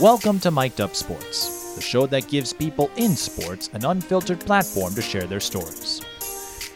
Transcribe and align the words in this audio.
Welcome 0.00 0.40
to 0.40 0.50
Mic'd 0.50 0.80
Up 0.80 0.96
Sports, 0.96 1.74
the 1.74 1.82
show 1.82 2.06
that 2.06 2.26
gives 2.28 2.54
people 2.54 2.90
in 2.96 3.14
sports 3.14 3.68
an 3.74 3.84
unfiltered 3.84 4.40
platform 4.40 4.94
to 4.94 5.02
share 5.02 5.26
their 5.26 5.40
stories. 5.40 6.00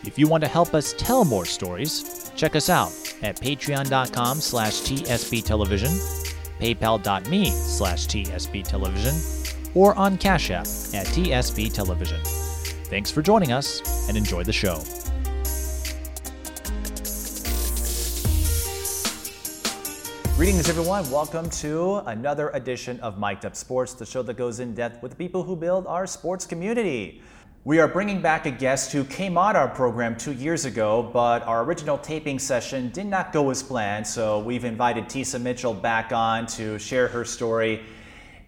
If 0.05 0.19
you 0.19 0.29
want 0.29 0.45
to 0.45 0.49
help 0.49 0.75
us 0.75 0.95
tell 0.99 1.25
more 1.25 1.47
stories, 1.47 2.31
check 2.37 2.55
us 2.55 2.69
out 2.69 2.93
at 3.23 3.41
patreon.com 3.41 4.41
slash 4.43 4.75
tsbtelevision, 4.83 6.29
paypal.me 6.61 7.47
slash 7.47 8.07
tsbtelevision, 8.07 9.75
or 9.75 9.95
on 9.95 10.19
Cash 10.19 10.51
App 10.51 10.67
at 10.67 11.07
tsb 11.07 11.73
television. 11.73 12.21
Thanks 12.25 13.11
for 13.11 13.23
joining 13.23 13.53
us 13.53 14.07
and 14.09 14.19
enjoy 14.19 14.45
the 14.45 14.53
show. 14.53 14.83
Greetings, 20.39 20.69
everyone. 20.69 21.11
Welcome 21.11 21.51
to 21.51 21.97
another 22.07 22.51
edition 22.51 23.01
of 23.01 23.19
Mic'd 23.19 23.45
Up 23.45 23.57
Sports, 23.57 23.95
the 23.95 24.07
show 24.07 24.23
that 24.23 24.37
goes 24.37 24.61
in 24.61 24.73
depth 24.73 25.03
with 25.03 25.11
the 25.11 25.17
people 25.17 25.43
who 25.43 25.57
build 25.57 25.85
our 25.89 26.07
sports 26.07 26.47
community. 26.47 27.21
We 27.65 27.81
are 27.81 27.89
bringing 27.89 28.23
back 28.23 28.47
a 28.47 28.53
guest 28.53 28.93
who 28.93 29.03
came 29.03 29.37
on 29.37 29.57
our 29.57 29.67
program 29.67 30.17
two 30.17 30.31
years 30.31 30.65
ago, 30.65 31.11
but 31.13 31.43
our 31.43 31.65
original 31.65 31.99
taping 31.99 32.39
session 32.39 32.91
did 32.91 33.07
not 33.07 33.33
go 33.33 33.51
as 33.51 33.65
planned, 33.65 34.07
so 34.07 34.39
we've 34.39 34.65
invited 34.65 35.07
Tisa 35.07 35.41
Mitchell 35.41 35.75
back 35.75 36.13
on 36.13 36.47
to 36.47 36.79
share 36.79 37.09
her 37.09 37.25
story 37.25 37.83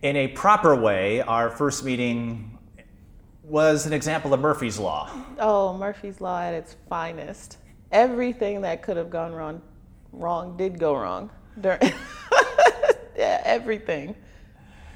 in 0.02 0.14
a 0.14 0.28
proper 0.28 0.76
way. 0.76 1.22
Our 1.22 1.50
first 1.50 1.84
meeting 1.84 2.56
was 3.42 3.86
an 3.86 3.92
example 3.92 4.32
of 4.32 4.38
Murphy's 4.38 4.78
Law. 4.78 5.10
Oh, 5.40 5.76
Murphy's 5.76 6.20
Law 6.20 6.40
at 6.40 6.54
its 6.54 6.76
finest. 6.88 7.58
Everything 7.90 8.60
that 8.60 8.80
could 8.80 8.96
have 8.96 9.10
gone 9.10 9.32
wrong, 9.32 9.60
wrong 10.12 10.56
did 10.56 10.78
go 10.78 10.94
wrong. 10.94 11.30
During 11.58 11.80
yeah, 13.16 13.40
everything. 13.44 14.14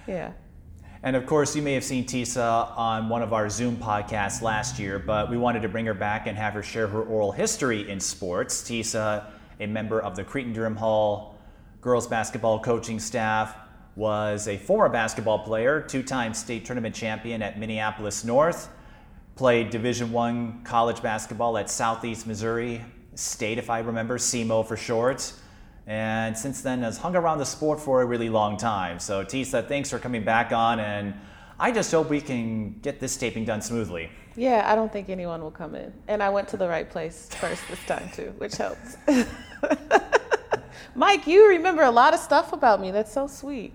Yeah. 0.06 0.32
And 1.02 1.16
of 1.16 1.26
course, 1.26 1.54
you 1.54 1.60
may 1.60 1.74
have 1.74 1.84
seen 1.84 2.06
Tisa 2.06 2.76
on 2.78 3.10
one 3.10 3.22
of 3.22 3.34
our 3.34 3.50
Zoom 3.50 3.76
podcasts 3.76 4.40
last 4.40 4.78
year, 4.78 4.98
but 4.98 5.30
we 5.30 5.36
wanted 5.36 5.60
to 5.62 5.68
bring 5.68 5.84
her 5.84 5.94
back 5.94 6.26
and 6.26 6.36
have 6.38 6.54
her 6.54 6.62
share 6.62 6.86
her 6.86 7.02
oral 7.02 7.30
history 7.30 7.90
in 7.90 8.00
sports. 8.00 8.62
Tisa, 8.62 9.26
a 9.60 9.66
member 9.66 10.00
of 10.00 10.16
the 10.16 10.24
Cretin 10.24 10.54
Derham 10.54 10.76
Hall 10.76 11.38
girls 11.82 12.06
basketball 12.06 12.58
coaching 12.58 12.98
staff, 12.98 13.54
was 13.96 14.48
a 14.48 14.56
former 14.56 14.88
basketball 14.88 15.40
player, 15.40 15.82
two-time 15.82 16.32
state 16.32 16.64
tournament 16.64 16.94
champion 16.94 17.42
at 17.42 17.58
Minneapolis 17.58 18.24
North, 18.24 18.70
played 19.36 19.68
Division 19.68 20.10
One 20.10 20.62
college 20.64 21.02
basketball 21.02 21.58
at 21.58 21.68
Southeast 21.68 22.26
Missouri 22.26 22.82
State, 23.14 23.58
if 23.58 23.68
I 23.68 23.80
remember, 23.80 24.16
SEMO 24.16 24.66
for 24.66 24.76
short 24.76 25.34
and 25.86 26.36
since 26.36 26.62
then 26.62 26.82
has 26.82 26.98
hung 26.98 27.14
around 27.14 27.38
the 27.38 27.46
sport 27.46 27.78
for 27.80 28.02
a 28.02 28.06
really 28.06 28.30
long 28.30 28.56
time. 28.56 28.98
So 28.98 29.24
Tisa, 29.24 29.66
thanks 29.66 29.90
for 29.90 29.98
coming 29.98 30.24
back 30.24 30.52
on, 30.52 30.80
and 30.80 31.14
I 31.58 31.72
just 31.72 31.90
hope 31.90 32.10
we 32.10 32.20
can 32.20 32.78
get 32.80 33.00
this 33.00 33.16
taping 33.16 33.44
done 33.44 33.60
smoothly. 33.60 34.10
Yeah, 34.36 34.64
I 34.66 34.74
don't 34.74 34.92
think 34.92 35.08
anyone 35.08 35.42
will 35.42 35.50
come 35.50 35.74
in. 35.74 35.92
And 36.08 36.22
I 36.22 36.28
went 36.28 36.48
to 36.48 36.56
the 36.56 36.68
right 36.68 36.88
place 36.88 37.28
first 37.38 37.62
this 37.68 37.84
time 37.86 38.10
too, 38.12 38.34
which 38.38 38.56
helps. 38.56 38.96
Mike, 40.94 41.26
you 41.26 41.48
remember 41.48 41.82
a 41.82 41.90
lot 41.90 42.14
of 42.14 42.20
stuff 42.20 42.52
about 42.52 42.80
me. 42.80 42.90
That's 42.90 43.12
so 43.12 43.26
sweet. 43.26 43.72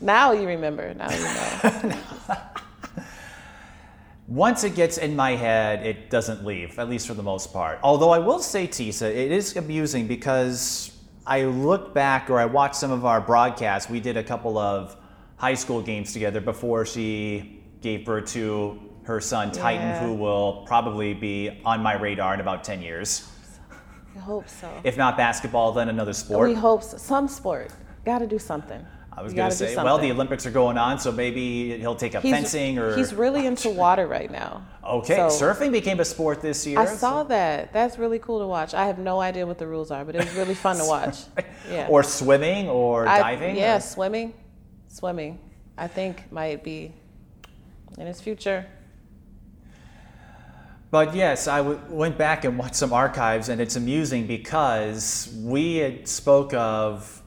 Now 0.00 0.32
you 0.32 0.46
remember. 0.46 0.94
Now 0.94 1.10
you 1.12 1.22
know. 1.24 2.36
Once 4.26 4.64
it 4.64 4.74
gets 4.74 4.96
in 4.96 5.14
my 5.14 5.32
head, 5.32 5.84
it 5.84 6.08
doesn't 6.08 6.44
leave, 6.44 6.78
at 6.78 6.88
least 6.88 7.06
for 7.06 7.14
the 7.14 7.22
most 7.22 7.52
part. 7.52 7.78
Although 7.82 8.10
I 8.10 8.18
will 8.18 8.38
say, 8.38 8.66
Tisa, 8.66 9.02
it 9.02 9.30
is 9.30 9.54
amusing 9.56 10.06
because 10.06 10.93
I 11.26 11.44
look 11.44 11.94
back 11.94 12.28
or 12.28 12.38
I 12.38 12.44
watch 12.44 12.74
some 12.74 12.90
of 12.90 13.04
our 13.04 13.20
broadcasts. 13.20 13.88
We 13.90 14.00
did 14.00 14.16
a 14.16 14.22
couple 14.22 14.58
of 14.58 14.96
high 15.36 15.54
school 15.54 15.80
games 15.80 16.12
together 16.12 16.40
before 16.40 16.84
she 16.84 17.62
gave 17.80 18.04
birth 18.04 18.26
to 18.32 18.78
her 19.04 19.20
son, 19.20 19.50
Titan, 19.52 19.82
Yeah. 19.88 20.00
who 20.06 20.14
will 20.14 20.64
probably 20.66 21.14
be 21.14 21.60
on 21.64 21.82
my 21.82 21.94
radar 21.94 22.34
in 22.34 22.40
about 22.40 22.64
10 22.64 22.82
years. 22.82 23.30
I 24.16 24.20
hope 24.20 24.48
so. 24.48 24.68
If 24.84 24.96
not 24.96 25.16
basketball, 25.16 25.72
then 25.72 25.88
another 25.88 26.12
sport. 26.12 26.48
we 26.48 26.54
hope 26.54 26.82
so. 26.82 26.96
some 26.96 27.26
sport. 27.28 27.70
Got 28.04 28.18
to 28.20 28.26
do 28.26 28.38
something. 28.38 28.84
I 29.16 29.22
was 29.22 29.32
going 29.32 29.48
to 29.50 29.56
say, 29.56 29.76
well, 29.76 29.98
the. 29.98 30.10
Olympics 30.10 30.44
are 30.44 30.50
going 30.50 30.76
on, 30.76 30.98
so 30.98 31.12
maybe 31.12 31.78
he'll 31.78 31.94
take 31.94 32.14
up 32.14 32.22
He's- 32.22 32.34
fencing 32.36 32.78
or. 32.78 32.96
He's 32.96 33.14
really 33.14 33.46
into 33.46 33.70
water 33.70 34.06
right 34.08 34.30
now. 34.30 34.66
okay, 34.84 35.16
So- 35.28 35.46
surfing 35.54 35.70
became 35.72 36.00
a 36.00 36.04
sport 36.04 36.40
this 36.42 36.66
year. 36.66 36.78
I 36.78 36.86
saw 36.86 37.22
that. 37.24 37.72
That's 37.72 37.96
really 37.98 38.18
cool 38.18 38.40
to 38.40 38.46
watch. 38.46 38.74
I 38.74 38.86
have 38.86 38.98
no 38.98 39.20
idea 39.20 39.46
what 39.46 39.58
the 39.58 39.66
rules 39.68 39.90
are, 39.90 40.04
but 40.04 40.14
it 40.16 40.24
was 40.24 40.34
really 40.34 40.54
fun 40.54 40.76
to 40.78 40.84
watch. 40.96 41.18
Yeah. 41.70 41.86
Or 41.88 42.02
swimming 42.02 42.68
or 42.68 43.06
I- 43.06 43.20
diving. 43.20 43.56
Yeah, 43.56 43.76
or- 43.76 43.80
swimming. 43.80 44.34
Swimming. 44.88 45.38
I 45.78 45.86
think 45.88 46.30
might 46.32 46.62
be 46.64 46.92
in 47.98 48.06
his 48.06 48.20
future. 48.20 48.66
But 50.90 51.14
yes, 51.14 51.48
I 51.48 51.58
w- 51.58 51.80
went 51.88 52.16
back 52.16 52.44
and 52.44 52.56
watched 52.56 52.76
some 52.76 52.92
archives, 52.92 53.48
and 53.48 53.60
it's 53.60 53.74
amusing 53.74 54.26
because 54.28 55.32
we 55.42 55.76
had 55.76 56.06
spoke 56.06 56.54
of 56.54 57.20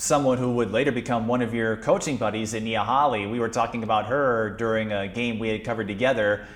someone 0.00 0.38
who 0.38 0.54
would 0.54 0.70
later 0.70 0.90
become 0.90 1.26
one 1.28 1.42
of 1.42 1.52
your 1.52 1.76
coaching 1.76 2.16
buddies 2.16 2.54
in 2.54 2.64
Nia 2.64 2.82
Holly. 2.82 3.26
We 3.26 3.38
were 3.38 3.50
talking 3.50 3.82
about 3.82 4.06
her 4.06 4.50
during 4.58 4.92
a 4.92 5.06
game 5.06 5.38
we 5.38 5.48
had 5.50 5.62
covered 5.62 5.88
together 5.88 6.46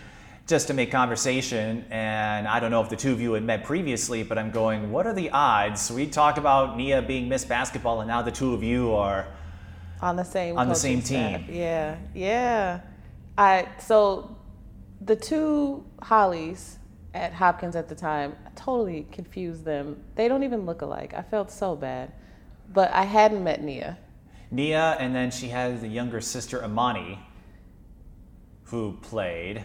just 0.46 0.66
to 0.68 0.74
make 0.74 0.90
conversation. 0.90 1.84
And 1.90 2.48
I 2.48 2.58
don't 2.58 2.70
know 2.70 2.80
if 2.82 2.88
the 2.88 2.96
two 2.96 3.12
of 3.12 3.20
you 3.20 3.34
had 3.34 3.42
met 3.42 3.62
previously, 3.64 4.22
but 4.22 4.38
I'm 4.38 4.50
going, 4.50 4.90
what 4.90 5.06
are 5.06 5.12
the 5.12 5.28
odds? 5.30 5.90
We 5.92 6.06
talk 6.06 6.38
about 6.38 6.78
Nia 6.78 7.02
being 7.02 7.28
Miss 7.28 7.44
Basketball, 7.44 8.00
and 8.00 8.08
now 8.08 8.22
the 8.22 8.30
two 8.30 8.54
of 8.54 8.62
you 8.62 8.94
are. 8.94 9.26
on 10.00 10.16
the 10.16 10.24
same 10.24 10.56
On 10.56 10.66
the 10.68 10.74
same 10.74 11.02
staff. 11.02 11.46
team. 11.46 11.54
Yeah, 11.54 11.96
yeah. 12.14 12.80
I 13.36 13.68
so 13.78 14.36
the 15.02 15.16
two 15.16 15.84
Hollies 16.00 16.78
at 17.12 17.34
Hopkins 17.34 17.76
at 17.76 17.88
the 17.90 17.94
time 17.94 18.34
I 18.46 18.50
totally 18.54 19.06
confused 19.12 19.64
them. 19.66 20.02
They 20.14 20.28
don't 20.28 20.44
even 20.44 20.64
look 20.64 20.80
alike. 20.82 21.12
I 21.14 21.22
felt 21.22 21.50
so 21.50 21.74
bad, 21.76 22.12
but 22.74 22.92
I 22.92 23.04
hadn't 23.04 23.42
met 23.42 23.62
Nia. 23.62 23.96
Nia, 24.50 24.96
and 25.00 25.14
then 25.14 25.30
she 25.30 25.48
has 25.48 25.80
the 25.80 25.88
younger 25.88 26.20
sister, 26.20 26.62
Amani, 26.62 27.18
who 28.64 28.98
played. 29.00 29.64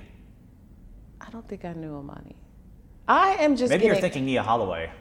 I 1.20 1.30
don't 1.32 1.48
think 1.48 1.66
I 1.66 1.74
knew 1.74 1.96
Amani. 1.96 2.36
I 3.08 3.32
am 3.44 3.56
just 3.56 3.70
Maybe 3.72 3.82
getting. 3.82 3.88
you're 3.88 4.02
thinking 4.02 4.26
Nia 4.26 4.44
Holloway. 4.44 4.92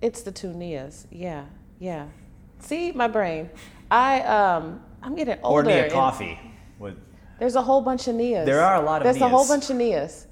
It's 0.00 0.22
the 0.22 0.32
two 0.32 0.52
Nias. 0.52 1.06
Yeah, 1.10 1.44
yeah. 1.78 2.06
See 2.60 2.92
my 2.92 3.08
brain. 3.08 3.50
I 3.90 4.20
um 4.22 4.80
I'm 5.02 5.14
getting 5.16 5.38
older. 5.42 5.68
Or. 5.68 5.72
Nia 5.72 5.90
Coffee. 5.90 6.38
With, 6.78 6.96
There's 7.38 7.56
a 7.56 7.62
whole 7.62 7.80
bunch 7.80 8.06
of 8.08 8.14
Nias. 8.14 8.46
There 8.46 8.60
are 8.60 8.76
a 8.82 8.84
lot 8.84 9.02
of 9.02 9.06
Nias. 9.06 9.14
There's 9.18 9.22
a 9.22 9.28
whole 9.28 9.46
bunch 9.46 9.68
of 9.70 9.76
Nias. 9.76 10.26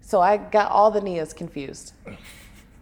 So 0.00 0.20
I 0.20 0.38
got 0.38 0.70
all 0.70 0.90
the 0.90 1.00
Nias 1.00 1.34
confused. 1.34 1.92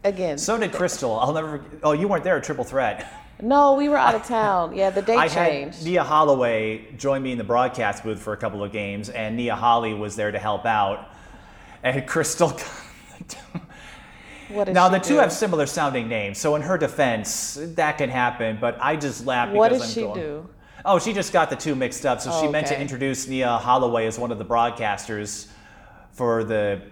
Again. 0.05 0.39
so 0.39 0.59
did 0.59 0.73
Crystal. 0.73 1.19
I'll 1.19 1.33
never. 1.33 1.65
Oh, 1.85 1.93
you 1.93 2.09
weren't 2.09 2.25
there 2.25 2.37
at 2.37 2.45
Triple 2.45 2.65
Threat. 2.65 3.13
no, 3.41 3.75
we 3.75 3.89
were 3.89 3.97
out 3.97 4.15
of 4.15 4.25
town. 4.25 4.77
Yeah, 4.77 4.91
the 4.91 5.03
date 5.03 5.17
I 5.19 5.29
changed. 5.29 5.79
had 5.79 5.87
Nia 5.87 6.05
Holloway 6.05 6.93
joined 6.97 7.25
me 7.25 7.33
in 7.33 7.39
the 7.39 7.45
broadcast 7.45 8.05
booth 8.05 8.21
for 8.21 8.33
a 8.33 8.37
couple 8.37 8.63
of 8.63 8.73
games, 8.73 9.09
and 9.09 9.37
Nia 9.37 9.55
Holly 9.57 9.95
was 9.95 10.15
there 10.17 10.31
to 10.31 10.39
help 10.39 10.65
out. 10.67 11.09
And 11.83 12.07
Crystal. 12.09 12.57
now 14.51 14.89
the 14.89 14.99
two 14.99 15.15
do? 15.15 15.21
have 15.21 15.33
similar 15.33 15.67
sounding 15.67 16.09
names, 16.09 16.39
so 16.39 16.55
in 16.57 16.63
her 16.63 16.77
defense, 16.79 17.59
that 17.61 17.99
can 17.99 18.11
happen. 18.11 18.59
But 18.61 18.77
I 18.81 18.97
just 18.97 19.27
laughed 19.27 19.53
because 19.53 19.59
What 19.59 19.73
did 19.73 19.83
I'm 19.83 19.89
she 19.89 20.01
going. 20.03 20.21
do? 20.21 20.49
Oh, 20.85 20.99
she 20.99 21.13
just 21.13 21.33
got 21.33 21.49
the 21.49 21.57
two 21.57 21.75
mixed 21.75 22.05
up. 22.05 22.21
So 22.21 22.31
she 22.41 22.47
Oh, 22.49 22.51
meant 22.51 22.67
to 22.69 22.81
introduce 22.81 23.29
Nia 23.29 23.57
Holloway 23.59 24.07
as 24.07 24.19
one 24.19 24.33
of 24.33 24.39
the 24.39 24.45
broadcasters 24.45 25.49
for 26.13 26.45
the 26.45 26.83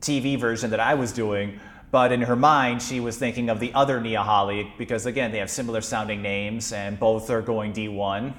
TV 0.00 0.38
version 0.38 0.70
that 0.70 0.80
I 0.80 0.94
was 0.94 1.12
doing. 1.12 1.58
But 1.92 2.10
in 2.10 2.22
her 2.22 2.36
mind, 2.36 2.80
she 2.80 3.00
was 3.00 3.18
thinking 3.18 3.50
of 3.50 3.60
the 3.60 3.72
other 3.74 4.00
Nia 4.00 4.22
Holly 4.22 4.72
because, 4.78 5.04
again, 5.04 5.30
they 5.30 5.38
have 5.38 5.50
similar 5.50 5.82
sounding 5.82 6.22
names 6.22 6.72
and 6.72 6.98
both 6.98 7.28
are 7.28 7.42
going 7.42 7.74
D1. 7.74 8.32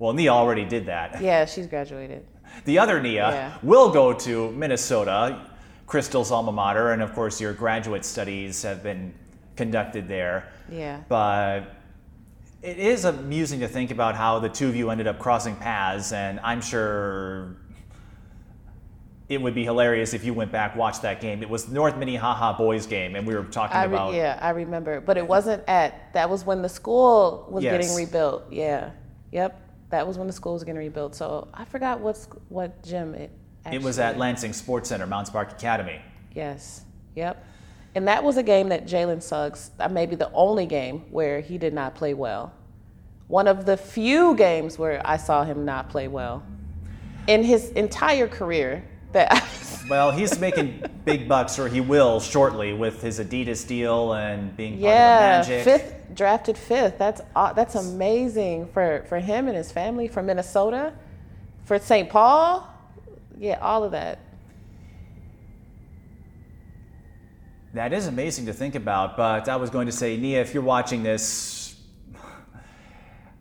Well, 0.00 0.12
Nia 0.12 0.30
already 0.32 0.64
did 0.64 0.86
that. 0.86 1.22
Yeah, 1.22 1.44
she's 1.44 1.68
graduated. 1.68 2.26
The 2.64 2.80
other 2.80 3.00
Nia 3.00 3.30
Yeah. 3.30 3.52
will 3.62 3.90
go 3.90 4.12
to 4.12 4.50
Minnesota, 4.50 5.38
Crystal's 5.86 6.32
alma 6.32 6.50
mater, 6.50 6.90
and 6.90 7.00
of 7.00 7.14
course, 7.14 7.40
your 7.40 7.52
graduate 7.52 8.04
studies 8.04 8.62
have 8.64 8.82
been 8.82 9.14
conducted 9.54 10.08
there. 10.08 10.48
Yeah. 10.68 10.98
But 11.08 11.76
it 12.60 12.78
is 12.78 13.04
amusing 13.04 13.60
to 13.60 13.68
think 13.68 13.92
about 13.92 14.16
how 14.16 14.40
the 14.40 14.48
two 14.48 14.68
of 14.68 14.74
you 14.74 14.90
ended 14.90 15.06
up 15.06 15.20
crossing 15.20 15.54
paths, 15.54 16.12
and 16.12 16.40
I'm 16.42 16.60
sure 16.60 17.54
it 19.28 19.40
would 19.40 19.54
be 19.54 19.64
hilarious 19.64 20.12
if 20.12 20.24
you 20.24 20.34
went 20.34 20.52
back 20.52 20.76
watched 20.76 21.02
that 21.02 21.20
game. 21.20 21.42
It 21.42 21.48
was 21.48 21.66
the 21.66 21.74
North 21.74 21.96
Minnehaha 21.96 22.58
boys 22.58 22.86
game, 22.86 23.16
and 23.16 23.26
we 23.26 23.34
were 23.34 23.44
talking 23.44 23.76
re- 23.78 23.84
about 23.86 24.14
yeah, 24.14 24.38
I 24.40 24.50
remember. 24.50 25.00
But 25.00 25.16
it 25.16 25.26
wasn't 25.26 25.62
at 25.66 26.12
that 26.12 26.28
was 26.28 26.44
when 26.44 26.62
the 26.62 26.68
school 26.68 27.46
was 27.50 27.64
Yes. 27.64 27.72
getting 27.72 27.96
rebuilt. 27.96 28.44
Yeah. 28.50 28.90
Yep. 29.32 29.60
That 29.90 30.06
was 30.06 30.18
when 30.18 30.26
the 30.26 30.32
school 30.32 30.54
was 30.54 30.64
getting 30.64 30.78
rebuilt. 30.78 31.14
So 31.14 31.48
I 31.54 31.64
forgot 31.64 32.00
what's 32.00 32.28
what 32.48 32.82
gym 32.82 33.14
it 33.14 33.30
it 33.72 33.82
was 33.82 33.98
at 33.98 34.18
Lansing 34.18 34.52
Sports 34.52 34.90
Center, 34.90 35.06
Mounds 35.06 35.30
Park 35.30 35.52
Academy. 35.52 36.00
Yes. 36.34 36.84
Yep. 37.14 37.42
And 37.94 38.08
that 38.08 38.22
was 38.24 38.36
a 38.36 38.42
game 38.42 38.68
that 38.70 38.86
Jalen 38.86 39.22
Suggs, 39.22 39.70
uh, 39.78 39.88
maybe 39.88 40.16
the 40.16 40.30
only 40.32 40.66
game 40.66 41.04
where 41.10 41.40
he 41.40 41.56
did 41.58 41.72
not 41.72 41.94
play 41.94 42.12
well. 42.12 42.52
One 43.28 43.48
of 43.48 43.64
the 43.64 43.76
few 43.76 44.34
games 44.34 44.78
where 44.78 45.00
I 45.04 45.16
saw 45.16 45.44
him 45.44 45.64
not 45.64 45.88
play 45.88 46.08
well 46.08 46.42
in 47.26 47.42
his 47.42 47.70
entire 47.70 48.28
career. 48.28 48.84
That 49.14 49.84
well, 49.88 50.10
he's 50.10 50.38
making 50.38 50.82
big 51.04 51.28
bucks, 51.28 51.58
or 51.58 51.68
he 51.68 51.80
will 51.80 52.20
shortly, 52.20 52.72
with 52.74 53.00
his 53.00 53.20
Adidas 53.20 53.66
deal 53.66 54.12
and 54.12 54.54
being 54.56 54.74
part 54.74 54.82
yeah, 54.82 55.40
of 55.40 55.46
the 55.46 55.52
Magic. 55.52 55.64
fifth 55.64 56.14
drafted 56.14 56.58
fifth. 56.58 56.98
That's 56.98 57.22
that's 57.34 57.76
amazing 57.76 58.68
for 58.68 59.04
for 59.08 59.18
him 59.18 59.46
and 59.48 59.56
his 59.56 59.72
family. 59.72 60.08
For 60.08 60.22
Minnesota, 60.22 60.92
for 61.64 61.78
St. 61.78 62.10
Paul, 62.10 62.68
yeah, 63.38 63.58
all 63.60 63.84
of 63.84 63.92
that. 63.92 64.18
That 67.72 67.92
is 67.92 68.06
amazing 68.06 68.46
to 68.46 68.52
think 68.52 68.74
about, 68.76 69.16
but 69.16 69.48
I 69.48 69.56
was 69.56 69.70
going 69.70 69.86
to 69.86 69.92
say, 69.92 70.16
Nia, 70.16 70.40
if 70.40 70.54
you're 70.54 70.62
watching 70.62 71.02
this, 71.02 71.76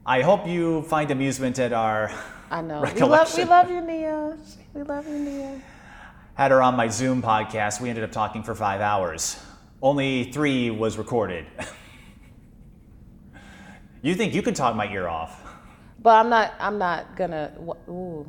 I 0.06 0.22
hope 0.22 0.48
you 0.48 0.82
find 0.84 1.12
amusement 1.12 1.60
at 1.60 1.72
our 1.72 2.12
I 2.50 2.62
know. 2.62 2.82
We 2.82 3.02
love 3.02 3.36
we 3.36 3.44
love 3.46 3.72
you, 3.72 3.82
Nia. 3.82 4.38
We 4.74 4.82
love 4.82 5.08
Nia. 5.08 5.62
Had 6.34 6.52
her 6.52 6.62
on 6.62 6.76
my 6.76 6.88
Zoom 6.88 7.22
podcast. 7.22 7.80
We 7.80 7.90
ended 7.90 8.04
up 8.04 8.12
talking 8.12 8.42
for 8.42 8.56
five 8.56 8.82
hours. 8.82 9.40
Only 9.82 10.32
three 10.32 10.72
was 10.72 10.98
recorded. 10.98 11.46
you 14.02 14.16
think 14.16 14.34
you 14.34 14.42
can 14.42 14.56
talk 14.56 14.76
my 14.76 14.92
ear 14.92 15.08
off? 15.08 15.40
But 16.00 16.16
I'm 16.16 16.30
not. 16.30 16.54
I'm 16.60 16.78
not 16.80 17.16
gonna. 17.16 17.52
Ooh. 17.88 18.28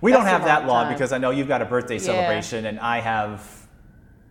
We 0.00 0.12
don't 0.12 0.26
have 0.26 0.44
that 0.44 0.60
long 0.60 0.68
law 0.68 0.82
time. 0.84 0.92
because 0.92 1.12
I 1.12 1.18
know 1.18 1.30
you've 1.30 1.48
got 1.48 1.62
a 1.62 1.64
birthday 1.64 1.98
celebration 1.98 2.66
and 2.66 2.78
I 2.78 3.00
have 3.00 3.66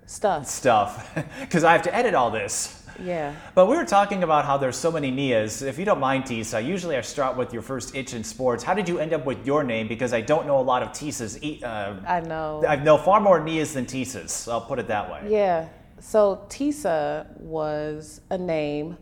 Stuff. 0.06 0.46
stuff 0.46 1.18
because 1.42 1.64
I 1.64 1.72
have 1.72 1.82
to 1.84 1.96
edit 1.96 2.14
all 2.14 2.30
this. 2.30 2.85
Yeah. 3.02 3.36
But 3.54 3.68
we 3.68 3.76
were 3.76 3.86
talking 3.86 4.24
about 4.24 4.46
how 4.46 4.58
there's 4.58 4.78
so 4.78 4.92
many 4.92 5.12
Nias. 5.12 5.62
If 5.62 5.78
you 5.78 5.86
don't 5.86 6.00
mind, 6.00 6.26
Tisa, 6.26 6.66
usually 6.66 6.96
I 6.96 7.02
start 7.02 7.36
with 7.38 7.54
your 7.54 7.62
first 7.62 7.96
itch 7.96 8.14
in 8.14 8.24
sports. 8.24 8.64
How 8.64 8.74
did 8.74 8.88
you 8.88 9.00
end 9.00 9.14
up 9.14 9.26
with 9.26 9.46
your 9.46 9.64
name? 9.64 9.88
Because 9.88 10.14
I 10.14 10.22
don't 10.22 10.48
know 10.48 10.60
a 10.60 10.62
lot 10.62 10.82
of 10.82 10.90
Tisas. 10.90 11.64
Uh, 11.64 12.02
I 12.08 12.22
know. 12.22 12.64
I 12.68 12.76
know 12.76 12.98
far 12.98 13.20
more 13.20 13.40
Nias 13.40 13.74
than 13.74 13.86
Tisas. 13.86 14.52
I'll 14.52 14.62
put 14.62 14.80
it 14.80 14.88
that 14.88 15.12
way. 15.12 15.30
Yeah. 15.30 15.68
So 16.00 16.46
Tisa 16.50 17.26
was 17.40 18.22
a 18.30 18.38
name 18.38 18.98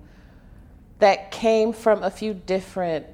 that 1.00 1.32
came 1.32 1.74
from 1.74 2.04
a 2.04 2.10
few 2.10 2.34
different 2.34 3.06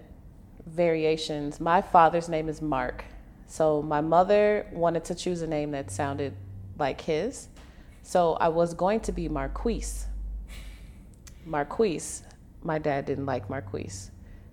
variations. 0.65 1.59
My 1.59 1.81
father's 1.81 2.29
name 2.29 2.49
is 2.49 2.61
Mark. 2.61 3.03
So 3.47 3.81
my 3.81 4.01
mother 4.01 4.67
wanted 4.71 5.03
to 5.05 5.15
choose 5.15 5.41
a 5.41 5.47
name 5.47 5.71
that 5.71 5.89
sounded 5.89 6.35
like 6.77 7.01
his. 7.01 7.47
So 8.03 8.33
I 8.33 8.49
was 8.49 8.73
going 8.73 8.99
to 9.01 9.11
be 9.11 9.27
Marquise. 9.27 10.05
Marquise. 11.50 12.24
My 12.62 12.78
dad 12.78 13.06
didn't 13.06 13.25
like 13.25 13.50
Marquise. 13.50 14.12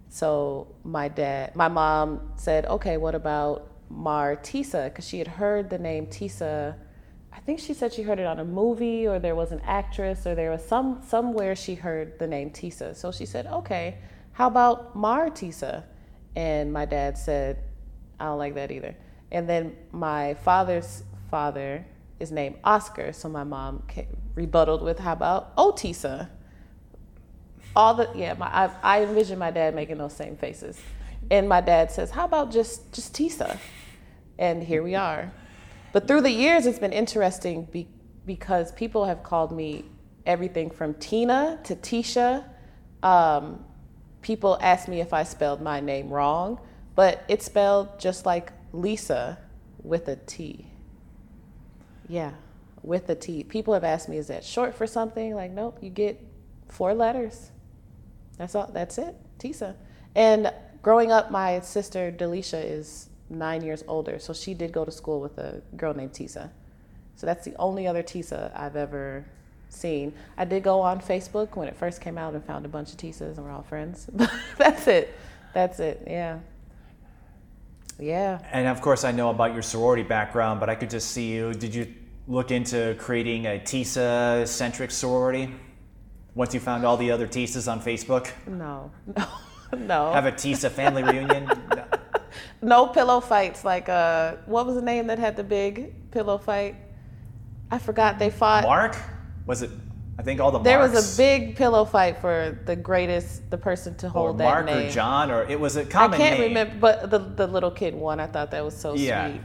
So 0.09 0.75
my 0.85 1.09
dad, 1.09 1.55
my 1.55 1.69
mom 1.69 2.33
said, 2.37 2.67
okay, 2.67 2.97
what 2.97 3.15
about 3.15 3.71
Mar 3.91 4.37
Tisa? 4.37 4.85
Because 4.85 5.07
she 5.07 5.19
had 5.19 5.29
heard 5.29 5.69
the 5.69 5.79
name 5.79 6.07
Tisa. 6.07 6.77
I 7.33 7.41
think 7.41 7.59
she 7.61 7.75
said 7.75 7.93
she 7.93 8.03
heard 8.03 8.19
it 8.19 8.27
on 8.27 8.39
a 8.39 8.45
movie 8.45 9.07
or 9.07 9.19
there 9.19 9.35
was 9.35 9.53
an 9.53 9.61
actress 9.65 10.27
or 10.27 10.35
there 10.35 10.51
was 10.51 10.65
some 10.65 11.03
somewhere 11.07 11.55
she 11.55 11.75
heard 11.75 12.19
the 12.19 12.27
name 12.27 12.51
Tisa. 12.51 12.97
So 12.97 13.13
she 13.13 13.27
said, 13.27 13.47
okay, 13.47 13.99
how 14.33 14.47
about 14.47 14.97
Mar 14.97 15.29
Tisa? 15.29 15.85
And 16.35 16.73
my 16.73 16.85
dad 16.85 17.19
said, 17.19 17.63
I 18.19 18.27
don't 18.27 18.39
like 18.39 18.55
that 18.55 18.71
either. 18.71 18.97
And 19.33 19.49
then 19.49 19.77
my 19.93 20.35
father's 20.35 21.03
father 21.31 21.85
is 22.21 22.31
named 22.33 22.57
Oscar. 22.65 23.13
So 23.13 23.29
my 23.29 23.45
mom 23.45 23.83
rebutted 24.35 24.81
with, 24.81 24.99
how 24.99 25.13
about 25.13 25.57
Otisa? 25.57 26.31
All 27.77 27.95
the 27.95 28.11
yeah 28.15 28.35
my, 28.35 28.47
I, 28.47 28.71
I 28.83 29.03
envision 29.03 29.39
my 29.39 29.51
dad 29.51 29.75
making 29.75 29.99
those 29.99 30.15
same 30.15 30.37
faces. 30.37 30.81
And 31.31 31.49
my 31.49 31.61
dad 31.61 31.93
says 31.93 32.11
how 32.11 32.25
about 32.25 32.51
just 32.51 32.93
just 32.93 33.15
tisa? 33.15 33.59
And 34.39 34.63
here 34.63 34.83
we 34.83 34.95
are. 34.95 35.31
But 35.93 36.09
through 36.09 36.23
the 36.23 36.31
years 36.31 36.67
it's 36.67 36.79
been 36.79 36.93
interesting 36.93 37.65
be, 37.71 37.87
because 38.25 38.73
people 38.73 39.05
have 39.05 39.23
called 39.23 39.53
me 39.53 39.85
everything 40.25 40.71
from 40.71 40.95
tina 40.95 41.61
to 41.65 41.77
tisha. 41.77 42.45
Um, 43.03 43.65
people 44.23 44.59
ask 44.61 44.89
me 44.89 45.01
if 45.01 45.13
i 45.13 45.23
spelled 45.23 45.61
my 45.61 45.79
name 45.79 46.09
wrong 46.09 46.59
but 46.97 47.23
it's 47.29 47.45
spelled 47.45 48.01
just 48.01 48.27
like 48.27 48.53
lisa 48.73 49.39
with 49.83 50.09
a 50.09 50.17
t. 50.17 50.67
Yeah 52.09 52.33
with 52.83 53.11
a 53.11 53.17
t. 53.17 53.43
People 53.43 53.75
have 53.75 53.85
asked 53.85 54.09
me 54.09 54.17
is 54.17 54.29
that 54.29 54.45
short 54.45 54.75
for 54.75 54.87
something? 54.87 55.35
Like 55.35 55.51
nope 55.51 55.79
you 55.83 55.91
get 55.91 56.21
four 56.69 56.95
letters 56.95 57.51
that's 58.39 58.55
all. 58.55 58.71
That's 58.73 58.99
it. 58.99 59.17
Tisa. 59.39 59.75
And 60.15 60.53
growing 60.83 61.13
up, 61.13 61.31
my 61.31 61.61
sister 61.61 62.13
Delisha 62.13 62.63
is 62.63 63.09
nine 63.29 63.63
years 63.63 63.83
older, 63.89 64.19
so 64.19 64.33
she 64.33 64.55
did 64.55 64.73
go 64.73 64.85
to 64.85 64.91
school 64.91 65.21
with 65.21 65.39
a 65.39 65.63
girl 65.77 65.95
named 65.95 66.13
Tisa. 66.13 66.51
So 67.17 67.27
that's 67.27 67.45
the 67.45 67.57
only 67.57 67.87
other 67.87 68.03
Tisa 68.03 68.53
I've 68.59 68.77
ever 68.77 69.25
seen. 69.69 70.13
I 70.37 70.45
did 70.45 70.63
go 70.63 70.81
on 70.81 71.01
Facebook 71.01 71.57
when 71.57 71.69
it 71.69 71.77
first 71.77 72.01
came 72.01 72.19
out 72.19 72.35
and 72.35 72.45
found 72.45 72.67
a 72.67 72.69
bunch 72.69 72.91
of 72.91 72.99
Tisas, 72.99 73.37
and 73.37 73.45
we're 73.45 73.51
all 73.51 73.63
friends. 73.63 74.09
But 74.13 74.31
that's 74.59 74.87
it. 74.87 75.15
That's 75.55 75.81
it. 75.81 76.03
Yeah. 76.07 76.39
Yeah. 77.99 78.41
And 78.53 78.67
of 78.69 78.81
course, 78.83 79.05
I 79.05 79.13
know 79.13 79.31
about 79.31 79.55
your 79.55 79.63
sorority 79.63 80.03
background, 80.03 80.61
but 80.61 80.69
I 80.69 80.75
could 80.75 80.91
just 80.91 81.11
see 81.11 81.33
you. 81.33 81.55
Did 81.55 81.75
you 81.75 81.93
look 82.29 82.51
into 82.51 82.95
creating 82.99 83.47
a 83.47 83.59
Tisa 83.59 84.47
centric 84.47 84.91
sorority 84.91 85.55
once 86.37 86.55
you 86.55 86.61
found 86.61 86.85
all 86.85 86.97
the 86.97 87.11
other 87.11 87.27
Tisas 87.27 87.71
on 87.71 87.81
Facebook? 87.81 88.31
No. 88.47 88.93
No. 89.17 89.27
No. 89.77 90.13
Have 90.13 90.27
a 90.27 90.33
Tisa 90.33 90.71
family 90.71 91.03
reunion? 91.03 91.51
No. 91.75 91.85
no 92.63 92.87
pillow 92.87 93.19
fights 93.21 93.65
like 93.65 93.89
uh 93.89 94.37
what 94.47 94.65
was 94.65 94.77
the 94.77 94.83
name 94.83 95.09
that 95.09 95.19
had 95.19 95.37
the 95.37 95.43
big 95.43 96.09
pillow 96.13 96.39
fight? 96.39 96.77
I 97.71 97.79
forgot 97.79 98.21
they 98.21 98.31
fought. 98.31 98.63
Mark? 98.63 98.97
Was 99.45 99.63
it? 99.63 99.71
I 100.19 100.23
think 100.23 100.41
all 100.41 100.53
the 100.53 100.61
There 100.61 100.79
Marks. 100.79 100.95
was 100.95 101.15
a 101.15 101.17
big 101.21 101.57
pillow 101.57 101.85
fight 101.85 102.19
for 102.21 102.57
the 102.65 102.77
greatest, 102.77 103.51
the 103.51 103.59
person 103.59 103.97
to 103.97 104.07
or 104.07 104.11
hold 104.11 104.39
that 104.39 104.45
Mark 104.45 104.67
name. 104.67 104.87
or 104.87 104.91
John, 104.91 105.31
or 105.33 105.43
it 105.43 105.59
was 105.59 105.75
a 105.77 105.85
common 105.85 106.15
I 106.21 106.25
can't 106.25 106.39
name. 106.41 106.49
remember, 106.51 106.77
but 106.79 107.11
the 107.11 107.19
the 107.19 107.47
little 107.49 107.73
kid 107.73 107.93
won. 107.95 108.21
I 108.21 108.29
thought 108.29 108.53
that 108.53 108.65
was 108.65 108.77
so 108.77 108.95
Yeah. 108.95 109.31
sweet. 109.31 109.41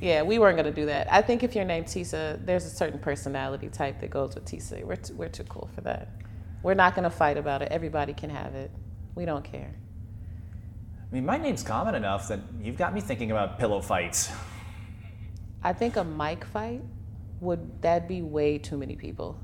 Yeah, 0.00 0.22
we 0.22 0.38
weren't 0.38 0.56
gonna 0.56 0.70
do 0.70 0.86
that. 0.86 1.12
I 1.12 1.22
think 1.22 1.42
if 1.42 1.54
you're 1.56 1.64
named 1.64 1.86
Tisa, 1.86 2.44
there's 2.44 2.64
a 2.64 2.70
certain 2.70 2.98
personality 2.98 3.68
type 3.68 4.00
that 4.00 4.10
goes 4.10 4.34
with 4.34 4.44
Tisa. 4.44 4.84
We're 4.84 4.96
too, 4.96 5.14
we're 5.14 5.28
too 5.28 5.44
cool 5.44 5.68
for 5.74 5.80
that. 5.82 6.08
We're 6.62 6.74
not 6.74 6.94
gonna 6.94 7.10
fight 7.10 7.36
about 7.36 7.62
it. 7.62 7.68
Everybody 7.72 8.12
can 8.12 8.30
have 8.30 8.54
it. 8.54 8.70
We 9.14 9.24
don't 9.24 9.44
care. 9.44 9.74
I 11.10 11.14
mean, 11.14 11.24
my 11.26 11.36
name's 11.36 11.62
common 11.62 11.94
enough 11.94 12.28
that 12.28 12.40
you've 12.60 12.76
got 12.76 12.94
me 12.94 13.00
thinking 13.00 13.30
about 13.30 13.58
pillow 13.58 13.80
fights. 13.80 14.30
I 15.64 15.72
think 15.72 15.96
a 15.96 16.04
mic 16.04 16.44
fight 16.44 16.82
would 17.40 17.82
that 17.82 18.06
be 18.06 18.22
way 18.22 18.58
too 18.58 18.76
many 18.76 18.94
people. 18.94 19.36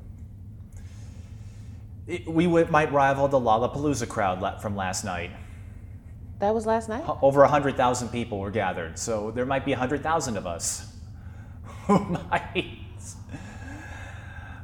It- 2.06 2.28
we 2.28 2.46
would, 2.46 2.70
might 2.70 2.92
rival 2.92 3.26
the 3.28 3.40
Lollapalooza 3.40 4.08
crowd 4.08 4.60
from 4.60 4.76
last 4.76 5.04
night. 5.04 5.30
That 6.44 6.54
was 6.54 6.66
last 6.66 6.90
night. 6.90 7.02
Over 7.22 7.40
100,000 7.40 8.10
people 8.10 8.38
were 8.38 8.50
gathered, 8.50 8.98
so 8.98 9.30
there 9.30 9.46
might 9.46 9.64
be 9.64 9.70
100,000 9.70 10.36
of 10.36 10.46
us. 10.46 10.94
Who 11.86 11.98
might? 11.98 12.66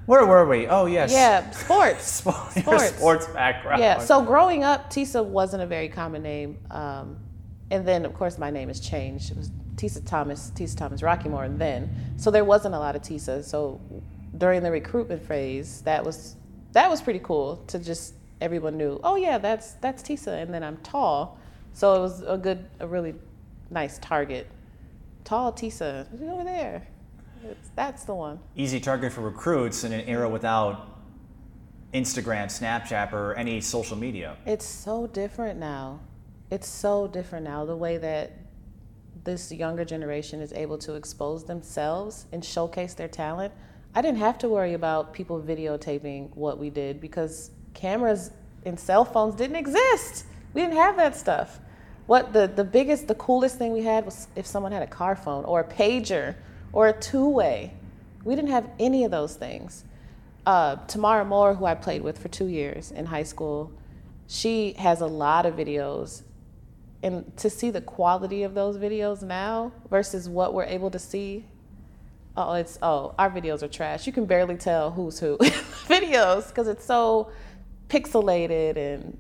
Where 0.05 0.27
were 0.27 0.47
we? 0.47 0.67
Oh, 0.67 0.85
yes. 0.85 1.11
Yeah, 1.11 1.51
sports. 1.53 2.05
Sport, 2.21 2.37
your 2.55 2.65
Sports. 2.65 2.97
sports 2.97 3.27
background. 3.29 3.81
Yeah, 3.81 3.99
so 3.99 4.21
growing 4.21 4.63
up, 4.63 4.91
Tisa 4.91 5.25
wasn't 5.25 5.63
a 5.63 5.67
very 5.67 5.89
common 5.89 6.23
name. 6.23 6.59
Um, 6.71 7.17
and 7.71 7.89
then, 7.89 8.05
of 8.05 8.13
course, 8.13 8.37
my 8.37 8.51
name 8.51 8.69
has 8.69 8.81
changed. 8.81 9.31
It 9.31 9.39
was 9.39 9.51
Tisa 9.77 10.05
Thomas, 10.05 10.53
Tisa 10.55 10.77
Thomas 10.77 11.01
Rockymore 11.01 11.47
and 11.47 11.59
then. 11.59 12.13
So 12.19 12.31
there 12.31 12.45
wasn't 12.45 12.75
a 12.75 12.79
lot 12.79 12.95
of 12.95 13.01
Tisa. 13.01 13.43
So 13.43 13.81
during 14.37 14.63
the 14.63 14.71
recruitment 14.71 15.23
phase, 15.27 15.81
that 15.83 16.05
was 16.05 16.37
that 16.73 16.91
was 16.91 17.01
pretty 17.01 17.21
cool 17.21 17.57
to 17.69 17.79
just 17.79 18.13
everyone 18.43 18.77
knew, 18.77 19.01
oh 19.03 19.17
yeah, 19.17 19.39
that's 19.39 19.73
that's 19.81 20.03
Tisa. 20.03 20.43
And 20.43 20.53
then 20.53 20.63
I'm 20.63 20.77
tall. 20.79 21.39
So 21.73 21.95
it 21.97 22.01
was 22.01 22.23
a 22.23 22.37
good, 22.37 22.67
a 22.81 22.87
really 22.87 23.15
nice 23.71 23.99
target. 23.99 24.47
Tall 25.25 25.53
Tisa, 25.53 26.07
she's 26.11 26.29
over 26.29 26.45
there. 26.45 26.87
It's, 27.45 27.71
that's 27.75 28.05
the 28.05 28.15
one. 28.15 28.39
Easy 28.57 28.81
target 28.81 29.13
for 29.13 29.23
recruits 29.23 29.85
in 29.85 29.93
an 29.93 30.03
era 30.07 30.29
without 30.29 30.99
Instagram, 31.95 32.47
Snapchat, 32.47 33.13
or 33.13 33.35
any 33.35 33.61
social 33.61 33.97
media. 33.97 34.37
It's 34.47 34.67
so 34.67 35.07
different 35.07 35.59
now. 35.59 36.01
It's 36.51 36.69
so 36.69 37.09
different 37.09 37.45
now. 37.45 37.65
The 37.65 37.77
way 37.77 37.97
that 37.99 38.33
this 39.25 39.53
younger 39.53 39.85
generation 39.85 40.41
is 40.41 40.53
able 40.53 40.79
to 40.79 40.95
expose 40.95 41.45
themselves 41.45 42.27
and 42.33 42.45
showcase 42.45 42.95
their 42.95 43.09
talent. 43.09 43.53
I 43.95 44.03
didn't 44.03 44.19
have 44.19 44.39
to 44.39 44.49
worry 44.49 44.75
about 44.75 45.13
people 45.13 45.41
videotaping 45.41 46.35
what 46.37 46.59
we 46.59 46.71
did 46.71 47.01
because 47.01 47.51
cameras 47.75 48.31
and 48.65 48.79
cell 48.79 49.05
phones 49.05 49.35
didn't 49.35 49.57
exist. 49.57 50.27
We 50.55 50.63
didn't 50.63 50.77
have 50.77 50.97
that 50.97 51.17
stuff. 51.17 51.61
What 52.07 52.33
the, 52.33 52.47
the 52.49 52.65
biggest, 52.65 53.09
the 53.09 53.15
coolest 53.15 53.57
thing 53.57 53.73
we 53.73 53.83
had 53.83 54.05
was 54.05 54.29
if 54.35 54.47
someone 54.47 54.73
had 54.73 54.83
a 54.83 54.87
car 54.87 55.15
phone 55.15 55.45
or 55.45 55.61
a 55.61 55.65
pager 55.65 56.35
or 56.73 56.89
a 56.89 56.93
two 56.93 57.29
way. 57.29 57.75
We 58.25 58.35
didn't 58.35 58.51
have 58.51 58.69
any 58.79 59.05
of 59.05 59.11
those 59.11 59.37
things. 59.37 59.85
Uh, 60.45 60.77
Tamara 60.87 61.25
Moore, 61.25 61.55
who 61.55 61.67
I 61.67 61.75
played 61.75 62.03
with 62.03 62.19
for 62.19 62.29
two 62.29 62.47
years 62.47 62.91
in 62.91 63.07
high 63.07 63.23
school, 63.23 63.73
she 64.27 64.73
has 64.75 65.01
a 65.01 65.07
lot 65.07 65.47
of 65.47 65.55
videos 65.55 66.23
and 67.03 67.37
to 67.37 67.49
see 67.49 67.71
the 67.71 67.81
quality 67.81 68.43
of 68.43 68.55
those 68.55 68.77
videos 68.77 69.23
now 69.23 69.73
versus 69.89 70.29
what 70.29 70.55
we're 70.55 70.65
able 70.65 70.91
to 70.91 70.99
see 70.99 71.45
oh 72.37 72.55
it's 72.55 72.79
oh 72.83 73.15
our 73.19 73.31
videos 73.31 73.63
are 73.63 73.69
trash 73.69 74.07
you 74.07 74.13
can 74.13 74.27
barely 74.27 74.57
tell 74.57 74.91
who's 74.91 75.19
who 75.19 75.37
videos 75.89 76.49
because 76.49 76.69
it's 76.69 76.85
so 76.85 77.31
pixelated 77.89 78.77
and 78.77 79.19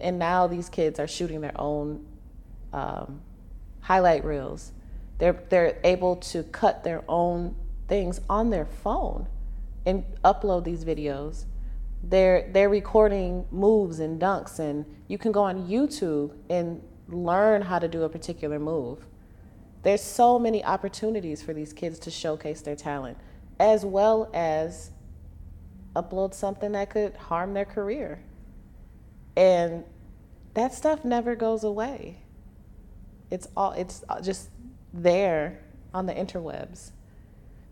and 0.00 0.18
now 0.18 0.46
these 0.46 0.68
kids 0.68 0.98
are 0.98 1.06
shooting 1.06 1.40
their 1.40 1.58
own 1.60 2.04
um, 2.72 3.20
highlight 3.80 4.24
reels 4.24 4.72
they're 5.18 5.42
they're 5.48 5.78
able 5.84 6.16
to 6.16 6.42
cut 6.44 6.84
their 6.84 7.02
own 7.08 7.54
things 7.88 8.20
on 8.28 8.50
their 8.50 8.66
phone 8.66 9.26
and 9.86 10.04
upload 10.24 10.64
these 10.64 10.84
videos 10.84 11.44
they're 12.02 12.48
they're 12.52 12.68
recording 12.68 13.44
moves 13.50 13.98
and 13.98 14.20
dunks 14.20 14.58
and 14.58 14.84
you 15.08 15.18
can 15.18 15.32
go 15.32 15.42
on 15.42 15.66
youtube 15.66 16.36
and 16.50 16.82
learn 17.08 17.62
how 17.62 17.78
to 17.78 17.88
do 17.88 18.02
a 18.02 18.08
particular 18.08 18.58
move. 18.58 19.06
There's 19.82 20.02
so 20.02 20.38
many 20.38 20.64
opportunities 20.64 21.42
for 21.42 21.52
these 21.52 21.72
kids 21.72 21.98
to 22.00 22.10
showcase 22.10 22.60
their 22.60 22.76
talent, 22.76 23.18
as 23.58 23.84
well 23.84 24.30
as 24.34 24.90
upload 25.96 26.34
something 26.34 26.72
that 26.72 26.90
could 26.90 27.16
harm 27.16 27.54
their 27.54 27.64
career. 27.64 28.20
And 29.38 29.84
that 30.54 30.74
stuff 30.74 31.04
never 31.04 31.36
goes 31.36 31.62
away. 31.62 32.18
It's 33.30 33.46
all 33.56 33.70
it's 33.70 34.02
just 34.20 34.50
there 34.92 35.60
on 35.94 36.06
the 36.06 36.12
interwebs. 36.12 36.90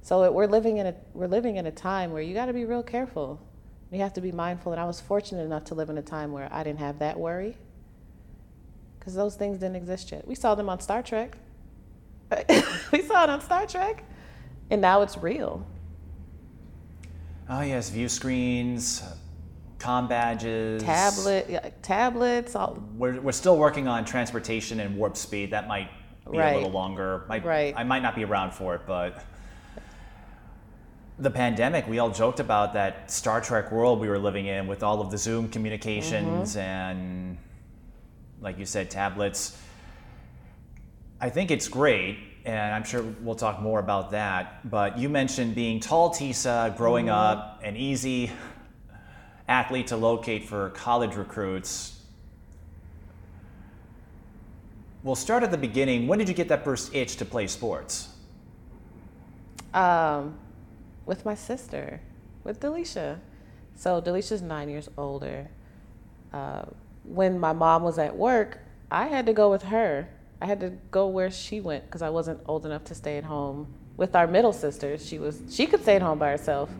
So 0.00 0.22
it, 0.22 0.32
we're 0.32 0.46
living 0.46 0.76
in 0.76 0.86
a 0.86 0.94
we're 1.12 1.26
living 1.26 1.56
in 1.56 1.66
a 1.66 1.72
time 1.72 2.12
where 2.12 2.22
you 2.22 2.34
got 2.34 2.46
to 2.46 2.52
be 2.52 2.64
real 2.64 2.84
careful. 2.84 3.40
You 3.90 3.98
have 3.98 4.12
to 4.14 4.20
be 4.20 4.30
mindful. 4.30 4.70
And 4.70 4.80
I 4.80 4.84
was 4.84 5.00
fortunate 5.00 5.42
enough 5.42 5.64
to 5.64 5.74
live 5.74 5.90
in 5.90 5.98
a 5.98 6.02
time 6.02 6.30
where 6.30 6.48
I 6.52 6.62
didn't 6.62 6.78
have 6.78 7.00
that 7.00 7.18
worry 7.18 7.56
because 9.00 9.14
those 9.16 9.34
things 9.34 9.58
didn't 9.58 9.76
exist 9.76 10.12
yet. 10.12 10.24
We 10.24 10.36
saw 10.36 10.54
them 10.54 10.68
on 10.68 10.78
Star 10.78 11.02
Trek. 11.02 11.36
we 12.92 13.02
saw 13.02 13.24
it 13.24 13.30
on 13.30 13.40
Star 13.40 13.66
Trek, 13.66 14.04
and 14.70 14.80
now 14.80 15.02
it's 15.02 15.18
real. 15.18 15.66
Oh 17.48 17.62
yes, 17.62 17.90
view 17.90 18.08
screens, 18.08 19.02
com 19.78 20.08
badges, 20.08 20.82
tablet, 20.82 21.46
yeah, 21.48 21.70
tablets. 21.82 22.54
All. 22.54 22.82
We're 22.96 23.20
we're 23.20 23.32
still 23.32 23.58
working 23.58 23.88
on 23.88 24.04
transportation 24.04 24.80
and 24.80 24.96
warp 24.96 25.16
speed. 25.16 25.52
That 25.52 25.68
might 25.68 25.90
be 26.30 26.38
right. 26.38 26.52
a 26.52 26.56
little 26.56 26.70
longer. 26.70 27.24
Might, 27.28 27.44
right. 27.44 27.74
I 27.76 27.84
might 27.84 28.02
not 28.02 28.14
be 28.14 28.24
around 28.24 28.52
for 28.52 28.74
it, 28.74 28.82
but 28.86 29.24
the 31.18 31.30
pandemic, 31.30 31.86
we 31.86 31.98
all 31.98 32.10
joked 32.10 32.40
about 32.40 32.74
that 32.74 33.10
Star 33.10 33.40
Trek 33.40 33.72
world 33.72 34.00
we 34.00 34.08
were 34.08 34.18
living 34.18 34.46
in 34.46 34.66
with 34.66 34.82
all 34.82 35.00
of 35.00 35.10
the 35.10 35.18
Zoom 35.18 35.48
communications 35.48 36.56
mm-hmm. 36.56 36.58
and 36.58 37.38
like 38.40 38.58
you 38.58 38.66
said, 38.66 38.90
tablets. 38.90 39.60
I 41.20 41.30
think 41.30 41.50
it's 41.50 41.68
great, 41.68 42.18
and 42.44 42.74
I'm 42.74 42.84
sure 42.84 43.02
we'll 43.22 43.34
talk 43.34 43.60
more 43.62 43.80
about 43.80 44.10
that. 44.10 44.68
But 44.68 44.98
you 44.98 45.08
mentioned 45.08 45.54
being 45.54 45.80
tall, 45.80 46.10
Tisa, 46.10 46.76
growing 46.76 47.06
mm-hmm. 47.06 47.14
up, 47.14 47.60
and 47.64 47.76
easy 47.76 48.30
athlete 49.48 49.88
to 49.88 49.96
locate 49.96 50.44
for 50.44 50.70
college 50.70 51.14
recruits. 51.14 52.00
We'll 55.02 55.14
start 55.14 55.42
at 55.42 55.50
the 55.50 55.58
beginning. 55.58 56.08
When 56.08 56.18
did 56.18 56.28
you 56.28 56.34
get 56.34 56.48
that 56.48 56.64
first 56.64 56.94
itch 56.94 57.16
to 57.16 57.24
play 57.24 57.46
sports? 57.46 58.08
Um, 59.72 60.36
with 61.04 61.24
my 61.24 61.34
sister, 61.34 62.00
with 62.42 62.60
Delisha. 62.60 63.18
So 63.76 64.00
Delisha's 64.00 64.42
nine 64.42 64.68
years 64.68 64.88
older. 64.96 65.48
Uh, 66.32 66.64
when 67.04 67.38
my 67.38 67.52
mom 67.52 67.82
was 67.82 67.98
at 67.98 68.16
work, 68.16 68.58
I 68.90 69.06
had 69.06 69.26
to 69.26 69.32
go 69.32 69.50
with 69.50 69.62
her. 69.64 70.08
I 70.40 70.46
had 70.46 70.60
to 70.60 70.70
go 70.90 71.06
where 71.06 71.30
she 71.30 71.60
went 71.60 71.84
because 71.86 72.02
I 72.02 72.10
wasn't 72.10 72.40
old 72.46 72.66
enough 72.66 72.84
to 72.84 72.94
stay 72.94 73.16
at 73.16 73.24
home 73.24 73.72
with 73.96 74.14
our 74.16 74.26
middle 74.26 74.52
sister. 74.52 74.98
She 74.98 75.18
was 75.18 75.42
she 75.50 75.66
could 75.66 75.82
stay 75.82 75.96
at 75.96 76.02
home 76.02 76.18
by 76.18 76.30
herself, 76.30 76.70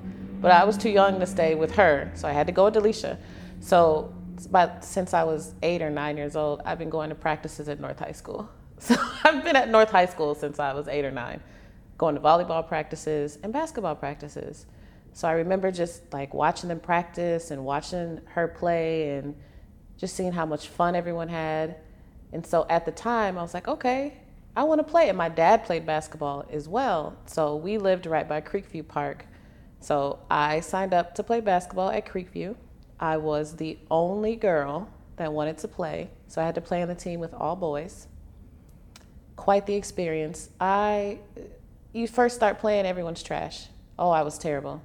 but 0.40 0.50
I 0.50 0.64
was 0.64 0.76
too 0.76 0.90
young 0.90 1.21
to 1.21 1.26
stay 1.26 1.55
with 1.55 1.75
her, 1.76 2.11
so 2.14 2.28
I 2.28 2.33
had 2.33 2.47
to 2.47 2.52
go 2.52 2.64
with 2.66 2.75
Delisha. 2.75 3.19
So, 3.61 4.14
but 4.50 4.85
since 4.85 5.14
I 5.14 5.25
was 5.25 5.55
eight 5.62 5.83
or 5.83 5.90
nine 5.90 6.16
years 6.16 6.37
old, 6.37 6.61
I've 6.64 6.78
been 6.78 6.90
going 6.90 7.09
to 7.09 7.14
practices 7.14 7.69
at 7.69 7.81
North 7.81 7.99
High 7.99 8.12
School. 8.12 8.49
So 8.78 8.95
I've 9.25 9.43
been 9.43 9.57
at 9.57 9.71
North 9.71 9.90
High 9.90 10.05
School 10.05 10.35
since 10.35 10.59
I 10.59 10.75
was 10.75 10.87
eight 10.87 11.07
or 11.07 11.11
nine, 11.11 11.40
going 11.97 12.14
to 12.14 12.21
volleyball 12.21 12.69
practices 12.69 13.38
and 13.43 13.50
basketball 13.50 13.95
practices. 13.95 14.66
So 15.14 15.26
I 15.26 15.33
remember 15.33 15.73
just 15.73 16.12
like 16.12 16.35
watching 16.35 16.69
them 16.69 16.81
practice 16.81 17.50
and 17.50 17.64
watching 17.64 18.21
her 18.26 18.47
play 18.47 19.16
and 19.16 19.35
just 19.97 20.14
seeing 20.14 20.33
how 20.33 20.45
much 20.45 20.69
fun 20.69 20.95
everyone 20.95 21.28
had. 21.31 21.76
And 22.35 22.47
so 22.47 22.66
at 22.69 22.85
the 22.85 22.93
time, 22.93 23.38
I 23.38 23.43
was 23.43 23.55
like, 23.55 23.66
okay, 23.66 24.19
I 24.55 24.64
want 24.64 24.78
to 24.81 24.85
play. 24.85 25.09
And 25.09 25.16
my 25.16 25.31
dad 25.31 25.64
played 25.64 25.87
basketball 25.87 26.45
as 26.50 26.69
well. 26.69 27.16
So 27.25 27.57
we 27.57 27.78
lived 27.78 28.05
right 28.05 28.28
by 28.28 28.43
Creekview 28.43 28.87
Park. 28.87 29.25
So 29.80 30.18
I 30.30 30.61
signed 30.61 30.95
up 30.95 31.14
to 31.16 31.23
play 31.23 31.40
basketball 31.40 31.90
at 31.90 32.06
Creekview. 32.06 32.56
I 32.99 33.18
was 33.18 33.56
the 33.56 33.78
only 33.90 34.37
girl 34.37 34.88
that 35.16 35.33
wanted 35.33 35.59
to 35.59 35.68
play. 35.68 36.11
So 36.28 36.42
I 36.42 36.47
had 36.47 36.54
to 36.54 36.61
play 36.61 36.83
on 36.83 36.88
the 36.88 36.95
team 36.95 37.21
with 37.21 37.35
all 37.35 37.56
boys. 37.56 38.06
Quite 39.37 39.66
the 39.66 39.75
experience. 39.75 40.50
I 40.61 41.18
you 41.92 42.06
first 42.06 42.37
start 42.37 42.59
playing, 42.59 42.85
everyone's 42.85 43.23
trash. 43.23 43.68
Oh, 43.99 44.11
I 44.11 44.23
was 44.23 44.38
terrible. 44.38 44.83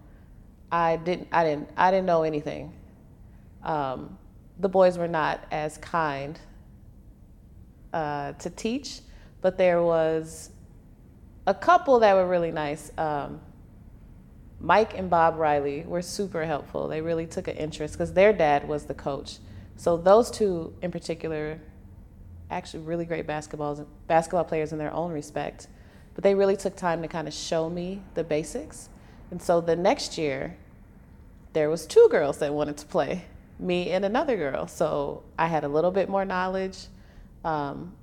I 0.72 0.98
didn't 0.98 1.28
I 1.32 1.44
didn't 1.44 1.70
I 1.76 1.92
didn't 1.92 2.06
know 2.06 2.24
anything. 2.24 2.74
Um, 3.64 4.18
the 4.60 4.70
boys 4.70 4.98
were 4.98 5.08
not 5.08 5.46
as 5.52 5.78
kind 5.78 6.40
uh, 7.94 8.34
to 8.34 8.50
teach, 8.50 9.02
but 9.42 9.58
there 9.58 9.82
was 9.84 10.52
a 11.48 11.54
couple 11.54 12.00
that 12.00 12.16
were 12.16 12.28
really 12.28 12.52
nice. 12.52 12.92
Um, 12.98 13.42
Mike 14.62 14.96
and 14.96 15.10
Bob 15.10 15.38
Riley 15.38 15.84
were 15.88 16.04
super 16.04 16.46
helpful. 16.46 16.88
They 16.88 17.02
really 17.02 17.26
took 17.26 17.48
an 17.48 17.58
interest 17.58 17.96
because 17.96 18.14
their 18.14 18.32
dad 18.32 18.68
was 18.68 18.86
the 18.86 18.94
coach. 18.94 19.40
So 19.76 19.98
those 19.98 20.30
two 20.30 20.74
in 20.84 20.92
particular, 20.92 21.60
actually 22.52 22.84
really 22.84 23.06
great 23.06 23.26
basketballs, 23.26 23.84
basketball 24.08 24.44
players 24.44 24.72
in 24.72 24.78
their 24.78 24.94
own 24.94 25.12
respect. 25.12 25.68
But 26.14 26.24
they 26.24 26.36
really 26.36 26.56
took 26.56 26.76
time 26.76 27.02
to 27.02 27.08
kind 27.08 27.28
of 27.28 27.34
show 27.34 27.70
me 27.70 28.02
the 28.14 28.24
basics. 28.24 28.90
And 29.32 29.42
so 29.42 29.62
the 29.62 29.76
next 29.76 30.18
year, 30.18 30.56
there 31.54 31.70
was 31.70 31.88
two 31.88 32.08
girls 32.12 32.38
that 32.38 32.54
wanted 32.54 32.78
to 32.78 32.86
play 32.86 33.26
me 33.58 33.90
and 33.90 34.06
another 34.06 34.38
girl. 34.38 34.68
So 34.68 35.24
I 35.40 35.48
had 35.48 35.64
a 35.64 35.68
little 35.68 35.92
bit 35.92 36.08
more 36.08 36.26
knowledge. 36.26 36.78
Um, 37.44 37.94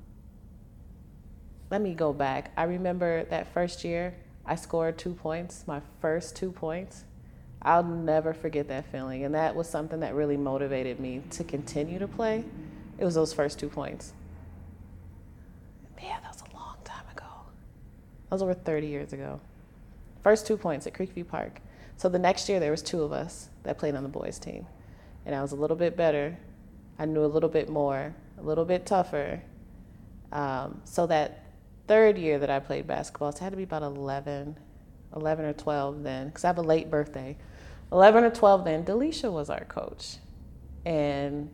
let 1.70 1.80
me 1.82 1.94
go 1.94 2.12
back. 2.12 2.50
I 2.56 2.64
remember 2.64 3.24
that 3.24 3.52
first 3.52 3.84
year, 3.84 4.14
I 4.48 4.56
scored 4.56 4.98
two 4.98 5.14
points, 5.14 5.64
my 5.66 5.82
first 6.00 6.34
two 6.34 6.50
points. 6.50 7.04
I'll 7.60 7.84
never 7.84 8.32
forget 8.32 8.68
that 8.68 8.90
feeling. 8.90 9.24
And 9.24 9.34
that 9.34 9.54
was 9.54 9.68
something 9.68 10.00
that 10.00 10.14
really 10.14 10.36
motivated 10.36 10.98
me 10.98 11.22
to 11.30 11.44
continue 11.44 11.98
to 11.98 12.08
play. 12.08 12.44
It 12.98 13.04
was 13.04 13.14
those 13.14 13.32
first 13.32 13.58
two 13.58 13.68
points. 13.68 14.14
Man, 16.00 16.18
that 16.22 16.32
was 16.32 16.42
a 16.50 16.56
long 16.56 16.76
time 16.84 17.04
ago. 17.12 17.26
That 18.28 18.34
was 18.36 18.42
over 18.42 18.54
30 18.54 18.86
years 18.86 19.12
ago. 19.12 19.40
First 20.22 20.46
two 20.46 20.56
points 20.56 20.86
at 20.86 20.94
Creekview 20.94 21.28
Park. 21.28 21.60
So 21.96 22.08
the 22.08 22.18
next 22.18 22.48
year, 22.48 22.58
there 22.58 22.70
was 22.70 22.82
two 22.82 23.02
of 23.02 23.12
us 23.12 23.50
that 23.64 23.76
played 23.76 23.94
on 23.94 24.02
the 24.02 24.08
boys' 24.08 24.38
team 24.38 24.66
and 25.28 25.34
I 25.34 25.42
was 25.42 25.52
a 25.52 25.56
little 25.56 25.76
bit 25.76 25.94
better. 25.94 26.38
I 26.98 27.04
knew 27.04 27.22
a 27.22 27.26
little 27.26 27.50
bit 27.50 27.68
more, 27.68 28.14
a 28.38 28.42
little 28.42 28.64
bit 28.64 28.86
tougher. 28.86 29.42
Um, 30.32 30.80
so 30.84 31.06
that 31.06 31.44
third 31.88 32.18
year 32.18 32.38
that 32.38 32.50
I 32.50 32.60
played 32.60 32.86
basketball, 32.86 33.32
so 33.32 33.42
had 33.42 33.50
to 33.50 33.56
be 33.56 33.64
about 33.64 33.82
11, 33.82 34.56
11 35.16 35.44
or 35.44 35.52
12 35.52 36.02
then, 36.02 36.28
because 36.28 36.44
I 36.44 36.48
have 36.48 36.58
a 36.58 36.62
late 36.62 36.90
birthday. 36.90 37.36
11 37.90 38.24
or 38.24 38.30
12 38.30 38.64
then, 38.64 38.84
Delisha 38.84 39.32
was 39.32 39.50
our 39.50 39.64
coach. 39.64 40.18
And 40.84 41.50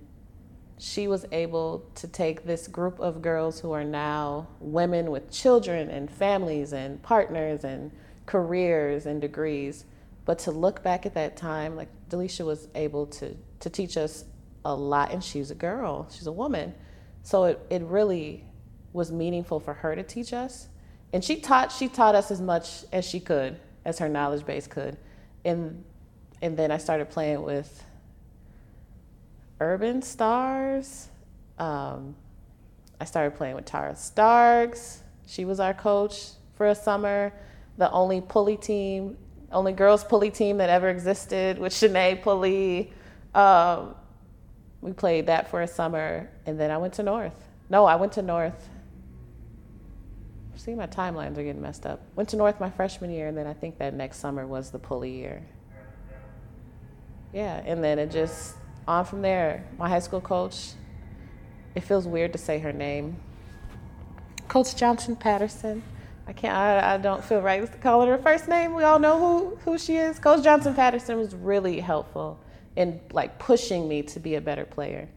she 0.79 1.07
was 1.07 1.25
able 1.33 1.89
to 1.95 2.09
take 2.09 2.45
this 2.45 2.67
group 2.67 2.99
of 2.99 3.23
girls 3.23 3.61
who 3.61 3.73
are 3.73 3.85
now 3.85 4.49
women 4.61 5.11
with 5.11 5.31
children 5.31 5.89
and 5.89 6.11
families 6.11 6.73
and 6.73 7.01
partners 7.03 7.65
and 7.65 7.93
careers 8.27 9.07
and 9.07 9.21
degrees. 9.21 9.85
But 10.25 10.41
to 10.41 10.51
look 10.51 10.83
back 10.83 11.07
at 11.07 11.15
that 11.15 11.37
time, 11.37 11.77
like 11.77 11.89
Delisha 12.11 12.45
was 12.45 12.69
able 12.75 13.07
to 13.07 13.37
to 13.61 13.71
teach 13.71 13.97
us 13.97 14.25
a 14.65 14.75
lot, 14.75 15.11
and 15.11 15.25
she's 15.25 15.51
a 15.51 15.55
girl, 15.55 16.07
she's 16.11 16.27
a 16.27 16.33
woman. 16.33 16.75
So 17.23 17.45
it, 17.45 17.67
it 17.71 17.83
really 17.83 18.45
was 18.95 19.13
meaningful 19.13 19.61
for 19.61 19.75
her 19.75 19.95
to 19.95 20.03
teach 20.03 20.33
us. 20.33 20.69
And 21.13 21.23
she 21.23 21.37
taught 21.37 21.71
she 21.71 21.89
taught 21.89 22.15
us 22.15 22.31
as 22.31 22.41
much 22.41 22.85
as 22.93 23.05
she 23.05 23.21
could, 23.21 23.61
as 23.85 23.99
her 23.99 24.09
knowledge 24.09 24.47
base 24.47 24.67
could. 24.67 24.97
And 25.45 25.85
and 26.41 26.57
then 26.57 26.71
I 26.71 26.79
started 26.79 27.11
playing 27.11 27.43
with 27.43 27.85
Urban 29.61 30.01
Stars. 30.01 31.09
Um, 31.59 32.17
I 33.01 33.05
started 33.05 33.37
playing 33.37 33.57
with 33.57 33.65
Tara 33.65 33.95
Starks. 33.95 35.03
She 35.27 35.45
was 35.45 35.61
our 35.61 35.75
coach 35.75 36.31
for 36.55 36.67
a 36.69 36.75
summer. 36.75 37.33
The 37.79 37.91
only 37.91 38.21
pulley 38.21 38.57
team, 38.57 39.17
only 39.53 39.73
girls 39.73 40.05
pulley 40.05 40.31
team 40.31 40.59
that 40.59 40.71
ever 40.71 40.89
existed 40.89 41.59
with 41.59 41.73
Shanae 41.73 42.23
Pulley. 42.23 42.93
Um, 43.35 43.95
we 44.81 44.93
played 44.93 45.27
that 45.27 45.51
for 45.51 45.63
a 45.63 45.67
summer, 45.67 46.29
and 46.47 46.61
then 46.61 46.71
I 46.71 46.79
went 46.79 46.95
to 46.95 47.03
North. 47.03 47.35
No, 47.71 47.85
I 47.85 47.97
went 47.97 48.13
to 48.13 48.23
North. 48.23 48.69
See, 50.57 50.75
my 50.75 50.87
timelines 50.87 51.37
are 51.37 51.43
getting 51.43 51.61
messed 51.61 51.85
up. 51.85 52.01
Went 52.17 52.29
to 52.31 52.37
North 52.37 52.61
my 52.61 52.71
freshman 52.71 53.11
year, 53.11 53.29
and 53.29 53.37
then 53.37 53.47
I 53.47 53.53
think 53.55 53.79
that 53.79 53.95
next 53.95 54.19
summer 54.19 54.47
was 54.47 54.71
the 54.71 54.79
pulley 54.79 55.11
year. 55.11 55.43
Yeah, 57.33 57.61
and 57.67 57.83
then 57.83 57.99
it 57.99 58.11
just 58.11 58.55
on 58.87 59.05
from 59.05 59.23
there. 59.23 59.65
My 59.79 59.89
high 59.89 59.99
school 59.99 60.21
coach, 60.21 60.73
it 61.75 61.81
feels 61.81 62.07
weird 62.07 62.33
to 62.33 62.39
say 62.39 62.61
her 62.61 62.73
name. 62.73 63.17
Coach 64.47 64.77
Johnson 64.77 65.17
Patterson. 65.17 65.83
I 66.27 66.33
can't. 66.33 66.57
I, 66.57 66.95
I 66.95 66.97
don't 66.99 67.23
feel 67.25 67.41
right 67.41 67.69
calling 67.83 68.09
her 68.09 68.19
first 68.19 68.49
name. 68.49 68.75
We 68.75 68.85
all 68.85 68.99
know 68.99 69.19
who 69.19 69.57
who 69.65 69.79
she 69.79 69.97
is. 69.97 70.19
Coach 70.19 70.45
Johnson 70.45 70.75
Patterson 70.75 71.19
was 71.19 71.35
really 71.35 71.81
helpful 71.81 72.39
in 72.77 73.01
like 73.13 73.39
pushing 73.39 73.89
me 73.89 74.03
to 74.03 74.21
be 74.21 74.37
a 74.37 74.41
better 74.41 74.65
player. 74.65 75.09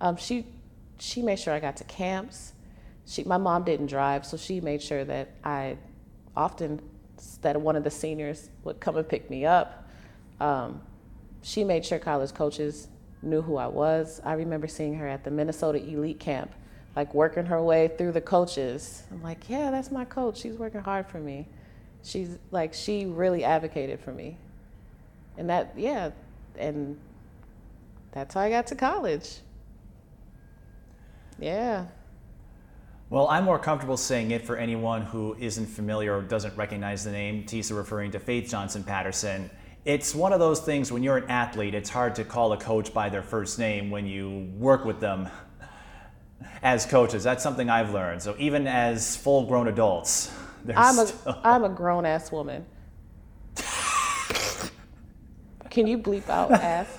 Um, 0.00 0.16
she 0.16 0.46
she 0.98 1.22
made 1.22 1.38
sure 1.38 1.54
I 1.54 1.60
got 1.60 1.76
to 1.76 1.84
camps. 1.84 2.52
She 3.10 3.24
my 3.24 3.38
mom 3.38 3.64
didn't 3.64 3.86
drive, 3.86 4.24
so 4.24 4.36
she 4.36 4.60
made 4.60 4.80
sure 4.80 5.04
that 5.04 5.30
I 5.42 5.78
often 6.36 6.80
that 7.42 7.60
one 7.60 7.74
of 7.74 7.82
the 7.82 7.90
seniors 7.90 8.50
would 8.62 8.78
come 8.78 8.96
and 8.96 9.08
pick 9.08 9.28
me 9.28 9.44
up. 9.44 9.88
Um, 10.38 10.80
she 11.42 11.64
made 11.64 11.84
sure 11.84 11.98
college 11.98 12.32
coaches 12.32 12.86
knew 13.20 13.42
who 13.42 13.56
I 13.56 13.66
was. 13.66 14.20
I 14.24 14.34
remember 14.34 14.68
seeing 14.68 14.94
her 14.94 15.08
at 15.08 15.24
the 15.24 15.30
Minnesota 15.32 15.78
Elite 15.82 16.20
Camp 16.20 16.52
like 16.94 17.12
working 17.12 17.46
her 17.46 17.60
way 17.60 17.88
through 17.98 18.12
the 18.12 18.20
coaches. 18.20 19.02
I'm 19.10 19.22
like, 19.24 19.48
yeah, 19.48 19.72
that's 19.72 19.90
my 19.90 20.04
coach. 20.04 20.38
She's 20.38 20.56
working 20.56 20.80
hard 20.80 21.06
for 21.08 21.18
me. 21.18 21.48
She's 22.04 22.38
like, 22.52 22.74
she 22.74 23.06
really 23.06 23.44
advocated 23.44 24.00
for 24.00 24.12
me. 24.12 24.36
And 25.36 25.50
that, 25.50 25.72
yeah, 25.76 26.10
and 26.56 26.96
that's 28.12 28.34
how 28.34 28.40
I 28.40 28.50
got 28.50 28.66
to 28.68 28.74
college. 28.74 29.38
Yeah. 31.38 31.86
Well, 33.10 33.26
I'm 33.26 33.42
more 33.42 33.58
comfortable 33.58 33.96
saying 33.96 34.30
it 34.30 34.46
for 34.46 34.56
anyone 34.56 35.02
who 35.02 35.34
isn't 35.40 35.66
familiar 35.66 36.16
or 36.16 36.22
doesn't 36.22 36.56
recognize 36.56 37.02
the 37.02 37.10
name. 37.10 37.42
Tisa 37.42 37.76
referring 37.76 38.12
to 38.12 38.20
Faith 38.20 38.48
Johnson 38.48 38.84
Patterson. 38.84 39.50
It's 39.84 40.14
one 40.14 40.32
of 40.32 40.38
those 40.38 40.60
things 40.60 40.92
when 40.92 41.02
you're 41.02 41.16
an 41.16 41.28
athlete, 41.28 41.74
it's 41.74 41.90
hard 41.90 42.14
to 42.14 42.24
call 42.24 42.52
a 42.52 42.56
coach 42.56 42.94
by 42.94 43.08
their 43.08 43.24
first 43.24 43.58
name 43.58 43.90
when 43.90 44.06
you 44.06 44.48
work 44.56 44.84
with 44.84 45.00
them 45.00 45.28
as 46.62 46.86
coaches. 46.86 47.24
That's 47.24 47.42
something 47.42 47.68
I've 47.68 47.92
learned. 47.92 48.22
So 48.22 48.36
even 48.38 48.68
as 48.68 49.16
full 49.16 49.44
grown 49.44 49.66
adults, 49.66 50.32
I'm 50.76 51.00
a 51.00 51.06
still... 51.08 51.40
I'm 51.44 51.64
a 51.64 51.68
grown 51.68 52.06
ass 52.06 52.30
woman. 52.30 52.64
Can 55.68 55.88
you 55.88 55.98
bleep 55.98 56.28
out 56.28 56.52
ass? 56.52 56.96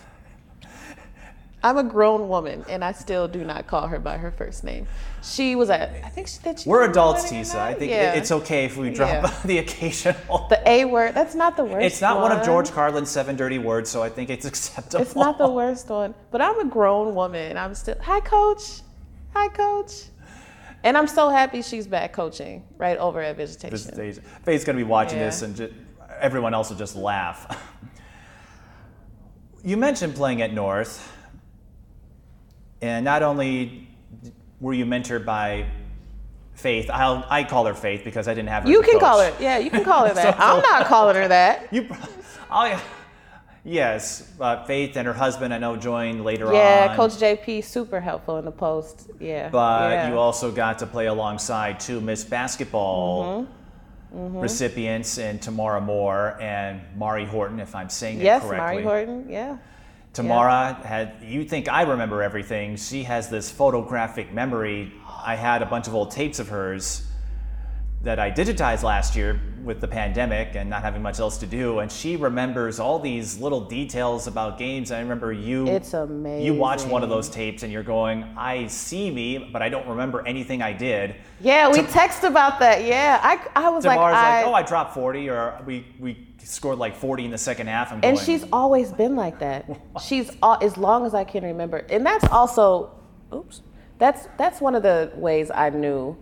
I'm 1.63 1.77
a 1.77 1.83
grown 1.85 2.27
woman, 2.27 2.65
and 2.67 2.83
I 2.83 2.91
still 2.91 3.29
do 3.29 3.45
not 3.45 3.67
call 3.67 3.87
her 3.87 3.99
by 3.99 4.17
her 4.17 4.31
first 4.31 4.65
name. 4.65 4.87
She 5.23 5.55
was 5.55 5.69
a. 5.69 6.03
I 6.03 6.09
think 6.09 6.27
she 6.27 6.39
did. 6.39 6.59
She 6.59 6.69
We're 6.69 6.89
adults, 6.89 7.31
Tisa. 7.31 7.55
I 7.55 7.73
think 7.75 7.91
yeah. 7.91 8.13
it's 8.13 8.31
okay 8.31 8.65
if 8.65 8.75
we 8.75 8.89
drop 8.89 9.09
yeah. 9.09 9.41
the 9.45 9.59
occasional. 9.59 10.47
The 10.49 10.61
A 10.67 10.85
word. 10.85 11.13
That's 11.13 11.35
not 11.35 11.55
the 11.55 11.63
worst. 11.63 11.85
It's 11.85 12.01
not 12.01 12.19
one, 12.19 12.31
one 12.31 12.39
of 12.39 12.45
George 12.45 12.71
Carlin's 12.71 13.09
seven 13.09 13.35
dirty 13.35 13.59
words, 13.59 13.89
so 13.89 14.01
I 14.01 14.09
think 14.09 14.31
it's 14.31 14.45
acceptable. 14.51 15.03
It's 15.03 15.15
not 15.15 15.37
the 15.37 15.49
worst 15.49 15.89
one, 15.89 16.15
but 16.31 16.41
I'm 16.41 16.59
a 16.59 16.65
grown 16.65 17.13
woman. 17.13 17.55
I'm 17.55 17.75
still. 17.75 17.95
Hi, 18.01 18.19
coach. 18.19 18.81
Hi, 19.33 19.47
coach. 19.49 20.05
And 20.83 20.97
I'm 20.97 21.07
so 21.07 21.29
happy 21.29 21.61
she's 21.61 21.85
back 21.85 22.13
coaching 22.13 22.63
right 22.77 22.97
over 22.97 23.21
at 23.21 23.37
Visitation. 23.37 23.77
Visitation. 23.77 24.23
Faye's 24.43 24.63
going 24.63 24.75
to 24.77 24.83
be 24.83 24.89
watching 24.89 25.19
yeah. 25.19 25.25
this, 25.25 25.43
and 25.43 25.55
just, 25.55 25.73
everyone 26.19 26.55
else 26.55 26.71
will 26.71 26.77
just 26.77 26.95
laugh. 26.95 27.63
you 29.63 29.77
mentioned 29.77 30.15
playing 30.15 30.41
at 30.41 30.51
North, 30.51 31.15
and 32.81 33.05
not 33.05 33.21
only 33.21 33.87
were 34.61 34.73
you 34.73 34.85
mentored 34.85 35.25
by 35.25 35.65
Faith, 36.53 36.89
I'll, 36.91 37.25
I 37.29 37.43
call 37.43 37.65
her 37.65 37.73
Faith 37.73 38.03
because 38.03 38.27
I 38.27 38.33
didn't 38.33 38.49
have 38.49 38.63
her. 38.63 38.69
You 38.69 38.81
can 38.81 38.93
coach. 38.93 39.01
call 39.01 39.19
her, 39.19 39.33
yeah, 39.39 39.57
you 39.57 39.71
can 39.71 39.83
call 39.83 40.05
her 40.07 40.13
that. 40.13 40.37
so, 40.37 40.43
I'm 40.43 40.61
not 40.61 40.85
calling 40.85 41.15
her 41.15 41.27
that. 41.27 41.67
You, 41.73 41.87
I'll, 42.49 42.79
Yes, 43.63 44.27
uh, 44.39 44.63
Faith 44.65 44.97
and 44.97 45.05
her 45.05 45.13
husband 45.13 45.53
I 45.53 45.59
know 45.59 45.75
joined 45.75 46.23
later 46.23 46.45
yeah, 46.45 46.49
on. 46.49 46.55
Yeah, 46.55 46.95
Coach 46.95 47.11
JP 47.11 47.63
super 47.63 48.01
helpful 48.01 48.37
in 48.37 48.45
the 48.45 48.51
post. 48.51 49.09
Yeah, 49.19 49.49
but 49.49 49.91
yeah. 49.91 50.09
you 50.09 50.17
also 50.17 50.51
got 50.51 50.79
to 50.79 50.87
play 50.87 51.05
alongside 51.05 51.79
two 51.79 52.01
Miss 52.01 52.23
Basketball 52.23 53.43
mm-hmm. 53.43 54.17
Mm-hmm. 54.17 54.39
recipients 54.39 55.19
in 55.19 55.37
Tamara 55.37 55.79
Moore 55.79 56.41
and 56.41 56.81
Mauri 56.97 57.25
Horton, 57.25 57.59
if 57.59 57.75
I'm 57.75 57.89
saying 57.89 58.19
yes, 58.19 58.43
it 58.43 58.47
correctly. 58.47 58.77
Yes, 58.77 58.83
Mauri 58.83 59.05
Horton. 59.05 59.29
Yeah. 59.29 59.57
Tamara 60.13 60.77
yeah. 60.81 60.87
had. 60.87 61.15
You 61.23 61.45
think 61.45 61.69
I 61.69 61.83
remember 61.83 62.21
everything? 62.21 62.75
She 62.75 63.03
has 63.03 63.29
this 63.29 63.49
photographic 63.49 64.33
memory. 64.33 64.93
I 65.07 65.35
had 65.35 65.61
a 65.61 65.65
bunch 65.65 65.87
of 65.87 65.95
old 65.95 66.11
tapes 66.11 66.39
of 66.39 66.49
hers 66.49 67.07
that 68.03 68.19
I 68.19 68.31
digitized 68.31 68.83
last 68.83 69.15
year 69.15 69.39
with 69.63 69.79
the 69.79 69.87
pandemic 69.87 70.55
and 70.55 70.69
not 70.69 70.81
having 70.81 71.01
much 71.01 71.19
else 71.19 71.37
to 71.37 71.45
do 71.45 71.79
and 71.79 71.91
she 71.91 72.15
remembers 72.15 72.79
all 72.79 72.99
these 72.99 73.37
little 73.39 73.61
details 73.61 74.25
about 74.27 74.57
games 74.57 74.91
i 74.91 74.99
remember 74.99 75.31
you 75.31 75.67
it's 75.67 75.93
amazing 75.93 76.45
you 76.45 76.53
watch 76.53 76.83
one 76.83 77.03
of 77.03 77.09
those 77.09 77.29
tapes 77.29 77.63
and 77.63 77.71
you're 77.71 77.83
going 77.83 78.23
i 78.37 78.65
see 78.67 79.11
me 79.11 79.37
but 79.37 79.61
i 79.61 79.69
don't 79.69 79.87
remember 79.87 80.25
anything 80.25 80.61
i 80.61 80.73
did 80.73 81.15
yeah 81.39 81.69
we 81.69 81.81
text 81.83 82.23
about 82.23 82.59
that 82.59 82.83
yeah 82.83 83.19
i, 83.21 83.65
I 83.65 83.69
was 83.69 83.85
like, 83.85 83.99
I, 83.99 84.39
like 84.39 84.47
oh 84.47 84.53
i 84.53 84.63
dropped 84.63 84.93
40 84.95 85.29
or 85.29 85.61
we 85.65 85.85
we 85.99 86.27
scored 86.45 86.77
like 86.77 86.95
40 86.95 87.25
in 87.25 87.31
the 87.31 87.37
second 87.37 87.67
half 87.67 87.91
I'm 87.91 87.95
and 88.03 88.15
going, 88.15 88.17
she's 88.17 88.45
always 88.51 88.91
been 88.91 89.15
like 89.15 89.39
that 89.39 89.65
she's 90.03 90.31
all, 90.41 90.57
as 90.61 90.77
long 90.77 91.05
as 91.05 91.13
i 91.13 91.23
can 91.23 91.43
remember 91.43 91.77
and 91.89 92.05
that's 92.05 92.27
also 92.29 92.91
oops 93.33 93.61
that's 93.97 94.27
that's 94.37 94.59
one 94.59 94.75
of 94.75 94.83
the 94.83 95.11
ways 95.15 95.51
i 95.51 95.69
knew 95.69 96.17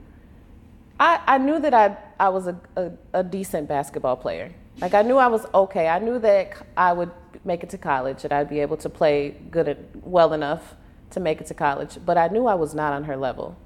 I, 0.99 1.21
I 1.25 1.37
knew 1.37 1.59
that 1.59 1.73
I, 1.73 1.97
I 2.19 2.29
was 2.29 2.47
a, 2.47 2.59
a, 2.75 2.91
a, 3.13 3.23
decent 3.23 3.69
basketball 3.69 4.17
player. 4.17 4.53
Like 4.81 4.93
I 4.93 5.01
knew 5.01 5.15
I 5.15 5.27
was 5.27 5.45
okay. 5.53 5.87
I 5.87 5.99
knew 5.99 6.19
that 6.19 6.53
I 6.75 6.91
would 6.91 7.11
make 7.45 7.63
it 7.63 7.69
to 7.69 7.77
college, 7.77 8.21
that 8.23 8.33
I'd 8.33 8.49
be 8.49 8.59
able 8.59 8.77
to 8.77 8.89
play 8.89 9.35
good, 9.49 9.87
well 10.03 10.33
enough 10.33 10.75
to 11.11 11.19
make 11.19 11.39
it 11.39 11.47
to 11.47 11.53
college. 11.53 11.97
But 12.05 12.17
I 12.17 12.27
knew 12.27 12.47
I 12.47 12.55
was 12.55 12.75
not 12.75 12.93
on 12.93 13.05
her 13.05 13.15
level. 13.15 13.57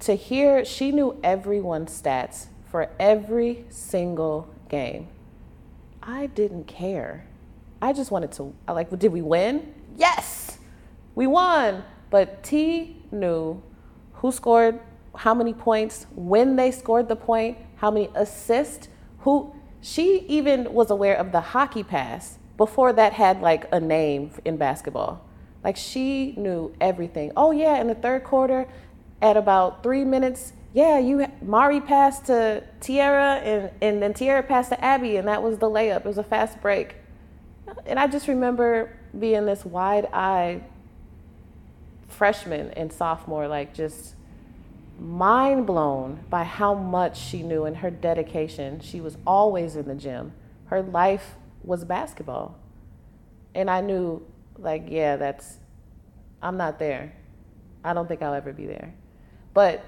To 0.00 0.14
hear, 0.14 0.64
she 0.64 0.90
knew 0.90 1.20
everyone's 1.22 2.00
stats 2.00 2.46
for 2.70 2.90
every 2.98 3.66
single 3.68 4.52
game. 4.68 5.08
I 6.02 6.26
didn't 6.26 6.66
care. 6.66 7.26
I 7.80 7.92
just 7.92 8.10
wanted 8.10 8.32
to, 8.32 8.54
like, 8.68 8.96
did 8.98 9.12
we 9.12 9.22
win? 9.22 9.74
Yes, 9.96 10.58
we 11.14 11.26
won. 11.26 11.84
But 12.10 12.42
T 12.42 12.96
knew 13.10 13.62
who 14.14 14.32
scored 14.32 14.80
how 15.14 15.34
many 15.34 15.52
points, 15.52 16.06
when 16.14 16.56
they 16.56 16.70
scored 16.70 17.08
the 17.08 17.16
point, 17.16 17.58
how 17.76 17.90
many 17.90 18.10
assists, 18.14 18.88
who 19.18 19.54
she 19.80 20.20
even 20.28 20.72
was 20.72 20.90
aware 20.90 21.16
of 21.16 21.32
the 21.32 21.40
hockey 21.40 21.82
pass 21.82 22.38
before 22.56 22.92
that 22.92 23.12
had 23.12 23.40
like 23.40 23.66
a 23.72 23.80
name 23.80 24.30
in 24.44 24.56
basketball. 24.56 25.24
Like 25.64 25.76
she 25.76 26.34
knew 26.36 26.74
everything. 26.80 27.32
Oh 27.36 27.50
yeah, 27.50 27.80
in 27.80 27.88
the 27.88 27.94
third 27.94 28.24
quarter, 28.24 28.66
at 29.20 29.36
about 29.36 29.82
three 29.82 30.04
minutes, 30.04 30.52
yeah, 30.72 30.98
you 30.98 31.26
Mauri 31.42 31.80
passed 31.80 32.26
to 32.26 32.62
Tierra 32.80 33.34
and, 33.36 33.70
and 33.82 34.02
then 34.02 34.14
Tierra 34.14 34.42
passed 34.42 34.70
to 34.70 34.82
Abby 34.82 35.16
and 35.16 35.28
that 35.28 35.42
was 35.42 35.58
the 35.58 35.68
layup. 35.68 35.98
It 35.98 36.04
was 36.06 36.18
a 36.18 36.24
fast 36.24 36.60
break. 36.60 36.96
And 37.86 37.98
I 37.98 38.06
just 38.06 38.28
remember 38.28 38.96
being 39.18 39.46
this 39.46 39.64
wide-eyed 39.64 40.64
freshman 42.08 42.70
and 42.70 42.92
sophomore, 42.92 43.48
like 43.48 43.74
just 43.74 44.14
mind 44.98 45.66
blown 45.66 46.24
by 46.30 46.44
how 46.44 46.74
much 46.74 47.18
she 47.18 47.42
knew 47.42 47.64
and 47.64 47.78
her 47.78 47.90
dedication. 47.90 48.80
She 48.80 49.00
was 49.00 49.16
always 49.26 49.76
in 49.76 49.86
the 49.86 49.94
gym. 49.94 50.32
Her 50.66 50.82
life 50.82 51.34
was 51.62 51.84
basketball. 51.84 52.58
And 53.54 53.68
I 53.68 53.80
knew, 53.80 54.22
like, 54.58 54.84
yeah, 54.88 55.16
that's, 55.16 55.58
I'm 56.40 56.56
not 56.56 56.78
there. 56.78 57.14
I 57.84 57.92
don't 57.92 58.08
think 58.08 58.22
I'll 58.22 58.34
ever 58.34 58.52
be 58.52 58.66
there. 58.66 58.94
But 59.52 59.84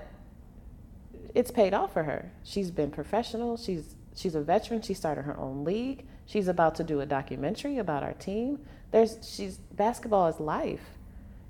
it's 1.34 1.50
paid 1.50 1.74
off 1.74 1.92
for 1.92 2.04
her. 2.04 2.32
She's 2.44 2.70
been 2.70 2.90
professional. 2.90 3.56
She's 3.56 3.96
she's 4.14 4.34
a 4.34 4.40
veteran. 4.40 4.82
She 4.82 4.94
started 4.94 5.22
her 5.22 5.38
own 5.38 5.64
league. 5.64 6.06
She's 6.26 6.48
about 6.48 6.76
to 6.76 6.84
do 6.84 7.00
a 7.00 7.06
documentary 7.06 7.78
about 7.78 8.02
our 8.02 8.14
team. 8.14 8.60
There's 8.92 9.18
she's 9.22 9.58
basketball 9.58 10.28
is 10.28 10.38
life. 10.38 10.84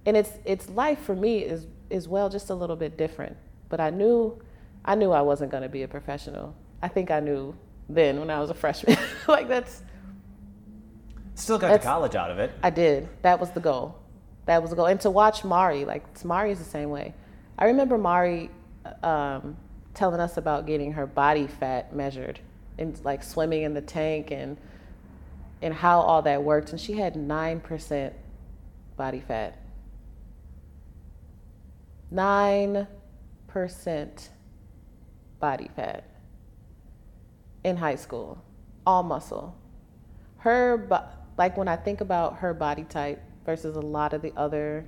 And 0.07 0.17
it's 0.17 0.33
it's 0.45 0.69
life 0.71 1.01
for 1.01 1.15
me 1.15 1.39
is 1.39 1.67
is 1.91 2.09
well 2.09 2.29
just 2.29 2.51
a 2.51 2.55
little 2.55 2.77
bit 2.77 2.97
different. 2.97 3.37
But 3.69 3.81
I 3.81 3.91
knew, 3.91 4.41
I 4.85 4.95
knew 4.95 5.11
I 5.11 5.23
wasn't 5.23 5.51
going 5.51 5.63
to 5.63 5.69
be 5.69 5.83
a 5.83 5.89
professional. 5.89 6.55
I 6.83 6.89
think 6.89 7.11
I 7.11 7.21
knew 7.21 7.55
then 7.89 8.21
when 8.21 8.31
I 8.31 8.41
was 8.41 8.51
a 8.51 8.55
freshman. 8.55 8.97
like 9.29 9.49
that's. 9.49 9.83
Still 11.35 11.59
got 11.59 11.73
to 11.73 11.79
college 11.79 12.15
out 12.15 12.31
of 12.31 12.39
it. 12.39 12.53
I 12.63 12.71
did. 12.71 13.09
That 13.23 13.41
was 13.41 13.51
the 13.51 13.61
goal. 13.61 13.99
That 14.47 14.63
was 14.63 14.71
the 14.71 14.77
goal. 14.77 14.87
And 14.87 15.01
to 15.01 15.11
watch 15.11 15.43
Mauri, 15.43 15.85
like 15.85 16.25
Mauri 16.25 16.53
is 16.53 16.59
the 16.59 16.65
same 16.65 16.91
way. 16.91 17.13
I 17.59 17.67
remember 17.67 17.99
Mauri 17.99 18.51
um, 19.03 19.57
telling 19.95 20.21
us 20.21 20.37
about 20.37 20.67
getting 20.67 20.93
her 20.93 21.07
body 21.07 21.47
fat 21.47 21.95
measured 21.95 22.41
and 22.79 23.01
like 23.05 23.23
swimming 23.23 23.63
in 23.63 23.75
the 23.75 23.81
tank 23.81 24.31
and 24.31 24.57
and 25.63 25.73
how 25.73 26.01
all 26.01 26.21
that 26.23 26.43
worked. 26.43 26.71
And 26.71 26.81
she 26.81 26.95
had 26.95 27.17
nine 27.17 27.61
percent 27.61 28.15
body 28.97 29.21
fat. 29.21 29.59
9% 32.13 32.87
body 35.41 35.71
fat 35.75 36.05
in 37.65 37.77
high 37.77 37.97
school, 37.97 38.43
all 38.87 39.03
muscle. 39.03 39.57
Her, 40.39 40.87
like 41.37 41.57
when 41.57 41.67
I 41.67 41.77
think 41.77 42.01
about 42.01 42.37
her 42.39 42.55
body 42.55 42.85
type 42.85 43.21
versus 43.45 43.75
a 43.77 43.81
lot 43.81 44.13
of 44.13 44.23
the 44.23 44.33
other 44.37 44.87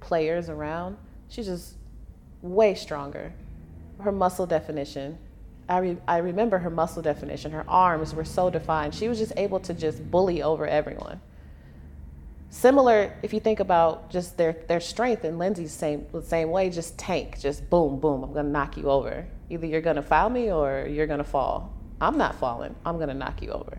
players 0.00 0.48
around, 0.48 0.96
she's 1.28 1.46
just 1.46 1.74
way 2.40 2.74
stronger. 2.74 3.34
Her 4.02 4.12
muscle 4.12 4.46
definition, 4.46 5.18
I, 5.68 5.78
re- 5.78 5.98
I 6.06 6.18
remember 6.18 6.58
her 6.58 6.70
muscle 6.70 7.02
definition. 7.02 7.52
Her 7.52 7.64
arms 7.68 8.14
were 8.14 8.24
so 8.24 8.50
defined. 8.50 8.94
She 8.94 9.08
was 9.08 9.18
just 9.18 9.32
able 9.36 9.60
to 9.60 9.74
just 9.74 10.10
bully 10.10 10.42
over 10.42 10.66
everyone. 10.66 11.20
Similar, 12.50 13.16
if 13.22 13.32
you 13.32 13.40
think 13.40 13.60
about 13.60 14.10
just 14.10 14.36
their, 14.36 14.52
their 14.68 14.80
strength 14.80 15.24
and 15.24 15.38
Lindsay's 15.38 15.72
same 15.72 16.06
the 16.12 16.20
same 16.20 16.50
way, 16.50 16.68
just 16.68 16.98
tank, 16.98 17.40
just 17.40 17.70
boom, 17.70 17.98
boom. 17.98 18.22
I'm 18.22 18.34
gonna 18.34 18.50
knock 18.50 18.76
you 18.76 18.90
over. 18.90 19.26
Either 19.48 19.66
you're 19.66 19.80
gonna 19.80 20.02
foul 20.02 20.28
me 20.28 20.52
or 20.52 20.86
you're 20.90 21.06
gonna 21.06 21.24
fall. 21.24 21.72
I'm 22.00 22.18
not 22.18 22.34
falling. 22.38 22.74
I'm 22.84 22.98
gonna 22.98 23.14
knock 23.14 23.40
you 23.40 23.52
over. 23.52 23.78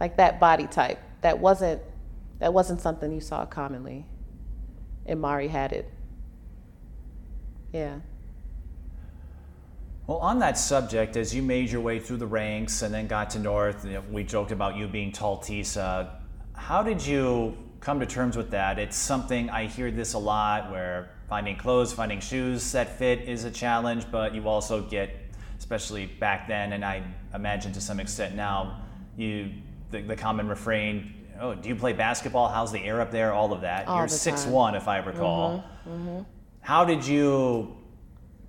Like 0.00 0.16
that 0.16 0.40
body 0.40 0.66
type. 0.66 0.98
That 1.20 1.38
wasn't 1.40 1.82
that 2.38 2.54
wasn't 2.54 2.80
something 2.80 3.12
you 3.12 3.20
saw 3.20 3.44
commonly. 3.44 4.06
And 5.04 5.20
Mauri 5.20 5.48
had 5.48 5.72
it. 5.72 5.90
Yeah. 7.72 8.00
Well, 10.10 10.18
on 10.18 10.40
that 10.40 10.58
subject, 10.58 11.16
as 11.16 11.32
you 11.32 11.40
made 11.40 11.70
your 11.70 11.82
way 11.82 12.00
through 12.00 12.16
the 12.16 12.26
ranks 12.26 12.82
and 12.82 12.92
then 12.92 13.06
got 13.06 13.30
to 13.30 13.38
North, 13.38 13.84
you 13.84 13.92
know, 13.92 14.02
we 14.10 14.24
joked 14.24 14.50
about 14.50 14.74
you 14.74 14.88
being 14.88 15.12
tall 15.12 15.38
Tisa. 15.38 16.10
How 16.52 16.82
did 16.82 17.06
you 17.06 17.56
come 17.78 18.00
to 18.00 18.06
terms 18.06 18.36
with 18.36 18.50
that. 18.50 18.80
It's 18.80 18.96
something 18.96 19.48
I 19.50 19.66
hear 19.66 19.92
this 19.92 20.14
a 20.14 20.18
lot 20.18 20.72
where 20.72 21.12
finding 21.28 21.56
clothes, 21.56 21.92
finding 21.92 22.18
shoes 22.18 22.72
that 22.72 22.98
fit 22.98 23.20
is 23.20 23.44
a 23.44 23.52
challenge, 23.52 24.04
but 24.10 24.34
you 24.34 24.48
also 24.48 24.82
get, 24.82 25.14
especially 25.60 26.06
back 26.06 26.48
then, 26.48 26.72
and 26.72 26.84
I 26.84 27.04
imagine 27.32 27.70
to 27.74 27.80
some 27.80 28.00
extent 28.00 28.34
now, 28.34 28.82
you 29.16 29.52
the, 29.92 30.02
the 30.02 30.16
common 30.16 30.48
refrain. 30.48 31.14
Oh, 31.40 31.54
do 31.54 31.68
you 31.68 31.76
play 31.76 31.92
basketball? 31.92 32.48
How's 32.48 32.72
the 32.72 32.80
air 32.80 33.00
up 33.00 33.12
there? 33.12 33.32
All 33.32 33.52
of 33.52 33.60
that. 33.60 33.86
All 33.86 33.98
You're 33.98 34.08
six 34.08 34.44
one, 34.44 34.74
if 34.74 34.88
I 34.88 34.98
recall. 34.98 35.64
Mm-hmm, 35.88 35.90
mm-hmm. 35.90 36.22
How 36.62 36.84
did 36.84 37.06
you 37.06 37.76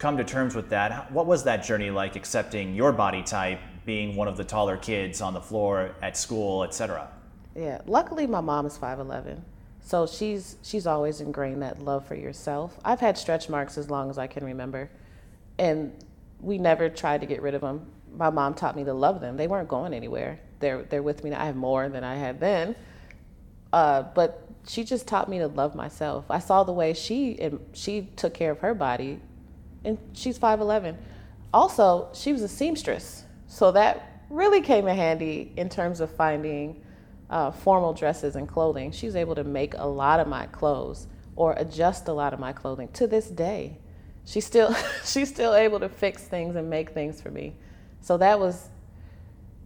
come 0.01 0.17
to 0.17 0.23
terms 0.23 0.55
with 0.55 0.69
that? 0.69 1.11
What 1.11 1.27
was 1.27 1.43
that 1.43 1.63
journey 1.63 1.91
like, 1.91 2.15
accepting 2.15 2.73
your 2.73 2.91
body 2.91 3.21
type, 3.21 3.59
being 3.85 4.15
one 4.15 4.27
of 4.27 4.35
the 4.35 4.43
taller 4.43 4.75
kids 4.75 5.21
on 5.21 5.35
the 5.35 5.39
floor 5.39 5.95
at 6.01 6.17
school, 6.17 6.63
etc.? 6.63 7.07
Yeah. 7.55 7.81
Luckily, 7.85 8.25
my 8.25 8.41
mom 8.41 8.65
is 8.65 8.77
5'11. 8.77 9.39
So 9.83 10.07
she's 10.07 10.57
she's 10.63 10.87
always 10.87 11.21
ingrained 11.21 11.61
that 11.61 11.83
love 11.83 12.05
for 12.07 12.15
yourself. 12.15 12.79
I've 12.83 12.99
had 12.99 13.17
stretch 13.17 13.49
marks 13.49 13.77
as 13.77 13.89
long 13.89 14.09
as 14.09 14.17
I 14.17 14.27
can 14.27 14.45
remember, 14.45 14.89
and 15.57 15.91
we 16.39 16.57
never 16.57 16.87
tried 16.87 17.21
to 17.21 17.27
get 17.27 17.41
rid 17.41 17.55
of 17.55 17.61
them. 17.61 17.87
My 18.15 18.29
mom 18.29 18.53
taught 18.53 18.75
me 18.75 18.83
to 18.83 18.93
love 18.93 19.21
them. 19.21 19.37
They 19.37 19.47
weren't 19.47 19.67
going 19.67 19.93
anywhere. 19.93 20.39
They're 20.59 20.83
they're 20.83 21.01
with 21.01 21.23
me 21.23 21.31
now. 21.31 21.41
I 21.41 21.45
have 21.45 21.55
more 21.55 21.89
than 21.89 22.03
I 22.03 22.15
had 22.15 22.39
then, 22.39 22.75
uh, 23.73 24.03
but 24.03 24.47
she 24.67 24.83
just 24.83 25.07
taught 25.07 25.27
me 25.27 25.39
to 25.39 25.47
love 25.47 25.73
myself. 25.73 26.25
I 26.29 26.39
saw 26.39 26.63
the 26.63 26.73
way 26.73 26.93
she 26.93 27.51
she 27.73 28.09
took 28.15 28.35
care 28.35 28.51
of 28.51 28.59
her 28.59 28.75
body, 28.75 29.19
and 29.83 29.97
she's 30.13 30.37
5'11. 30.37 30.95
Also, 31.53 32.09
she 32.13 32.31
was 32.31 32.41
a 32.41 32.47
seamstress, 32.47 33.25
so 33.47 33.71
that 33.71 34.25
really 34.29 34.61
came 34.61 34.87
in 34.87 34.95
handy 34.95 35.51
in 35.57 35.69
terms 35.69 35.99
of 35.99 36.09
finding 36.09 36.81
uh, 37.29 37.51
formal 37.51 37.93
dresses 37.93 38.35
and 38.35 38.47
clothing. 38.47 38.91
She 38.91 39.05
was 39.05 39.15
able 39.15 39.35
to 39.35 39.43
make 39.43 39.73
a 39.77 39.85
lot 39.85 40.19
of 40.19 40.27
my 40.27 40.45
clothes 40.47 41.07
or 41.35 41.53
adjust 41.57 42.07
a 42.07 42.13
lot 42.13 42.33
of 42.33 42.39
my 42.39 42.53
clothing 42.53 42.89
to 42.93 43.07
this 43.07 43.27
day. 43.27 43.77
She's 44.25 44.45
still 44.45 44.75
she's 45.05 45.29
still 45.29 45.55
able 45.55 45.79
to 45.79 45.89
fix 45.89 46.23
things 46.23 46.55
and 46.55 46.69
make 46.69 46.91
things 46.91 47.21
for 47.21 47.31
me. 47.31 47.55
So 48.01 48.17
that 48.17 48.39
was 48.39 48.69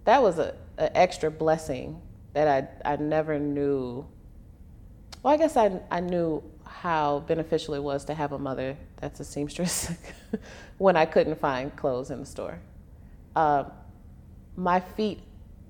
that 0.05 0.21
was 0.21 0.39
a, 0.39 0.55
a 0.77 0.95
extra 0.95 1.31
blessing 1.31 2.01
that 2.33 2.47
I 2.85 2.93
I 2.93 2.95
never 2.97 3.39
knew. 3.39 4.05
Well, 5.23 5.33
I 5.33 5.37
guess 5.37 5.57
I 5.57 5.79
I 5.89 5.99
knew 5.99 6.43
how 6.65 7.23
beneficial 7.27 7.73
it 7.73 7.83
was 7.83 8.05
to 8.05 8.13
have 8.13 8.31
a 8.31 8.39
mother 8.39 8.77
that's 9.05 9.19
a 9.19 9.23
seamstress 9.23 9.91
when 10.79 10.97
I 10.97 11.05
couldn't 11.05 11.39
find 11.39 11.73
clothes 11.75 12.09
in 12.09 12.21
the 12.21 12.25
store. 12.25 12.59
Uh, 13.35 13.65
my 14.55 14.79
feet 14.79 15.19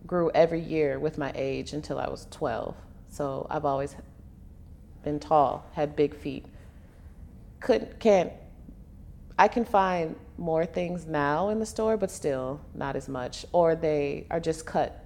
grew 0.07 0.31
every 0.33 0.61
year 0.61 0.99
with 0.99 1.17
my 1.17 1.33
age 1.35 1.73
until 1.73 1.99
I 1.99 2.07
was 2.07 2.27
12. 2.31 2.73
So 3.09 3.45
I've 3.49 3.65
always 3.65 3.93
been 5.03 5.19
tall, 5.19 5.69
had 5.73 5.97
big 5.97 6.15
feet. 6.15 6.45
Couldn't, 7.59 7.99
can't, 7.99 8.31
I 9.37 9.49
can 9.49 9.65
find 9.65 10.15
more 10.37 10.65
things 10.65 11.05
now 11.05 11.49
in 11.49 11.59
the 11.59 11.65
store, 11.65 11.97
but 11.97 12.11
still 12.11 12.61
not 12.73 12.95
as 12.95 13.09
much. 13.09 13.45
Or 13.51 13.75
they 13.75 14.27
are 14.31 14.39
just 14.39 14.65
cut 14.65 15.03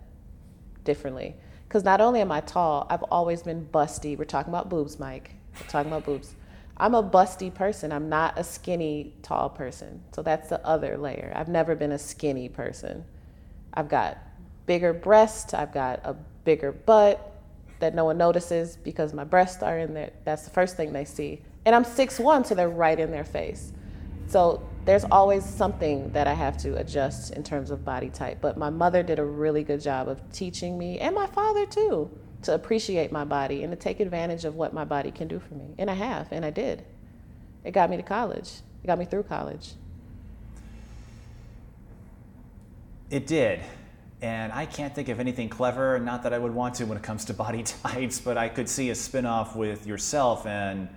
differently. 0.83 1.35
Because 1.67 1.83
not 1.83 1.99
only 1.99 2.21
am 2.21 2.31
I 2.31 2.41
tall, 2.41 2.85
I've 2.91 3.03
always 3.03 3.41
been 3.41 3.67
busty. 3.71 4.15
We're 4.15 4.25
talking 4.25 4.51
about 4.51 4.69
boobs, 4.69 4.99
Mike. 4.99 5.31
We're 5.59 5.67
talking 5.67 5.91
about 5.91 6.05
boobs. 6.05 6.35
I'm 6.79 6.95
a 6.95 7.03
busty 7.03 7.53
person. 7.53 7.91
I'm 7.91 8.07
not 8.07 8.39
a 8.39 8.43
skinny, 8.43 9.13
tall 9.21 9.49
person. 9.49 10.01
So 10.13 10.21
that's 10.21 10.49
the 10.49 10.65
other 10.65 10.97
layer. 10.97 11.33
I've 11.35 11.49
never 11.49 11.75
been 11.75 11.91
a 11.91 11.99
skinny 11.99 12.47
person. 12.47 13.03
I've 13.73 13.89
got 13.89 14.17
bigger 14.65 14.93
breasts, 14.93 15.53
I've 15.53 15.73
got 15.73 15.99
a 16.03 16.15
bigger 16.43 16.71
butt 16.71 17.35
that 17.79 17.95
no 17.95 18.05
one 18.05 18.17
notices 18.17 18.77
because 18.77 19.13
my 19.13 19.23
breasts 19.23 19.63
are 19.63 19.79
in 19.79 19.93
there. 19.93 20.11
That's 20.25 20.43
the 20.43 20.51
first 20.51 20.77
thing 20.77 20.93
they 20.93 21.05
see. 21.05 21.41
And 21.65 21.75
I'm 21.75 21.83
6'1, 21.83 22.45
so 22.45 22.55
they're 22.55 22.69
right 22.69 22.99
in 22.99 23.11
their 23.11 23.23
face. 23.23 23.73
So 24.27 24.67
there's 24.85 25.05
always 25.05 25.43
something 25.43 26.11
that 26.11 26.27
I 26.27 26.33
have 26.33 26.57
to 26.59 26.75
adjust 26.77 27.33
in 27.33 27.43
terms 27.43 27.71
of 27.71 27.83
body 27.83 28.09
type. 28.09 28.39
But 28.41 28.57
my 28.57 28.69
mother 28.69 29.01
did 29.01 29.19
a 29.19 29.25
really 29.25 29.63
good 29.63 29.81
job 29.81 30.07
of 30.07 30.21
teaching 30.31 30.77
me, 30.77 30.99
and 30.99 31.15
my 31.15 31.27
father 31.27 31.65
too, 31.65 32.09
to 32.43 32.53
appreciate 32.53 33.11
my 33.11 33.25
body 33.25 33.63
and 33.63 33.71
to 33.71 33.77
take 33.77 33.99
advantage 33.99 34.45
of 34.45 34.55
what 34.55 34.73
my 34.73 34.85
body 34.85 35.11
can 35.11 35.27
do 35.27 35.39
for 35.39 35.55
me. 35.55 35.75
And 35.77 35.89
I 35.89 35.93
have, 35.93 36.31
and 36.31 36.45
I 36.45 36.51
did. 36.51 36.85
It 37.63 37.71
got 37.71 37.89
me 37.89 37.97
to 37.97 38.03
college, 38.03 38.49
it 38.83 38.87
got 38.87 38.97
me 38.97 39.05
through 39.05 39.23
college. 39.23 39.73
It 43.09 43.25
did. 43.27 43.61
And 44.21 44.51
I 44.51 44.65
can't 44.65 44.93
think 44.93 45.09
of 45.09 45.19
anything 45.19 45.49
clever, 45.49 45.97
not 45.99 46.23
that 46.23 46.33
I 46.33 46.37
would 46.37 46.53
want 46.53 46.75
to 46.75 46.85
when 46.85 46.97
it 46.97 47.03
comes 47.03 47.25
to 47.25 47.33
body 47.33 47.63
types, 47.83 48.19
but 48.19 48.37
I 48.37 48.49
could 48.49 48.69
see 48.69 48.89
a 48.89 48.95
spin 48.95 49.25
off 49.25 49.55
with 49.55 49.87
yourself 49.87 50.45
and 50.45 50.89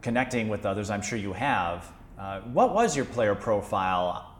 connecting 0.00 0.48
with 0.48 0.64
others, 0.64 0.90
I'm 0.90 1.02
sure 1.02 1.18
you 1.18 1.32
have. 1.34 1.90
Uh, 2.18 2.40
what 2.40 2.74
was 2.74 2.96
your 2.96 3.04
player 3.04 3.34
profile? 3.34 4.34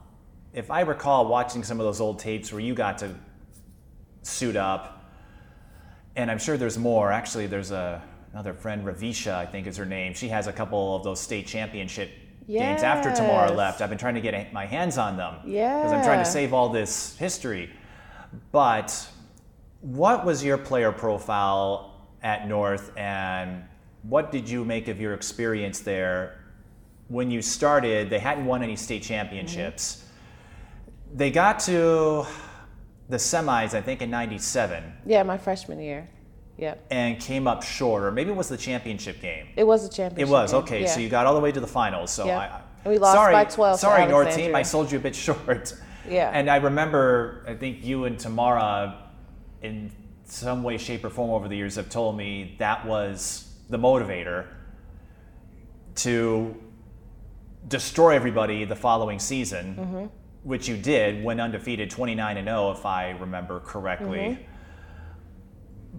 If 0.52 0.70
I 0.70 0.80
recall 0.80 1.28
watching 1.28 1.62
some 1.62 1.78
of 1.78 1.87
those 1.87 2.00
old 2.00 2.18
tapes 2.18 2.52
where 2.52 2.61
you 2.61 2.74
got 2.74 2.98
to 2.98 3.14
suit 4.22 4.56
up, 4.56 4.99
and 6.20 6.30
I'm 6.30 6.38
sure 6.38 6.56
there's 6.56 6.78
more. 6.78 7.11
Actually, 7.11 7.46
there's 7.46 7.70
a, 7.70 8.02
another 8.33 8.52
friend, 8.52 8.85
Ravisha, 8.85 9.33
I 9.33 9.46
think 9.46 9.66
is 9.66 9.76
her 9.76 9.87
name. 9.87 10.12
She 10.14 10.28
has 10.28 10.46
a 10.46 10.52
couple 10.52 10.94
of 10.94 11.02
those 11.02 11.18
state 11.18 11.46
championship 11.46 12.11
yes. 12.46 12.62
games 12.62 12.83
after 12.83 13.11
Tamara 13.11 13.52
left. 13.52 13.80
I've 13.80 13.88
been 13.88 13.98
trying 13.98 14.16
to 14.16 14.20
get 14.20 14.52
my 14.52 14.66
hands 14.66 14.98
on 14.98 15.16
them 15.16 15.37
because 15.44 15.92
I'm 15.92 16.04
trying 16.04 16.22
to 16.22 16.30
save 16.30 16.52
all 16.52 16.68
this 16.68 17.16
history. 17.16 17.70
But 18.52 19.09
what 19.80 20.26
was 20.26 20.44
your 20.44 20.59
player 20.59 20.92
profile 20.92 21.87
at 22.22 22.46
North, 22.46 22.92
and 22.98 23.64
what 24.02 24.30
did 24.30 24.48
you 24.48 24.62
make 24.62 24.88
of 24.88 25.00
your 25.00 25.14
experience 25.14 25.80
there? 25.80 26.44
When 27.09 27.30
you 27.30 27.40
started, 27.40 28.11
they 28.11 28.18
hadn't 28.18 28.44
won 28.44 28.62
any 28.62 28.76
state 28.76 29.02
championships. 29.02 29.96
Mm-hmm. 29.96 31.16
They 31.16 31.30
got 31.30 31.61
to 31.61 32.26
the 33.10 33.16
semis, 33.16 33.74
I 33.74 33.80
think, 33.80 34.02
in 34.02 34.10
'97. 34.10 34.82
Yeah, 35.04 35.22
my 35.22 35.36
freshman 35.36 35.80
year. 35.80 36.08
Yep. 36.56 36.86
And 36.90 37.18
came 37.18 37.46
up 37.46 37.62
short, 37.62 38.02
or 38.02 38.12
maybe 38.12 38.30
it 38.30 38.36
was 38.36 38.48
the 38.48 38.56
championship 38.56 39.20
game. 39.22 39.46
It 39.56 39.64
was 39.64 39.86
a 39.86 39.88
championship. 39.88 40.28
It 40.28 40.30
was 40.30 40.52
game. 40.52 40.60
okay. 40.62 40.80
Yeah. 40.82 40.88
So 40.88 41.00
you 41.00 41.08
got 41.08 41.26
all 41.26 41.34
the 41.34 41.40
way 41.40 41.52
to 41.52 41.60
the 41.60 41.66
finals. 41.66 42.10
So 42.10 42.26
yep. 42.26 42.38
I, 42.84 42.88
we 42.88 42.98
lost 42.98 43.14
sorry, 43.14 43.32
by 43.32 43.44
12. 43.44 43.80
Sorry, 43.80 44.06
North 44.06 44.34
team, 44.34 44.54
I 44.54 44.62
sold 44.62 44.92
you 44.92 44.98
a 44.98 45.00
bit 45.00 45.14
short. 45.26 45.74
Yeah. 46.08 46.30
And 46.32 46.50
I 46.50 46.56
remember, 46.56 47.44
I 47.48 47.54
think 47.54 47.82
you 47.84 48.04
and 48.04 48.18
Tamara, 48.18 49.10
in 49.62 49.90
some 50.24 50.62
way, 50.62 50.76
shape, 50.76 51.04
or 51.04 51.10
form 51.10 51.30
over 51.30 51.48
the 51.48 51.56
years, 51.56 51.76
have 51.76 51.88
told 51.88 52.16
me 52.16 52.56
that 52.58 52.86
was 52.86 53.50
the 53.70 53.78
motivator 53.78 54.46
to 55.96 56.54
destroy 57.68 58.14
everybody 58.14 58.64
the 58.64 58.76
following 58.76 59.18
season, 59.18 59.76
mm-hmm. 59.76 60.06
Which 60.42 60.68
you 60.68 60.76
did, 60.76 61.22
went 61.22 61.40
undefeated 61.40 61.90
29 61.90 62.37
and 62.37 62.48
0, 62.48 62.70
if 62.72 62.87
I 62.87 63.11
remember 63.11 63.61
correctly. 63.61 64.18
Mm-hmm. 64.18 64.42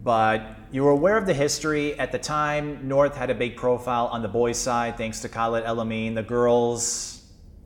But 0.03 0.57
you 0.71 0.83
were 0.83 0.91
aware 0.91 1.17
of 1.17 1.27
the 1.27 1.33
history. 1.33 1.97
At 1.99 2.11
the 2.11 2.17
time, 2.17 2.87
North 2.87 3.15
had 3.15 3.29
a 3.29 3.35
big 3.35 3.55
profile 3.55 4.07
on 4.07 4.21
the 4.21 4.27
boys' 4.27 4.57
side, 4.57 4.97
thanks 4.97 5.19
to 5.21 5.29
Khalid 5.29 5.63
El-Amin. 5.63 6.15
The 6.15 6.23
girls, 6.23 7.21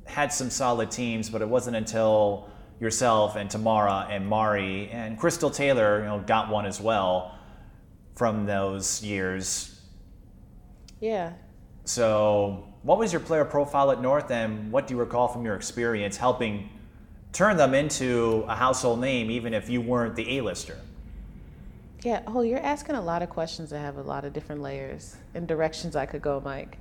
had 0.05 0.31
some 0.31 0.49
solid 0.49 0.91
teams, 0.91 1.29
but 1.29 1.41
it 1.41 1.49
wasn't 1.49 1.75
until 1.75 2.49
yourself 2.79 3.35
and 3.35 3.49
Tamara 3.49 4.07
and 4.09 4.27
Mauri 4.27 4.89
and 4.91 5.17
Crystal 5.17 5.49
Taylor, 5.49 5.99
you 5.99 6.05
know, 6.05 6.19
got 6.19 6.49
one 6.49 6.65
as 6.65 6.79
well 6.79 7.37
from 8.15 8.45
those 8.45 9.03
years. 9.03 9.81
Yeah. 10.99 11.33
So 11.85 12.73
what 12.85 12.99
was 12.99 13.11
your 13.11 13.19
player 13.19 13.43
profile 13.43 13.91
at 13.91 13.99
North, 13.99 14.29
and 14.29 14.71
what 14.71 14.85
do 14.85 14.93
you 14.93 14.99
recall 14.99 15.27
from 15.27 15.43
your 15.43 15.55
experience 15.55 16.17
helping 16.17 16.69
turn 17.33 17.57
them 17.57 17.73
into 17.73 18.45
a 18.47 18.55
household 18.55 19.01
name, 19.01 19.31
even 19.31 19.55
if 19.55 19.69
you 19.69 19.81
weren't 19.81 20.15
the 20.15 20.37
A-lister? 20.37 20.77
Yeah. 22.03 22.21
Oh, 22.27 22.41
you're 22.41 22.59
asking 22.59 22.95
a 22.95 23.01
lot 23.01 23.23
of 23.23 23.29
questions 23.31 23.71
that 23.71 23.79
have 23.79 23.97
a 23.97 24.03
lot 24.03 24.23
of 24.23 24.33
different 24.33 24.61
layers 24.61 25.15
and 25.33 25.47
directions 25.47 25.95
I 25.95 26.05
could 26.05 26.21
go, 26.21 26.39
Mike. 26.45 26.77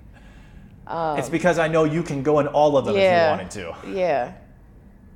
Um, 0.87 1.19
it's 1.19 1.31
because 1.31 1.59
I 1.59 1.69
know 1.69 1.85
you 1.85 2.03
can 2.03 2.23
go 2.23 2.39
in 2.41 2.49
all 2.49 2.77
of 2.77 2.85
them 2.85 2.95
yeah, 2.95 3.33
if 3.33 3.41
you 3.41 3.45
wanted 3.47 3.51
to. 3.83 3.97
Yeah. 3.99 4.33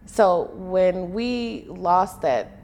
So 0.06 0.50
when 0.54 1.12
we 1.12 1.66
lost 1.68 2.22
that 2.22 2.57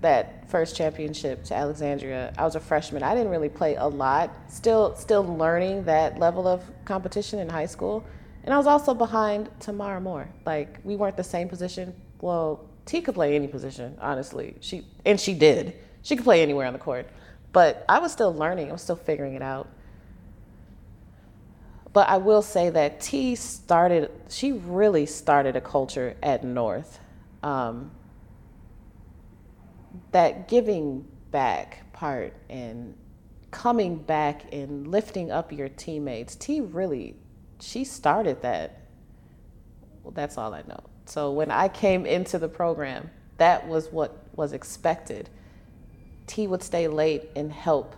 that 0.00 0.48
first 0.48 0.76
championship 0.76 1.44
to 1.44 1.54
Alexandria, 1.54 2.32
I 2.38 2.44
was 2.44 2.54
a 2.54 2.60
freshman. 2.60 3.02
I 3.02 3.14
didn't 3.14 3.30
really 3.30 3.48
play 3.48 3.74
a 3.76 3.86
lot. 3.86 4.30
Still 4.48 4.94
still 4.96 5.24
learning 5.24 5.84
that 5.84 6.18
level 6.18 6.46
of 6.46 6.62
competition 6.84 7.38
in 7.38 7.48
high 7.48 7.66
school. 7.66 8.04
And 8.44 8.54
I 8.54 8.56
was 8.56 8.66
also 8.66 8.94
behind 8.94 9.50
Tamara 9.60 10.00
Moore. 10.00 10.28
Like 10.46 10.78
we 10.84 10.96
weren't 10.96 11.16
the 11.16 11.24
same 11.24 11.48
position. 11.48 11.94
Well, 12.20 12.68
T 12.86 13.00
could 13.00 13.14
play 13.14 13.34
any 13.34 13.48
position, 13.48 13.96
honestly. 14.00 14.56
She 14.60 14.86
and 15.04 15.20
she 15.20 15.34
did. 15.34 15.74
She 16.02 16.16
could 16.16 16.24
play 16.24 16.42
anywhere 16.42 16.66
on 16.66 16.72
the 16.72 16.78
court. 16.78 17.08
But 17.52 17.84
I 17.88 17.98
was 17.98 18.12
still 18.12 18.34
learning. 18.34 18.68
I 18.68 18.72
was 18.72 18.82
still 18.82 18.96
figuring 18.96 19.34
it 19.34 19.42
out. 19.42 19.68
But 21.92 22.08
I 22.08 22.18
will 22.18 22.42
say 22.42 22.70
that 22.70 23.00
T 23.00 23.34
started, 23.34 24.10
she 24.28 24.52
really 24.52 25.06
started 25.06 25.56
a 25.56 25.60
culture 25.60 26.16
at 26.22 26.44
North. 26.44 27.00
Um, 27.42 27.90
that 30.12 30.48
giving 30.48 31.06
back 31.30 31.92
part 31.92 32.34
and 32.48 32.94
coming 33.50 33.96
back 33.96 34.52
and 34.52 34.88
lifting 34.88 35.30
up 35.30 35.52
your 35.52 35.68
teammates. 35.68 36.34
T 36.36 36.60
really, 36.60 37.16
she 37.60 37.84
started 37.84 38.42
that. 38.42 38.82
Well, 40.02 40.12
that's 40.12 40.38
all 40.38 40.54
I 40.54 40.62
know. 40.62 40.80
So 41.06 41.32
when 41.32 41.50
I 41.50 41.68
came 41.68 42.06
into 42.06 42.38
the 42.38 42.48
program, 42.48 43.10
that 43.38 43.66
was 43.66 43.90
what 43.90 44.26
was 44.36 44.52
expected. 44.52 45.30
T 46.26 46.46
would 46.46 46.62
stay 46.62 46.88
late 46.88 47.30
and 47.34 47.52
help 47.52 47.94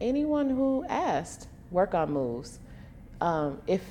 anyone 0.00 0.50
who 0.50 0.84
asked 0.88 1.48
work 1.70 1.94
on 1.94 2.12
moves 2.12 2.60
um, 3.20 3.60
if 3.66 3.82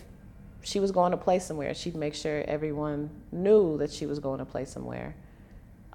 she 0.61 0.79
was 0.79 0.91
going 0.91 1.11
to 1.11 1.17
play 1.17 1.39
somewhere, 1.39 1.73
she'd 1.73 1.95
make 1.95 2.13
sure 2.13 2.43
everyone 2.47 3.09
knew 3.31 3.77
that 3.77 3.91
she 3.91 4.05
was 4.05 4.19
going 4.19 4.39
to 4.39 4.45
play 4.45 4.65
somewhere. 4.65 5.15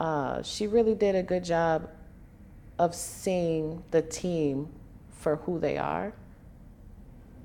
Uh, 0.02 0.42
she 0.42 0.66
really 0.66 0.96
did 0.96 1.14
a 1.14 1.22
good 1.22 1.44
job 1.44 1.88
of 2.76 2.92
seeing 2.92 3.84
the 3.92 4.02
team 4.02 4.68
for 5.12 5.36
who 5.36 5.60
they 5.60 5.78
are. 5.78 6.12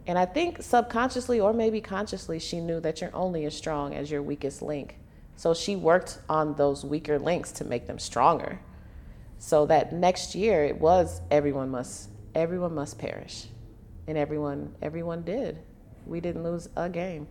And 0.07 0.17
I 0.17 0.25
think 0.25 0.63
subconsciously 0.63 1.39
or 1.39 1.53
maybe 1.53 1.81
consciously, 1.81 2.39
she 2.39 2.59
knew 2.59 2.79
that 2.79 2.99
you're 2.99 3.15
only 3.15 3.45
as 3.45 3.55
strong 3.55 3.93
as 3.93 4.09
your 4.09 4.23
weakest 4.23 4.63
link. 4.63 4.97
So 5.35 5.53
she 5.53 5.75
worked 5.75 6.17
on 6.27 6.55
those 6.55 6.83
weaker 6.83 7.19
links 7.19 7.51
to 7.53 7.63
make 7.63 7.85
them 7.85 7.99
stronger. 7.99 8.59
So 9.37 9.67
that 9.67 9.93
next 9.93 10.33
year 10.33 10.65
it 10.65 10.81
was 10.81 11.21
everyone 11.29 11.69
must 11.69 12.09
everyone 12.33 12.73
must 12.73 12.97
perish. 12.97 13.45
And 14.07 14.17
everyone 14.17 14.73
everyone 14.81 15.21
did. 15.21 15.59
We 16.07 16.21
didn't 16.21 16.41
lose 16.41 16.69
a 16.75 16.89
game. 16.89 17.27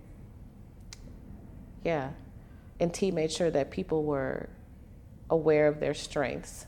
Yeah. 1.83 2.11
And 2.79 2.95
T 2.95 3.11
made 3.11 3.33
sure 3.33 3.51
that 3.51 3.73
people 3.73 4.05
were 4.05 4.51
aware 5.31 5.67
of 5.67 5.81
their 5.81 5.95
strengths. 5.95 6.67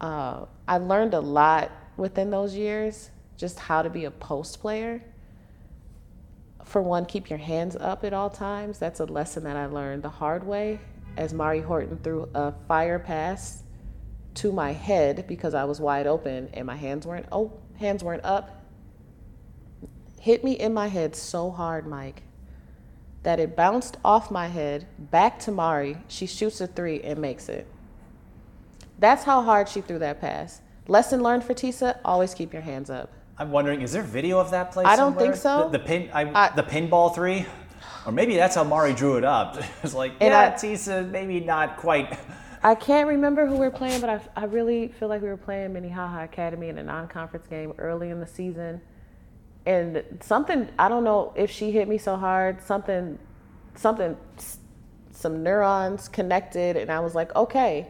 Uh, 0.00 0.46
I 0.68 0.78
learned 0.78 1.14
a 1.14 1.20
lot 1.20 1.70
within 1.96 2.30
those 2.30 2.54
years, 2.54 3.10
just 3.36 3.58
how 3.58 3.82
to 3.82 3.90
be 3.90 4.04
a 4.04 4.10
post 4.10 4.60
player. 4.60 5.02
For 6.64 6.82
one, 6.82 7.06
keep 7.06 7.30
your 7.30 7.38
hands 7.38 7.76
up 7.76 8.04
at 8.04 8.12
all 8.12 8.28
times. 8.28 8.78
That's 8.78 9.00
a 9.00 9.04
lesson 9.04 9.44
that 9.44 9.56
I 9.56 9.66
learned 9.66 10.02
the 10.02 10.10
hard 10.10 10.44
way 10.44 10.80
as 11.16 11.32
Mauri 11.32 11.60
Horton 11.60 11.98
threw 12.02 12.28
a 12.34 12.52
fire 12.68 12.98
pass 12.98 13.62
to 14.34 14.52
my 14.52 14.72
head 14.72 15.26
because 15.26 15.54
I 15.54 15.64
was 15.64 15.80
wide 15.80 16.06
open 16.06 16.50
and 16.52 16.66
my 16.66 16.76
hands 16.76 17.06
weren't 17.06 17.24
oh 17.32 17.54
hands 17.78 18.04
weren't 18.04 18.22
up 18.22 18.66
hit 20.26 20.42
me 20.42 20.54
in 20.54 20.74
my 20.74 20.88
head 20.88 21.14
so 21.14 21.52
hard, 21.52 21.86
Mike, 21.86 22.24
that 23.26 23.40
it 23.40 23.56
bounced 23.56 23.96
off 24.04 24.30
my 24.30 24.46
head 24.46 24.86
back 25.10 25.36
to 25.40 25.50
Mauri. 25.50 25.96
She 26.06 26.26
shoots 26.26 26.60
a 26.60 26.68
three 26.68 27.00
and 27.02 27.18
makes 27.18 27.48
it. 27.48 27.66
That's 29.00 29.24
how 29.24 29.42
hard 29.42 29.68
she 29.68 29.80
threw 29.80 29.98
that 29.98 30.20
pass. 30.20 30.60
Lesson 30.86 31.24
learned 31.24 31.42
for 31.42 31.52
Tisa: 31.52 31.98
always 32.04 32.34
keep 32.34 32.52
your 32.52 32.62
hands 32.62 32.88
up. 32.88 33.12
I'm 33.36 33.50
wondering, 33.50 33.82
is 33.82 33.90
there 33.90 34.04
video 34.04 34.38
of 34.38 34.52
that 34.52 34.70
play? 34.70 34.84
I 34.84 34.94
don't 34.94 35.08
somewhere? 35.08 35.24
think 35.24 35.34
so. 35.34 35.68
The, 35.72 35.78
the 35.78 35.84
pin, 35.84 36.08
I, 36.14 36.22
I, 36.22 36.54
the 36.54 36.62
pinball 36.62 37.12
three, 37.12 37.44
or 38.06 38.12
maybe 38.12 38.36
that's 38.36 38.54
how 38.54 38.62
Mauri 38.62 38.94
drew 38.94 39.16
it 39.16 39.24
up. 39.24 39.56
it's 39.82 39.92
like, 39.92 40.12
yeah, 40.20 40.54
I, 40.54 40.56
Tisa, 40.56 41.10
maybe 41.10 41.40
not 41.40 41.78
quite. 41.78 42.16
I 42.62 42.76
can't 42.76 43.08
remember 43.08 43.44
who 43.44 43.56
we 43.56 43.66
are 43.66 43.72
playing, 43.72 44.00
but 44.00 44.08
I, 44.08 44.20
I 44.36 44.44
really 44.44 44.86
feel 45.00 45.08
like 45.08 45.20
we 45.20 45.26
were 45.26 45.36
playing 45.36 45.72
Minnehaha 45.72 46.22
Academy 46.22 46.68
in 46.68 46.78
a 46.78 46.84
non-conference 46.84 47.48
game 47.48 47.74
early 47.78 48.10
in 48.10 48.20
the 48.20 48.26
season 48.26 48.80
and 49.66 50.02
something 50.20 50.68
I 50.78 50.88
don't 50.88 51.04
know 51.04 51.32
if 51.36 51.50
she 51.50 51.72
hit 51.72 51.88
me 51.88 51.98
so 51.98 52.16
hard, 52.16 52.62
something, 52.62 53.18
something, 53.74 54.16
some 55.10 55.42
neurons 55.42 56.08
connected, 56.08 56.76
and 56.76 56.90
I 56.90 57.00
was 57.00 57.14
like, 57.14 57.34
okay, 57.34 57.88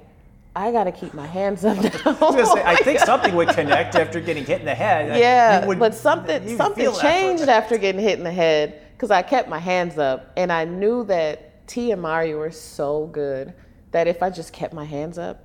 I 0.56 0.72
got 0.72 0.84
to 0.84 0.92
keep 0.92 1.12
my 1.12 1.26
hands 1.26 1.66
up 1.66 1.76
now. 1.76 2.16
I, 2.20 2.54
say, 2.54 2.64
I 2.64 2.76
think 2.76 2.98
something 3.04 3.34
would 3.34 3.48
connect 3.48 3.94
after 3.94 4.20
getting 4.20 4.46
hit 4.46 4.60
in 4.60 4.66
the 4.66 4.74
head. 4.74 5.18
Yeah, 5.18 5.66
would, 5.66 5.78
but 5.78 5.94
something 5.94 6.56
something 6.56 6.92
changed 6.94 7.48
after 7.48 7.76
getting 7.76 8.00
hit 8.00 8.18
in 8.18 8.24
the 8.24 8.32
head 8.32 8.82
because 8.92 9.10
I 9.10 9.20
kept 9.20 9.48
my 9.50 9.58
hands 9.58 9.98
up, 9.98 10.32
and 10.36 10.50
I 10.50 10.64
knew 10.64 11.04
that 11.04 11.66
T 11.68 11.92
and 11.92 12.00
Mauri 12.00 12.34
were 12.34 12.50
so 12.50 13.06
good 13.08 13.52
that 13.90 14.06
if 14.06 14.22
I 14.22 14.30
just 14.30 14.54
kept 14.54 14.72
my 14.72 14.84
hands 14.84 15.18
up, 15.18 15.44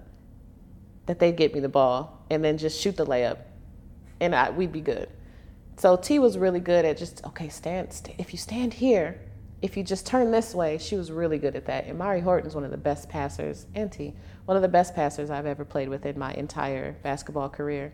that 1.08 1.20
they'd 1.20 1.36
get 1.36 1.54
me 1.54 1.60
the 1.60 1.70
ball 1.70 2.26
and 2.30 2.44
then 2.44 2.58
just 2.58 2.80
shoot 2.80 2.96
the 2.96 3.06
layup, 3.06 3.40
and 4.22 4.34
I, 4.34 4.50
we'd 4.50 4.72
be 4.72 4.80
good. 4.82 5.10
So 5.82 5.98
T 5.98 6.20
was 6.20 6.38
really 6.38 6.60
good 6.60 6.86
at 6.86 6.96
just 6.96 7.26
okay, 7.26 7.50
stand. 7.50 8.12
if 8.20 8.34
you 8.34 8.38
stand 8.38 8.72
here, 8.72 9.20
if 9.64 9.76
you 9.76 9.84
just 9.84 10.06
turn 10.06 10.30
this 10.30 10.54
way, 10.54 10.78
she 10.78 10.96
was 10.96 11.12
really 11.12 11.40
good 11.40 11.56
at 11.56 11.66
that. 11.66 11.88
And 11.88 11.98
Mauri 11.98 12.22
Horton's 12.22 12.54
one 12.54 12.64
of 12.64 12.70
the 12.70 12.78
best 12.78 13.10
passers, 13.10 13.66
and 13.74 13.92
T, 13.92 14.14
one 14.46 14.56
of 14.56 14.62
the 14.62 14.70
best 14.70 14.94
passers 14.94 15.32
I've 15.32 15.48
ever 15.48 15.66
played 15.66 15.90
with 15.90 16.06
in 16.06 16.20
my 16.20 16.34
entire 16.34 16.92
basketball 17.02 17.50
career. 17.50 17.92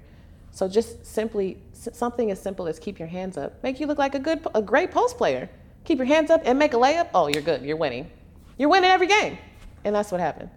So 0.52 0.68
just 0.68 1.06
simply 1.06 1.60
something 1.72 2.30
as 2.30 2.42
simple 2.42 2.68
as 2.68 2.78
keep 2.78 3.00
your 3.00 3.08
hands 3.08 3.38
up, 3.38 3.64
make 3.64 3.80
you 3.80 3.88
look 3.88 4.00
like 4.00 4.16
a 4.16 4.20
good, 4.20 4.46
a 4.54 4.62
great 4.62 4.92
post 4.92 5.18
player. 5.18 5.50
Keep 5.86 6.00
your 6.00 6.08
hands 6.08 6.30
up 6.30 6.42
and 6.44 6.60
make 6.60 6.74
a 6.74 6.78
layup. 6.78 7.08
Oh, 7.16 7.28
you're 7.28 7.42
good. 7.42 7.62
You're 7.62 7.78
winning. 7.78 8.12
You're 8.58 8.68
winning 8.68 8.90
every 8.90 9.08
game, 9.08 9.38
and 9.86 9.96
that's 9.96 10.12
what 10.12 10.20
happened. 10.20 10.50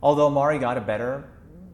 Although 0.00 0.30
Mauri 0.30 0.60
got 0.60 0.76
a 0.76 0.80
better 0.80 1.24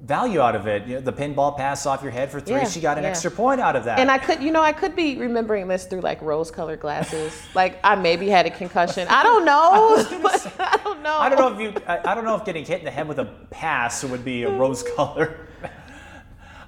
value 0.03 0.41
out 0.41 0.57
of 0.57 0.67
it. 0.67 0.87
You 0.87 0.95
know, 0.97 1.01
the 1.01 1.13
pinball 1.13 1.57
pass 1.57 1.87
off 1.87 2.03
your 2.03 2.11
head 2.11 2.31
for 2.31 2.41
three, 2.41 2.57
yeah, 2.57 2.65
she 2.65 2.81
got 2.81 2.99
an 2.99 3.05
yeah. 3.05 3.11
extra 3.11 3.31
point 3.31 3.61
out 3.61 3.77
of 3.77 3.85
that. 3.85 3.99
And 3.99 4.11
I 4.11 4.19
could, 4.19 4.43
you 4.43 4.51
know, 4.51 4.63
I 4.63 4.73
could 4.73 4.97
be 4.97 5.17
remembering 5.17 5.69
this 5.69 5.87
through 5.87 6.01
like 6.01 6.21
rose-colored 6.23 6.81
glasses. 6.81 7.41
like 7.55 7.79
I 7.85 7.95
maybe 7.95 8.29
had 8.29 8.47
a 8.47 8.51
concussion. 8.51 9.07
I 9.09 9.23
don't 9.23 9.45
know. 9.45 9.53
I, 9.97 10.51
I, 10.59 10.77
don't 10.83 11.03
know. 11.03 11.19
I 11.19 11.29
don't 11.29 11.39
know 11.39 11.55
if 11.55 11.61
you. 11.61 11.83
I, 11.87 12.13
I, 12.13 12.15
don't 12.15 12.25
know 12.25 12.37
if 12.37 12.45
getting 12.45 12.65
hit 12.65 12.79
in 12.79 12.85
the 12.85 12.91
head 12.91 13.09
with 13.09 13.19
a 13.19 13.27
pass 13.51 14.03
would 14.05 14.25
be 14.25 14.45
a 14.45 14.51
rose-colored. 14.51 15.49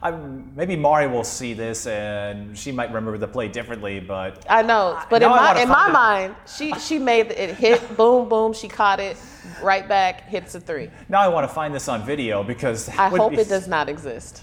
I, 0.04 0.10
maybe 0.10 0.74
Mauri 0.74 1.06
will 1.06 1.22
see 1.22 1.54
this 1.54 1.86
and 1.86 2.58
she 2.58 2.72
might 2.72 2.88
remember 2.88 3.16
the 3.18 3.28
play 3.28 3.46
differently, 3.46 4.00
but 4.00 4.44
I 4.50 4.62
know. 4.62 5.00
But 5.08 5.22
in 5.22 5.30
my 5.30 5.62
in 5.62 5.68
my 5.68 5.88
mind, 5.88 6.34
she 6.44 6.74
she 6.74 6.98
made 6.98 7.30
it 7.30 7.54
hit, 7.54 7.96
boom, 7.96 8.28
boom. 8.28 8.52
She 8.52 8.66
caught 8.66 8.98
it 8.98 9.16
right 9.62 9.86
back, 9.86 10.28
hits 10.28 10.54
a 10.54 10.60
three. 10.60 10.90
Now 11.08 11.20
I 11.20 11.28
want 11.28 11.48
to 11.48 11.54
find 11.54 11.74
this 11.74 11.88
on 11.88 12.04
video 12.04 12.42
because 12.42 12.88
I 12.88 13.08
hope 13.08 13.32
be... 13.32 13.38
it 13.38 13.48
does 13.48 13.68
not 13.68 13.88
exist. 13.88 14.42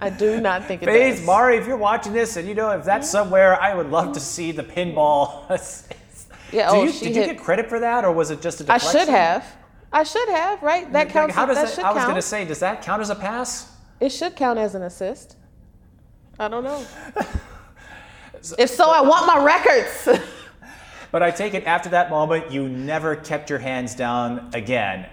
I 0.00 0.10
do 0.10 0.40
not 0.40 0.64
think 0.64 0.82
it 0.82 0.86
FaZe, 0.86 1.16
does. 1.16 1.26
Mauri, 1.26 1.56
if 1.56 1.66
you're 1.66 1.76
watching 1.76 2.12
this 2.12 2.36
and 2.36 2.46
you 2.46 2.54
know 2.54 2.70
if 2.70 2.84
that's 2.84 3.10
somewhere, 3.10 3.60
I 3.60 3.74
would 3.74 3.90
love 3.90 4.12
to 4.12 4.20
see 4.20 4.52
the 4.52 4.62
pinball. 4.62 5.48
yeah, 6.52 6.68
oh, 6.70 6.84
you, 6.84 6.92
did 6.92 7.02
hit... 7.02 7.16
you 7.16 7.34
get 7.34 7.42
credit 7.42 7.68
for 7.68 7.80
that, 7.80 8.04
or 8.04 8.12
was 8.12 8.30
it 8.30 8.40
just 8.40 8.60
a 8.60 8.64
deflection? 8.64 8.88
I 8.88 8.92
should 8.92 9.08
have. 9.08 9.56
I 9.92 10.02
should 10.04 10.28
have, 10.28 10.62
right? 10.62 10.92
That 10.92 11.08
counts. 11.08 11.34
How 11.34 11.46
does 11.46 11.56
that, 11.56 11.76
that 11.76 11.84
I 11.84 11.92
was 11.92 12.04
going 12.04 12.16
to 12.16 12.22
say, 12.22 12.44
does 12.44 12.60
that 12.60 12.82
count 12.82 13.00
as 13.00 13.10
a 13.10 13.14
pass? 13.14 13.72
It 14.00 14.10
should 14.10 14.36
count 14.36 14.58
as 14.58 14.74
an 14.74 14.82
assist. 14.82 15.36
I 16.38 16.48
don't 16.48 16.62
know. 16.62 16.84
if 18.58 18.70
so, 18.70 18.90
I 18.90 19.00
want 19.00 19.26
my 19.26 19.42
records. 19.44 20.22
but 21.10 21.22
I 21.22 21.30
take 21.30 21.54
it 21.54 21.64
after 21.64 21.90
that 21.90 22.10
moment, 22.10 22.50
you 22.50 22.68
never 22.68 23.16
kept 23.16 23.50
your 23.50 23.58
hands 23.58 23.94
down 23.94 24.50
again. 24.54 25.06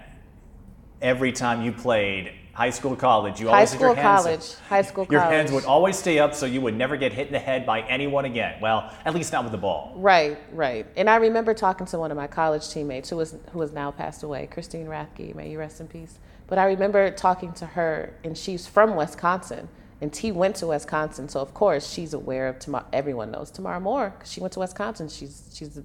Every 1.00 1.32
time 1.32 1.62
you 1.62 1.72
played 1.72 2.32
high 2.56 2.70
school, 2.70 2.96
college, 2.96 3.38
you 3.38 3.48
high 3.48 3.54
always 3.54 3.70
school, 3.70 3.94
had 3.94 3.96
your 3.96 4.02
hands 4.02 4.24
college, 4.24 4.40
up. 4.40 4.68
high 4.68 4.82
school, 4.82 5.06
your 5.10 5.20
college. 5.20 5.34
hands 5.34 5.52
would 5.52 5.64
always 5.66 5.96
stay 5.98 6.18
up, 6.18 6.34
so 6.34 6.46
you 6.46 6.62
would 6.62 6.74
never 6.74 6.96
get 6.96 7.12
hit 7.12 7.26
in 7.26 7.32
the 7.34 7.38
head 7.38 7.66
by 7.66 7.82
anyone 7.82 8.24
again. 8.24 8.58
Well, 8.62 8.90
at 9.04 9.14
least 9.14 9.30
not 9.30 9.44
with 9.44 9.52
the 9.52 9.58
ball. 9.58 9.92
Right, 9.94 10.38
right. 10.52 10.86
And 10.96 11.10
I 11.10 11.16
remember 11.16 11.52
talking 11.52 11.86
to 11.88 11.98
one 11.98 12.10
of 12.10 12.16
my 12.16 12.26
college 12.26 12.70
teammates 12.70 13.10
who 13.10 13.16
was 13.16 13.36
who 13.52 13.60
has 13.60 13.72
now 13.72 13.90
passed 13.90 14.22
away, 14.22 14.48
Christine 14.50 14.86
Rathke. 14.86 15.34
May 15.34 15.50
you 15.50 15.58
rest 15.58 15.80
in 15.80 15.88
peace. 15.88 16.18
But 16.46 16.58
I 16.58 16.64
remember 16.64 17.10
talking 17.10 17.52
to 17.54 17.66
her, 17.66 18.14
and 18.24 18.38
she's 18.38 18.66
from 18.66 18.96
Wisconsin. 18.96 19.68
And 20.00 20.12
T 20.12 20.30
went 20.30 20.56
to 20.56 20.66
Wisconsin, 20.66 21.28
so 21.28 21.40
of 21.40 21.54
course 21.54 21.90
she's 21.90 22.12
aware 22.12 22.48
of 22.48 22.58
Tamar. 22.58 22.84
Everyone 22.92 23.30
knows 23.30 23.50
Tamara 23.50 23.80
Moore 23.80 24.12
because 24.16 24.30
she 24.30 24.40
went 24.40 24.52
to 24.52 24.60
Wisconsin. 24.60 25.08
She's 25.08 25.50
she's 25.54 25.78
a, 25.78 25.84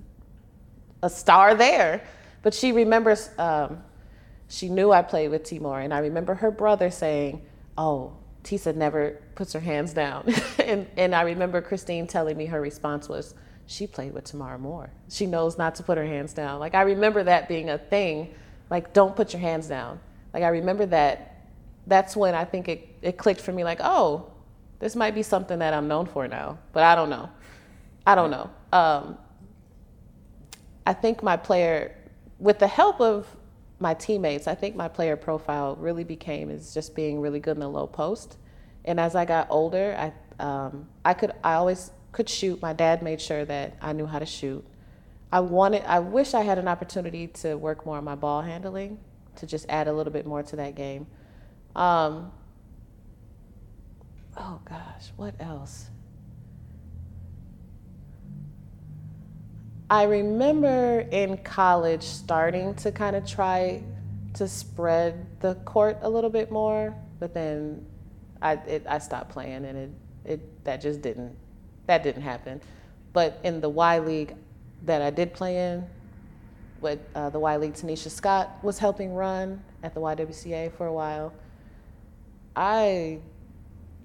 a 1.04 1.10
star 1.10 1.56
there, 1.56 2.04
but 2.42 2.54
she 2.54 2.72
remembers. 2.72 3.30
Um, 3.38 3.84
she 4.50 4.68
knew 4.68 4.92
I 4.92 5.02
played 5.02 5.30
with 5.30 5.44
T 5.44 5.60
Moore, 5.60 5.80
and 5.80 5.94
I 5.94 6.00
remember 6.00 6.34
her 6.36 6.52
brother 6.52 6.92
saying, 6.92 7.42
"Oh, 7.78 8.12
Tisa 8.44 8.76
never 8.76 9.22
puts 9.36 9.54
her 9.54 9.62
hands 9.62 9.94
down," 9.94 10.34
and 10.60 10.88
and 10.98 11.16
I 11.16 11.22
remember 11.22 11.62
Christine 11.62 12.06
telling 12.06 12.36
me 12.36 12.48
her 12.48 12.60
response 12.60 13.08
was, 13.08 13.34
"She 13.66 13.88
played 13.88 14.14
with 14.14 14.26
Tamara 14.26 14.60
Moore. 14.60 14.90
She 15.10 15.26
knows 15.26 15.58
not 15.58 15.76
to 15.76 15.84
put 15.84 15.98
her 15.98 16.06
hands 16.06 16.34
down." 16.34 16.60
Like 16.60 16.76
I 16.76 16.82
remember 16.82 17.24
that 17.24 17.48
being 17.48 17.70
a 17.70 17.78
thing, 17.78 18.36
like 18.70 18.92
don't 18.92 19.16
put 19.16 19.32
your 19.32 19.40
hands 19.40 19.70
down. 19.70 20.02
Like 20.34 20.44
I 20.44 20.50
remember 20.50 20.86
that 20.88 21.31
that's 21.88 22.16
when 22.16 22.36
I 22.36 22.46
think 22.46 22.68
it, 22.68 22.88
it 23.02 23.18
clicked 23.18 23.42
for 23.42 23.52
me 23.52 23.64
like, 23.64 23.80
oh, 23.82 24.32
this 24.80 24.96
might 24.96 25.16
be 25.16 25.24
something 25.24 25.60
that 25.60 25.74
I'm 25.74 25.88
known 25.88 26.06
for 26.06 26.28
now, 26.28 26.58
but 26.74 26.84
I 26.84 26.96
don't 26.96 27.10
know. 27.10 27.30
I 28.06 28.16
don't 28.16 28.32
know. 28.32 28.50
Um, 28.72 29.18
I 30.86 30.94
think 30.94 31.22
my 31.22 31.38
player, 31.38 31.96
with 32.40 32.60
the 32.60 32.68
help 32.68 33.00
of 33.00 33.28
my 33.80 33.94
teammates, 33.94 34.48
I 34.48 34.56
think 34.56 34.76
my 34.76 34.88
player 34.88 35.16
profile 35.16 35.76
really 35.76 36.04
became 36.04 36.50
is 36.50 36.74
just 36.74 36.96
being 36.96 37.20
really 37.20 37.40
good 37.40 37.58
in 37.58 37.60
the 37.60 37.70
low 37.70 37.88
post. 37.88 38.38
And 38.86 39.00
as 39.00 39.16
I 39.16 39.26
got 39.26 39.48
older, 39.50 39.96
I 39.98 40.14
um, 40.44 40.88
I 41.06 41.14
could 41.14 41.34
I 41.44 41.54
always 41.54 41.92
could 42.12 42.28
shoot. 42.28 42.62
My 42.62 42.74
dad 42.74 43.04
made 43.04 43.22
sure 43.22 43.46
that 43.46 43.78
I 43.82 43.94
knew 43.94 44.08
how 44.08 44.20
to 44.20 44.26
shoot. 44.26 44.66
I 45.32 45.40
wanted 45.40 45.84
I 45.86 46.00
wish 46.00 46.34
I 46.34 46.42
had 46.42 46.58
an 46.58 46.68
opportunity 46.68 47.28
to 47.28 47.56
work 47.56 47.86
more 47.86 47.98
on 47.98 48.04
my 48.04 48.16
ball 48.16 48.42
handling 48.42 49.00
to 49.36 49.46
just 49.46 49.66
add 49.70 49.88
a 49.88 49.94
little 49.94 50.12
bit 50.12 50.26
more 50.26 50.44
to 50.44 50.56
that 50.58 50.76
game. 50.76 51.08
Um, 51.76 52.32
oh 54.38 54.60
gosh, 54.66 55.12
what 55.16 55.36
else? 55.40 55.88
I 59.90 60.04
remember 60.04 61.06
in 61.12 61.38
college 61.40 62.04
starting 62.04 62.74
to 62.76 62.92
kind 62.92 63.16
of 63.16 63.26
try 63.26 63.84
to 64.36 64.48
spread 64.48 65.26
the 65.42 65.56
court 65.66 65.98
a 66.02 66.10
little 66.10 66.30
bit 66.30 66.52
more, 66.52 66.96
but 67.20 67.34
then 67.34 67.86
I 68.42 68.54
it, 68.54 68.86
I 68.88 69.00
stopped 69.00 69.32
playing 69.32 69.66
and 69.66 69.78
it 69.78 69.90
it 70.24 70.64
that 70.64 70.82
just 70.82 71.02
didn't 71.02 71.36
that 71.88 72.04
didn't 72.04 72.22
happen. 72.22 72.62
But 73.12 73.40
in 73.44 73.60
the 73.60 73.70
Y 73.70 74.00
League 74.00 74.36
that 74.84 75.02
I 75.02 75.10
did 75.10 75.34
play 75.34 75.58
in, 75.58 75.86
with 76.80 77.00
uh, 77.16 77.30
the 77.30 77.40
Y 77.40 77.58
League, 77.58 77.74
Tanisha 77.74 78.10
Scott 78.10 78.50
was 78.64 78.80
helping 78.80 79.14
run 79.14 79.62
at 79.84 79.94
the 79.94 80.00
YWCA 80.00 80.72
for 80.74 80.88
a 80.88 80.94
while. 80.94 81.34
I 82.56 83.20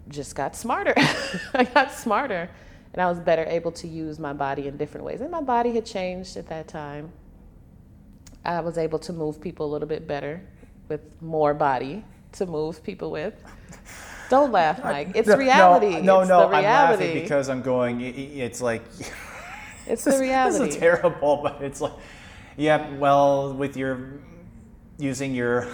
just 0.09 0.35
got 0.35 0.57
smarter. 0.57 0.95
I 1.55 1.65
got 1.65 1.93
smarter 1.93 2.51
and 2.97 3.03
I 3.03 3.11
was 3.11 3.21
better 3.21 3.45
able 3.45 3.73
to 3.73 3.87
use 3.87 4.19
my 4.19 4.33
body 4.33 4.69
in 4.69 4.79
different 4.79 5.05
ways. 5.05 5.21
And 5.21 5.31
my 5.31 5.43
body 5.43 5.75
had 5.75 5.85
changed 5.85 6.37
at 6.39 6.49
that 6.49 6.67
time. 6.67 7.13
I 8.45 8.61
was 8.61 8.79
able 8.79 8.99
to 9.01 9.13
move 9.13 9.41
people 9.41 9.67
a 9.67 9.71
little 9.71 9.89
bit 9.89 10.07
better 10.07 10.41
with 10.89 11.21
more 11.21 11.53
body 11.53 12.05
to 12.33 12.47
move 12.47 12.83
people 12.83 13.11
with. 13.11 13.35
Don't 14.31 14.51
laugh, 14.51 14.83
Mike. 14.83 15.13
It's 15.15 15.29
no, 15.29 15.37
reality. 15.37 16.01
No, 16.01 16.21
it's 16.21 16.29
no, 16.29 16.49
the 16.49 16.57
I'm 16.57 16.65
reality. 16.65 17.05
laughing 17.05 17.23
because 17.23 17.49
I'm 17.49 17.63
going. 17.63 18.01
It's 18.01 18.61
like 18.61 18.83
it's 19.87 20.05
the 20.05 20.19
reality. 20.19 20.65
This 20.65 20.75
is 20.75 20.77
terrible, 20.81 21.41
but 21.43 21.63
it's 21.63 21.81
like, 21.81 21.93
yeah. 22.57 22.93
Well, 22.97 23.53
with 23.53 23.77
your 23.77 24.21
using 24.99 25.35
your 25.35 25.69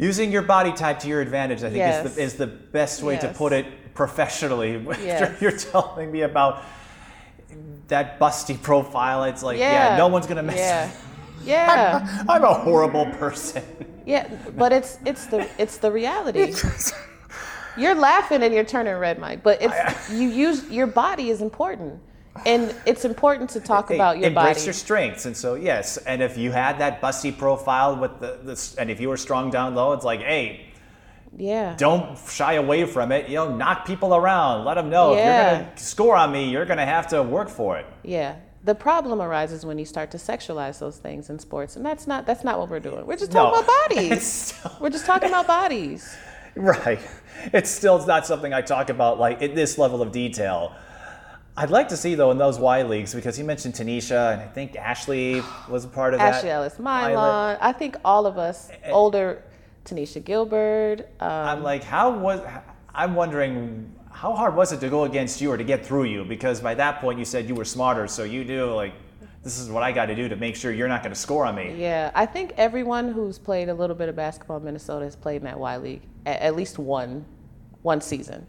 using 0.00 0.32
your 0.32 0.42
body 0.42 0.72
type 0.72 0.98
to 1.00 1.08
your 1.08 1.20
advantage, 1.20 1.58
I 1.58 1.68
think 1.68 1.76
Yes. 1.76 2.06
is, 2.06 2.14
the, 2.14 2.22
is 2.22 2.34
the 2.34 2.46
best 2.46 3.02
way 3.02 3.18
to 3.18 3.28
put 3.28 3.52
it 3.52 3.94
professionally. 3.94 4.84
Yes. 5.00 5.40
You're 5.40 5.52
telling 5.52 6.10
me 6.10 6.22
about 6.22 6.62
that 7.88 8.18
busty 8.18 8.60
profile. 8.60 9.24
It's 9.24 9.42
like, 9.42 9.58
yeah, 9.58 9.90
yeah. 9.90 9.96
no 9.96 10.08
one's 10.08 10.26
gonna 10.26 10.42
mess. 10.42 10.58
Yeah. 10.58 10.90
Yeah. 11.42 12.24
I'm 12.28 12.44
a 12.44 12.52
horrible 12.52 13.06
person. 13.12 13.62
Yeah, 14.04 14.28
but 14.58 14.72
it's 14.72 14.98
it's 15.06 15.24
the 15.24 15.48
it's 15.56 15.78
the 15.78 15.90
reality. 15.90 16.52
You're 17.78 17.94
laughing 17.94 18.42
and 18.42 18.52
you're 18.52 18.64
turning 18.64 18.94
red, 18.94 19.18
Mike. 19.18 19.42
But 19.42 19.62
it's 19.62 20.10
you 20.10 20.28
use 20.28 20.68
your 20.68 20.86
body 20.86 21.30
is 21.30 21.40
important, 21.40 21.98
and 22.46 22.74
it's 22.86 23.04
important 23.04 23.50
to 23.50 23.60
talk 23.60 23.90
about 23.90 24.18
your 24.18 24.30
body. 24.30 24.40
embrace 24.48 24.56
body. 24.58 24.64
your 24.66 24.72
strengths, 24.74 25.26
and 25.26 25.36
so 25.36 25.54
yes, 25.54 25.96
and 25.98 26.22
if 26.22 26.36
you 26.38 26.52
had 26.52 26.78
that 26.78 27.00
busty 27.00 27.36
profile 27.36 27.96
with 27.96 28.18
the, 28.20 28.38
the 28.42 28.74
and 28.80 28.90
if 28.90 29.00
you 29.00 29.08
were 29.08 29.16
strong 29.16 29.50
down 29.50 29.74
low, 29.74 29.92
it's 29.92 30.04
like, 30.04 30.20
hey, 30.20 30.66
yeah, 31.36 31.74
don't 31.76 32.18
shy 32.28 32.54
away 32.54 32.84
from 32.86 33.12
it. 33.12 33.28
You 33.28 33.36
know, 33.36 33.54
knock 33.56 33.86
people 33.86 34.14
around. 34.14 34.64
Let 34.64 34.74
them 34.74 34.90
know 34.90 35.12
if 35.14 35.18
you're 35.18 35.26
gonna 35.26 35.72
score 35.76 36.16
on 36.16 36.32
me, 36.32 36.50
you're 36.50 36.64
gonna 36.66 36.86
have 36.86 37.06
to 37.08 37.22
work 37.22 37.48
for 37.48 37.78
it. 37.78 37.86
yeah. 38.02 38.36
The 38.62 38.74
problem 38.74 39.22
arises 39.22 39.64
when 39.64 39.78
you 39.78 39.86
start 39.86 40.10
to 40.10 40.18
sexualize 40.18 40.78
those 40.80 40.98
things 40.98 41.30
in 41.30 41.38
sports, 41.38 41.76
and 41.76 41.86
that's 41.86 42.06
not 42.06 42.26
that's 42.26 42.44
not 42.44 42.58
what 42.58 42.68
we're 42.68 42.78
doing. 42.78 43.06
We're 43.06 43.16
just 43.16 43.32
talking 43.32 43.58
No. 43.58 43.64
about 43.64 43.88
bodies. 43.88 44.22
still- 44.52 44.76
we're 44.80 44.90
just 44.90 45.06
talking 45.06 45.30
about 45.30 45.46
bodies. 45.46 46.14
Right. 46.56 46.98
It's 47.54 47.70
still 47.70 48.04
not 48.06 48.26
something 48.26 48.52
I 48.52 48.60
talk 48.60 48.90
about 48.90 49.18
like 49.20 49.40
at 49.40 49.54
this 49.54 49.78
level 49.78 50.02
of 50.02 50.10
detail. 50.12 50.74
I'd 51.56 51.70
like 51.70 51.88
to 51.88 51.96
see 51.96 52.14
though 52.14 52.30
in 52.30 52.38
those 52.38 52.58
Y 52.58 52.82
leagues 52.82 53.14
because 53.14 53.38
you 53.38 53.44
mentioned 53.44 53.74
Tanisha 53.74 54.32
and 54.32 54.40
I 54.40 54.46
think 54.46 54.76
Ashley 54.76 55.42
was 55.68 55.84
a 55.84 55.88
part 55.88 56.14
of 56.14 56.20
that. 56.20 56.34
Ashley 56.34 56.50
Ellis 56.50 56.76
Mylon. 56.76 57.58
I 57.60 57.72
think 57.72 57.96
all 58.04 58.26
of 58.26 58.38
us 58.38 58.70
older, 58.86 59.42
Tanisha 59.84 60.24
Gilbert. 60.24 61.00
Um, 61.20 61.30
I'm 61.30 61.62
like, 61.62 61.84
how 61.84 62.10
was? 62.10 62.40
I'm 62.94 63.14
wondering 63.14 63.94
how 64.10 64.34
hard 64.34 64.54
was 64.54 64.72
it 64.72 64.80
to 64.80 64.88
go 64.88 65.04
against 65.04 65.40
you 65.40 65.50
or 65.50 65.56
to 65.56 65.64
get 65.64 65.84
through 65.84 66.04
you? 66.04 66.24
Because 66.24 66.60
by 66.60 66.74
that 66.74 67.00
point 67.00 67.18
you 67.18 67.24
said 67.24 67.48
you 67.48 67.54
were 67.54 67.64
smarter, 67.64 68.06
so 68.06 68.24
you 68.24 68.44
knew 68.44 68.66
like 68.66 68.92
this 69.42 69.58
is 69.58 69.70
what 69.70 69.82
I 69.82 69.92
got 69.92 70.06
to 70.06 70.14
do 70.14 70.28
to 70.28 70.36
make 70.36 70.56
sure 70.56 70.72
you're 70.72 70.88
not 70.88 71.02
going 71.02 71.14
to 71.14 71.18
score 71.18 71.46
on 71.46 71.54
me. 71.54 71.74
Yeah, 71.78 72.10
I 72.14 72.26
think 72.26 72.52
everyone 72.58 73.10
who's 73.12 73.38
played 73.38 73.70
a 73.70 73.74
little 73.74 73.96
bit 73.96 74.08
of 74.08 74.16
basketball 74.16 74.58
in 74.58 74.64
Minnesota 74.64 75.04
has 75.06 75.16
played 75.16 75.36
in 75.36 75.44
that 75.44 75.58
Y 75.58 75.76
League 75.78 76.02
at, 76.26 76.40
at 76.40 76.56
least 76.56 76.78
one, 76.78 77.24
one 77.82 78.00
season. 78.00 78.46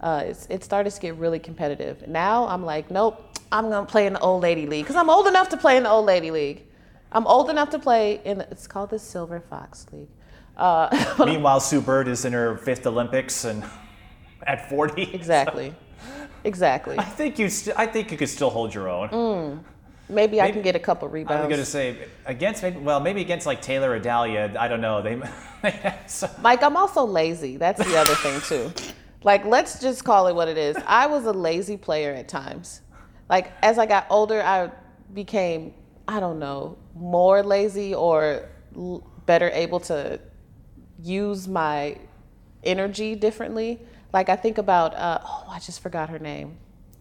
Uh, 0.00 0.24
it's, 0.26 0.46
it 0.50 0.62
started 0.62 0.90
to 0.90 1.00
get 1.00 1.16
really 1.16 1.38
competitive. 1.38 2.06
Now 2.06 2.46
I'm 2.46 2.64
like, 2.64 2.90
nope, 2.90 3.38
I'm 3.50 3.70
gonna 3.70 3.86
play 3.86 4.06
in 4.06 4.12
the 4.14 4.20
old 4.20 4.42
lady 4.42 4.66
league 4.66 4.84
because 4.84 4.96
I'm 4.96 5.10
old 5.10 5.26
enough 5.26 5.48
to 5.50 5.56
play 5.56 5.76
in 5.76 5.84
the 5.84 5.90
old 5.90 6.06
lady 6.06 6.30
league. 6.30 6.64
I'm 7.12 7.26
old 7.26 7.48
enough 7.48 7.70
to 7.70 7.78
play 7.78 8.20
in. 8.24 8.42
It's 8.42 8.66
called 8.66 8.90
the 8.90 8.98
Silver 8.98 9.40
Fox 9.40 9.86
League. 9.92 10.08
Uh, 10.56 11.14
Meanwhile, 11.24 11.60
Sue 11.60 11.80
Bird 11.80 12.08
is 12.08 12.24
in 12.24 12.32
her 12.32 12.56
fifth 12.58 12.86
Olympics 12.86 13.44
and 13.44 13.64
at 14.46 14.68
40. 14.68 15.14
exactly, 15.14 15.74
exactly. 16.44 16.98
I 16.98 17.04
think 17.04 17.38
you. 17.38 17.48
St- 17.48 17.78
I 17.78 17.86
think 17.86 18.10
you 18.10 18.18
could 18.18 18.28
still 18.28 18.50
hold 18.50 18.74
your 18.74 18.88
own. 18.88 19.64
Maybe, 20.08 20.40
I 20.40 20.52
can 20.52 20.62
get 20.62 20.76
a 20.76 20.78
couple 20.78 21.08
rebounds. 21.08 21.42
I'm 21.42 21.48
going 21.48 21.60
to 21.60 21.66
say 21.66 22.06
against 22.26 22.62
maybe 22.62 22.78
well 22.78 23.00
maybe 23.00 23.20
against 23.22 23.44
like 23.44 23.60
Taylor 23.60 23.90
or 23.90 23.98
Dahlia. 23.98 24.54
I 24.58 24.68
don't 24.68 24.80
know. 24.80 25.02
They. 25.02 25.20
so, 26.06 26.30
Mike, 26.40 26.62
I'm 26.62 26.76
also 26.76 27.04
lazy. 27.04 27.56
That's 27.56 27.84
the 27.84 27.96
other 27.96 28.14
thing 28.14 28.40
too. 28.42 28.72
Like, 29.22 29.44
let's 29.44 29.80
just 29.80 30.04
call 30.04 30.26
it 30.28 30.34
what 30.34 30.48
it 30.48 30.58
is. 30.58 30.76
I 30.86 31.06
was 31.06 31.24
a 31.24 31.32
lazy 31.32 31.76
player 31.76 32.12
at 32.14 32.28
times. 32.28 32.80
Like, 33.28 33.52
as 33.62 33.78
I 33.78 33.86
got 33.86 34.06
older, 34.10 34.40
I 34.42 34.70
became, 35.12 35.74
I 36.06 36.20
don't 36.20 36.38
know, 36.38 36.76
more 36.94 37.42
lazy 37.42 37.94
or 37.94 38.48
l- 38.76 39.04
better 39.26 39.50
able 39.50 39.80
to 39.80 40.20
use 41.02 41.48
my 41.48 41.98
energy 42.62 43.14
differently. 43.16 43.80
Like, 44.12 44.28
I 44.28 44.36
think 44.36 44.58
about, 44.58 44.94
uh, 44.94 45.18
oh, 45.24 45.46
I 45.50 45.58
just 45.58 45.80
forgot 45.80 46.08
her 46.10 46.18
name. 46.18 46.56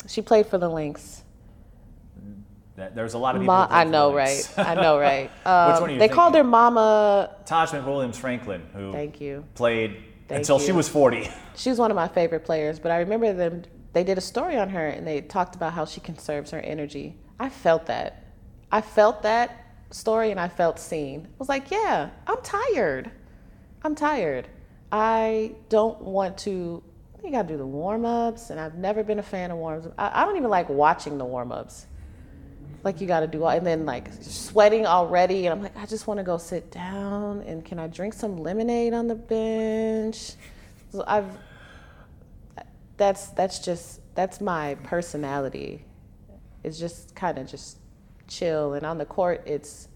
She 0.07 0.21
played 0.21 0.47
for 0.47 0.57
the 0.57 0.69
Lynx. 0.69 1.21
there's 2.75 3.13
a 3.13 3.17
lot 3.17 3.35
of 3.35 3.41
people. 3.41 3.53
Ma- 3.55 3.67
I 3.69 3.83
know, 3.83 4.13
right? 4.13 4.49
I 4.57 4.75
know, 4.81 4.99
right? 4.99 5.29
Which 5.29 5.45
Um, 5.45 5.81
one 5.81 5.89
are 5.89 5.93
you 5.93 5.99
they 5.99 6.09
called 6.09 6.35
her? 6.35 6.43
Mama. 6.43 7.35
Taj 7.45 7.69
McWilliams 7.71 8.15
Franklin, 8.15 8.61
who 8.73 8.91
Thank 8.91 9.21
you. 9.21 9.45
played 9.55 10.03
Thank 10.27 10.39
until 10.39 10.59
she 10.59 10.71
was 10.71 10.89
40. 10.89 11.29
She 11.55 11.69
was 11.69 11.77
one 11.77 11.91
of 11.91 11.95
my 11.95 12.07
favorite 12.07 12.45
players, 12.45 12.79
but 12.79 12.91
I 12.91 12.99
remember 12.99 13.33
them. 13.33 13.63
They 13.93 14.03
did 14.03 14.17
a 14.17 14.21
story 14.21 14.57
on 14.57 14.69
her, 14.69 14.87
and 14.87 15.05
they 15.05 15.21
talked 15.21 15.55
about 15.55 15.73
how 15.73 15.85
she 15.85 16.01
conserves 16.01 16.51
her 16.51 16.59
energy. 16.59 17.15
I 17.39 17.49
felt 17.49 17.85
that. 17.85 18.25
I 18.71 18.81
felt 18.81 19.21
that 19.21 19.65
story, 19.91 20.31
and 20.31 20.39
I 20.39 20.49
felt 20.49 20.79
seen. 20.79 21.25
I 21.25 21.35
was 21.37 21.47
like, 21.47 21.69
yeah, 21.69 22.09
I'm 22.27 22.41
tired. 22.41 23.11
I'm 23.83 23.95
tired. 23.95 24.47
I 24.91 25.55
don't 25.69 26.01
want 26.01 26.37
to. 26.39 26.83
You 27.23 27.31
got 27.31 27.43
to 27.43 27.47
do 27.47 27.57
the 27.57 27.65
warm 27.65 28.05
ups, 28.05 28.49
and 28.49 28.59
I've 28.59 28.75
never 28.75 29.03
been 29.03 29.19
a 29.19 29.23
fan 29.23 29.51
of 29.51 29.57
warm 29.57 29.79
ups. 29.79 29.93
I, 29.97 30.21
I 30.21 30.25
don't 30.25 30.37
even 30.37 30.49
like 30.49 30.69
watching 30.69 31.17
the 31.17 31.25
warm 31.25 31.51
ups. 31.51 31.87
Like 32.83 33.01
you 33.01 33.07
got 33.07 33.21
to 33.21 33.27
do 33.27 33.43
all, 33.43 33.49
and 33.49 33.65
then 33.65 33.85
like 33.85 34.09
sweating 34.21 34.85
already, 34.85 35.47
and 35.47 35.53
I'm 35.53 35.63
like, 35.63 35.75
I 35.77 35.85
just 35.85 36.07
want 36.07 36.19
to 36.19 36.23
go 36.23 36.37
sit 36.37 36.71
down, 36.71 37.41
and 37.41 37.65
can 37.65 37.79
I 37.79 37.87
drink 37.87 38.13
some 38.13 38.37
lemonade 38.37 38.93
on 38.93 39.07
the 39.07 39.15
bench? 39.15 40.33
So 40.91 41.03
I've 41.07 41.29
that's 42.97 43.27
that's 43.27 43.59
just 43.59 44.01
that's 44.15 44.39
my 44.39 44.75
personality. 44.83 45.85
It's 46.63 46.79
just 46.79 47.15
kind 47.15 47.37
of 47.37 47.47
just 47.47 47.79
chill 48.27 48.73
and 48.73 48.85
on 48.85 48.97
the 48.97 49.05
court 49.05 49.43
it's 49.45 49.87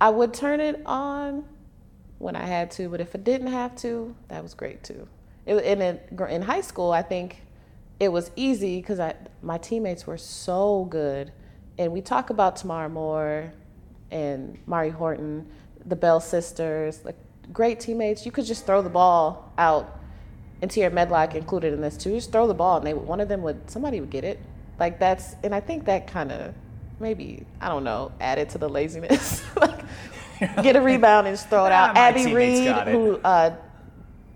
I 0.00 0.10
would 0.10 0.34
turn 0.34 0.60
it 0.60 0.82
on, 0.86 1.44
when 2.18 2.36
I 2.36 2.44
had 2.44 2.70
to, 2.72 2.88
but 2.88 3.00
if 3.00 3.14
I 3.14 3.18
didn't 3.18 3.48
have 3.48 3.76
to, 3.76 4.14
that 4.28 4.42
was 4.42 4.54
great 4.54 4.82
too. 4.82 5.08
It, 5.46 5.56
and 5.64 5.82
in, 5.82 6.28
in 6.28 6.42
high 6.42 6.60
school, 6.60 6.90
I 6.90 7.02
think 7.02 7.42
it 8.00 8.08
was 8.08 8.30
easy 8.36 8.80
because 8.80 9.00
I 9.00 9.14
my 9.42 9.58
teammates 9.58 10.06
were 10.06 10.18
so 10.18 10.86
good, 10.90 11.32
and 11.78 11.92
we 11.92 12.00
talk 12.00 12.30
about 12.30 12.56
Tamara 12.56 12.88
Moore 12.88 13.52
and 14.10 14.58
Mauri 14.66 14.90
Horton, 14.90 15.46
the 15.86 15.96
Bell 15.96 16.20
sisters, 16.20 17.04
like 17.04 17.16
great 17.52 17.80
teammates. 17.80 18.24
You 18.24 18.32
could 18.32 18.44
just 18.44 18.66
throw 18.66 18.82
the 18.82 18.90
ball 18.90 19.52
out. 19.58 20.00
And 20.62 20.70
Tierra 20.70 20.90
Medlock 20.90 21.34
included 21.34 21.74
in 21.74 21.80
this 21.80 21.96
too. 21.96 22.12
Just 22.12 22.32
throw 22.32 22.46
the 22.46 22.54
ball, 22.54 22.78
and 22.78 22.86
they 22.86 22.94
one 22.94 23.20
of 23.20 23.28
them 23.28 23.42
would 23.42 23.70
somebody 23.70 24.00
would 24.00 24.10
get 24.10 24.24
it. 24.24 24.40
Like 24.78 24.98
that's, 24.98 25.36
and 25.44 25.54
I 25.54 25.60
think 25.60 25.84
that 25.84 26.06
kind 26.06 26.32
of 26.32 26.54
maybe 27.00 27.44
I 27.60 27.68
don't 27.68 27.84
know 27.84 28.12
added 28.20 28.48
to 28.50 28.58
the 28.58 28.68
laziness. 28.68 29.42
like 29.56 29.80
get 30.62 30.76
a 30.76 30.80
rebound 30.80 31.26
and 31.26 31.36
just 31.36 31.48
throw 31.50 31.66
it 31.66 31.72
out. 31.72 31.96
Abby 31.96 32.32
Reed, 32.32 32.74
who 32.88 33.16
uh, 33.24 33.54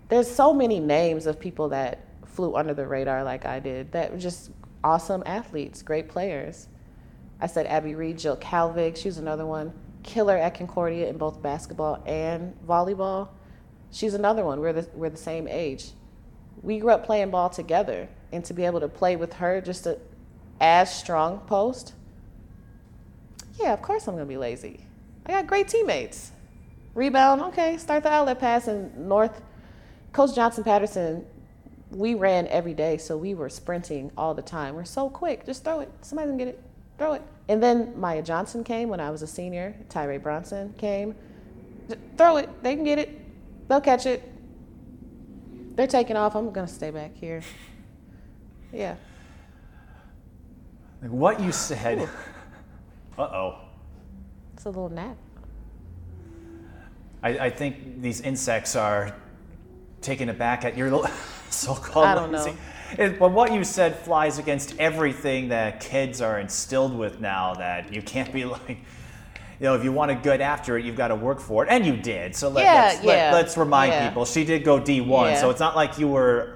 there's 0.09 0.29
so 0.29 0.53
many 0.53 0.79
names 0.79 1.25
of 1.25 1.39
people 1.39 1.69
that 1.69 1.99
flew 2.39 2.55
under 2.55 2.73
the 2.73 2.87
radar 2.87 3.21
like 3.21 3.45
I 3.45 3.59
did 3.59 3.91
that 3.91 4.13
were 4.13 4.17
just 4.17 4.51
awesome 4.81 5.23
athletes, 5.25 5.81
great 5.81 6.07
players. 6.07 6.69
I 7.41 7.47
said 7.47 7.65
Abby 7.67 7.95
Reed, 7.95 8.17
Jill 8.17 8.37
Calvig, 8.37 8.95
she 8.95 9.09
was 9.09 9.17
another 9.17 9.45
one. 9.45 9.73
Killer 10.03 10.37
at 10.37 10.55
Concordia 10.55 11.09
in 11.09 11.17
both 11.17 11.41
basketball 11.41 12.01
and 12.05 12.55
volleyball. 12.65 13.27
She's 13.91 14.13
another 14.13 14.45
one. 14.45 14.61
We're 14.61 14.71
the, 14.71 14.87
we're 14.93 15.09
the 15.09 15.17
same 15.17 15.49
age. 15.49 15.91
We 16.61 16.79
grew 16.79 16.91
up 16.91 17.05
playing 17.05 17.29
ball 17.29 17.49
together, 17.49 18.07
and 18.31 18.45
to 18.45 18.53
be 18.53 18.63
able 18.63 18.79
to 18.79 18.87
play 18.87 19.17
with 19.17 19.33
her 19.33 19.59
just 19.59 19.85
a, 19.85 19.99
as 20.61 20.95
strong 20.97 21.39
post, 21.39 21.93
yeah, 23.59 23.73
of 23.73 23.81
course 23.81 24.07
I'm 24.07 24.13
gonna 24.13 24.25
be 24.25 24.37
lazy. 24.37 24.79
I 25.25 25.33
got 25.33 25.47
great 25.47 25.67
teammates. 25.67 26.31
Rebound, 26.95 27.41
okay, 27.41 27.75
start 27.75 28.03
the 28.03 28.09
outlet 28.09 28.39
pass. 28.39 28.69
And 28.69 29.09
North, 29.09 29.41
Coach 30.13 30.33
Johnson 30.35 30.63
Patterson, 30.63 31.25
we 31.91 32.13
ran 32.13 32.47
every 32.47 32.73
day, 32.73 32.97
so 32.97 33.17
we 33.17 33.33
were 33.33 33.49
sprinting 33.49 34.11
all 34.17 34.33
the 34.33 34.41
time. 34.41 34.75
We're 34.75 34.85
so 34.85 35.09
quick, 35.09 35.45
just 35.45 35.63
throw 35.63 35.79
it. 35.79 35.91
Somebody 36.01 36.27
gonna 36.29 36.37
get 36.37 36.47
it, 36.49 36.63
throw 36.97 37.13
it. 37.13 37.21
And 37.47 37.61
then 37.61 37.99
Maya 37.99 38.21
Johnson 38.21 38.63
came 38.63 38.89
when 38.89 38.99
I 38.99 39.09
was 39.09 39.21
a 39.21 39.27
senior. 39.27 39.75
Tyree 39.89 40.17
Bronson 40.19 40.73
came. 40.77 41.15
Throw 42.17 42.37
it, 42.37 42.63
they 42.63 42.75
can 42.75 42.83
get 42.83 42.99
it, 42.99 43.19
they'll 43.67 43.81
catch 43.81 44.05
it. 44.05 44.23
They're 45.75 45.87
taking 45.87 46.17
off. 46.17 46.35
I'm 46.35 46.51
gonna 46.51 46.67
stay 46.67 46.91
back 46.91 47.15
here. 47.15 47.41
Yeah. 48.73 48.95
Like, 51.01 51.11
What 51.11 51.39
you 51.39 51.51
said. 51.51 52.07
Uh 53.17 53.21
oh. 53.21 53.59
It's 54.53 54.65
a 54.65 54.69
little 54.69 54.89
nap. 54.89 55.15
I, 57.23 57.29
I 57.29 57.49
think 57.49 58.01
these 58.01 58.19
insects 58.19 58.75
are 58.75 59.15
taking 60.01 60.27
it 60.27 60.37
back 60.37 60.65
at 60.65 60.75
your 60.75 60.91
little 60.91 61.09
so-called 61.65 62.05
I 62.05 62.15
don't 62.15 62.31
lazy- 62.31 62.51
know. 62.51 62.57
It- 62.97 63.19
but 63.19 63.31
what 63.31 63.53
you 63.53 63.63
said 63.63 63.95
flies 63.99 64.39
against 64.39 64.75
everything 64.79 65.49
that 65.49 65.79
kids 65.79 66.21
are 66.21 66.39
instilled 66.39 66.97
with 66.97 67.19
now. 67.19 67.53
That 67.53 67.93
you 67.93 68.01
can't 68.01 68.31
be 68.33 68.45
like, 68.55 68.69
you 68.69 69.65
know, 69.65 69.75
if 69.75 69.83
you 69.83 69.91
want 69.91 70.09
to 70.09 70.15
get 70.15 70.41
after 70.41 70.77
it, 70.77 70.85
you've 70.85 70.95
got 70.95 71.09
to 71.09 71.15
work 71.15 71.39
for 71.39 71.63
it, 71.65 71.69
and 71.69 71.85
you 71.85 71.95
did. 71.97 72.35
So 72.35 72.49
let, 72.49 72.63
Yeah, 72.63 72.73
let's, 72.85 73.03
yeah, 73.03 73.31
let, 73.33 73.45
us 73.45 73.57
remind 73.57 73.91
yeah. 73.91 74.07
people 74.09 74.25
she 74.25 74.43
did 74.45 74.63
go 74.63 74.79
D1, 74.79 75.39
so 75.39 75.49
it's 75.49 75.59
not 75.59 75.75
like 75.75 75.99
you 75.99 76.07
were 76.07 76.55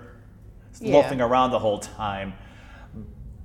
loafing 0.81 1.21
around 1.21 1.51
the 1.51 1.59
whole 1.59 1.79
time. 1.79 2.33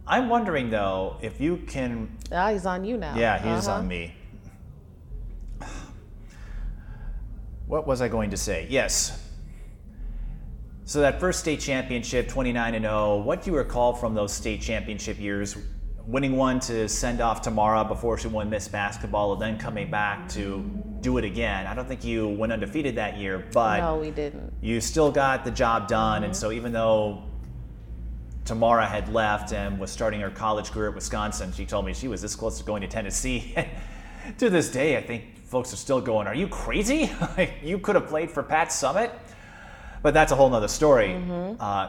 I'm 0.06 0.30
wondering 0.30 0.70
though 0.70 1.18
if 1.20 1.38
you 1.40 1.58
can 1.66 2.16
Ah, 2.32 2.50
he's 2.52 2.64
on 2.64 2.82
you 2.84 2.96
now. 2.96 3.14
yeah, 3.16 3.36
he's 3.36 3.68
Uh-huh. 3.68 3.78
on 3.80 3.88
me. 3.88 4.14
What 7.66 7.86
was 7.86 8.00
I 8.00 8.08
going 8.08 8.30
to 8.30 8.36
say? 8.38 8.66
Yes. 8.70 9.22
So 10.88 11.02
that 11.02 11.20
first 11.20 11.40
state 11.40 11.60
championship, 11.60 12.28
29 12.28 12.74
and 12.74 12.82
0. 12.82 13.18
What 13.18 13.42
do 13.42 13.50
you 13.50 13.56
recall 13.58 13.92
from 13.92 14.14
those 14.14 14.32
state 14.32 14.62
championship 14.62 15.20
years? 15.20 15.54
Winning 16.06 16.34
one 16.34 16.60
to 16.60 16.88
send 16.88 17.20
off 17.20 17.42
Tamara 17.42 17.84
before 17.84 18.16
she 18.16 18.28
won 18.28 18.48
Miss 18.48 18.68
Basketball, 18.68 19.34
and 19.34 19.42
then 19.42 19.58
coming 19.58 19.90
back 19.90 20.30
to 20.30 20.64
do 21.02 21.18
it 21.18 21.26
again. 21.26 21.66
I 21.66 21.74
don't 21.74 21.86
think 21.86 22.04
you 22.04 22.30
went 22.30 22.54
undefeated 22.54 22.94
that 22.94 23.18
year, 23.18 23.46
but 23.52 23.80
No, 23.80 23.98
we 23.98 24.10
didn't. 24.10 24.50
you 24.62 24.80
still 24.80 25.12
got 25.12 25.44
the 25.44 25.50
job 25.50 25.88
done. 25.88 26.24
And 26.24 26.34
so 26.34 26.48
mm-hmm. 26.48 26.56
even 26.56 26.72
though 26.72 27.22
Tamara 28.46 28.86
had 28.86 29.12
left 29.12 29.52
and 29.52 29.78
was 29.78 29.90
starting 29.90 30.22
her 30.22 30.30
college 30.30 30.70
career 30.70 30.88
at 30.88 30.94
Wisconsin, 30.94 31.52
she 31.52 31.66
told 31.66 31.84
me 31.84 31.92
she 31.92 32.08
was 32.08 32.22
this 32.22 32.34
close 32.34 32.56
to 32.60 32.64
going 32.64 32.80
to 32.80 32.88
Tennessee. 32.88 33.54
to 34.38 34.48
this 34.48 34.70
day, 34.70 34.96
I 34.96 35.02
think 35.02 35.44
folks 35.44 35.70
are 35.70 35.76
still 35.76 36.00
going, 36.00 36.26
Are 36.26 36.34
you 36.34 36.48
crazy? 36.48 37.10
You 37.62 37.78
could 37.78 37.94
have 37.94 38.06
played 38.06 38.30
for 38.30 38.42
Pat 38.42 38.68
Summitt? 38.68 39.10
But 40.02 40.14
that's 40.14 40.32
a 40.32 40.36
whole 40.36 40.50
nother 40.50 40.68
story. 40.68 41.14
Uh, 41.58 41.88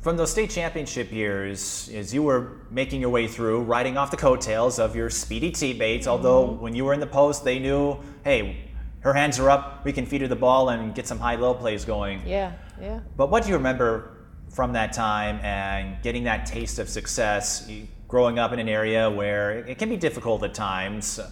from 0.00 0.18
those 0.18 0.30
state 0.30 0.50
championship 0.50 1.10
years, 1.10 1.90
as 1.94 2.12
you 2.12 2.22
were 2.22 2.58
making 2.70 3.00
your 3.00 3.08
way 3.08 3.26
through, 3.26 3.62
riding 3.62 3.96
off 3.96 4.10
the 4.10 4.18
coattails 4.18 4.78
of 4.78 4.94
your 4.94 5.08
speedy 5.08 5.50
teammates, 5.50 6.06
although 6.06 6.44
when 6.44 6.74
you 6.74 6.84
were 6.84 6.92
in 6.92 7.00
the 7.00 7.06
post, 7.06 7.42
they 7.42 7.58
knew, 7.58 7.96
hey, 8.22 8.70
her 9.00 9.14
hands 9.14 9.38
are 9.38 9.48
up, 9.48 9.82
we 9.84 9.92
can 9.92 10.04
feed 10.04 10.20
her 10.20 10.28
the 10.28 10.36
ball 10.36 10.68
and 10.68 10.94
get 10.94 11.06
some 11.06 11.18
high 11.18 11.36
low 11.36 11.54
plays 11.54 11.86
going. 11.86 12.20
Yeah, 12.26 12.52
yeah. 12.78 13.00
But 13.16 13.30
what 13.30 13.44
do 13.44 13.48
you 13.48 13.56
remember 13.56 14.10
from 14.50 14.74
that 14.74 14.92
time 14.92 15.40
and 15.42 16.02
getting 16.02 16.24
that 16.24 16.44
taste 16.46 16.78
of 16.78 16.88
success, 16.88 17.70
growing 18.06 18.38
up 18.38 18.52
in 18.52 18.58
an 18.58 18.68
area 18.68 19.10
where 19.10 19.58
it 19.66 19.78
can 19.78 19.88
be 19.88 19.96
difficult 19.96 20.42
at 20.42 20.54
times 20.54 21.18
uh, 21.18 21.30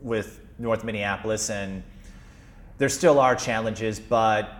with 0.00 0.40
North 0.58 0.84
Minneapolis, 0.84 1.50
and 1.50 1.82
there 2.78 2.88
still 2.88 3.18
are 3.20 3.34
challenges, 3.34 4.00
but 4.00 4.50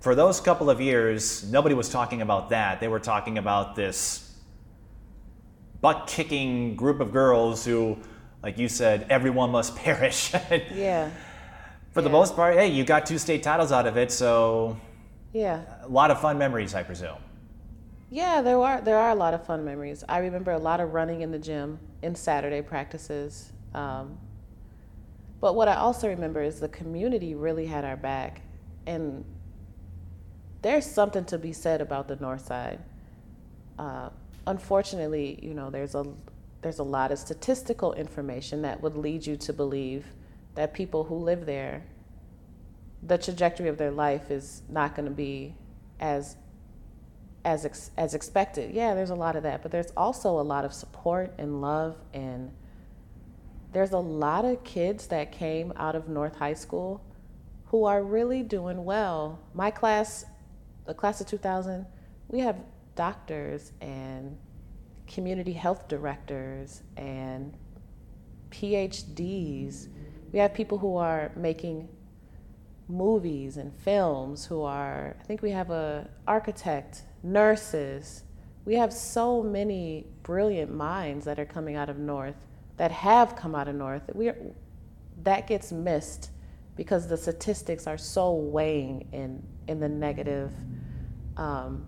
for 0.00 0.14
those 0.14 0.40
couple 0.40 0.70
of 0.70 0.80
years, 0.80 1.50
nobody 1.50 1.74
was 1.74 1.88
talking 1.88 2.22
about 2.22 2.50
that. 2.50 2.80
They 2.80 2.88
were 2.88 3.00
talking 3.00 3.38
about 3.38 3.76
this 3.76 4.34
butt 5.80 6.06
kicking 6.06 6.76
group 6.76 7.00
of 7.00 7.12
girls 7.12 7.64
who, 7.64 7.98
like 8.42 8.58
you 8.58 8.68
said, 8.68 9.06
everyone 9.10 9.50
must 9.50 9.76
perish. 9.84 10.32
Yeah, 10.74 11.10
For 11.92 12.02
the 12.02 12.10
most 12.10 12.36
part, 12.36 12.54
hey, 12.54 12.68
you 12.68 12.84
got 12.84 13.06
two 13.06 13.18
state 13.18 13.42
titles 13.42 13.72
out 13.72 13.86
of 13.86 13.96
it, 13.96 14.10
so 14.10 14.78
yeah. 15.32 15.62
a 15.82 15.88
lot 15.88 16.10
of 16.10 16.20
fun 16.20 16.38
memories, 16.38 16.74
I 16.74 16.82
presume. 16.82 17.18
Yeah, 18.12 18.42
there 18.42 18.58
are 18.58 18.80
there 18.80 18.98
are 18.98 19.10
a 19.10 19.14
lot 19.14 19.34
of 19.34 19.46
fun 19.46 19.64
memories. 19.64 20.02
I 20.08 20.18
remember 20.18 20.50
a 20.50 20.58
lot 20.58 20.80
of 20.80 20.92
running 20.92 21.20
in 21.20 21.30
the 21.30 21.38
gym 21.38 21.78
in 22.02 22.16
Saturday 22.16 22.60
practices. 22.60 23.52
Um, 23.72 24.18
but 25.40 25.54
what 25.54 25.68
I 25.68 25.76
also 25.76 26.08
remember 26.08 26.42
is 26.42 26.60
the 26.60 26.68
community 26.68 27.34
really 27.34 27.66
had 27.66 27.84
our 27.84 27.96
back, 27.96 28.42
and 28.86 29.24
there's 30.62 30.86
something 30.86 31.24
to 31.26 31.38
be 31.38 31.52
said 31.52 31.80
about 31.80 32.08
the 32.08 32.16
North 32.16 32.46
Side. 32.46 32.80
Uh, 33.78 34.10
unfortunately, 34.46 35.38
you 35.42 35.54
know, 35.54 35.70
there's 35.70 35.94
a 35.94 36.06
there's 36.62 36.78
a 36.78 36.84
lot 36.84 37.10
of 37.10 37.18
statistical 37.18 37.94
information 37.94 38.62
that 38.62 38.82
would 38.82 38.94
lead 38.94 39.26
you 39.26 39.36
to 39.36 39.52
believe 39.52 40.04
that 40.54 40.74
people 40.74 41.04
who 41.04 41.14
live 41.14 41.46
there, 41.46 41.82
the 43.02 43.16
trajectory 43.16 43.68
of 43.68 43.78
their 43.78 43.90
life 43.90 44.30
is 44.30 44.60
not 44.68 44.94
going 44.94 45.06
to 45.06 45.14
be 45.14 45.54
as 46.00 46.36
as 47.44 47.64
ex- 47.64 47.90
as 47.96 48.12
expected. 48.12 48.74
Yeah, 48.74 48.94
there's 48.94 49.10
a 49.10 49.14
lot 49.14 49.36
of 49.36 49.42
that, 49.44 49.62
but 49.62 49.72
there's 49.72 49.90
also 49.96 50.38
a 50.38 50.42
lot 50.42 50.66
of 50.66 50.74
support 50.74 51.32
and 51.38 51.62
love 51.62 51.96
and 52.12 52.50
there's 53.72 53.92
a 53.92 53.98
lot 53.98 54.44
of 54.44 54.64
kids 54.64 55.06
that 55.08 55.32
came 55.32 55.72
out 55.76 55.94
of 55.94 56.08
North 56.08 56.36
High 56.36 56.54
School 56.54 57.04
who 57.66 57.84
are 57.84 58.02
really 58.02 58.42
doing 58.42 58.84
well. 58.84 59.40
My 59.54 59.70
class, 59.70 60.24
the 60.86 60.94
class 60.94 61.20
of 61.20 61.28
2000, 61.28 61.86
we 62.28 62.40
have 62.40 62.56
doctors 62.96 63.72
and 63.80 64.36
community 65.06 65.52
health 65.52 65.86
directors 65.88 66.82
and 66.96 67.56
PhDs. 68.50 69.88
We 70.32 70.38
have 70.40 70.52
people 70.52 70.78
who 70.78 70.96
are 70.96 71.30
making 71.36 71.88
movies 72.88 73.56
and 73.56 73.72
films 73.72 74.44
who 74.46 74.62
are 74.62 75.16
I 75.20 75.22
think 75.24 75.42
we 75.42 75.50
have 75.52 75.70
a 75.70 76.10
architect, 76.26 77.02
nurses. 77.22 78.24
We 78.64 78.74
have 78.74 78.92
so 78.92 79.42
many 79.42 80.06
brilliant 80.24 80.74
minds 80.74 81.24
that 81.24 81.38
are 81.38 81.44
coming 81.44 81.76
out 81.76 81.88
of 81.88 81.98
North 81.98 82.34
that 82.80 82.92
have 82.92 83.36
come 83.36 83.54
out 83.54 83.68
of 83.68 83.74
North. 83.74 84.04
We 84.14 84.32
that 85.24 85.46
gets 85.46 85.70
missed 85.70 86.30
because 86.76 87.06
the 87.06 87.16
statistics 87.18 87.86
are 87.86 87.98
so 87.98 88.32
weighing 88.32 89.06
in 89.12 89.42
in 89.68 89.80
the 89.80 89.88
negative. 89.90 90.50
Um, 91.36 91.86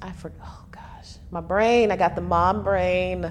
I 0.00 0.12
forgot. 0.12 0.38
Oh 0.42 0.64
gosh, 0.70 1.16
my 1.30 1.42
brain. 1.42 1.92
I 1.92 1.96
got 1.96 2.14
the 2.14 2.22
mom 2.22 2.64
brain. 2.64 3.30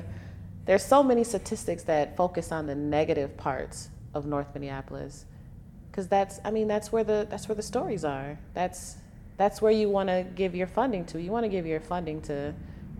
There's 0.65 0.85
so 0.85 1.01
many 1.01 1.23
statistics 1.23 1.81
that 1.85 2.15
focus 2.15 2.51
on 2.51 2.67
the 2.67 2.75
negative 2.75 3.35
parts 3.37 3.89
of 4.13 4.27
North 4.27 4.53
Minneapolis, 4.53 5.25
because 5.89 6.07
that's. 6.07 6.39
I 6.45 6.51
mean, 6.51 6.67
that's 6.67 6.91
where 6.91 7.03
the 7.03 7.25
that's 7.27 7.49
where 7.49 7.55
the 7.55 7.63
stories 7.63 8.05
are. 8.05 8.37
That's 8.53 8.97
that's 9.35 9.63
where 9.63 9.71
you 9.71 9.89
want 9.89 10.09
to 10.09 10.27
give 10.35 10.53
your 10.53 10.67
funding 10.67 11.05
to. 11.05 11.19
You 11.19 11.31
want 11.31 11.45
to 11.45 11.49
give 11.49 11.65
your 11.65 11.79
funding 11.79 12.21
to, 12.23 12.53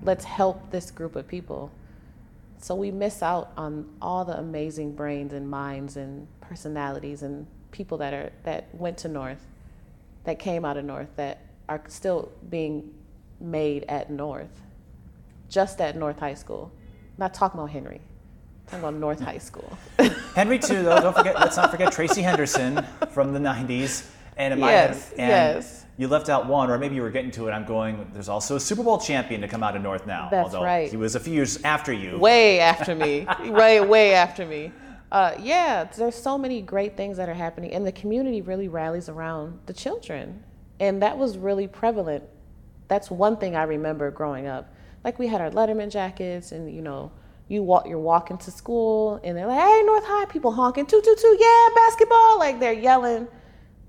let's 0.03 0.25
help 0.25 0.71
this 0.71 0.91
group 0.91 1.15
of 1.15 1.27
people. 1.27 1.71
So 2.59 2.75
we 2.75 2.91
miss 2.91 3.23
out 3.23 3.51
on 3.57 3.89
all 4.01 4.25
the 4.25 4.37
amazing 4.37 4.93
brains 4.93 5.33
and 5.33 5.49
minds 5.49 5.95
and 5.95 6.27
personalities 6.41 7.23
and 7.23 7.47
people 7.71 7.97
that 7.99 8.13
are 8.13 8.31
that 8.43 8.67
went 8.73 8.97
to 8.99 9.07
North, 9.07 9.45
that 10.25 10.39
came 10.39 10.65
out 10.65 10.77
of 10.77 10.85
North, 10.85 11.09
that 11.15 11.39
are 11.69 11.81
still 11.87 12.31
being 12.49 12.93
made 13.39 13.85
at 13.87 14.09
North, 14.09 14.61
just 15.49 15.79
at 15.79 15.95
North 15.95 16.19
High 16.19 16.33
School. 16.33 16.71
not 17.17 17.33
talking 17.33 17.59
about 17.59 17.69
Henry. 17.69 18.01
I'm 18.01 18.65
talking 18.65 18.79
about 18.79 18.93
North 18.95 19.19
High 19.21 19.37
School. 19.37 19.77
Henry 20.35 20.59
too, 20.59 20.83
though. 20.83 20.99
Don't 20.99 21.15
forget. 21.15 21.35
Let's 21.39 21.57
not 21.57 21.71
forget 21.71 21.91
Tracy 21.93 22.21
Henderson 22.21 22.85
from 23.11 23.33
the 23.33 23.39
'90s. 23.39 24.05
And 24.39 24.53
in 24.53 24.59
my 24.61 24.71
Yes, 24.71 25.11
and 25.11 25.29
yes. 25.29 25.85
You 25.97 26.07
left 26.07 26.29
out 26.29 26.47
one, 26.47 26.71
or 26.71 26.77
maybe 26.77 26.95
you 26.95 27.01
were 27.01 27.09
getting 27.09 27.29
to 27.31 27.49
it. 27.49 27.51
I'm 27.51 27.65
going. 27.65 28.09
There's 28.13 28.29
also 28.29 28.55
a 28.55 28.59
Super 28.59 28.83
Bowl 28.83 28.97
champion 28.97 29.41
to 29.41 29.49
come 29.49 29.63
out 29.63 29.75
of 29.75 29.81
North 29.81 30.07
now. 30.07 30.29
That's 30.31 30.45
although 30.45 30.63
right. 30.63 30.89
He 30.89 30.95
was 30.95 31.15
a 31.15 31.19
few 31.19 31.33
years 31.33 31.61
after 31.65 31.91
you. 31.91 32.17
way 32.17 32.61
after 32.61 32.95
me, 32.95 33.27
way 33.49 33.81
way 33.81 34.13
after 34.13 34.45
me. 34.45 34.71
Uh, 35.11 35.33
yeah, 35.37 35.83
there's 35.83 36.15
so 36.15 36.37
many 36.37 36.61
great 36.61 36.95
things 36.95 37.17
that 37.17 37.27
are 37.27 37.33
happening, 37.33 37.73
and 37.73 37.85
the 37.85 37.91
community 37.91 38.41
really 38.41 38.69
rallies 38.69 39.09
around 39.09 39.59
the 39.65 39.73
children, 39.73 40.41
and 40.79 41.01
that 41.01 41.17
was 41.17 41.37
really 41.37 41.67
prevalent. 41.67 42.23
That's 42.87 43.11
one 43.11 43.35
thing 43.35 43.57
I 43.57 43.63
remember 43.63 44.09
growing 44.09 44.47
up. 44.47 44.73
Like 45.03 45.19
we 45.19 45.27
had 45.27 45.41
our 45.41 45.51
Letterman 45.51 45.91
jackets, 45.91 46.53
and 46.53 46.73
you 46.73 46.81
know, 46.81 47.11
you 47.49 47.61
walk, 47.61 47.89
you're 47.89 47.99
walking 47.99 48.37
to 48.37 48.51
school, 48.51 49.19
and 49.21 49.37
they're 49.37 49.47
like, 49.47 49.59
"Hey, 49.59 49.83
North 49.85 50.05
High!" 50.05 50.25
People 50.25 50.53
honking, 50.53 50.85
"Two, 50.85 51.01
two, 51.01 51.15
two, 51.19 51.37
yeah, 51.37 51.67
basketball!" 51.75 52.39
Like 52.39 52.61
they're 52.61 52.71
yelling, 52.71 53.27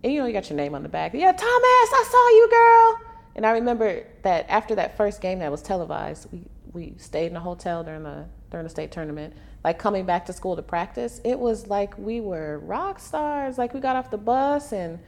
and 0.03 0.12
you 0.12 0.20
know, 0.20 0.26
you 0.26 0.32
got 0.32 0.48
your 0.48 0.57
name 0.57 0.74
on 0.74 0.82
the 0.82 0.88
back. 0.88 1.12
Yeah, 1.14 1.32
Thomas, 1.32 1.42
I 1.48 2.05
saw 2.11 2.28
you, 2.28 2.48
girl. 2.51 3.01
And 3.36 3.46
I 3.46 3.51
remember 3.53 4.05
that 4.22 4.46
after 4.48 4.74
that 4.74 4.96
first 4.96 5.20
game 5.20 5.38
that 5.40 5.51
was 5.51 5.62
televised, 5.62 6.28
we, 6.32 6.44
we 6.72 6.94
stayed 6.98 7.26
in 7.26 7.36
a 7.36 7.40
hotel 7.40 7.84
during 7.84 8.03
the 8.03 8.26
during 8.51 8.64
the 8.64 8.70
state 8.70 8.90
tournament. 8.90 9.34
Like 9.62 9.78
coming 9.78 10.07
back 10.07 10.26
to 10.26 10.32
school 10.32 10.57
to 10.57 10.62
practice, 10.62 11.20
it 11.24 11.38
was 11.38 11.68
like 11.68 11.96
we 11.98 12.20
were 12.20 12.59
rock 12.61 12.98
stars. 12.98 13.59
Like 13.59 13.74
we 13.74 13.80
got 13.80 13.96
off 13.96 14.11
the 14.11 14.18
bus 14.18 14.72
and 14.72 14.98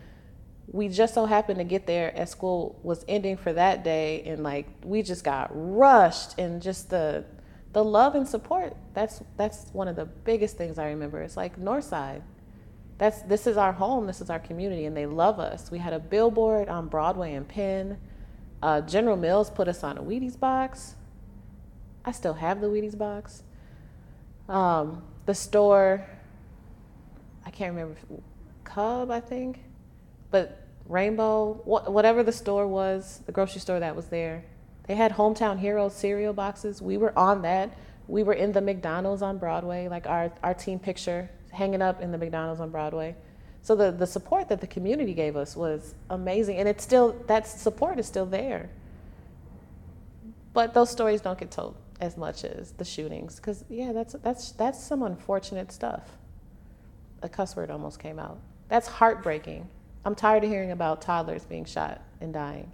we 0.68 0.88
just 0.88 1.14
so 1.14 1.26
happened 1.26 1.59
to 1.59 1.64
get 1.64 1.86
there 1.86 2.16
as 2.16 2.30
school 2.30 2.78
was 2.82 3.05
ending 3.09 3.36
for 3.36 3.53
that 3.53 3.82
day 3.82 4.22
and 4.22 4.43
like 4.43 4.66
we 4.84 5.03
just 5.03 5.24
got 5.24 5.51
rushed 5.53 6.38
and 6.38 6.62
just 6.62 6.90
the 6.90 7.24
the 7.72 7.84
love 7.84 8.14
and 8.14 8.28
support 8.28 8.76
that's 8.95 9.22
that's 9.36 9.66
one 9.72 9.88
of 9.88 9.97
the 9.97 10.05
biggest 10.05 10.57
things 10.57 10.78
i 10.78 10.86
remember 10.86 11.20
it's 11.20 11.36
like 11.36 11.59
northside 11.59 12.22
that's 12.99 13.22
this 13.22 13.47
is 13.47 13.57
our 13.57 13.72
home 13.72 14.07
this 14.07 14.20
is 14.20 14.30
our 14.30 14.38
community 14.38 14.84
and 14.86 14.97
they 14.97 15.07
love 15.07 15.40
us. 15.40 15.70
We 15.70 15.78
had 15.78 15.93
a 15.93 15.99
billboard 15.99 16.68
on 16.68 16.88
broadway 16.88 17.34
and 17.34 17.47
penn. 17.47 17.99
Uh, 18.62 18.80
general 18.80 19.16
mills 19.16 19.51
put 19.51 19.68
us 19.68 19.82
on 19.82 19.99
a 19.99 20.03
wheaties 20.03 20.38
box. 20.38 20.95
I 22.05 22.12
still 22.12 22.34
have 22.34 22.61
the 22.61 22.68
wheaties 22.68 22.97
box. 22.97 23.43
Um, 24.49 25.03
the 25.26 25.34
store 25.34 26.05
i 27.45 27.51
can't 27.51 27.74
remember 27.74 27.99
cub 28.64 29.11
i 29.11 29.20
think? 29.20 29.61
But 30.30 30.66
rainbow 30.86 31.61
wha- 31.64 31.88
whatever 31.90 32.22
the 32.22 32.32
store 32.32 32.66
was 32.66 33.20
the 33.26 33.32
grocery 33.32 33.61
store 33.61 33.80
that 33.80 33.95
was 33.95 34.07
there 34.07 34.45
they 34.86 34.95
had 34.97 35.12
hometown 35.12 35.59
heroes 35.61 35.95
cereal 35.95 36.32
boxes. 36.32 36.82
We 36.82 36.97
were 36.97 37.16
on 37.16 37.43
that. 37.43 37.72
We 38.09 38.22
were 38.24 38.32
in 38.32 38.53
the 38.53 38.61
mcdonald's 38.61 39.22
on 39.22 39.38
broadway 39.38 39.88
like 39.88 40.07
our, 40.07 40.32
our 40.43 40.55
team 40.55 40.78
picture 40.78 41.30
hanging 41.53 41.82
up 41.82 42.00
in 42.00 42.11
the 42.11 42.18
mcdonald's 42.18 42.61
on 42.61 42.70
broadway. 42.70 43.14
So 43.64 43.76
the, 43.76 43.92
the 43.92 44.07
support 44.07 44.48
that 44.48 44.61
the 44.61 44.66
community 44.66 45.14
gave 45.14 45.36
us 45.36 45.55
was 45.55 45.94
amazing 46.11 46.57
and 46.57 46.68
it's 46.68 46.82
still 46.82 47.14
that 47.28 47.46
support 47.46 47.98
is 47.98 48.07
still 48.07 48.26
there. 48.26 48.70
But 50.53 50.74
those 50.74 50.90
stories 50.90 51.20
don't 51.20 51.38
get 51.38 51.50
told 51.50 51.76
as 52.00 52.16
much 52.16 52.44
as 52.44 52.72
the 52.72 52.84
shootings 52.84 53.36
because 53.36 53.64
yeah 53.68 53.92
that's 53.92 54.14
that's 54.14 54.53
that's 54.53 54.82
some 54.82 55.03
unfortunate 55.03 55.70
stuff. 55.70 56.16
A 57.22 57.28
cuss 57.28 57.55
word 57.55 57.70
almost 57.70 58.00
came 58.00 58.18
out. 58.18 58.38
That's 58.68 58.88
heartbreaking. 58.88 59.68
I'm 60.05 60.16
tired 60.16 60.42
of 60.42 60.50
hearing 60.50 60.72
about 60.72 61.00
toddlers 61.00 61.44
being 61.44 61.64
shot 61.64 62.03
and 62.20 62.32
dying 62.32 62.72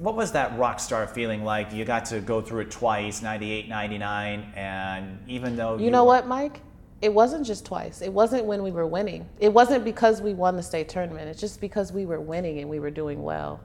What 0.00 0.16
was 0.16 0.32
that 0.32 0.56
rock 0.58 0.80
star 0.80 1.06
feeling 1.06 1.44
like? 1.44 1.74
You 1.74 1.84
got 1.84 2.06
to 2.06 2.22
go 2.22 2.40
through 2.40 2.60
it 2.60 2.70
twice, 2.70 3.20
98, 3.20 3.68
99, 3.68 4.50
and 4.56 5.18
even 5.28 5.56
though 5.56 5.76
You 5.76 5.90
know 5.90 6.04
what, 6.04 6.26
Mike? 6.26 6.62
It 7.02 7.12
wasn't 7.12 7.44
just 7.44 7.66
twice. 7.66 8.00
It 8.00 8.10
wasn't 8.10 8.46
when 8.46 8.62
we 8.62 8.70
were 8.70 8.86
winning. 8.86 9.28
It 9.40 9.52
wasn't 9.52 9.84
because 9.84 10.22
we 10.22 10.32
won 10.32 10.56
the 10.56 10.62
state 10.62 10.88
tournament. 10.88 11.28
It's 11.28 11.38
just 11.38 11.60
because 11.60 11.92
we 11.92 12.06
were 12.06 12.18
winning 12.18 12.60
and 12.60 12.70
we 12.70 12.80
were 12.80 12.90
doing 12.90 13.22
well. 13.22 13.60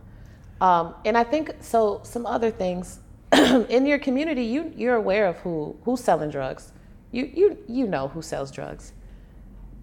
Um, 0.59 0.93
and 1.05 1.17
I 1.17 1.23
think 1.23 1.53
so. 1.61 2.01
Some 2.03 2.25
other 2.25 2.51
things 2.51 2.99
in 3.33 3.85
your 3.85 3.99
community, 3.99 4.43
you 4.43 4.73
you're 4.75 4.95
aware 4.95 5.27
of 5.27 5.37
who 5.37 5.77
who's 5.85 6.01
selling 6.01 6.31
drugs. 6.31 6.73
You 7.11 7.31
you 7.33 7.57
you 7.67 7.87
know 7.87 8.09
who 8.09 8.21
sells 8.21 8.51
drugs. 8.51 8.91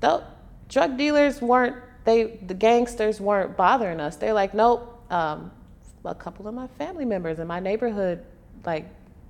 The 0.00 0.22
drug 0.68 0.98
dealers 0.98 1.40
weren't 1.40 1.76
they 2.04 2.38
the 2.46 2.54
gangsters 2.54 3.22
weren't 3.22 3.56
bothering 3.56 4.00
us. 4.00 4.16
They're 4.16 4.34
like, 4.34 4.52
nope. 4.52 5.02
Um, 5.10 5.50
a 6.04 6.14
couple 6.14 6.48
of 6.48 6.54
my 6.54 6.66
family 6.66 7.04
members 7.04 7.38
in 7.38 7.46
my 7.46 7.60
neighborhood, 7.60 8.24
like 8.64 8.86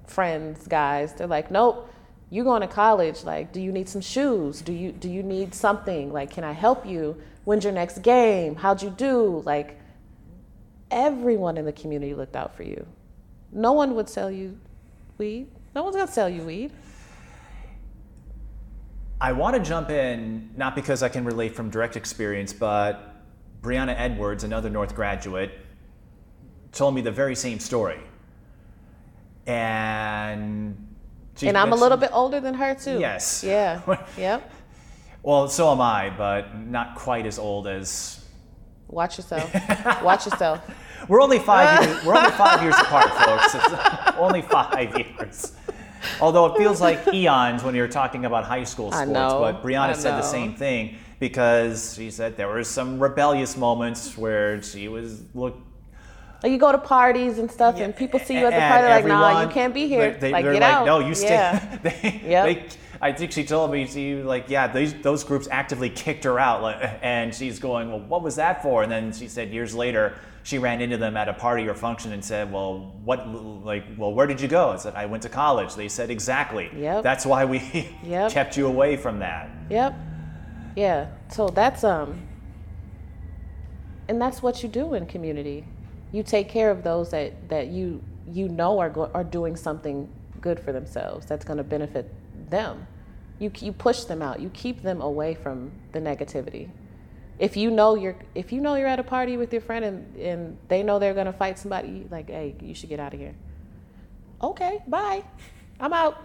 friends, 0.06 0.66
guys, 0.66 1.14
they're 1.14 1.26
like, 1.26 1.50
nope. 1.50 1.88
You 2.30 2.44
going 2.44 2.62
to 2.62 2.66
college? 2.66 3.24
Like, 3.24 3.52
do 3.52 3.60
you 3.60 3.70
need 3.72 3.90
some 3.90 4.00
shoes? 4.00 4.62
Do 4.62 4.72
you 4.72 4.90
do 4.90 5.10
you 5.10 5.22
need 5.22 5.54
something? 5.54 6.12
Like, 6.12 6.30
can 6.30 6.44
I 6.44 6.52
help 6.52 6.86
you? 6.86 7.20
When's 7.44 7.62
your 7.62 7.74
next 7.74 7.98
game? 7.98 8.56
How'd 8.56 8.82
you 8.82 8.88
do? 8.88 9.42
Like, 9.44 9.78
everyone 10.90 11.58
in 11.58 11.66
the 11.66 11.72
community 11.72 12.14
looked 12.14 12.34
out 12.34 12.56
for 12.56 12.62
you. 12.62 12.86
No 13.52 13.72
one 13.72 13.94
would 13.96 14.08
sell 14.08 14.30
you 14.30 14.58
weed. 15.18 15.48
No 15.74 15.82
one's 15.84 15.96
gonna 15.96 16.10
sell 16.10 16.28
you 16.28 16.42
weed. 16.42 16.72
I 19.20 19.32
want 19.32 19.54
to 19.54 19.62
jump 19.62 19.90
in, 19.90 20.50
not 20.56 20.74
because 20.74 21.02
I 21.02 21.08
can 21.08 21.24
relate 21.24 21.54
from 21.54 21.70
direct 21.70 21.96
experience, 21.96 22.52
but 22.52 23.14
Brianna 23.60 23.94
Edwards, 23.96 24.42
another 24.42 24.68
North 24.68 24.94
graduate, 24.94 25.52
told 26.72 26.94
me 26.94 27.00
the 27.00 27.12
very 27.12 27.34
same 27.34 27.58
story. 27.58 28.00
And 29.46 30.76
she 31.36 31.48
and 31.48 31.56
I'm 31.58 31.72
a 31.72 31.76
little 31.76 31.98
bit 31.98 32.10
older 32.12 32.40
than 32.40 32.54
her 32.54 32.74
too. 32.74 32.98
Yes. 32.98 33.44
Yeah. 33.44 33.80
yep. 34.18 34.50
Well, 35.22 35.48
so 35.48 35.70
am 35.72 35.80
I, 35.80 36.10
but 36.10 36.56
not 36.58 36.96
quite 36.96 37.26
as 37.26 37.38
old 37.38 37.66
as. 37.66 38.24
Watch 38.88 39.18
yourself. 39.18 39.52
Watch 40.02 40.26
yourself. 40.26 40.60
We're 41.08 41.22
only 41.22 41.38
five. 41.38 41.84
years, 41.84 42.04
we're 42.04 42.14
only 42.14 42.30
five 42.30 42.62
years 42.62 42.76
apart, 42.76 43.10
folks. 43.10 43.54
It's 43.56 44.16
only 44.16 44.40
five 44.40 44.96
years. 44.96 45.52
Although 46.20 46.46
it 46.46 46.58
feels 46.58 46.80
like 46.80 47.12
eons 47.12 47.64
when 47.64 47.74
you're 47.74 47.88
talking 47.88 48.24
about 48.24 48.44
high 48.44 48.62
school 48.62 48.86
I 48.92 49.02
sports. 49.04 49.10
know, 49.10 49.40
But 49.40 49.64
Brianna 49.64 49.96
said 49.96 50.12
the 50.16 50.22
same 50.22 50.54
thing 50.54 50.96
because 51.18 51.94
she 51.96 52.08
said 52.12 52.36
there 52.36 52.46
were 52.46 52.62
some 52.62 53.00
rebellious 53.00 53.56
moments 53.56 54.16
where 54.16 54.62
she 54.62 54.86
was 54.86 55.24
look. 55.34 55.58
Like 56.42 56.50
you 56.52 56.58
go 56.58 56.72
to 56.72 56.78
parties 56.78 57.38
and 57.38 57.50
stuff, 57.50 57.78
and 57.78 57.94
people 57.94 58.18
see 58.18 58.38
you 58.38 58.46
at 58.46 58.52
the 58.52 58.58
party, 58.58 58.88
like, 58.88 59.06
nah, 59.06 59.42
you 59.42 59.48
can't 59.48 59.72
be 59.72 59.86
here. 59.86 60.12
They, 60.18 60.32
like, 60.32 60.44
get 60.44 60.54
like, 60.54 60.62
out. 60.62 60.86
no, 60.86 60.98
you 60.98 61.14
stay. 61.14 61.28
Yeah. 61.28 61.78
they, 61.82 62.22
Yep. 62.24 62.44
they, 62.44 62.68
I 63.00 63.12
think 63.12 63.32
she 63.32 63.44
told 63.44 63.70
me 63.72 63.86
she 63.86 64.16
like, 64.16 64.48
yeah, 64.48 64.66
these, 64.72 64.94
those 65.02 65.24
groups 65.24 65.48
actively 65.50 65.90
kicked 65.90 66.24
her 66.24 66.38
out, 66.38 66.62
like, 66.62 66.98
and 67.02 67.34
she's 67.34 67.58
going, 67.58 67.90
well, 67.90 68.00
what 68.00 68.22
was 68.22 68.36
that 68.36 68.62
for? 68.62 68.82
And 68.82 68.90
then 68.90 69.12
she 69.12 69.28
said 69.28 69.52
years 69.52 69.74
later 69.74 70.14
she 70.44 70.58
ran 70.58 70.80
into 70.80 70.96
them 70.96 71.16
at 71.16 71.28
a 71.28 71.32
party 71.32 71.68
or 71.68 71.74
function 71.74 72.12
and 72.12 72.24
said, 72.24 72.52
well, 72.52 72.92
what, 73.04 73.28
like, 73.64 73.84
well, 73.96 74.12
where 74.12 74.26
did 74.26 74.40
you 74.40 74.48
go? 74.48 74.70
I 74.70 74.76
said, 74.76 74.94
I 74.94 75.06
went 75.06 75.22
to 75.22 75.28
college. 75.28 75.74
They 75.76 75.88
said 75.88 76.10
exactly. 76.10 76.68
Yep. 76.76 77.04
That's 77.04 77.24
why 77.24 77.44
we 77.44 77.88
Yep. 78.02 78.30
kept 78.32 78.56
you 78.56 78.66
away 78.66 78.96
from 78.96 79.20
that. 79.20 79.50
Yep. 79.70 79.94
Yeah. 80.76 81.06
So 81.30 81.48
that's 81.48 81.84
um 81.84 82.20
and 84.08 84.20
that's 84.20 84.42
what 84.42 84.62
you 84.62 84.68
do 84.68 84.94
in 84.94 85.06
community. 85.06 85.64
You 86.12 86.22
take 86.22 86.48
care 86.48 86.70
of 86.70 86.82
those 86.82 87.10
that 87.10 87.48
that 87.48 87.68
you 87.68 88.02
you 88.30 88.48
know 88.48 88.78
are 88.78 88.90
go- 88.90 89.10
are 89.14 89.24
doing 89.24 89.56
something 89.56 90.08
good 90.40 90.60
for 90.60 90.72
themselves 90.72 91.26
that's 91.26 91.44
going 91.44 91.58
to 91.58 91.64
benefit 91.64 92.12
them. 92.50 92.86
You 93.38 93.50
you 93.58 93.72
push 93.72 94.04
them 94.04 94.22
out. 94.22 94.40
You 94.40 94.50
keep 94.50 94.82
them 94.82 95.00
away 95.00 95.34
from 95.34 95.72
the 95.92 96.00
negativity. 96.00 96.68
If 97.38 97.56
you 97.56 97.70
know 97.70 97.94
you're 97.94 98.16
if 98.34 98.52
you 98.52 98.60
know 98.60 98.74
you're 98.76 98.86
at 98.86 99.00
a 99.00 99.04
party 99.04 99.36
with 99.36 99.52
your 99.52 99.62
friend 99.62 99.84
and 99.84 100.16
and 100.16 100.58
they 100.68 100.82
know 100.82 100.98
they're 100.98 101.14
going 101.14 101.26
to 101.26 101.32
fight 101.32 101.58
somebody 101.58 102.06
like, 102.10 102.28
"Hey, 102.28 102.54
you 102.60 102.74
should 102.74 102.90
get 102.90 103.00
out 103.00 103.14
of 103.14 103.20
here." 103.20 103.34
okay, 104.42 104.82
bye. 104.88 105.22
I'm 105.80 105.92
out. 105.92 106.18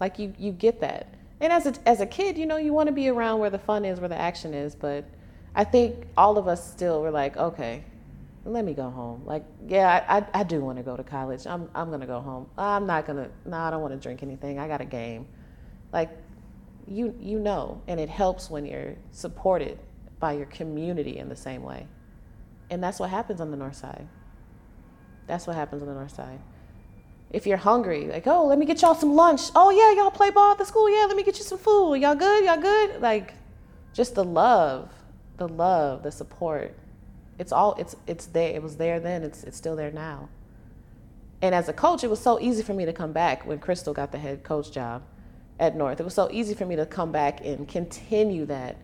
Like 0.00 0.18
you, 0.18 0.32
you 0.38 0.52
get 0.52 0.80
that. 0.80 1.08
And 1.40 1.52
as 1.52 1.66
a, 1.66 1.74
as 1.86 2.00
a 2.00 2.06
kid, 2.06 2.38
you 2.38 2.46
know, 2.46 2.56
you 2.56 2.72
want 2.72 2.86
to 2.88 2.92
be 2.92 3.08
around 3.08 3.40
where 3.40 3.50
the 3.50 3.58
fun 3.58 3.84
is, 3.84 4.00
where 4.00 4.08
the 4.08 4.18
action 4.18 4.54
is. 4.54 4.74
But 4.74 5.04
I 5.54 5.64
think 5.64 6.06
all 6.16 6.38
of 6.38 6.48
us 6.48 6.70
still 6.70 7.02
were 7.02 7.10
like, 7.10 7.36
okay, 7.36 7.84
let 8.46 8.64
me 8.64 8.72
go 8.74 8.90
home. 8.90 9.22
Like, 9.24 9.44
yeah, 9.66 10.04
I, 10.08 10.18
I, 10.18 10.26
I 10.40 10.42
do 10.44 10.60
want 10.60 10.78
to 10.78 10.84
go 10.84 10.96
to 10.96 11.04
college. 11.04 11.46
I'm, 11.46 11.68
I'm 11.74 11.88
going 11.88 12.00
to 12.00 12.06
go 12.06 12.20
home. 12.20 12.48
I'm 12.56 12.86
not 12.86 13.06
going 13.06 13.16
to, 13.16 13.30
no, 13.44 13.56
I 13.58 13.70
don't 13.70 13.82
want 13.82 13.94
to 13.94 14.00
drink 14.00 14.22
anything. 14.22 14.58
I 14.58 14.68
got 14.68 14.80
a 14.80 14.84
game. 14.84 15.26
Like, 15.92 16.10
you, 16.86 17.14
you 17.20 17.38
know, 17.38 17.82
and 17.88 17.98
it 17.98 18.08
helps 18.08 18.48
when 18.48 18.64
you're 18.64 18.96
supported 19.10 19.78
by 20.20 20.32
your 20.32 20.46
community 20.46 21.18
in 21.18 21.28
the 21.28 21.36
same 21.36 21.62
way. 21.62 21.86
And 22.70 22.82
that's 22.82 22.98
what 22.98 23.10
happens 23.10 23.40
on 23.40 23.50
the 23.50 23.56
north 23.56 23.76
side. 23.76 24.06
That's 25.26 25.46
what 25.46 25.56
happens 25.56 25.82
on 25.82 25.88
the 25.88 25.94
north 25.94 26.14
side 26.14 26.40
if 27.30 27.46
you're 27.46 27.56
hungry, 27.56 28.06
like, 28.06 28.26
oh, 28.26 28.46
let 28.46 28.58
me 28.58 28.66
get 28.66 28.82
y'all 28.82 28.94
some 28.94 29.14
lunch. 29.14 29.42
Oh 29.54 29.70
yeah, 29.70 30.00
y'all 30.00 30.10
play 30.10 30.30
ball 30.30 30.52
at 30.52 30.58
the 30.58 30.64
school. 30.64 30.88
Yeah, 30.88 31.06
let 31.06 31.16
me 31.16 31.22
get 31.22 31.38
you 31.38 31.44
some 31.44 31.58
food. 31.58 31.96
Y'all 31.96 32.14
good? 32.14 32.44
Y'all 32.44 32.60
good? 32.60 33.00
Like, 33.00 33.34
just 33.92 34.14
the 34.14 34.24
love, 34.24 34.92
the 35.36 35.48
love, 35.48 36.02
the 36.02 36.12
support. 36.12 36.76
It's 37.38 37.52
all 37.52 37.74
it's 37.78 37.96
it's 38.06 38.26
there. 38.26 38.54
It 38.54 38.62
was 38.62 38.76
there 38.76 39.00
then. 39.00 39.22
It's 39.22 39.44
it's 39.44 39.56
still 39.56 39.76
there 39.76 39.90
now. 39.90 40.28
And 41.42 41.54
as 41.54 41.68
a 41.68 41.72
coach, 41.72 42.02
it 42.02 42.08
was 42.08 42.20
so 42.20 42.40
easy 42.40 42.62
for 42.62 42.72
me 42.72 42.86
to 42.86 42.92
come 42.92 43.12
back 43.12 43.46
when 43.46 43.58
Crystal 43.58 43.92
got 43.92 44.10
the 44.10 44.18
head 44.18 44.42
coach 44.42 44.72
job 44.72 45.02
at 45.60 45.76
North. 45.76 46.00
It 46.00 46.04
was 46.04 46.14
so 46.14 46.30
easy 46.30 46.54
for 46.54 46.64
me 46.64 46.76
to 46.76 46.86
come 46.86 47.12
back 47.12 47.44
and 47.44 47.68
continue 47.68 48.46
that. 48.46 48.76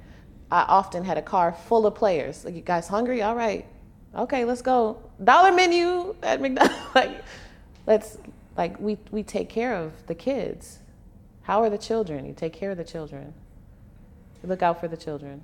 I 0.51 0.63
often 0.69 1.05
had 1.05 1.17
a 1.17 1.23
car 1.23 1.53
full 1.53 1.87
of 1.87 1.95
players. 1.95 2.45
Like, 2.45 2.55
you 2.55 2.61
guys 2.61 2.89
hungry? 2.89 3.23
All 3.23 3.35
right. 3.35 3.67
Okay, 4.15 4.45
let's 4.45 4.61
go. 4.61 5.03
Dollar 5.25 5.53
menu 5.53 6.15
at 6.23 6.43
McDonald's. 6.43 6.77
like, 6.95 7.23
let's 7.87 8.19
like 8.57 8.79
we 8.79 8.99
we 9.11 9.23
take 9.23 9.49
care 9.49 9.75
of 9.75 9.93
the 10.07 10.15
kids. 10.15 10.79
How 11.43 11.63
are 11.63 11.71
the 11.71 11.79
children? 11.79 12.27
You 12.27 12.35
take 12.35 12.53
care 12.53 12.71
of 12.71 12.77
the 12.77 12.85
children. 12.85 13.33
You 14.43 14.49
look 14.49 14.63
out 14.63 14.79
for 14.79 14.89
the 14.89 14.97
children. 14.97 15.43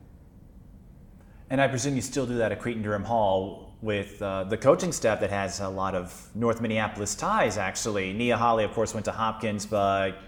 And 1.50 1.60
I 1.60 1.68
presume 1.68 1.96
you 1.96 2.02
still 2.02 2.26
do 2.26 2.36
that 2.38 2.52
at 2.52 2.60
Cretin 2.60 2.82
Derham 2.82 3.04
Hall 3.04 3.74
with 3.80 4.20
uh, 4.20 4.44
the 4.44 4.56
coaching 4.56 4.92
staff 4.92 5.20
that 5.20 5.30
has 5.30 5.60
a 5.60 5.68
lot 5.68 5.94
of 5.94 6.28
North 6.34 6.60
Minneapolis 6.60 7.14
ties, 7.14 7.56
actually. 7.56 8.12
Nia 8.12 8.36
Holly, 8.36 8.64
of 8.64 8.72
course, 8.72 8.92
went 8.92 9.04
to 9.04 9.12
Hopkins, 9.12 9.64
but 9.64 10.18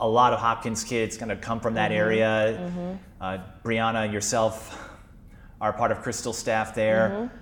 a 0.00 0.08
lot 0.08 0.32
of 0.32 0.38
Hopkins 0.38 0.84
kids 0.84 1.16
kind 1.16 1.32
of 1.32 1.40
come 1.40 1.60
from 1.60 1.74
that 1.74 1.90
mm-hmm. 1.90 2.00
area. 2.00 2.58
Mm-hmm. 2.60 2.94
Uh, 3.20 3.38
Brianna 3.64 4.04
and 4.04 4.12
yourself 4.12 4.90
are 5.60 5.72
part 5.72 5.90
of 5.90 6.02
Crystal 6.02 6.32
staff 6.32 6.74
there. 6.74 7.10
Mm-hmm. 7.10 7.36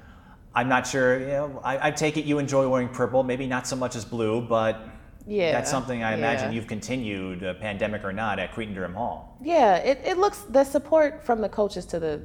I'm 0.55 0.69
not 0.69 0.87
sure. 0.87 1.21
You 1.21 1.27
know, 1.27 1.61
I, 1.63 1.89
I, 1.89 1.91
take 1.91 2.17
it 2.17 2.25
you 2.25 2.39
enjoy 2.39 2.67
wearing 2.67 2.89
purple, 2.89 3.23
maybe 3.23 3.47
not 3.47 3.67
so 3.67 3.77
much 3.77 3.95
as 3.95 4.07
blue, 4.07 4.41
but 4.41 4.89
yeah, 5.27 5.53
that's 5.53 5.71
something 5.71 6.03
I 6.03 6.15
imagine 6.15 6.51
yeah. 6.51 6.57
you've 6.57 6.67
continued, 6.67 7.45
uh, 7.45 7.55
pandemic 7.55 8.05
or 8.05 8.13
not, 8.13 8.39
at 8.39 8.53
Cretin 8.53 8.75
Derham 8.75 8.95
Hall. 8.95 9.37
Yeah, 9.43 9.77
it, 9.77 10.01
it 10.03 10.17
looks 10.17 10.41
the 10.49 10.65
support 10.65 11.23
from 11.27 11.43
the 11.43 11.49
coaches 11.51 11.85
to 11.87 12.01
the 12.01 12.23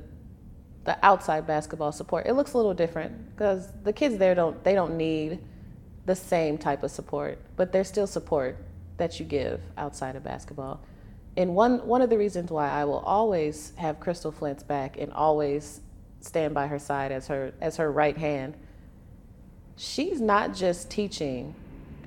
the 0.83 0.97
outside 1.05 1.45
basketball 1.45 1.91
support. 1.91 2.25
It 2.25 2.33
looks 2.33 2.53
a 2.53 2.57
little 2.57 2.73
different 2.73 3.31
because 3.31 3.67
the 3.83 3.93
kids 3.93 4.17
there 4.17 4.33
don't 4.33 4.63
they 4.63 4.73
don't 4.73 4.97
need 4.97 5.39
the 6.05 6.15
same 6.15 6.57
type 6.57 6.83
of 6.83 6.91
support, 6.91 7.39
but 7.55 7.71
there's 7.71 7.87
still 7.87 8.07
support 8.07 8.57
that 8.97 9.19
you 9.19 9.25
give 9.25 9.61
outside 9.77 10.15
of 10.15 10.23
basketball. 10.23 10.81
And 11.37 11.55
one 11.55 11.85
one 11.87 12.01
of 12.01 12.09
the 12.09 12.17
reasons 12.17 12.51
why 12.51 12.69
I 12.69 12.85
will 12.85 12.99
always 12.99 13.73
have 13.77 13.99
Crystal 13.99 14.31
Flint's 14.31 14.63
back 14.63 14.97
and 14.97 15.13
always 15.13 15.81
stand 16.19 16.53
by 16.53 16.67
her 16.67 16.79
side 16.79 17.11
as 17.11 17.27
her 17.27 17.53
as 17.61 17.77
her 17.77 17.91
right 17.91 18.17
hand. 18.17 18.55
She's 19.75 20.19
not 20.19 20.53
just 20.53 20.89
teaching 20.89 21.55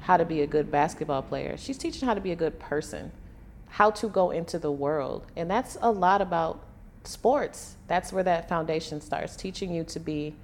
how 0.00 0.16
to 0.16 0.24
be 0.24 0.42
a 0.42 0.46
good 0.46 0.70
basketball 0.70 1.22
player. 1.22 1.56
She's 1.56 1.78
teaching 1.78 2.06
how 2.06 2.14
to 2.14 2.20
be 2.20 2.32
a 2.32 2.36
good 2.36 2.58
person, 2.58 3.10
how 3.68 3.90
to 3.92 4.08
go 4.08 4.30
into 4.30 4.58
the 4.58 4.70
world. 4.70 5.26
And 5.34 5.50
that's 5.50 5.78
a 5.80 5.90
lot 5.90 6.20
about 6.20 6.62
sports. 7.06 7.76
That's 7.86 8.12
where 8.12 8.24
that 8.24 8.48
foundation 8.48 9.00
starts, 9.00 9.36
teaching 9.36 9.74
you 9.74 9.84
to 9.84 10.00
be 10.00 10.34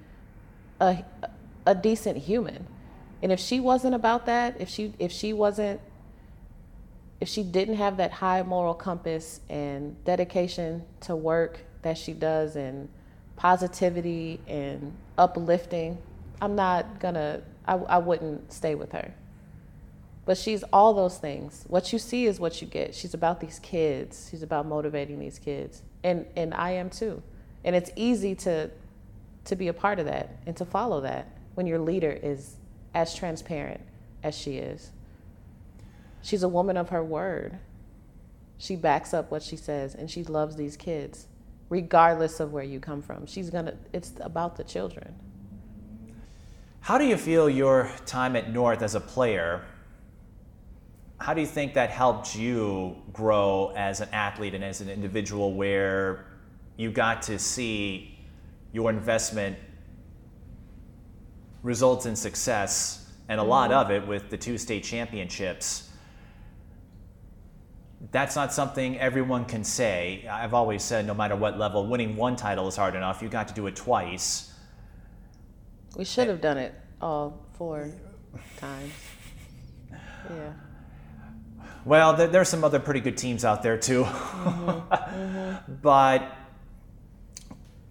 a 0.80 1.04
a 1.66 1.74
decent 1.74 2.18
human. 2.18 2.66
And 3.22 3.30
if 3.30 3.38
she 3.38 3.60
wasn't 3.60 3.94
about 3.94 4.26
that, 4.26 4.60
if 4.60 4.68
she 4.68 4.94
if 4.98 5.12
she 5.12 5.32
wasn't 5.32 5.80
if 7.20 7.28
she 7.28 7.42
didn't 7.42 7.76
have 7.76 7.98
that 7.98 8.12
high 8.12 8.42
moral 8.42 8.74
compass 8.74 9.40
and 9.48 10.02
dedication 10.04 10.82
to 11.02 11.14
work 11.14 11.60
that 11.82 11.98
she 11.98 12.14
does 12.14 12.56
and 12.56 12.88
positivity 13.36 14.40
and 14.46 14.94
uplifting, 15.18 15.98
I'm 16.40 16.56
not 16.56 16.98
gonna, 16.98 17.42
I, 17.66 17.74
I 17.74 17.98
wouldn't 17.98 18.52
stay 18.52 18.74
with 18.74 18.92
her. 18.92 19.12
But 20.24 20.38
she's 20.38 20.62
all 20.72 20.94
those 20.94 21.18
things. 21.18 21.64
What 21.68 21.92
you 21.92 21.98
see 21.98 22.24
is 22.26 22.40
what 22.40 22.62
you 22.62 22.68
get. 22.68 22.94
She's 22.94 23.14
about 23.14 23.40
these 23.40 23.58
kids. 23.58 24.28
She's 24.30 24.42
about 24.42 24.66
motivating 24.66 25.18
these 25.18 25.38
kids. 25.38 25.82
And 26.02 26.26
and 26.36 26.54
I 26.54 26.72
am 26.72 26.90
too. 26.90 27.22
And 27.64 27.76
it's 27.76 27.90
easy 27.96 28.34
to 28.36 28.70
to 29.44 29.56
be 29.56 29.68
a 29.68 29.72
part 29.72 29.98
of 29.98 30.06
that 30.06 30.36
and 30.46 30.56
to 30.56 30.64
follow 30.64 31.00
that 31.00 31.36
when 31.54 31.66
your 31.66 31.78
leader 31.78 32.10
is 32.10 32.56
as 32.94 33.14
transparent 33.14 33.80
as 34.22 34.36
she 34.36 34.58
is. 34.58 34.90
She's 36.22 36.42
a 36.42 36.48
woman 36.48 36.76
of 36.76 36.90
her 36.90 37.02
word. 37.02 37.58
She 38.58 38.76
backs 38.76 39.14
up 39.14 39.30
what 39.30 39.42
she 39.42 39.56
says 39.56 39.94
and 39.94 40.10
she 40.10 40.22
loves 40.24 40.56
these 40.56 40.76
kids 40.76 41.26
regardless 41.70 42.40
of 42.40 42.52
where 42.52 42.64
you 42.64 42.80
come 42.80 43.00
from. 43.00 43.26
She's 43.26 43.48
gonna, 43.48 43.74
it's 43.92 44.12
about 44.20 44.56
the 44.56 44.64
children. 44.64 45.14
How 46.80 46.98
do 46.98 47.04
you 47.04 47.16
feel 47.16 47.48
your 47.48 47.90
time 48.06 48.36
at 48.36 48.52
North 48.52 48.82
as 48.82 48.94
a 48.94 49.00
player? 49.00 49.62
How 51.20 51.34
do 51.34 51.40
you 51.40 51.46
think 51.46 51.74
that 51.74 51.90
helped 51.90 52.34
you 52.34 52.96
grow 53.12 53.72
as 53.76 54.00
an 54.00 54.08
athlete 54.12 54.54
and 54.54 54.64
as 54.64 54.80
an 54.80 54.88
individual 54.88 55.54
where 55.54 56.26
you 56.76 56.90
got 56.90 57.22
to 57.22 57.38
see 57.38 58.18
your 58.72 58.90
investment 58.90 59.56
results 61.62 62.06
in 62.06 62.16
success 62.16 63.12
and 63.28 63.38
a 63.38 63.42
lot 63.42 63.70
mm-hmm. 63.70 63.80
of 63.80 63.90
it 63.90 64.06
with 64.06 64.30
the 64.30 64.36
two 64.36 64.56
state 64.56 64.82
championships? 64.82 65.90
that's 68.12 68.34
not 68.34 68.52
something 68.52 68.98
everyone 68.98 69.44
can 69.44 69.62
say. 69.62 70.26
I've 70.30 70.54
always 70.54 70.82
said, 70.82 71.06
no 71.06 71.14
matter 71.14 71.36
what 71.36 71.58
level, 71.58 71.86
winning 71.86 72.16
one 72.16 72.34
title 72.34 72.66
is 72.66 72.76
hard 72.76 72.94
enough. 72.94 73.22
You 73.22 73.28
got 73.28 73.48
to 73.48 73.54
do 73.54 73.66
it 73.66 73.76
twice. 73.76 74.52
We 75.96 76.04
should 76.04 76.28
have 76.28 76.40
done 76.40 76.56
it 76.56 76.74
all 77.00 77.46
four 77.52 77.90
times. 78.56 78.92
Yeah. 79.90 80.52
Well, 81.84 82.14
there, 82.14 82.26
there's 82.26 82.48
some 82.48 82.64
other 82.64 82.78
pretty 82.78 83.00
good 83.00 83.16
teams 83.16 83.44
out 83.44 83.62
there 83.62 83.76
too. 83.76 84.04
Mm-hmm. 84.04 84.94
Mm-hmm. 85.10 85.74
but 85.82 86.36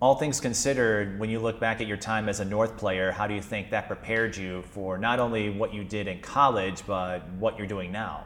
all 0.02 0.16
things 0.16 0.40
considered, 0.40 1.20
when 1.20 1.30
you 1.30 1.40
look 1.40 1.60
back 1.60 1.82
at 1.82 1.88
your 1.88 1.98
time 1.98 2.30
as 2.30 2.40
a 2.40 2.46
North 2.46 2.78
player, 2.78 3.12
how 3.12 3.28
do 3.28 3.34
you 3.34 3.42
think 3.42 3.72
that 3.72 3.88
prepared 3.88 4.36
you 4.38 4.62
for 4.72 4.98
not 4.98 5.20
only 5.20 5.50
what 5.50 5.74
you 5.74 5.84
did 5.84 6.08
in 6.08 6.20
college, 6.22 6.84
but 6.88 7.28
what 7.34 7.58
you're 7.58 7.68
doing 7.68 7.92
now? 7.92 8.24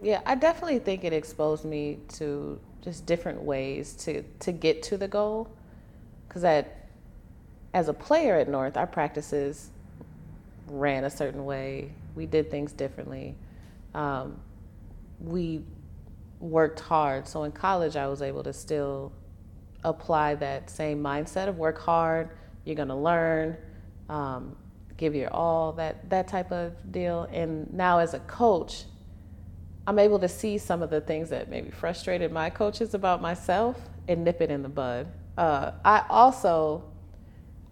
Yeah, 0.00 0.20
I 0.26 0.34
definitely 0.34 0.78
think 0.78 1.04
it 1.04 1.12
exposed 1.12 1.64
me 1.64 1.98
to 2.14 2.58
just 2.82 3.06
different 3.06 3.42
ways 3.42 3.94
to 3.94 4.22
to 4.40 4.50
get 4.50 4.82
to 4.84 4.96
the 4.96 5.06
goal. 5.06 5.48
Because 6.26 6.64
as 7.74 7.88
a 7.88 7.94
player 7.94 8.36
at 8.36 8.48
North, 8.48 8.76
our 8.76 8.86
practices 8.86 9.70
ran 10.68 11.04
a 11.04 11.10
certain 11.10 11.44
way. 11.44 11.92
We 12.14 12.26
did 12.26 12.50
things 12.50 12.72
differently. 12.72 13.36
Um, 13.94 14.40
we 15.20 15.62
worked 16.40 16.80
hard. 16.80 17.28
So 17.28 17.44
in 17.44 17.52
college, 17.52 17.96
I 17.96 18.06
was 18.08 18.22
able 18.22 18.42
to 18.42 18.52
still 18.52 19.12
apply 19.84 20.34
that 20.36 20.70
same 20.70 21.02
mindset 21.02 21.48
of 21.48 21.58
work 21.58 21.78
hard. 21.78 22.30
You're 22.64 22.76
gonna 22.76 23.00
learn, 23.00 23.56
um, 24.08 24.56
give 24.96 25.14
your 25.14 25.32
all, 25.32 25.72
that 25.72 26.08
that 26.10 26.28
type 26.28 26.52
of 26.52 26.72
deal. 26.92 27.28
And 27.32 27.72
now 27.72 27.98
as 27.98 28.14
a 28.14 28.20
coach, 28.20 28.84
I'm 29.86 29.98
able 29.98 30.18
to 30.20 30.28
see 30.28 30.58
some 30.58 30.82
of 30.82 30.90
the 30.90 31.00
things 31.00 31.30
that 31.30 31.48
maybe 31.48 31.70
frustrated 31.70 32.30
my 32.30 32.50
coaches 32.50 32.94
about 32.94 33.20
myself 33.20 33.76
and 34.08 34.24
nip 34.24 34.40
it 34.40 34.50
in 34.50 34.62
the 34.62 34.68
bud. 34.68 35.08
Uh, 35.36 35.72
I 35.84 36.04
also, 36.08 36.84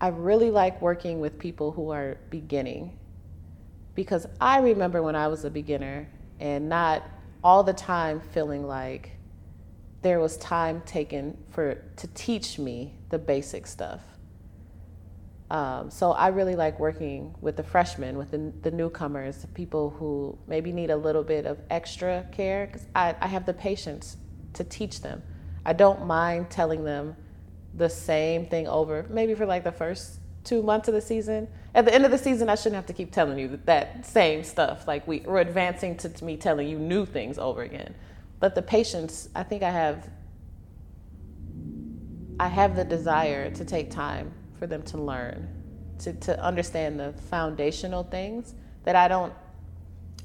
I 0.00 0.08
really 0.08 0.50
like 0.50 0.80
working 0.80 1.20
with 1.20 1.38
people 1.38 1.70
who 1.72 1.90
are 1.90 2.18
beginning 2.30 2.98
because 3.94 4.26
I 4.40 4.60
remember 4.60 5.02
when 5.02 5.16
I 5.16 5.28
was 5.28 5.44
a 5.44 5.50
beginner 5.50 6.08
and 6.38 6.68
not 6.68 7.02
all 7.42 7.62
the 7.62 7.72
time 7.72 8.20
feeling 8.20 8.66
like 8.66 9.12
there 10.02 10.20
was 10.20 10.36
time 10.38 10.82
taken 10.86 11.36
for 11.50 11.82
to 11.96 12.06
teach 12.08 12.58
me 12.58 12.94
the 13.10 13.18
basic 13.18 13.66
stuff. 13.66 14.00
Um, 15.50 15.90
so 15.90 16.12
I 16.12 16.28
really 16.28 16.54
like 16.54 16.78
working 16.78 17.34
with 17.40 17.56
the 17.56 17.64
freshmen, 17.64 18.16
with 18.16 18.30
the, 18.30 18.52
the 18.62 18.70
newcomers, 18.70 19.38
the 19.38 19.48
people 19.48 19.90
who 19.90 20.38
maybe 20.46 20.70
need 20.70 20.90
a 20.90 20.96
little 20.96 21.24
bit 21.24 21.44
of 21.44 21.58
extra 21.70 22.24
care, 22.30 22.66
because 22.66 22.86
I, 22.94 23.16
I 23.20 23.26
have 23.26 23.46
the 23.46 23.52
patience 23.52 24.16
to 24.54 24.62
teach 24.62 25.02
them. 25.02 25.22
I 25.66 25.72
don't 25.72 26.06
mind 26.06 26.50
telling 26.50 26.84
them 26.84 27.16
the 27.74 27.88
same 27.88 28.46
thing 28.46 28.68
over, 28.68 29.06
maybe 29.10 29.34
for 29.34 29.44
like 29.44 29.64
the 29.64 29.72
first 29.72 30.19
two 30.44 30.62
months 30.62 30.88
of 30.88 30.94
the 30.94 31.00
season. 31.00 31.48
At 31.74 31.84
the 31.84 31.94
end 31.94 32.04
of 32.04 32.10
the 32.10 32.18
season, 32.18 32.48
I 32.48 32.54
shouldn't 32.54 32.76
have 32.76 32.86
to 32.86 32.92
keep 32.92 33.12
telling 33.12 33.38
you 33.38 33.48
that, 33.48 33.66
that 33.66 34.06
same 34.06 34.42
stuff. 34.42 34.88
Like 34.88 35.06
we, 35.06 35.20
we're 35.20 35.40
advancing 35.40 35.96
to, 35.98 36.08
to 36.08 36.24
me 36.24 36.36
telling 36.36 36.68
you 36.68 36.78
new 36.78 37.06
things 37.06 37.38
over 37.38 37.62
again. 37.62 37.94
But 38.38 38.54
the 38.54 38.62
patience, 38.62 39.28
I 39.34 39.42
think 39.42 39.62
I 39.62 39.70
have, 39.70 40.08
I 42.38 42.48
have 42.48 42.74
the 42.74 42.84
desire 42.84 43.50
to 43.50 43.64
take 43.64 43.90
time 43.90 44.32
for 44.58 44.66
them 44.66 44.82
to 44.84 44.98
learn, 44.98 45.48
to, 46.00 46.12
to 46.12 46.42
understand 46.42 46.98
the 46.98 47.12
foundational 47.28 48.04
things 48.04 48.54
that 48.84 48.96
I 48.96 49.08
don't 49.08 49.32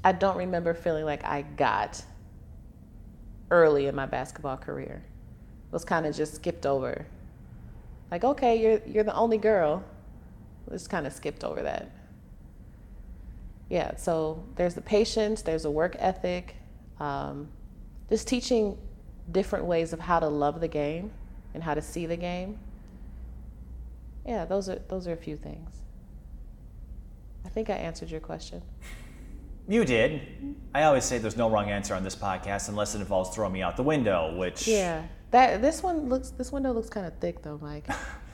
I 0.05 0.11
don't 0.11 0.37
remember 0.37 0.75
feeling 0.75 1.03
like 1.03 1.23
I 1.25 1.41
got 1.41 2.03
early 3.49 3.87
in 3.87 3.95
my 3.95 4.05
basketball 4.05 4.55
career. 4.55 5.03
It 5.03 5.73
was 5.73 5.83
kind 5.83 6.05
of 6.05 6.15
just 6.15 6.35
skipped 6.35 6.67
over. 6.67 7.07
Like, 8.11 8.23
okay, 8.23 8.61
you're 8.61 8.81
you're 8.85 9.03
the 9.03 9.15
only 9.15 9.39
girl. 9.39 9.83
Just 10.71 10.89
kind 10.89 11.05
of 11.05 11.13
skipped 11.13 11.43
over 11.43 11.61
that. 11.63 11.91
yeah, 13.69 13.95
so 13.95 14.43
there's 14.55 14.75
the 14.75 14.81
patience, 14.81 15.41
there's 15.41 15.65
a 15.65 15.71
work 15.71 15.95
ethic, 15.99 16.55
um, 16.99 17.47
just 18.09 18.27
teaching 18.27 18.77
different 19.31 19.65
ways 19.65 19.93
of 19.93 19.99
how 19.99 20.19
to 20.19 20.27
love 20.27 20.61
the 20.61 20.67
game 20.67 21.11
and 21.53 21.63
how 21.63 21.73
to 21.73 21.81
see 21.81 22.05
the 22.05 22.17
game. 22.17 22.59
Yeah, 24.25 24.45
those 24.45 24.69
are 24.69 24.79
those 24.87 25.07
are 25.07 25.13
a 25.13 25.17
few 25.17 25.35
things. 25.37 25.69
I 27.45 27.49
think 27.49 27.69
I 27.69 27.73
answered 27.73 28.09
your 28.09 28.19
question. 28.21 28.61
You 29.67 29.83
did. 29.83 30.21
I 30.73 30.83
always 30.83 31.05
say 31.05 31.17
there's 31.17 31.37
no 31.37 31.49
wrong 31.49 31.69
answer 31.69 31.95
on 31.95 32.03
this 32.03 32.15
podcast 32.15 32.69
unless 32.69 32.93
it 32.93 32.99
involves 33.01 33.35
throwing 33.35 33.53
me 33.53 33.61
out 33.63 33.77
the 33.77 33.83
window, 33.83 34.35
which 34.35 34.67
Yeah, 34.67 35.03
that 35.31 35.61
this 35.61 35.81
one 35.81 36.07
looks 36.09 36.29
this 36.31 36.51
window 36.51 36.71
looks 36.71 36.89
kind 36.89 37.05
of 37.05 37.17
thick 37.19 37.41
though, 37.41 37.59
Mike. 37.61 37.87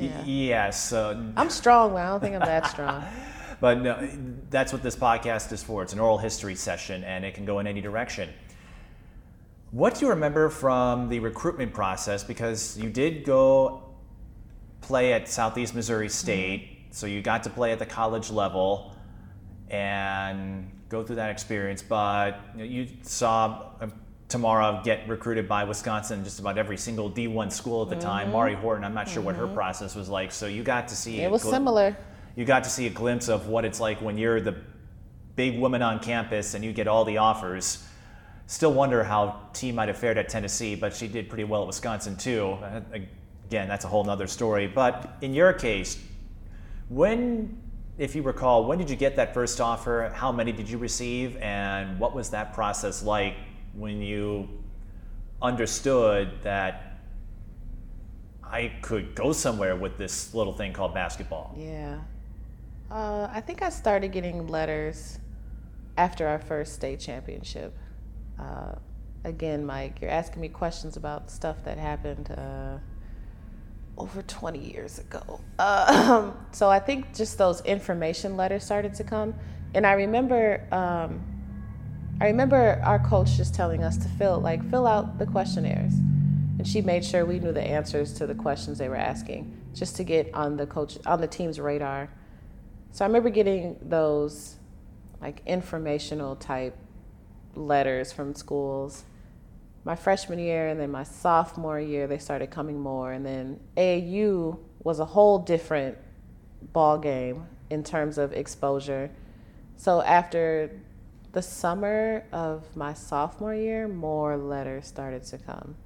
y- 0.00 0.22
yes. 0.24 0.92
uh, 0.92 1.32
I'm 1.36 1.50
strong, 1.50 1.92
but 1.92 1.98
I 1.98 2.08
don't 2.08 2.20
think 2.20 2.34
I'm 2.34 2.40
that 2.40 2.66
strong. 2.66 3.04
But 3.60 3.82
no, 3.82 4.08
that's 4.48 4.72
what 4.72 4.82
this 4.82 4.96
podcast 4.96 5.52
is 5.52 5.62
for. 5.62 5.82
It's 5.82 5.92
an 5.92 6.00
oral 6.00 6.16
history 6.16 6.54
session, 6.54 7.04
and 7.04 7.26
it 7.26 7.34
can 7.34 7.44
go 7.44 7.58
in 7.58 7.66
any 7.66 7.82
direction. 7.82 8.30
What 9.70 9.96
do 9.96 10.06
you 10.06 10.10
remember 10.10 10.48
from 10.48 11.10
the 11.10 11.18
recruitment 11.20 11.74
process? 11.74 12.24
Because 12.24 12.78
you 12.78 12.88
did 12.88 13.22
go 13.24 13.82
play 14.80 15.12
at 15.12 15.28
Southeast 15.28 15.74
Missouri 15.74 16.08
State, 16.08 16.86
so 16.90 17.06
you 17.06 17.20
got 17.20 17.42
to 17.42 17.50
play 17.50 17.70
at 17.72 17.78
the 17.78 17.84
college 17.84 18.30
level 18.30 18.96
and 19.68 20.70
go 20.88 21.02
through 21.02 21.16
that 21.16 21.30
experience. 21.30 21.82
But 21.82 22.40
you, 22.54 22.58
know, 22.58 22.64
you 22.64 22.88
saw 23.02 23.72
Tamara 24.30 24.80
get 24.84 25.06
recruited 25.08 25.48
by 25.48 25.64
Wisconsin, 25.64 26.22
just 26.24 26.38
about 26.38 26.56
every 26.56 26.76
single 26.76 27.10
D1 27.10 27.50
school 27.52 27.82
at 27.82 27.88
the 27.90 27.96
time. 27.96 28.30
Mauri 28.30 28.54
Horton, 28.54 28.84
I'm 28.84 28.94
not 28.94 29.08
sure 29.08 29.22
what 29.22 29.34
her 29.34 29.48
process 29.48 29.94
was 29.94 30.08
like. 30.08 30.30
So 30.32 30.46
you 30.46 30.62
got 30.62 30.88
to 30.88 30.96
see 30.96 31.20
It 31.20 31.30
was 31.30 31.42
gl- 31.44 31.50
similar. 31.50 31.96
you 32.36 32.44
got 32.44 32.62
to 32.64 32.70
see 32.70 32.86
a 32.86 32.90
glimpse 32.90 33.28
of 33.28 33.48
what 33.48 33.64
it's 33.64 33.80
like 33.80 34.00
when 34.00 34.16
you're 34.16 34.40
the 34.40 34.54
big 35.36 35.58
woman 35.58 35.82
on 35.82 35.98
campus 35.98 36.54
and 36.54 36.64
you 36.64 36.72
get 36.72 36.86
all 36.86 37.04
the 37.04 37.18
offers. 37.18 37.84
Still 38.46 38.72
wonder 38.72 39.02
how 39.04 39.40
T 39.52 39.72
might 39.72 39.88
have 39.88 39.98
fared 39.98 40.16
at 40.16 40.28
Tennessee, 40.28 40.74
but 40.76 40.94
she 40.94 41.08
did 41.08 41.28
pretty 41.28 41.44
well 41.44 41.62
at 41.62 41.66
Wisconsin 41.66 42.16
too. 42.16 42.56
Uh, 42.62 42.80
Again, 43.46 43.66
that's 43.66 43.84
a 43.84 43.88
whole 43.88 44.04
nother 44.04 44.28
story. 44.28 44.68
But 44.68 45.16
in 45.22 45.34
your 45.34 45.52
case, 45.52 45.98
when, 46.88 47.60
if 47.98 48.14
you 48.14 48.22
recall, 48.22 48.64
when 48.64 48.78
did 48.78 48.88
you 48.88 48.94
get 48.94 49.16
that 49.16 49.34
first 49.34 49.60
offer? 49.60 50.12
How 50.14 50.30
many 50.30 50.52
did 50.52 50.68
you 50.70 50.78
receive? 50.78 51.36
And 51.38 51.98
what 51.98 52.14
was 52.14 52.30
that 52.30 52.52
process 52.54 53.02
like 53.02 53.34
when 53.74 54.02
you 54.02 54.48
understood 55.42 56.42
that 56.42 56.98
I 58.42 58.72
could 58.82 59.14
go 59.14 59.32
somewhere 59.32 59.76
with 59.76 59.96
this 59.96 60.34
little 60.34 60.52
thing 60.52 60.72
called 60.72 60.92
basketball? 60.92 61.54
Yeah. 61.56 61.98
Uh, 62.90 63.28
I 63.32 63.40
think 63.40 63.62
I 63.62 63.68
started 63.68 64.10
getting 64.10 64.48
letters 64.48 65.18
after 65.96 66.26
our 66.26 66.38
first 66.38 66.74
state 66.74 66.98
championship. 66.98 67.76
Uh, 68.38 68.72
again, 69.24 69.64
Mike, 69.64 70.00
you're 70.00 70.10
asking 70.10 70.42
me 70.42 70.48
questions 70.48 70.96
about 70.96 71.30
stuff 71.30 71.62
that 71.64 71.78
happened 71.78 72.30
uh, 72.32 72.78
over 73.96 74.22
20 74.22 74.58
years 74.58 74.98
ago. 74.98 75.40
Uh, 75.58 76.32
so 76.52 76.68
I 76.68 76.80
think 76.80 77.14
just 77.14 77.38
those 77.38 77.60
information 77.62 78.36
letters 78.36 78.64
started 78.64 78.94
to 78.94 79.04
come. 79.04 79.34
And 79.74 79.86
I 79.86 79.92
remember, 79.92 80.66
um, 80.72 81.22
I 82.20 82.26
remember 82.26 82.80
our 82.84 82.98
coach 82.98 83.36
just 83.38 83.54
telling 83.54 83.82
us 83.82 83.96
to 83.96 84.08
fill, 84.10 84.40
like, 84.40 84.68
fill 84.70 84.86
out 84.86 85.18
the 85.18 85.24
questionnaires. 85.24 85.94
And 86.58 86.68
she 86.68 86.82
made 86.82 87.02
sure 87.02 87.24
we 87.24 87.38
knew 87.38 87.52
the 87.52 87.62
answers 87.62 88.12
to 88.14 88.26
the 88.26 88.34
questions 88.34 88.76
they 88.76 88.90
were 88.90 88.96
asking, 88.96 89.56
just 89.72 89.96
to 89.96 90.04
get 90.04 90.32
on 90.34 90.58
the 90.58 90.66
coach, 90.66 90.98
on 91.06 91.22
the 91.22 91.26
team's 91.26 91.58
radar. 91.58 92.10
So 92.92 93.06
I 93.06 93.08
remember 93.08 93.30
getting 93.30 93.78
those 93.80 94.56
like 95.22 95.40
informational 95.46 96.36
type 96.36 96.76
letters 97.54 98.12
from 98.12 98.34
schools. 98.34 99.04
My 99.84 99.96
freshman 99.96 100.38
year 100.38 100.68
and 100.68 100.78
then 100.78 100.90
my 100.90 101.04
sophomore 101.04 101.80
year, 101.80 102.06
they 102.06 102.18
started 102.18 102.50
coming 102.50 102.78
more. 102.78 103.12
And 103.12 103.24
then 103.24 103.60
AAU 103.78 104.58
was 104.84 105.00
a 105.00 105.06
whole 105.06 105.38
different 105.38 105.96
ball 106.74 106.98
game 106.98 107.46
in 107.70 107.82
terms 107.82 108.18
of 108.18 108.34
exposure. 108.34 109.10
So 109.76 110.02
after 110.02 110.70
the 111.32 111.42
summer 111.42 112.24
of 112.32 112.76
my 112.76 112.92
sophomore 112.92 113.54
year, 113.54 113.86
more 113.86 114.36
letters 114.36 114.86
started 114.86 115.22
to 115.24 115.38
come. 115.38 115.76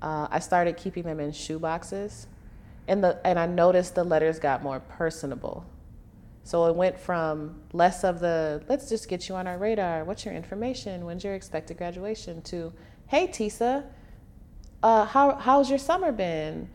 Uh, 0.00 0.28
I 0.30 0.38
started 0.38 0.76
keeping 0.76 1.02
them 1.02 1.18
in 1.18 1.32
shoe 1.32 1.58
boxes, 1.58 2.28
and 2.86 3.02
the 3.02 3.20
and 3.24 3.38
I 3.38 3.46
noticed 3.46 3.96
the 3.96 4.04
letters 4.04 4.38
got 4.38 4.62
more 4.62 4.80
personable. 4.80 5.66
So 6.44 6.66
it 6.66 6.76
went 6.76 6.98
from 6.98 7.60
less 7.72 8.04
of 8.04 8.20
the 8.20 8.62
let's 8.68 8.88
just 8.88 9.08
get 9.08 9.28
you 9.28 9.34
on 9.34 9.46
our 9.48 9.58
radar. 9.58 10.04
What's 10.04 10.24
your 10.24 10.34
information? 10.34 11.04
When's 11.04 11.24
your 11.24 11.34
expected 11.34 11.76
graduation? 11.76 12.40
To 12.42 12.72
hey 13.08 13.26
Tisa, 13.26 13.84
uh, 14.84 15.04
how 15.04 15.34
how's 15.34 15.68
your 15.68 15.80
summer 15.80 16.12
been? 16.12 16.70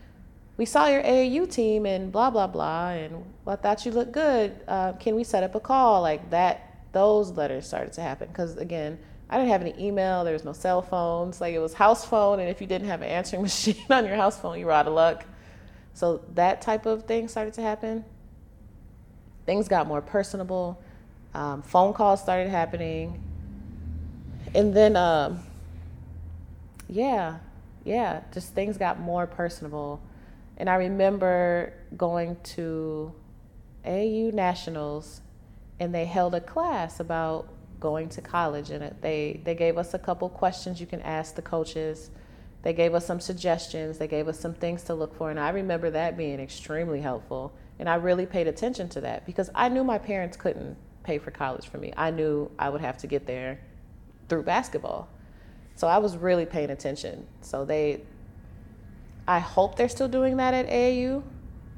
We 0.58 0.66
saw 0.66 0.88
your 0.88 1.02
AAU 1.02 1.50
team 1.50 1.86
and 1.86 2.12
blah 2.12 2.30
blah 2.30 2.48
blah, 2.48 2.90
and 2.90 3.24
I 3.48 3.56
thought 3.56 3.86
you 3.86 3.94
looked 3.94 4.12
good. 4.12 4.60
Uh, 4.68 4.94
can 4.94 5.16
we 5.16 5.24
set 5.24 5.44
up 5.44 5.56
a 5.56 5.62
call 5.62 6.02
like 6.02 6.30
that? 6.32 6.73
Those 6.94 7.32
letters 7.32 7.68
started 7.68 7.94
to 7.94 8.02
happen 8.02 8.30
because 8.30 8.56
again, 8.58 8.98
I 9.30 9.38
didn't 9.38 9.50
have 9.50 9.62
any 9.62 9.76
email. 9.78 10.24
There 10.24 10.34
was 10.34 10.46
no 10.46 10.54
cell 10.54 10.82
phones. 10.82 11.42
Like 11.42 11.54
it 11.54 11.60
was 11.60 11.74
house 11.74 12.06
phone, 12.06 12.40
and 12.40 12.50
if 12.50 12.62
you 12.62 12.68
didn't 12.68 12.88
have 12.88 13.02
an 13.02 13.10
answering 13.10 13.42
machine 13.50 13.76
on 13.90 14.06
your 14.06 14.16
house 14.16 14.40
phone, 14.40 14.58
you 14.60 14.66
were 14.66 14.72
out 14.72 14.88
of 14.88 14.94
luck. 14.94 15.26
So 15.94 16.24
that 16.36 16.62
type 16.62 16.86
of 16.86 17.04
thing 17.04 17.28
started 17.28 17.54
to 17.56 17.62
happen 17.62 18.06
things 19.46 19.68
got 19.68 19.88
more 19.88 20.02
personable. 20.02 20.82
Um, 21.34 21.62
phone 21.62 21.94
calls 21.94 22.22
started 22.22 22.50
happening, 22.50 23.22
and 24.54 24.74
then 24.74 24.96
um, 24.96 25.40
yeah, 26.88 27.40
yeah, 27.84 28.22
just 28.34 28.54
things 28.54 28.78
got 28.78 29.00
more 29.00 29.26
personable. 29.26 30.02
And 30.58 30.70
I 30.70 30.76
remember 30.76 31.74
going 31.98 32.38
to 32.44 33.14
AAU 33.86 34.32
Nationals, 34.34 35.22
and 35.80 35.94
they 35.94 36.06
held 36.06 36.36
a 36.36 36.42
class 36.42 37.00
about 37.00 37.48
going 37.80 38.10
to 38.10 38.22
college, 38.22 38.70
and 38.70 38.96
they 39.02 39.42
they 39.44 39.56
gave 39.56 39.78
us 39.78 39.94
a 39.94 40.00
couple 40.00 40.30
questions 40.30 40.80
you 40.80 40.88
can 40.88 41.02
ask 41.02 41.36
the 41.36 41.42
coaches. 41.42 42.10
They 42.62 42.74
gave 42.74 42.94
us 42.94 43.06
some 43.06 43.20
suggestions. 43.20 43.98
They 43.98 44.08
gave 44.08 44.28
us 44.28 44.40
some 44.40 44.54
things 44.54 44.84
to 44.84 44.94
look 44.94 45.16
for, 45.16 45.30
and 45.30 45.40
I 45.40 45.50
remember 45.50 45.92
that 45.92 46.18
being 46.18 46.40
extremely 46.40 47.02
helpful. 47.02 47.54
And 47.80 47.90
I 47.90 47.96
really 47.96 48.26
paid 48.26 48.48
attention 48.48 48.88
to 48.90 49.02
that 49.02 49.26
because 49.26 49.50
I 49.54 49.68
knew 49.68 49.84
my 49.84 49.98
parents 49.98 50.38
couldn't 50.38 50.78
pay 51.04 51.18
for 51.18 51.32
college 51.32 51.68
for 51.68 51.78
me. 51.78 51.94
I 51.98 52.12
knew 52.12 52.50
I 52.58 52.70
would 52.70 52.82
have 52.82 52.98
to 53.00 53.08
get 53.08 53.26
there 53.26 53.60
through 54.30 54.44
basketball. 54.44 55.10
So 55.76 55.88
I 55.88 55.98
was 55.98 56.18
really 56.18 56.46
paying 56.46 56.70
attention. 56.70 57.28
So 57.42 57.66
they, 57.66 58.02
I 59.28 59.40
hope 59.40 59.76
they're 59.76 59.90
still 59.90 60.08
doing 60.08 60.38
that 60.38 60.54
at 60.54 60.68
AAU, 60.68 61.24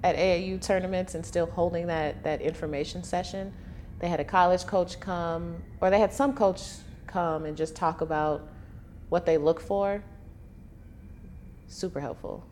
at 0.03 0.15
AAU 0.15 0.61
tournaments 0.61 1.15
and 1.15 1.25
still 1.25 1.47
holding 1.47 1.87
that, 1.87 2.23
that 2.23 2.41
information 2.41 3.03
session. 3.03 3.53
They 3.99 4.09
had 4.09 4.19
a 4.19 4.25
college 4.25 4.65
coach 4.65 4.99
come, 4.99 5.63
or 5.81 5.89
they 5.89 5.99
had 5.99 6.13
some 6.13 6.33
coach 6.33 6.61
come 7.07 7.45
and 7.45 7.55
just 7.55 7.75
talk 7.75 8.01
about 8.01 8.47
what 9.09 9.25
they 9.25 9.37
look 9.37 9.61
for. 9.61 10.03
Super 11.67 11.99
helpful. 11.99 12.45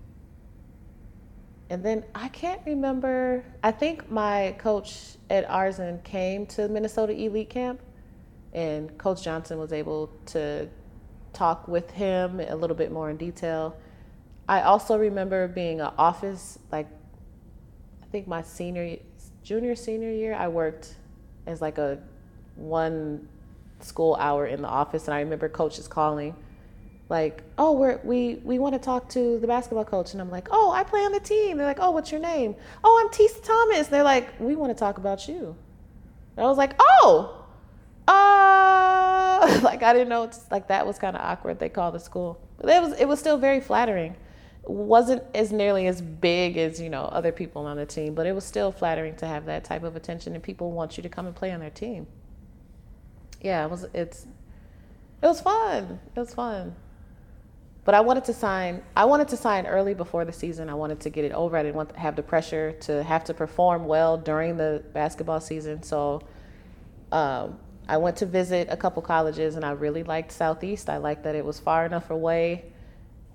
And 1.69 1.83
then 1.83 2.03
I 2.13 2.27
can't 2.29 2.61
remember. 2.65 3.43
I 3.63 3.71
think 3.71 4.09
my 4.09 4.55
coach 4.57 5.15
at 5.29 5.47
Arzen 5.49 6.03
came 6.03 6.45
to 6.47 6.67
Minnesota 6.67 7.13
Elite 7.13 7.49
Camp, 7.49 7.81
and 8.53 8.95
Coach 8.97 9.23
Johnson 9.23 9.57
was 9.57 9.73
able 9.73 10.11
to 10.27 10.69
talk 11.33 11.67
with 11.67 11.89
him 11.91 12.39
a 12.39 12.55
little 12.55 12.75
bit 12.75 12.91
more 12.91 13.09
in 13.09 13.17
detail. 13.17 13.75
I 14.47 14.61
also 14.61 14.97
remember 14.97 15.47
being 15.47 15.81
an 15.81 15.91
office, 15.97 16.59
like, 16.71 16.87
I 18.01 18.05
think 18.07 18.27
my 18.27 18.43
senior, 18.43 18.97
junior, 19.43 19.75
senior 19.75 20.11
year, 20.11 20.35
I 20.35 20.47
worked 20.47 20.95
as 21.45 21.61
like 21.61 21.77
a 21.77 21.99
one 22.55 23.27
school 23.79 24.15
hour 24.15 24.45
in 24.45 24.61
the 24.61 24.67
office, 24.67 25.07
and 25.07 25.13
I 25.13 25.19
remember 25.19 25.49
coaches 25.49 25.87
calling 25.87 26.35
like, 27.09 27.43
oh, 27.57 27.73
we're, 27.73 27.99
we 28.03 28.35
we 28.43 28.59
want 28.59 28.73
to 28.73 28.79
talk 28.79 29.09
to 29.09 29.37
the 29.39 29.47
basketball 29.47 29.85
coach, 29.85 30.13
and 30.13 30.21
I'm 30.21 30.31
like, 30.31 30.47
oh, 30.51 30.71
I 30.71 30.83
play 30.83 31.01
on 31.01 31.11
the 31.11 31.19
team. 31.19 31.57
They're 31.57 31.67
like, 31.67 31.79
oh, 31.79 31.91
what's 31.91 32.11
your 32.11 32.21
name? 32.21 32.55
Oh, 32.83 33.01
I'm 33.01 33.13
Tisa 33.13 33.43
Thomas. 33.43 33.87
They're 33.87 34.03
like, 34.03 34.39
we 34.39 34.55
want 34.55 34.71
to 34.71 34.79
talk 34.79 34.97
about 34.97 35.27
you. 35.27 35.55
And 36.35 36.45
I 36.45 36.49
was 36.49 36.57
like, 36.57 36.73
oh, 36.79 37.45
uh, 38.07 39.59
like 39.63 39.83
I 39.83 39.93
didn't 39.93 40.09
know. 40.09 40.23
It's, 40.23 40.49
like 40.49 40.67
that 40.69 40.87
was 40.87 40.97
kind 40.97 41.15
of 41.15 41.21
awkward. 41.21 41.59
They 41.59 41.69
called 41.69 41.93
the 41.93 41.99
school, 41.99 42.39
but 42.57 42.69
it 42.69 42.81
was 42.81 42.93
it 42.93 43.07
was 43.07 43.19
still 43.19 43.37
very 43.37 43.59
flattering. 43.59 44.15
Wasn't 44.65 45.23
as 45.35 45.51
nearly 45.51 45.87
as 45.87 46.01
big 46.01 46.57
as 46.57 46.79
you 46.79 46.89
know 46.89 47.03
other 47.03 47.31
people 47.31 47.65
on 47.65 47.77
the 47.77 47.85
team, 47.85 48.13
but 48.13 48.25
it 48.25 48.33
was 48.33 48.45
still 48.45 48.71
flattering 48.71 49.15
to 49.17 49.27
have 49.27 49.45
that 49.45 49.65
type 49.65 49.83
of 49.83 49.95
attention, 49.95 50.33
and 50.35 50.43
people 50.43 50.71
want 50.71 50.95
you 50.95 51.03
to 51.03 51.09
come 51.09 51.27
and 51.27 51.35
play 51.35 51.51
on 51.51 51.59
their 51.59 51.69
team. 51.69 52.07
Yeah, 53.41 53.65
it 53.65 53.69
was. 53.69 53.85
It's 53.93 54.25
it 55.21 55.27
was 55.27 55.41
fun. 55.41 55.99
It 56.15 56.19
was 56.19 56.33
fun. 56.33 56.75
But 57.85 57.95
I 57.95 58.01
wanted 58.01 58.23
to 58.25 58.33
sign. 58.33 58.81
I 58.95 59.05
wanted 59.05 59.27
to 59.29 59.37
sign 59.37 59.65
early 59.65 59.93
before 59.93 60.23
the 60.23 60.31
season. 60.31 60.69
I 60.69 60.73
wanted 60.73 61.01
to 61.01 61.09
get 61.09 61.25
it 61.25 61.33
over. 61.33 61.57
I 61.57 61.63
didn't 61.63 61.75
want 61.75 61.89
to 61.89 61.99
have 61.99 62.15
the 62.15 62.23
pressure 62.23 62.71
to 62.81 63.03
have 63.03 63.25
to 63.25 63.33
perform 63.33 63.85
well 63.85 64.17
during 64.17 64.55
the 64.55 64.83
basketball 64.93 65.41
season. 65.41 65.83
So 65.83 66.21
um, 67.11 67.59
I 67.87 67.97
went 67.97 68.15
to 68.17 68.25
visit 68.25 68.69
a 68.71 68.77
couple 68.77 69.01
colleges, 69.01 69.55
and 69.55 69.65
I 69.65 69.71
really 69.71 70.03
liked 70.03 70.31
Southeast. 70.31 70.89
I 70.89 70.97
liked 70.97 71.23
that 71.25 71.35
it 71.35 71.43
was 71.43 71.59
far 71.59 71.85
enough 71.85 72.09
away 72.09 72.71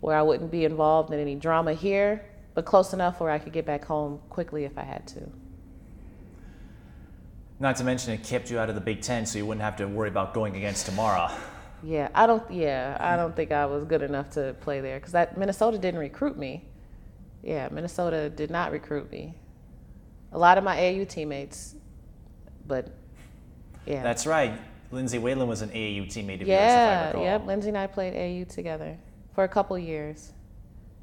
where 0.01 0.17
I 0.17 0.23
wouldn't 0.23 0.51
be 0.51 0.65
involved 0.65 1.13
in 1.13 1.19
any 1.19 1.35
drama 1.35 1.75
here, 1.75 2.25
but 2.55 2.65
close 2.65 2.93
enough 2.93 3.21
where 3.21 3.31
I 3.31 3.39
could 3.39 3.53
get 3.53 3.67
back 3.67 3.85
home 3.85 4.21
quickly 4.31 4.65
if 4.65 4.77
I 4.79 4.83
had 4.83 5.07
to. 5.09 5.31
Not 7.61 7.77
to 7.77 7.85
mention 7.85 8.13
it 8.13 8.23
kept 8.23 8.51
you 8.51 8.59
out 8.59 8.69
of 8.69 8.77
the 8.77 8.81
Big 8.81 9.03
Ten, 9.03 9.27
so 9.27 9.39
you 9.39 9.47
wouldn't 9.47 9.63
have 9.63 9.77
to 9.77 9.89
worry 9.89 10.09
about 10.09 10.33
going 10.33 10.55
against 10.55 10.87
Tamara. 10.87 11.33
Yeah, 11.83 12.09
I 12.15 12.27
don't. 12.27 12.49
Yeah, 12.51 12.97
I 13.01 13.17
don't 13.17 13.35
think 13.35 13.53
I 13.53 13.67
was 13.67 13.85
good 13.85 14.03
enough 14.03 14.31
to 14.31 14.55
play 14.61 14.81
there 14.81 14.99
because 14.99 15.13
that 15.13 15.37
Minnesota 15.37 15.79
didn't 15.79 16.01
recruit 16.01 16.37
me. 16.37 16.65
Yeah, 17.43 17.69
Minnesota 17.71 18.31
did 18.31 18.51
not 18.51 18.71
recruit 18.73 19.11
me. 19.11 19.35
A 20.33 20.39
lot 20.39 20.59
of 20.59 20.65
my 20.65 20.77
AAU 20.77 21.09
teammates, 21.09 21.75
but 22.67 22.91
yeah. 23.87 24.03
That's 24.03 24.27
right. 24.27 24.53
Lindsay 24.91 25.19
Whalen 25.19 25.49
was 25.49 25.63
an 25.63 25.71
AAU 25.71 26.07
teammate 26.07 26.41
of 26.41 26.49
yeah, 26.49 27.07
yours, 27.07 27.15
if 27.15 27.21
I 27.21 27.25
Yep, 27.25 27.47
Lindsay 27.47 27.69
and 27.69 27.79
I 27.79 27.87
played 27.87 28.15
AAU 28.15 28.49
together 28.49 28.99
for 29.39 29.45
a 29.45 29.49
couple 29.49 29.79
years. 29.79 30.33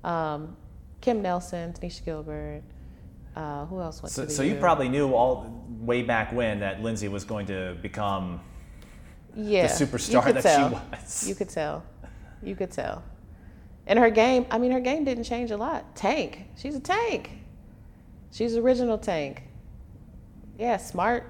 Um, 0.03 0.57
Kim 0.99 1.21
Nelson, 1.21 1.71
Tanisha 1.71 2.03
Gilbert. 2.03 2.63
Uh, 3.33 3.65
who 3.67 3.79
else 3.79 4.03
went 4.03 4.11
so, 4.11 4.23
to 4.23 4.27
the 4.27 4.33
So 4.33 4.43
you 4.43 4.55
U? 4.55 4.59
probably 4.59 4.89
knew 4.89 5.13
all 5.13 5.65
way 5.79 6.01
back 6.01 6.33
when 6.33 6.59
that 6.59 6.83
Lindsay 6.83 7.07
was 7.07 7.23
going 7.23 7.45
to 7.45 7.77
become 7.81 8.41
yeah, 9.37 9.67
the 9.67 9.85
superstar 9.85 10.33
that 10.33 10.43
tell. 10.43 10.67
she 10.67 10.75
was. 10.75 11.29
You 11.29 11.35
could 11.35 11.47
tell. 11.47 11.85
You 12.43 12.57
could 12.57 12.71
tell. 12.71 13.03
And 13.87 13.97
her 13.97 14.09
game, 14.09 14.45
I 14.51 14.57
mean, 14.57 14.71
her 14.71 14.81
game 14.81 15.05
didn't 15.05 15.23
change 15.23 15.51
a 15.51 15.57
lot. 15.57 15.95
Tank. 15.95 16.43
She's 16.57 16.75
a 16.75 16.81
tank. 16.81 17.29
She's 18.33 18.57
original 18.57 18.97
tank. 18.97 19.43
Yeah, 20.59 20.75
smart. 20.75 21.23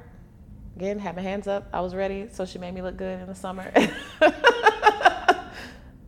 Again, 0.76 0.98
had 0.98 1.16
my 1.16 1.22
hands 1.22 1.48
up. 1.48 1.70
I 1.72 1.82
was 1.82 1.94
ready, 1.94 2.30
so 2.32 2.48
she 2.48 2.58
made 2.58 2.74
me 2.74 2.82
look 2.82 2.98
good 2.98 3.22
in 3.22 3.28
the 3.28 3.36
summer. 3.36 3.72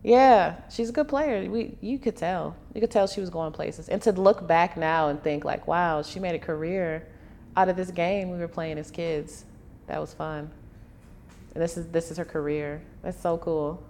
yeah, 0.02 0.56
she's 0.70 0.88
a 0.88 0.92
good 0.92 1.08
player. 1.08 1.50
We, 1.50 1.76
you 1.80 1.98
could 1.98 2.16
tell. 2.16 2.56
You 2.74 2.80
could 2.80 2.90
tell 2.90 3.06
she 3.06 3.20
was 3.20 3.30
going 3.30 3.52
places. 3.52 3.88
And 3.88 4.00
to 4.02 4.12
look 4.12 4.46
back 4.46 4.76
now 4.76 5.08
and 5.08 5.22
think 5.22 5.44
like, 5.44 5.66
wow, 5.66 6.02
she 6.02 6.20
made 6.20 6.34
a 6.34 6.38
career 6.38 7.06
out 7.56 7.68
of 7.68 7.76
this 7.76 7.90
game 7.90 8.30
we 8.30 8.38
were 8.38 8.48
playing 8.48 8.78
as 8.78 8.90
kids. 8.90 9.44
That 9.88 10.00
was 10.00 10.14
fun. 10.14 10.50
And 11.54 11.62
this 11.62 11.76
is 11.76 11.86
this 11.88 12.10
is 12.10 12.16
her 12.18 12.24
career. 12.24 12.80
That's 13.02 13.20
so 13.20 13.38
cool. 13.38 13.82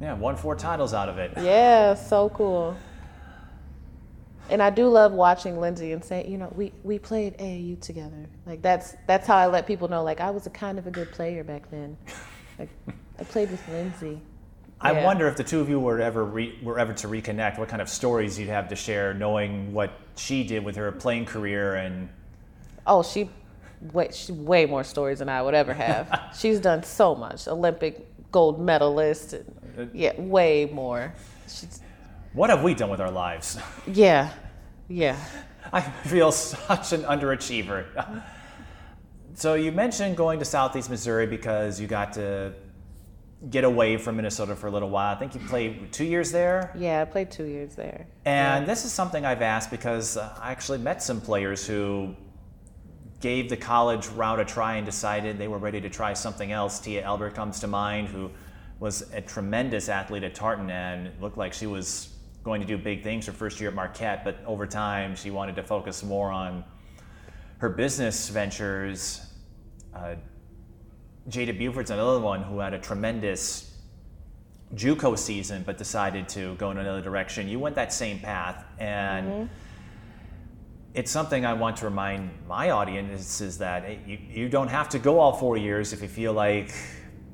yeah, 0.00 0.14
won 0.14 0.36
four 0.36 0.56
titles 0.56 0.94
out 0.94 1.08
of 1.08 1.18
it. 1.18 1.32
Yeah, 1.42 1.94
so 1.94 2.30
cool. 2.30 2.76
And 4.50 4.62
I 4.62 4.70
do 4.70 4.88
love 4.88 5.12
watching 5.12 5.58
Lindsay 5.58 5.92
and 5.92 6.04
saying, 6.04 6.30
you 6.30 6.36
know, 6.36 6.52
we, 6.54 6.70
we 6.82 6.98
played 6.98 7.38
AAU 7.38 7.80
together. 7.80 8.26
Like 8.46 8.62
that's 8.62 8.94
that's 9.06 9.26
how 9.26 9.36
I 9.36 9.46
let 9.46 9.66
people 9.66 9.88
know. 9.88 10.02
Like 10.02 10.20
I 10.20 10.30
was 10.30 10.46
a 10.46 10.50
kind 10.50 10.78
of 10.78 10.86
a 10.86 10.90
good 10.90 11.10
player 11.12 11.44
back 11.44 11.70
then. 11.70 11.96
Like 12.56 12.68
I 13.18 13.24
played 13.24 13.50
with 13.50 13.68
Lindsay. 13.68 14.20
I 14.80 14.92
Yeah. 14.92 15.04
wonder 15.04 15.26
if 15.28 15.36
the 15.36 15.44
two 15.44 15.60
of 15.60 15.68
you 15.68 15.80
were 15.80 16.00
ever 16.00 16.24
re- 16.24 16.58
were 16.62 16.78
ever 16.78 16.92
to 16.94 17.08
reconnect, 17.08 17.58
what 17.58 17.68
kind 17.68 17.80
of 17.80 17.88
stories 17.88 18.38
you'd 18.38 18.48
have 18.48 18.68
to 18.68 18.76
share, 18.76 19.14
knowing 19.14 19.72
what 19.72 19.92
she 20.16 20.44
did 20.44 20.64
with 20.64 20.76
her 20.76 20.92
playing 20.92 21.24
career 21.26 21.74
and 21.76 22.08
Oh, 22.86 23.02
she 23.02 23.30
way 23.92 24.10
she 24.12 24.32
way 24.32 24.66
more 24.66 24.84
stories 24.84 25.20
than 25.20 25.28
I 25.28 25.40
would 25.42 25.54
ever 25.54 25.72
have. 25.72 26.20
She's 26.38 26.60
done 26.60 26.82
so 26.82 27.14
much. 27.14 27.48
Olympic 27.48 28.06
gold 28.30 28.60
medalist. 28.60 29.32
And, 29.32 29.44
uh, 29.78 29.84
yeah, 29.94 30.12
way 30.20 30.66
more. 30.72 31.14
She's 31.48 31.80
what 32.34 32.50
have 32.50 32.62
we 32.64 32.74
done 32.74 32.90
with 32.90 33.00
our 33.00 33.10
lives? 33.12 33.58
yeah, 33.86 34.30
yeah. 34.88 35.16
I 35.72 35.80
feel 35.80 36.30
such 36.32 36.92
an 36.92 37.02
underachiever. 37.04 37.84
So 39.36 39.54
you 39.54 39.72
mentioned 39.72 40.16
going 40.16 40.38
to 40.38 40.44
Southeast 40.44 40.88
Missouri 40.88 41.26
because 41.26 41.80
you 41.80 41.88
got 41.88 42.12
to 42.12 42.52
get 43.50 43.64
away 43.64 43.96
from 43.96 44.16
Minnesota 44.16 44.56
for 44.56 44.68
a 44.68 44.70
little 44.70 44.90
while. 44.90 45.14
I 45.14 45.18
think 45.18 45.34
you 45.34 45.40
played 45.40 45.92
two 45.92 46.04
years 46.04 46.32
there. 46.32 46.72
Yeah, 46.76 47.02
I 47.02 47.04
played 47.04 47.30
two 47.30 47.44
years 47.44 47.74
there. 47.74 48.06
And 48.24 48.66
this 48.66 48.84
is 48.84 48.92
something 48.92 49.24
I've 49.24 49.42
asked 49.42 49.70
because 49.70 50.16
uh, 50.16 50.36
I 50.40 50.50
actually 50.50 50.78
met 50.78 51.02
some 51.02 51.20
players 51.20 51.66
who 51.66 52.14
gave 53.20 53.48
the 53.48 53.56
college 53.56 54.06
route 54.08 54.40
a 54.40 54.44
try 54.44 54.76
and 54.76 54.86
decided 54.86 55.38
they 55.38 55.48
were 55.48 55.58
ready 55.58 55.80
to 55.80 55.88
try 55.88 56.12
something 56.12 56.52
else. 56.52 56.78
Tia 56.78 57.02
Elbert 57.02 57.34
comes 57.34 57.60
to 57.60 57.66
mind, 57.66 58.08
who 58.08 58.30
was 58.80 59.10
a 59.12 59.20
tremendous 59.20 59.88
athlete 59.88 60.24
at 60.24 60.34
Tartan 60.34 60.70
and 60.70 61.10
looked 61.20 61.38
like 61.38 61.52
she 61.52 61.66
was 61.66 62.10
going 62.42 62.60
to 62.60 62.66
do 62.66 62.76
big 62.76 63.02
things 63.02 63.26
her 63.26 63.32
first 63.32 63.60
year 63.60 63.70
at 63.70 63.74
Marquette, 63.74 64.24
but 64.24 64.38
over 64.46 64.66
time 64.66 65.16
she 65.16 65.30
wanted 65.30 65.56
to 65.56 65.62
focus 65.62 66.02
more 66.02 66.30
on 66.30 66.64
her 67.58 67.70
business 67.70 68.28
ventures. 68.28 69.26
Uh, 69.94 70.16
Jada 71.28 71.56
Buford's 71.56 71.90
another 71.90 72.20
one 72.20 72.42
who 72.42 72.58
had 72.58 72.74
a 72.74 72.78
tremendous 72.78 73.74
JUCO 74.74 75.16
season, 75.18 75.62
but 75.64 75.78
decided 75.78 76.28
to 76.30 76.54
go 76.56 76.70
in 76.70 76.78
another 76.78 77.00
direction. 77.00 77.48
You 77.48 77.58
went 77.58 77.76
that 77.76 77.92
same 77.92 78.18
path, 78.18 78.64
and 78.78 79.26
mm-hmm. 79.26 79.44
it's 80.94 81.10
something 81.10 81.46
I 81.46 81.52
want 81.54 81.76
to 81.78 81.84
remind 81.86 82.30
my 82.46 82.70
audience 82.70 83.40
is 83.40 83.58
that 83.58 83.84
hey, 83.84 84.00
you, 84.06 84.18
you 84.28 84.48
don't 84.48 84.68
have 84.68 84.88
to 84.90 84.98
go 84.98 85.18
all 85.18 85.32
four 85.32 85.56
years 85.56 85.92
if 85.92 86.02
you 86.02 86.08
feel 86.08 86.32
like 86.32 86.74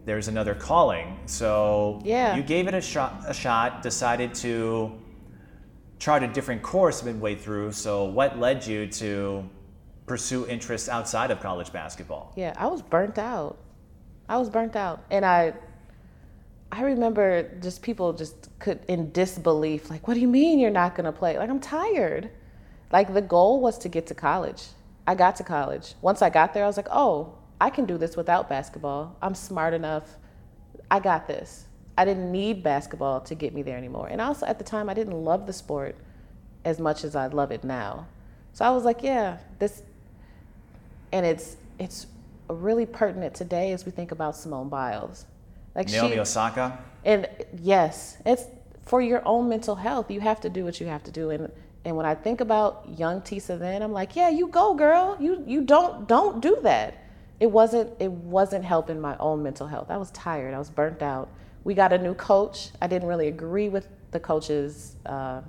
there's 0.05 0.29
another 0.29 0.55
calling. 0.55 1.19
So 1.27 2.01
Yeah. 2.05 2.37
you 2.37 2.43
gave 2.43 2.69
it 2.69 2.75
a 2.75 2.81
shot, 2.81 3.23
a 3.27 3.35
shot, 3.35 3.83
decided 3.83 4.35
to 4.37 4.93
chart 5.99 6.23
a 6.23 6.29
different 6.29 6.63
course 6.63 7.03
midway 7.03 7.35
through. 7.35 7.73
So 7.73 8.05
what 8.05 8.39
led 8.39 8.67
you 8.67 8.87
to 8.87 9.49
pursue 10.07 10.47
interests 10.47 10.89
outside 10.89 11.31
of 11.31 11.41
college 11.41 11.73
basketball? 11.73 12.33
Yeah, 12.37 12.55
I 12.57 12.67
was 12.67 12.83
burnt 12.83 13.19
out. 13.19 13.59
I 14.31 14.37
was 14.37 14.49
burnt 14.49 14.77
out, 14.77 15.03
and 15.11 15.25
I, 15.27 15.55
I 16.71 16.83
remember 16.83 17.51
just 17.61 17.83
people 17.83 18.13
just 18.13 18.49
could 18.61 18.79
in 18.87 19.11
disbelief, 19.11 19.91
like, 19.91 20.07
"What 20.07 20.15
do 20.15 20.21
you 20.21 20.29
mean 20.29 20.61
you're 20.61 20.71
not 20.71 20.95
gonna 20.95 21.11
play?" 21.11 21.37
Like, 21.37 21.51
I'm 21.51 21.59
tired. 21.59 22.31
Like 22.93 23.13
the 23.13 23.23
goal 23.23 23.61
was 23.61 23.77
to 23.79 23.89
get 23.89 24.07
to 24.07 24.15
college. 24.15 24.69
I 25.05 25.17
got 25.17 25.35
to 25.37 25.45
college. 25.45 25.95
Once 26.01 26.23
I 26.23 26.31
got 26.31 26.55
there, 26.55 26.63
I 26.63 26.69
was 26.69 26.77
like, 26.77 26.87
"Oh, 26.93 27.35
I 27.61 27.71
can 27.71 27.87
do 27.87 27.99
this 27.99 28.17
without 28.17 28.49
basketball. 28.49 29.17
I'm 29.21 29.35
smart 29.35 29.75
enough. 29.75 30.17
I 30.91 31.01
got 31.01 31.27
this." 31.27 31.67
I 31.99 32.05
didn't 32.05 32.31
need 32.31 32.63
basketball 32.63 33.21
to 33.23 33.35
get 33.35 33.53
me 33.53 33.63
there 33.63 33.77
anymore. 33.77 34.07
And 34.11 34.21
also 34.21 34.47
at 34.47 34.59
the 34.59 34.65
time, 34.65 34.89
I 34.89 34.95
didn't 34.95 35.25
love 35.25 35.47
the 35.47 35.53
sport 35.53 35.97
as 36.65 36.79
much 36.79 37.03
as 37.03 37.17
I 37.17 37.27
love 37.27 37.51
it 37.51 37.65
now. 37.65 38.07
So 38.53 38.65
I 38.65 38.71
was 38.71 38.85
like, 38.85 39.03
"Yeah, 39.03 39.39
this 39.59 39.83
and 41.11 41.27
it's 41.27 41.57
it's 41.81 42.07
really 42.53 42.87
pertinent 42.87 43.35
today 43.35 43.73
as 43.73 43.85
we 43.85 43.93
think 43.93 44.13
about 44.13 44.37
Simone 44.37 44.69
Biles. 44.69 45.27
Like 45.75 45.89
Naomi 45.89 46.15
she, 46.15 46.21
Osaka? 46.21 46.79
and 47.05 47.29
yes, 47.61 48.19
it's 48.27 48.45
for 48.85 49.01
your 49.01 49.23
own 49.25 49.49
mental 49.49 49.77
health. 49.77 50.11
You 50.11 50.21
have 50.21 50.41
to 50.41 50.51
do 50.51 50.65
what 50.65 50.81
you 50.81 50.87
have 50.87 51.03
to 51.05 51.11
do. 51.11 51.31
And 51.31 51.51
and 51.85 51.97
when 51.97 52.05
I 52.05 52.15
think 52.15 52.41
about 52.41 52.85
young 52.99 53.23
Tisa 53.23 53.59
then, 53.59 53.83
I'm 53.83 53.93
like, 53.93 54.15
yeah, 54.15 54.29
you 54.29 54.49
go, 54.49 54.75
girl. 54.75 55.17
You 55.21 55.43
you 55.47 55.63
don't 55.63 56.07
don't 56.09 56.41
do 56.41 56.59
that. 56.63 56.95
It 57.39 57.51
wasn't 57.51 57.91
it 58.01 58.11
wasn't 58.11 58.65
helping 58.65 59.01
my 59.01 59.17
own 59.19 59.43
mental 59.43 59.67
health. 59.67 59.91
I 59.91 59.97
was 59.97 60.11
tired. 60.11 60.55
I 60.55 60.59
was 60.59 60.71
burnt 60.71 61.03
out. 61.03 61.31
We 61.65 61.75
got 61.75 61.93
a 61.93 61.99
new 61.99 62.15
coach. 62.15 62.71
I 62.83 62.87
didn't 62.87 63.09
really 63.09 63.29
agree 63.29 63.69
with 63.69 63.89
the 64.11 64.21
coach's 64.21 64.97
uh, 65.07 65.41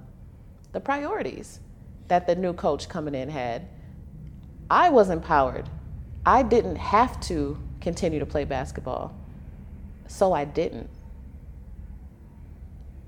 the 0.72 0.80
priorities 0.80 1.60
that 2.08 2.28
the 2.28 2.36
new 2.36 2.54
coach 2.54 2.88
coming 2.88 3.16
in 3.16 3.30
had. 3.30 3.68
I 4.70 4.90
was 4.90 5.10
empowered. 5.10 5.68
I 6.26 6.44
didn't 6.44 6.76
have 6.76 7.20
to 7.22 7.58
continue 7.80 8.20
to 8.20 8.26
play 8.26 8.46
basketball, 8.46 9.16
so 10.08 10.34
I 10.34 10.46
didn't. 10.46 10.90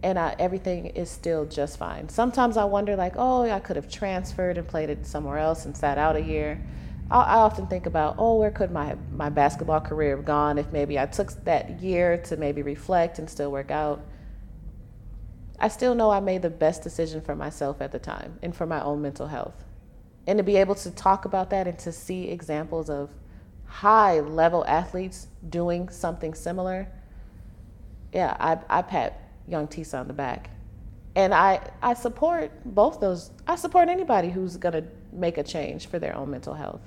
And 0.02 0.18
I, 0.18 0.36
everything 0.40 0.88
is 0.88 1.10
still 1.10 1.46
just 1.46 1.78
fine. 1.78 2.10
Sometimes 2.10 2.58
I 2.58 2.66
wonder, 2.66 2.96
like, 2.96 3.14
oh, 3.16 3.44
I 3.44 3.60
could 3.60 3.76
have 3.76 3.90
transferred 3.90 4.58
and 4.58 4.68
played 4.68 4.90
it 4.90 5.06
somewhere 5.06 5.38
else 5.38 5.66
and 5.66 5.78
sat 5.78 5.98
out 5.98 6.16
a 6.16 6.22
year. 6.22 6.62
I, 7.10 7.22
I 7.22 7.36
often 7.36 7.68
think 7.68 7.86
about, 7.86 8.16
oh, 8.18 8.38
where 8.38 8.52
could 8.52 8.72
my, 8.72 8.96
my 9.12 9.30
basketball 9.30 9.80
career 9.80 10.16
have 10.16 10.26
gone 10.26 10.58
if 10.58 10.72
maybe 10.72 11.00
I 11.00 11.06
took 11.06 11.32
that 11.46 11.82
year 11.82 12.18
to 12.24 12.36
maybe 12.36 12.64
reflect 12.64 13.20
and 13.20 13.30
still 13.30 13.52
work 13.52 13.72
out. 13.72 14.04
I 15.60 15.68
still 15.68 15.94
know 15.96 16.10
I 16.10 16.20
made 16.20 16.42
the 16.42 16.50
best 16.50 16.82
decision 16.82 17.22
for 17.22 17.36
myself 17.36 17.80
at 17.80 17.92
the 17.92 18.00
time 18.00 18.40
and 18.42 18.54
for 18.54 18.66
my 18.66 18.84
own 18.84 19.02
mental 19.02 19.28
health 19.28 19.64
and 20.28 20.38
to 20.38 20.44
be 20.44 20.58
able 20.58 20.76
to 20.76 20.92
talk 20.92 21.26
about 21.26 21.50
that 21.50 21.68
and 21.68 21.78
to 21.80 21.92
see 21.92 22.30
examples 22.30 22.90
of 22.90 23.10
high 23.66 24.20
level 24.20 24.64
athletes 24.66 25.28
doing 25.50 25.90
something 25.90 26.34
similar 26.34 26.88
yeah 28.14 28.38
i, 28.40 28.58
I 28.70 28.82
pat 28.84 29.24
young 29.48 29.68
tisa 29.68 30.00
on 30.00 30.08
the 30.08 30.14
back. 30.14 30.50
And 31.16 31.32
I, 31.34 31.60
I 31.82 31.94
support 31.94 32.52
both 32.66 33.00
those 33.00 33.32
i 33.48 33.56
support 33.56 33.90
anybody 33.90 34.30
who's 34.30 34.58
going 34.58 34.74
to 34.74 34.84
make 35.12 35.38
a 35.38 35.44
change 35.44 35.88
for 35.88 36.00
their 36.00 36.16
own 36.16 36.32
mental 36.32 36.54
health. 36.54 36.82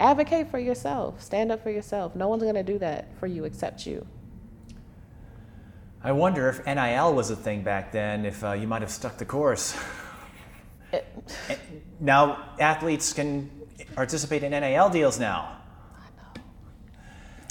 Advocate 0.00 0.50
for 0.50 0.58
yourself 0.58 1.22
stand 1.22 1.52
up 1.52 1.62
for 1.62 1.70
yourself. 1.70 2.16
No 2.16 2.28
one's 2.28 2.42
going 2.42 2.54
to 2.54 2.62
do 2.62 2.78
that 2.78 3.16
for 3.18 3.26
you 3.26 3.44
except 3.44 3.86
you. 3.86 4.06
I 6.02 6.12
wonder 6.12 6.48
if 6.48 6.64
NIL 6.64 7.14
was 7.14 7.30
a 7.30 7.36
thing 7.36 7.62
back 7.62 7.92
then, 7.92 8.24
if 8.24 8.42
uh, 8.42 8.52
you 8.52 8.66
might 8.66 8.80
have 8.80 8.90
stuck 8.90 9.18
the 9.18 9.26
course. 9.26 9.78
It, 10.92 11.06
now, 12.00 12.48
athletes 12.58 13.12
can 13.12 13.50
participate 13.94 14.42
in 14.42 14.52
NIL 14.52 14.88
deals 14.88 15.20
now. 15.20 15.58
I 15.96 16.06
know. 16.16 16.42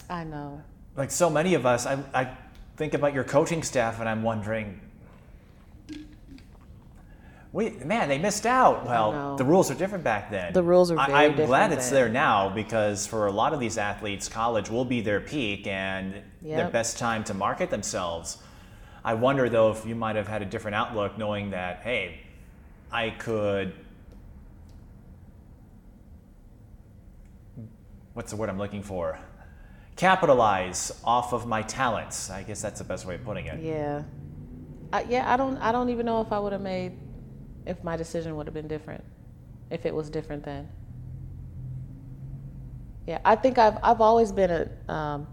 I 0.10 0.24
know. 0.24 0.64
Like 0.96 1.12
so 1.12 1.30
many 1.30 1.54
of 1.54 1.66
us, 1.66 1.86
I, 1.86 2.04
I 2.14 2.36
think 2.76 2.94
about 2.94 3.14
your 3.14 3.24
coaching 3.24 3.64
staff 3.64 4.00
and 4.00 4.10
I'm 4.10 4.24
wondering, 4.24 4.82
wait, 7.52 7.86
man, 7.86 8.10
they 8.10 8.18
missed 8.18 8.46
out. 8.46 8.86
Well, 8.86 9.36
the 9.36 9.46
rules 9.46 9.70
are 9.72 9.76
different 9.76 10.04
back 10.04 10.32
then. 10.32 10.54
The 10.54 10.64
rules 10.64 10.92
are 10.92 10.98
I, 10.98 11.06
very 11.06 11.18
I'm 11.18 11.32
different 11.32 11.48
glad 11.48 11.72
it's 11.72 11.90
then. 11.90 11.94
there 11.94 12.10
now 12.10 12.50
because 12.50 13.08
for 13.08 13.28
a 13.28 13.32
lot 13.32 13.54
of 13.54 13.60
these 13.60 13.78
athletes, 13.78 14.28
college 14.28 14.70
will 14.70 14.86
be 14.86 15.02
their 15.02 15.20
peak 15.20 15.68
and 15.68 16.16
their 16.42 16.70
best 16.70 16.98
time 16.98 17.24
to 17.26 17.34
market 17.34 17.70
themselves. 17.70 18.38
I 19.04 19.14
wonder 19.14 19.48
though 19.48 19.72
if 19.72 19.86
you 19.86 19.96
might 19.96 20.16
have 20.16 20.28
had 20.28 20.42
a 20.42 20.46
different 20.46 20.76
outlook 20.76 21.18
knowing 21.18 21.52
that, 21.52 21.82
hey, 21.84 22.20
I 22.92 23.12
could. 23.12 23.74
What's 28.20 28.32
the 28.32 28.36
word 28.36 28.50
I'm 28.50 28.58
looking 28.58 28.84
for? 28.84 29.18
Capitalize 29.96 30.92
off 31.06 31.32
of 31.32 31.48
my 31.48 31.62
talents. 31.62 32.30
I 32.30 32.44
guess 32.44 32.62
that's 32.62 32.80
the 32.80 32.84
best 32.84 33.06
way 33.06 33.16
of 33.16 33.24
putting 33.24 33.46
it. 33.46 33.64
Yeah. 33.64 34.04
I, 34.92 35.04
yeah, 35.04 35.34
I 35.34 35.38
don't 35.38 35.56
I 35.60 35.72
don't 35.72 35.88
even 35.90 36.06
know 36.06 36.20
if 36.20 36.34
I 36.34 36.38
would 36.38 36.52
have 36.52 36.62
made 36.62 37.00
if 37.66 37.82
my 37.82 37.96
decision 37.96 38.36
would 38.36 38.46
have 38.46 38.54
been 38.54 38.68
different. 38.68 39.06
If 39.70 39.86
it 39.86 39.96
was 39.96 40.10
different 40.10 40.44
then. 40.44 40.68
Yeah, 43.08 43.20
I 43.24 43.38
think 43.38 43.58
I've 43.58 43.78
I've 43.82 44.02
always 44.02 44.34
been 44.34 44.52
a 44.52 44.92
um, 44.94 45.26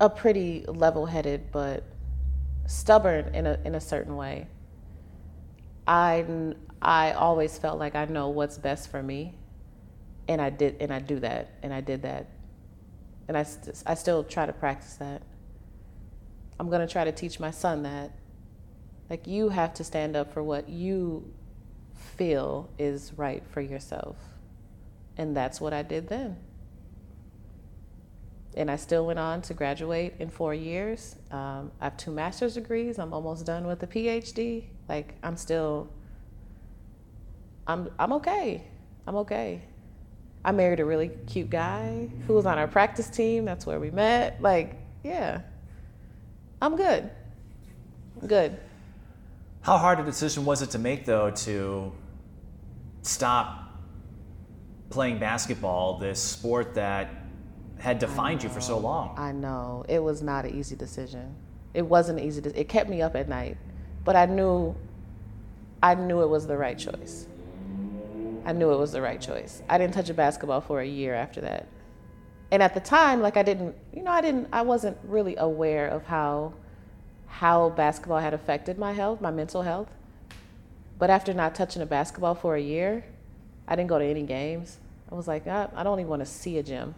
a 0.00 0.10
pretty 0.10 0.64
level-headed 0.66 1.52
but 1.52 1.84
stubborn 2.66 3.32
in 3.32 3.46
a 3.46 3.60
in 3.64 3.76
a 3.76 3.80
certain 3.80 4.16
way. 4.16 4.48
I 5.86 6.26
I 6.82 7.12
always 7.12 7.56
felt 7.58 7.78
like 7.78 7.94
I 7.94 8.06
know 8.06 8.30
what's 8.30 8.58
best 8.58 8.90
for 8.90 9.04
me, 9.04 9.36
and 10.28 10.40
I 10.40 10.50
did 10.50 10.76
and 10.80 10.92
I 10.92 10.98
do 10.98 11.20
that 11.20 11.50
and 11.62 11.72
I 11.72 11.80
did 11.80 12.02
that, 12.02 12.26
and 13.28 13.36
I 13.36 13.42
st- 13.42 13.82
I 13.86 13.94
still 13.94 14.24
try 14.24 14.46
to 14.46 14.52
practice 14.52 14.94
that. 14.94 15.22
I'm 16.58 16.68
going 16.68 16.80
to 16.80 16.90
try 16.90 17.04
to 17.04 17.12
teach 17.12 17.38
my 17.38 17.50
son 17.50 17.82
that. 17.82 18.12
Like, 19.10 19.26
you 19.26 19.50
have 19.50 19.74
to 19.74 19.84
stand 19.84 20.16
up 20.16 20.32
for 20.32 20.42
what 20.42 20.68
you 20.68 21.32
feel 21.94 22.70
is 22.78 23.12
right 23.16 23.42
for 23.50 23.60
yourself. 23.60 24.16
And 25.16 25.36
that's 25.36 25.60
what 25.60 25.72
I 25.72 25.82
did 25.82 26.08
then. 26.08 26.36
And 28.56 28.70
I 28.70 28.76
still 28.76 29.06
went 29.06 29.18
on 29.18 29.42
to 29.42 29.54
graduate 29.54 30.14
in 30.18 30.30
four 30.30 30.54
years. 30.54 31.16
Um, 31.30 31.70
I 31.80 31.84
have 31.84 31.96
two 31.98 32.10
master's 32.10 32.54
degrees. 32.54 32.98
I'm 32.98 33.12
almost 33.12 33.44
done 33.44 33.66
with 33.66 33.82
a 33.82 33.86
PhD. 33.86 34.64
Like, 34.88 35.14
I'm 35.22 35.36
still, 35.36 35.90
I'm, 37.66 37.90
I'm 37.98 38.14
okay. 38.14 38.64
I'm 39.06 39.16
okay. 39.16 39.62
I 40.46 40.52
married 40.52 40.78
a 40.78 40.84
really 40.84 41.10
cute 41.26 41.50
guy 41.50 42.08
who 42.28 42.34
was 42.34 42.46
on 42.46 42.56
our 42.56 42.68
practice 42.68 43.10
team. 43.10 43.44
That's 43.44 43.66
where 43.66 43.80
we 43.80 43.90
met. 43.90 44.40
Like, 44.40 44.76
yeah. 45.02 45.40
I'm 46.62 46.76
good. 46.76 47.10
Good. 48.24 48.56
How 49.62 49.76
hard 49.76 49.98
a 49.98 50.04
decision 50.04 50.44
was 50.44 50.62
it 50.62 50.70
to 50.70 50.78
make, 50.78 51.04
though, 51.04 51.32
to 51.32 51.92
stop 53.02 53.74
playing 54.88 55.18
basketball, 55.18 55.98
this 55.98 56.22
sport 56.22 56.74
that 56.74 57.10
had 57.80 57.98
defined 57.98 58.44
you 58.44 58.48
for 58.48 58.60
so 58.60 58.78
long? 58.78 59.18
I 59.18 59.32
know. 59.32 59.84
It 59.88 59.98
was 59.98 60.22
not 60.22 60.44
an 60.44 60.56
easy 60.56 60.76
decision. 60.76 61.34
It 61.74 61.82
wasn't 61.82 62.20
easy. 62.20 62.40
To, 62.42 62.58
it 62.60 62.68
kept 62.68 62.88
me 62.88 63.02
up 63.02 63.16
at 63.16 63.28
night, 63.28 63.56
but 64.04 64.14
I 64.14 64.26
knew 64.26 64.76
I 65.82 65.96
knew 65.96 66.22
it 66.22 66.28
was 66.28 66.46
the 66.46 66.56
right 66.56 66.78
choice. 66.78 67.26
I 68.46 68.52
knew 68.52 68.72
it 68.72 68.78
was 68.78 68.92
the 68.92 69.02
right 69.02 69.20
choice. 69.20 69.62
I 69.68 69.76
didn't 69.76 69.92
touch 69.92 70.08
a 70.08 70.14
basketball 70.14 70.62
for 70.62 70.80
a 70.80 70.86
year 70.86 71.14
after 71.14 71.42
that. 71.42 71.66
And 72.50 72.62
at 72.62 72.72
the 72.72 72.80
time, 72.80 73.20
like 73.20 73.36
I 73.36 73.42
didn't, 73.42 73.74
you 73.92 74.02
know, 74.02 74.10
I 74.10 74.22
didn't 74.22 74.48
I 74.52 74.62
wasn't 74.62 74.96
really 75.04 75.36
aware 75.36 75.88
of 75.88 76.04
how 76.04 76.54
how 77.26 77.70
basketball 77.70 78.20
had 78.20 78.32
affected 78.32 78.78
my 78.78 78.94
health, 78.94 79.20
my 79.20 79.30
mental 79.30 79.62
health. 79.62 79.90
But 80.98 81.10
after 81.10 81.34
not 81.34 81.54
touching 81.54 81.82
a 81.82 81.86
basketball 81.86 82.34
for 82.34 82.56
a 82.56 82.60
year, 82.60 83.04
I 83.68 83.76
didn't 83.76 83.88
go 83.88 83.98
to 83.98 84.04
any 84.04 84.22
games. 84.22 84.78
I 85.12 85.14
was 85.14 85.28
like, 85.28 85.46
I, 85.46 85.68
I 85.74 85.82
don't 85.82 85.98
even 85.98 86.08
want 86.08 86.20
to 86.20 86.26
see 86.26 86.56
a 86.56 86.62
gym 86.62 86.94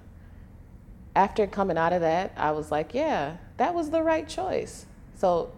after 1.18 1.48
coming 1.48 1.76
out 1.76 1.92
of 1.92 2.00
that, 2.02 2.32
I 2.36 2.52
was 2.52 2.70
like, 2.70 2.94
yeah, 2.94 3.38
that 3.56 3.74
was 3.74 3.90
the 3.90 4.02
right 4.04 4.26
choice. 4.28 4.86
So 5.16 5.50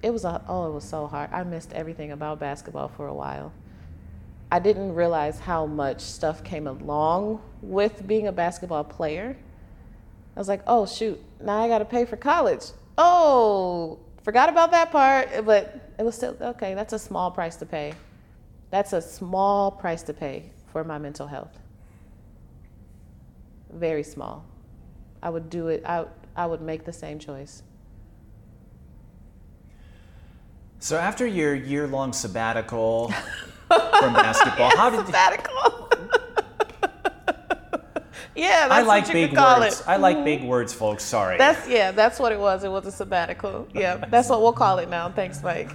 it 0.00 0.10
was 0.10 0.24
a, 0.24 0.40
oh, 0.48 0.68
it 0.68 0.72
was 0.72 0.84
so 0.84 1.08
hard. 1.08 1.30
I 1.32 1.42
missed 1.42 1.72
everything 1.72 2.12
about 2.12 2.38
basketball 2.38 2.86
for 2.86 3.08
a 3.08 3.14
while. 3.14 3.52
I 4.52 4.58
didn't 4.58 4.94
realize 4.94 5.40
how 5.40 5.64
much 5.64 6.02
stuff 6.02 6.44
came 6.44 6.66
along 6.66 7.40
with 7.62 8.06
being 8.06 8.26
a 8.26 8.32
basketball 8.32 8.84
player. 8.84 9.34
I 10.36 10.38
was 10.38 10.46
like, 10.46 10.60
oh, 10.66 10.84
shoot, 10.84 11.18
now 11.40 11.56
I 11.56 11.68
got 11.68 11.78
to 11.78 11.86
pay 11.86 12.04
for 12.04 12.18
college. 12.18 12.64
Oh, 12.98 13.98
forgot 14.22 14.50
about 14.50 14.70
that 14.72 14.92
part. 14.92 15.46
But 15.46 15.94
it 15.98 16.02
was 16.02 16.16
still, 16.16 16.36
okay, 16.38 16.74
that's 16.74 16.92
a 16.92 16.98
small 16.98 17.30
price 17.30 17.56
to 17.56 17.66
pay. 17.66 17.94
That's 18.70 18.92
a 18.92 19.00
small 19.00 19.70
price 19.70 20.02
to 20.02 20.12
pay 20.12 20.50
for 20.70 20.84
my 20.84 20.98
mental 20.98 21.26
health. 21.26 21.58
Very 23.72 24.02
small. 24.02 24.44
I 25.22 25.30
would 25.30 25.48
do 25.48 25.68
it, 25.68 25.82
I, 25.86 26.04
I 26.36 26.44
would 26.44 26.60
make 26.60 26.84
the 26.84 26.92
same 26.92 27.18
choice. 27.18 27.62
So 30.78 30.98
after 30.98 31.26
your 31.26 31.54
year-long 31.54 32.12
sabbatical 32.12 33.14
from 33.98 34.12
basketball, 34.14 34.76
how 34.76 34.90
did 34.90 35.00
you, 35.00 35.06
sabbatical? 35.06 35.90
yeah, 38.34 38.68
that's 38.68 38.72
I 38.72 38.82
like 38.82 39.04
what 39.04 39.08
you 39.08 39.12
big 39.14 39.30
could 39.30 39.38
call 39.38 39.60
words. 39.60 39.80
it. 39.80 39.88
I 39.88 39.96
like 39.96 40.16
mm-hmm. 40.16 40.24
big 40.24 40.44
words, 40.44 40.72
folks. 40.72 41.04
Sorry. 41.04 41.38
That's 41.38 41.68
yeah, 41.68 41.92
that's 41.92 42.18
what 42.18 42.32
it 42.32 42.38
was. 42.38 42.64
It 42.64 42.70
was 42.70 42.86
a 42.86 42.92
sabbatical. 42.92 43.68
Yeah, 43.74 43.96
that's 43.96 44.28
what 44.28 44.42
we'll 44.42 44.52
call 44.52 44.78
it 44.78 44.88
now. 44.88 45.10
Thanks, 45.10 45.42
Mike. 45.42 45.70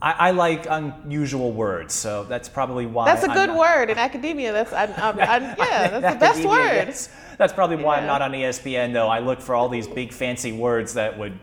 I, 0.00 0.12
I 0.12 0.30
like 0.32 0.66
unusual 0.68 1.52
words, 1.52 1.94
so 1.94 2.24
that's 2.24 2.48
probably 2.48 2.86
why. 2.86 3.04
That's 3.06 3.24
a 3.24 3.30
I'm 3.30 3.36
good 3.36 3.50
not- 3.50 3.58
word 3.58 3.90
in 3.90 3.98
academia. 3.98 4.52
That's 4.52 4.72
I, 4.72 4.84
I, 4.84 5.10
I, 5.10 5.38
yeah, 5.38 6.00
that's 6.00 6.14
the 6.14 6.20
best 6.20 6.44
word. 6.44 6.88
yes. 6.88 7.08
That's 7.38 7.52
probably 7.52 7.76
why 7.76 7.96
I'm 7.98 8.06
not 8.06 8.20
on 8.20 8.32
ESPN, 8.32 8.92
though. 8.92 9.08
I 9.08 9.20
look 9.20 9.40
for 9.40 9.54
all 9.54 9.68
these 9.68 9.86
big 9.86 10.12
fancy 10.12 10.52
words 10.52 10.94
that 10.94 11.18
would. 11.18 11.38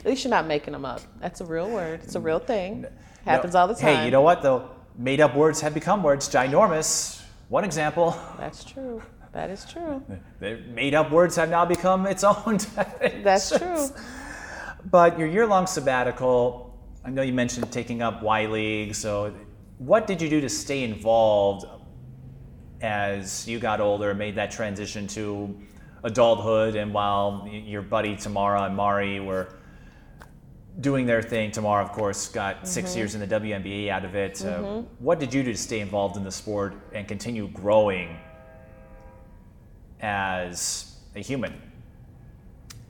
At 0.00 0.06
least 0.06 0.24
you're 0.24 0.30
not 0.30 0.46
making 0.46 0.72
them 0.72 0.84
up. 0.84 1.00
That's 1.20 1.40
a 1.40 1.44
real 1.44 1.68
word. 1.70 2.00
It's 2.02 2.14
a 2.14 2.20
real 2.20 2.38
thing. 2.38 2.86
Happens 3.24 3.54
all 3.54 3.68
the 3.68 3.74
time. 3.74 3.96
Hey, 3.96 4.04
you 4.04 4.10
know 4.10 4.22
what 4.22 4.42
though? 4.42 4.70
Made 4.96 5.20
up 5.20 5.34
words 5.34 5.60
have 5.60 5.74
become 5.74 6.02
words. 6.02 6.28
Ginormous. 6.28 7.22
One 7.48 7.64
example. 7.64 8.16
That's 8.38 8.64
true. 8.64 9.02
That 9.32 9.50
is 9.50 9.64
true. 9.64 10.02
The 10.40 10.62
Made 10.68 10.94
up 10.94 11.10
words 11.10 11.36
have 11.36 11.50
now 11.50 11.64
become 11.64 12.06
its 12.06 12.22
own. 12.22 12.58
That's 13.22 13.56
true. 13.56 13.88
But 14.90 15.18
your 15.18 15.28
year 15.28 15.46
long 15.46 15.66
sabbatical, 15.66 16.78
I 17.04 17.10
know 17.10 17.22
you 17.22 17.32
mentioned 17.32 17.72
taking 17.72 18.02
up 18.02 18.22
Y 18.22 18.46
League. 18.46 18.94
So, 18.94 19.34
what 19.78 20.06
did 20.06 20.20
you 20.22 20.28
do 20.28 20.40
to 20.40 20.48
stay 20.48 20.84
involved 20.84 21.66
as 22.84 23.48
you 23.48 23.58
got 23.58 23.80
older, 23.80 24.14
made 24.14 24.34
that 24.36 24.50
transition 24.50 25.06
to 25.08 25.58
adulthood, 26.02 26.76
and 26.76 26.92
while 26.92 27.48
your 27.48 27.80
buddy 27.82 28.14
Tamara 28.14 28.64
and 28.64 28.76
Mauri 28.76 29.20
were 29.20 29.48
doing 30.80 31.06
their 31.06 31.22
thing, 31.22 31.50
Tamara, 31.50 31.82
of 31.82 31.92
course, 31.92 32.28
got 32.28 32.56
Mm-hmm. 32.56 32.66
six 32.66 32.96
years 32.96 33.14
in 33.14 33.20
the 33.20 33.26
WNBA 33.26 33.88
out 33.88 34.04
of 34.04 34.14
it. 34.14 34.44
Uh, 34.44 34.82
what 34.98 35.20
did 35.20 35.32
you 35.32 35.42
do 35.42 35.52
to 35.52 35.58
stay 35.58 35.80
involved 35.80 36.16
in 36.16 36.24
the 36.24 36.30
sport 36.32 36.74
and 36.92 37.06
continue 37.06 37.48
growing 37.48 38.16
as 40.00 40.96
a 41.14 41.20
human? 41.20 41.60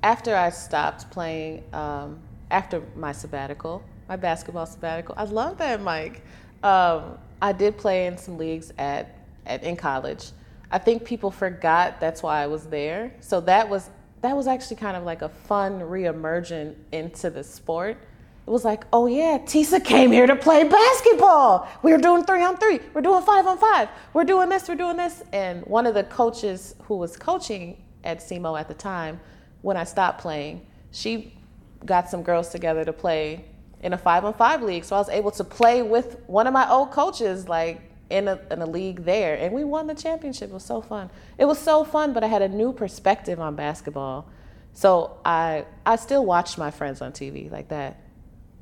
after 0.05 0.37
I 0.37 0.51
stopped 0.51 1.11
playing, 1.11 1.65
um, 1.73 2.19
after 2.51 2.83
my 2.95 3.11
sabbatical, 3.11 3.83
my 4.07 4.17
basketball 4.17 4.67
sabbatical, 4.67 5.15
I 5.17 5.25
love 5.25 5.57
that, 5.59 5.81
Mike. 5.81 6.23
Um, 6.63 7.17
I 7.41 7.53
did 7.53 7.79
play 7.79 8.07
in 8.07 8.19
some 8.19 8.37
leagues 8.37 8.71
at, 8.77 9.17
at 9.47 9.65
in 9.65 9.77
college. 9.77 10.33
I 10.71 10.77
think 10.79 11.05
people 11.05 11.31
forgot 11.31 12.01
that's 12.01 12.23
why 12.23 12.43
I 12.43 12.47
was 12.47 12.67
there. 12.67 13.15
So 13.21 13.41
that 13.43 13.67
was 13.67 13.89
that 14.25 14.35
was 14.35 14.47
actually 14.47 14.77
kind 14.77 14.97
of 14.97 15.05
like 15.05 15.21
a 15.21 15.29
fun 15.29 15.81
reemergent 15.81 16.75
into 16.93 17.29
the 17.29 17.45
sport. 17.45 17.99
It 18.47 18.51
was 18.51 18.65
like, 18.65 18.85
oh 18.91 19.07
yeah, 19.07 19.37
Tisa 19.37 19.85
came 19.85 20.11
here 20.13 20.27
to 20.27 20.35
play 20.35 20.65
basketball. 20.65 21.69
We 21.83 21.93
were 21.93 21.99
doing 21.99 22.25
three 22.25 22.43
on 22.43 22.57
three. 22.57 22.81
We're 22.95 23.03
doing 23.03 23.23
five 23.23 23.47
on 23.47 23.59
five. 23.59 23.91
We're 24.15 24.25
doing 24.25 24.49
this. 24.49 24.67
We're 24.67 24.77
doing 24.77 24.97
this. 24.97 25.23
And 25.35 25.63
one 25.67 25.87
of 25.87 25.93
the 25.93 26.05
coaches 26.05 26.75
who 26.85 26.97
was 26.97 27.19
coaching 27.19 27.85
at 28.03 28.21
SEMO 28.21 28.59
at 28.59 28.67
the 28.67 28.73
time, 28.73 29.21
when 29.61 29.77
I 29.77 29.85
stopped 29.85 30.23
playing, 30.23 30.67
she 30.91 31.37
got 31.85 32.09
some 32.09 32.23
girls 32.23 32.49
together 32.49 32.83
to 32.83 32.95
play 32.95 33.45
in 33.83 33.93
a 33.93 33.99
five 33.99 34.25
on 34.25 34.33
five 34.33 34.63
league. 34.63 34.85
So 34.85 34.97
I 34.97 35.01
was 35.01 35.11
able 35.11 35.33
to 35.33 35.45
play 35.45 35.83
with 35.83 36.19
one 36.29 36.47
of 36.47 36.55
my 36.55 36.67
old 36.71 36.93
coaches, 36.93 37.47
like 37.47 37.83
in 38.11 38.29
a, 38.29 38.39
in 38.51 38.61
a 38.63 38.67
league 38.67 39.05
there. 39.05 39.35
And 39.37 39.53
we 39.53 39.65
won 39.65 39.87
the 39.87 39.95
championship. 39.95 40.51
It 40.51 40.55
was 40.55 40.65
so 40.65 40.81
fun. 40.81 41.11
It 41.39 41.47
was 41.47 41.59
so 41.59 41.85
fun, 41.85 42.13
but 42.13 42.23
I 42.25 42.29
had 42.29 42.43
a 42.43 42.49
new 42.49 42.73
perspective 42.73 43.41
on 43.41 43.57
basketball 43.57 44.27
So 44.75 45.19
I 45.25 45.67
I 45.87 45.97
still 45.97 46.25
watched 46.27 46.59
my 46.59 46.71
friends 46.71 47.01
on 47.01 47.13
TV 47.13 47.51
like 47.51 47.69
that. 47.69 48.01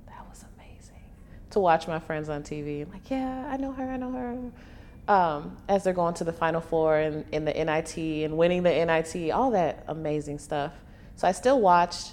That 0.07 0.29
was 0.29 0.45
amazing 0.57 1.03
to 1.51 1.61
watch 1.61 1.89
my 1.89 1.99
friends 1.99 2.29
on 2.29 2.43
TV. 2.43 2.83
I'm 2.83 2.93
like, 2.93 3.11
yeah, 3.11 3.47
I 3.51 3.57
know 3.57 3.73
her, 3.73 3.91
I 3.91 3.97
know 3.97 4.13
her. 4.13 4.53
Um, 5.09 5.57
as 5.69 5.83
they're 5.83 5.95
going 5.95 6.15
to 6.15 6.25
the 6.25 6.33
Final 6.33 6.61
Four 6.61 6.99
and 6.99 7.25
in 7.33 7.45
the 7.45 7.53
NIT 7.53 7.97
and 7.97 8.37
winning 8.37 8.63
the 8.63 8.71
NIT, 8.71 9.33
all 9.33 9.51
that 9.53 9.85
amazing 9.89 10.39
stuff. 10.39 10.73
So 11.17 11.27
I 11.27 11.33
still 11.33 11.61
watched. 11.61 12.13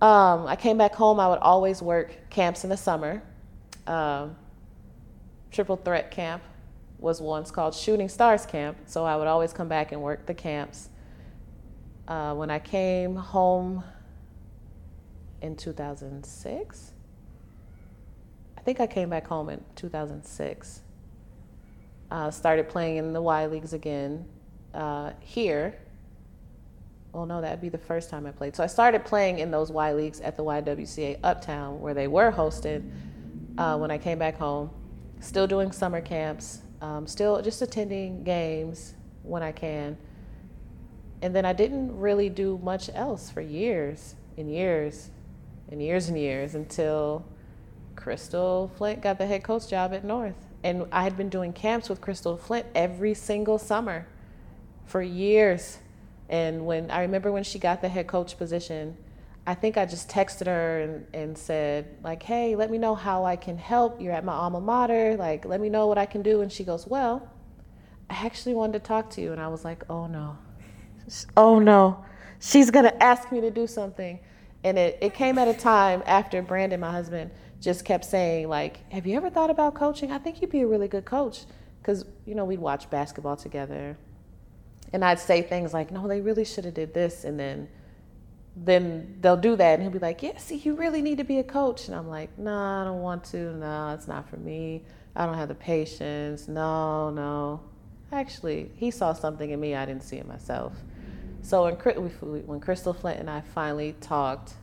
Um, 0.00 0.46
I 0.46 0.56
came 0.56 0.78
back 0.78 0.94
home. 0.94 1.20
I 1.20 1.28
would 1.28 1.38
always 1.38 1.80
work 1.80 2.16
camps 2.30 2.64
in 2.64 2.70
the 2.70 2.76
summer. 2.76 3.22
Um, 3.86 4.36
triple 5.56 5.76
threat 5.76 6.10
camp 6.10 6.42
was 6.98 7.22
once 7.22 7.50
called 7.50 7.74
Shooting 7.74 8.10
Stars 8.10 8.44
Camp. 8.44 8.76
So 8.84 9.06
I 9.06 9.16
would 9.16 9.26
always 9.26 9.54
come 9.54 9.68
back 9.68 9.90
and 9.90 10.02
work 10.02 10.26
the 10.26 10.34
camps. 10.34 10.90
Uh, 12.06 12.34
when 12.34 12.50
I 12.50 12.58
came 12.58 13.16
home 13.16 13.82
in 15.40 15.56
2006, 15.56 16.92
I 18.56 18.60
think 18.60 18.80
I 18.80 18.86
came 18.86 19.08
back 19.08 19.26
home 19.26 19.48
in 19.48 19.64
2006. 19.76 20.82
Uh, 22.10 22.30
started 22.30 22.68
playing 22.68 22.98
in 22.98 23.14
the 23.14 23.22
Y 23.22 23.46
Leagues 23.46 23.72
again 23.72 24.26
uh, 24.74 25.12
here. 25.20 25.78
Well, 27.12 27.24
no, 27.24 27.40
that'd 27.40 27.62
be 27.62 27.70
the 27.70 27.78
first 27.78 28.10
time 28.10 28.26
I 28.26 28.30
played. 28.30 28.54
So 28.54 28.62
I 28.62 28.66
started 28.66 29.06
playing 29.06 29.38
in 29.38 29.50
those 29.50 29.70
Y 29.70 29.94
Leagues 29.94 30.20
at 30.20 30.36
the 30.36 30.44
YWCA 30.44 31.18
Uptown, 31.24 31.80
where 31.80 31.94
they 31.94 32.08
were 32.08 32.30
hosted 32.30 32.90
uh, 33.56 33.78
when 33.78 33.90
I 33.90 33.96
came 33.96 34.18
back 34.18 34.36
home 34.36 34.70
still 35.26 35.46
doing 35.46 35.72
summer 35.72 36.00
camps, 36.00 36.62
um, 36.80 37.06
still 37.06 37.40
just 37.42 37.60
attending 37.60 38.22
games 38.22 38.94
when 39.22 39.42
I 39.42 39.52
can. 39.52 39.96
And 41.22 41.34
then 41.34 41.44
I 41.44 41.52
didn't 41.52 41.98
really 41.98 42.28
do 42.28 42.60
much 42.62 42.90
else 42.94 43.30
for 43.30 43.40
years 43.40 44.14
and 44.36 44.52
years 44.52 45.10
and 45.70 45.82
years 45.82 46.08
and 46.08 46.18
years 46.18 46.54
until 46.54 47.24
Crystal 47.96 48.70
Flint 48.76 49.02
got 49.02 49.18
the 49.18 49.26
head 49.26 49.42
coach 49.42 49.68
job 49.68 49.92
at 49.92 50.04
North. 50.04 50.46
And 50.62 50.86
I 50.92 51.02
had 51.02 51.16
been 51.16 51.28
doing 51.28 51.52
camps 51.52 51.88
with 51.88 52.00
Crystal 52.00 52.36
Flint 52.36 52.66
every 52.74 53.14
single 53.14 53.58
summer 53.58 54.06
for 54.84 55.02
years. 55.02 55.78
And 56.28 56.66
when 56.66 56.90
I 56.90 57.00
remember 57.00 57.32
when 57.32 57.44
she 57.44 57.58
got 57.58 57.80
the 57.80 57.88
head 57.88 58.06
coach 58.06 58.36
position, 58.36 58.96
I 59.46 59.54
think 59.54 59.76
I 59.76 59.86
just 59.86 60.08
texted 60.08 60.46
her 60.46 60.80
and, 60.80 61.06
and 61.14 61.38
said, 61.38 61.86
like, 62.02 62.22
hey, 62.22 62.56
let 62.56 62.68
me 62.70 62.78
know 62.78 62.96
how 62.96 63.24
I 63.24 63.36
can 63.36 63.56
help. 63.56 64.00
You're 64.00 64.12
at 64.12 64.24
my 64.24 64.32
alma 64.32 64.60
mater. 64.60 65.16
Like, 65.16 65.44
let 65.44 65.60
me 65.60 65.68
know 65.68 65.86
what 65.86 65.98
I 65.98 66.06
can 66.06 66.22
do. 66.22 66.40
And 66.40 66.50
she 66.50 66.64
goes, 66.64 66.86
well, 66.86 67.30
I 68.10 68.26
actually 68.26 68.54
wanted 68.54 68.72
to 68.74 68.80
talk 68.80 69.10
to 69.10 69.20
you. 69.20 69.32
And 69.32 69.40
I 69.40 69.46
was 69.46 69.64
like, 69.64 69.84
oh 69.88 70.08
no. 70.08 70.36
Oh 71.36 71.60
no. 71.60 72.04
She's 72.40 72.70
going 72.70 72.84
to 72.86 73.02
ask 73.02 73.30
me 73.30 73.40
to 73.40 73.50
do 73.50 73.68
something. 73.68 74.18
And 74.64 74.76
it, 74.76 74.98
it 75.00 75.14
came 75.14 75.38
at 75.38 75.46
a 75.46 75.54
time 75.54 76.02
after 76.06 76.42
Brandon, 76.42 76.80
my 76.80 76.90
husband, 76.90 77.30
just 77.60 77.84
kept 77.84 78.04
saying, 78.04 78.48
like, 78.48 78.90
have 78.92 79.06
you 79.06 79.16
ever 79.16 79.30
thought 79.30 79.50
about 79.50 79.74
coaching? 79.74 80.10
I 80.10 80.18
think 80.18 80.40
you'd 80.40 80.50
be 80.50 80.62
a 80.62 80.66
really 80.66 80.88
good 80.88 81.04
coach. 81.04 81.44
Because, 81.80 82.04
you 82.24 82.34
know, 82.34 82.44
we'd 82.44 82.58
watch 82.58 82.90
basketball 82.90 83.36
together. 83.36 83.96
And 84.92 85.04
I'd 85.04 85.20
say 85.20 85.40
things 85.40 85.72
like, 85.72 85.92
no, 85.92 86.08
they 86.08 86.20
really 86.20 86.44
should 86.44 86.64
have 86.64 86.74
did 86.74 86.92
this. 86.92 87.24
And 87.24 87.38
then 87.38 87.68
then 88.56 89.18
they'll 89.20 89.36
do 89.36 89.54
that 89.54 89.74
and 89.74 89.82
he'll 89.82 89.92
be 89.92 89.98
like, 89.98 90.22
Yeah, 90.22 90.38
see, 90.38 90.56
you 90.56 90.74
really 90.74 91.02
need 91.02 91.18
to 91.18 91.24
be 91.24 91.38
a 91.38 91.44
coach. 91.44 91.88
And 91.88 91.96
I'm 91.96 92.08
like, 92.08 92.36
No, 92.38 92.50
nah, 92.50 92.82
I 92.82 92.84
don't 92.84 93.02
want 93.02 93.24
to. 93.24 93.52
No, 93.54 93.92
it's 93.92 94.08
not 94.08 94.28
for 94.28 94.38
me. 94.38 94.82
I 95.14 95.26
don't 95.26 95.34
have 95.34 95.48
the 95.48 95.54
patience. 95.54 96.48
No, 96.48 97.10
no. 97.10 97.60
Actually, 98.12 98.70
he 98.76 98.90
saw 98.90 99.12
something 99.12 99.50
in 99.50 99.60
me 99.60 99.74
I 99.74 99.84
didn't 99.84 100.04
see 100.04 100.16
in 100.16 100.26
myself. 100.26 100.72
So 101.42 101.64
when 101.64 102.60
Crystal 102.60 102.94
Flint 102.94 103.20
and 103.20 103.30
I 103.30 103.40
finally 103.40 103.94
talked, 104.00 104.54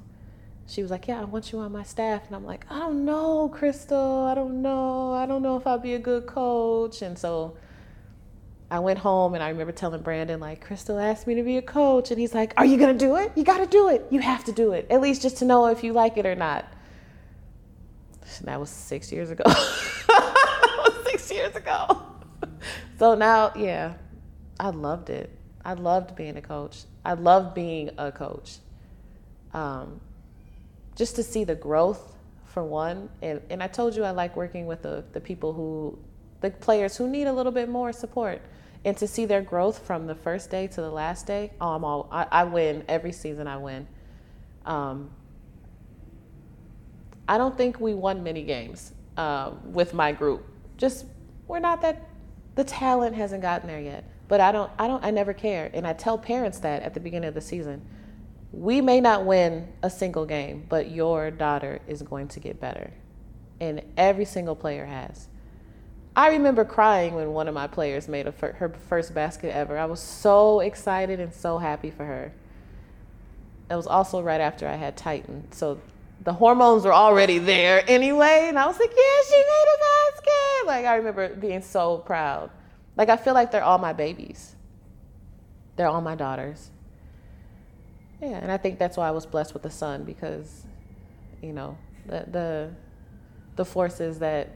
she 0.66 0.82
was 0.82 0.90
like, 0.90 1.08
Yeah, 1.08 1.22
I 1.22 1.26
want 1.26 1.52
you 1.52 1.60
on 1.60 1.72
my 1.72 1.84
staff. 1.84 2.26
And 2.26 2.36
I'm 2.36 2.46
like, 2.46 2.66
I 2.72 2.80
don't 2.80 3.06
know, 3.06 3.48
Crystal. 3.50 4.26
I 4.26 4.34
don't 4.34 4.62
know. 4.64 5.14
I 5.14 5.28
don't 5.28 5.44
know 5.44 5.56
if 5.56 5.68
I'll 5.68 5.78
be 5.78 5.94
a 5.94 6.00
good 6.00 6.26
coach. 6.26 7.04
And 7.04 7.18
so 7.18 7.56
I 8.74 8.80
went 8.80 8.98
home 8.98 9.36
and 9.36 9.44
I 9.44 9.50
remember 9.50 9.72
telling 9.72 10.02
Brandon, 10.02 10.40
like, 10.40 10.66
Crystal 10.66 10.98
asked 10.98 11.28
me 11.28 11.36
to 11.36 11.44
be 11.44 11.58
a 11.58 11.62
coach. 11.62 12.10
And 12.10 12.20
he's 12.20 12.34
like, 12.34 12.56
Are 12.58 12.66
you 12.66 12.78
going 12.78 12.98
to 12.98 13.06
do 13.06 13.18
it? 13.18 13.32
You 13.36 13.44
got 13.44 13.60
to 13.60 13.68
do 13.68 13.90
it. 13.90 14.08
You 14.10 14.20
have 14.22 14.44
to 14.46 14.52
do 14.52 14.74
it, 14.74 14.88
at 14.90 15.00
least 15.00 15.22
just 15.22 15.38
to 15.38 15.46
know 15.46 15.68
if 15.68 15.84
you 15.84 15.94
like 15.94 16.18
it 16.18 16.26
or 16.26 16.34
not. 16.34 16.66
And 18.40 18.48
that 18.48 18.60
was 18.60 18.72
six 18.72 19.12
years 19.12 19.30
ago. 19.30 19.44
six 21.06 21.32
years 21.32 21.56
ago. 21.56 22.02
so 22.98 23.14
now, 23.14 23.52
yeah, 23.56 23.94
I 24.60 24.72
loved 24.72 25.12
it. 25.12 25.30
I 25.64 25.74
loved 25.74 26.16
being 26.16 26.36
a 26.38 26.42
coach. 26.42 26.86
I 27.06 27.14
loved 27.14 27.54
being 27.54 27.92
a 28.00 28.12
coach. 28.12 28.58
Um, 29.54 30.02
just 30.96 31.16
to 31.18 31.22
see 31.22 31.44
the 31.44 31.54
growth, 31.54 32.16
for 32.48 32.64
one. 32.64 33.10
And, 33.22 33.40
and 33.52 33.62
I 33.62 33.68
told 33.68 33.96
you 33.96 34.04
I 34.04 34.10
like 34.12 34.36
working 34.36 34.66
with 34.66 34.82
the, 34.82 35.04
the 35.14 35.22
people 35.22 35.54
who, 35.54 36.00
the 36.42 36.50
players 36.50 36.98
who 36.98 37.08
need 37.08 37.28
a 37.28 37.34
little 37.34 37.52
bit 37.52 37.70
more 37.70 37.94
support 37.94 38.42
and 38.86 38.98
to 38.98 39.08
see 39.08 39.26
their 39.26 39.42
growth 39.42 39.86
from 39.86 40.08
the 40.08 40.16
first 40.16 40.50
day 40.50 40.68
to 40.68 40.82
the 40.82 40.90
last 40.90 41.26
day, 41.26 41.52
oh, 41.62 41.70
I'm 41.70 41.86
all 41.86 42.10
I, 42.12 42.28
I 42.32 42.44
win 42.44 42.84
every 42.88 43.12
season. 43.12 43.48
I 43.48 43.58
win. 43.58 43.88
Um, 44.66 45.10
I 47.28 47.38
don't 47.38 47.58
think 47.58 47.80
we 47.80 47.94
won 47.94 48.24
many 48.24 48.44
games 48.44 48.94
uh, 49.16 49.52
with 49.66 49.94
my 49.94 50.12
group. 50.12 50.46
Just 50.78 51.06
we're 51.48 51.60
not 51.60 51.82
that 51.82 52.10
the 52.56 52.64
talent 52.64 53.16
hasn't 53.16 53.42
gotten 53.42 53.68
there 53.68 53.80
yet. 53.80 54.04
But 54.28 54.42
I 54.42 54.52
don't 54.52 54.72
I 54.78 54.88
don't 54.88 55.04
I 55.04 55.12
never 55.12 55.34
care. 55.34 55.70
And 55.74 55.88
I 55.88 55.94
tell 55.94 56.18
parents 56.18 56.60
that 56.60 56.84
at 56.84 56.94
the 56.94 57.00
beginning 57.00 57.28
of 57.28 57.34
the 57.34 57.42
season. 57.42 57.86
We 58.52 58.82
may 58.82 59.02
not 59.02 59.26
win 59.26 59.68
a 59.82 59.90
single 59.90 60.26
game, 60.26 60.66
but 60.70 60.92
your 60.92 61.32
daughter 61.32 61.80
is 61.88 62.04
going 62.04 62.28
to 62.30 62.40
get 62.40 62.60
better. 62.60 62.92
And 63.60 63.82
every 63.98 64.26
single 64.26 64.56
player 64.56 64.86
has. 64.86 65.28
I 66.16 66.30
remember 66.30 66.64
crying 66.64 67.16
when 67.16 67.34
one 67.34 67.48
of 67.48 67.56
my 67.56 67.68
players 67.68 68.08
made 68.08 68.32
fir- 68.36 68.54
her 68.54 68.70
first 68.70 69.14
basket 69.14 69.56
ever. 69.56 69.78
I 69.78 69.86
was 69.86 70.00
so 70.00 70.60
excited 70.60 71.20
and 71.20 71.34
so 71.34 71.58
happy 71.58 71.90
for 71.90 72.06
her. 72.06 72.32
It 73.70 73.76
was 73.76 73.88
also 73.88 74.22
right 74.22 74.42
after 74.42 74.68
I 74.68 74.76
had 74.76 74.96
Titan. 74.96 75.48
So 75.52 75.80
the 76.24 76.34
hormones 76.34 76.86
were 76.86 76.94
already 76.94 77.40
there 77.40 77.84
anyway. 77.88 78.46
And 78.48 78.60
I 78.60 78.68
was 78.68 78.80
like, 78.80 78.92
yeah, 78.92 79.28
she 79.28 79.38
made 79.38 79.66
a 79.74 79.80
basket. 79.80 80.68
Like, 80.68 80.86
I 80.86 80.96
remember 80.98 81.36
being 81.36 81.62
so 81.62 81.98
proud. 82.00 82.52
Like, 82.96 83.10
I 83.10 83.18
feel 83.18 83.34
like 83.34 83.52
they're 83.52 83.64
all 83.64 83.80
my 83.80 83.94
babies, 83.94 84.56
they're 85.76 85.88
all 85.88 86.02
my 86.02 86.16
daughters. 86.16 86.70
Yeah, 88.22 88.38
and 88.38 88.52
I 88.52 88.58
think 88.58 88.80
that's 88.80 88.96
why 88.96 89.08
I 89.08 89.12
was 89.12 89.26
blessed 89.26 89.54
with 89.54 89.66
a 89.66 89.70
son 89.70 90.04
because, 90.06 90.64
you 91.42 91.52
know, 91.52 91.78
the, 92.06 92.26
the, 92.32 92.72
the 93.58 93.66
forces 93.66 94.20
that 94.20 94.56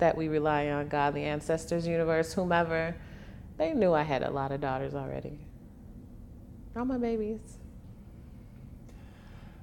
that 0.00 0.16
we 0.16 0.28
rely 0.28 0.68
on, 0.68 0.88
God, 0.88 1.14
the 1.14 1.22
ancestors, 1.22 1.86
universe, 1.86 2.32
whomever, 2.32 2.94
they 3.56 3.72
knew 3.72 3.92
I 3.92 4.02
had 4.02 4.22
a 4.22 4.30
lot 4.30 4.52
of 4.52 4.60
daughters 4.60 4.94
already. 4.94 5.38
All 6.76 6.84
my 6.84 6.98
babies. 6.98 7.58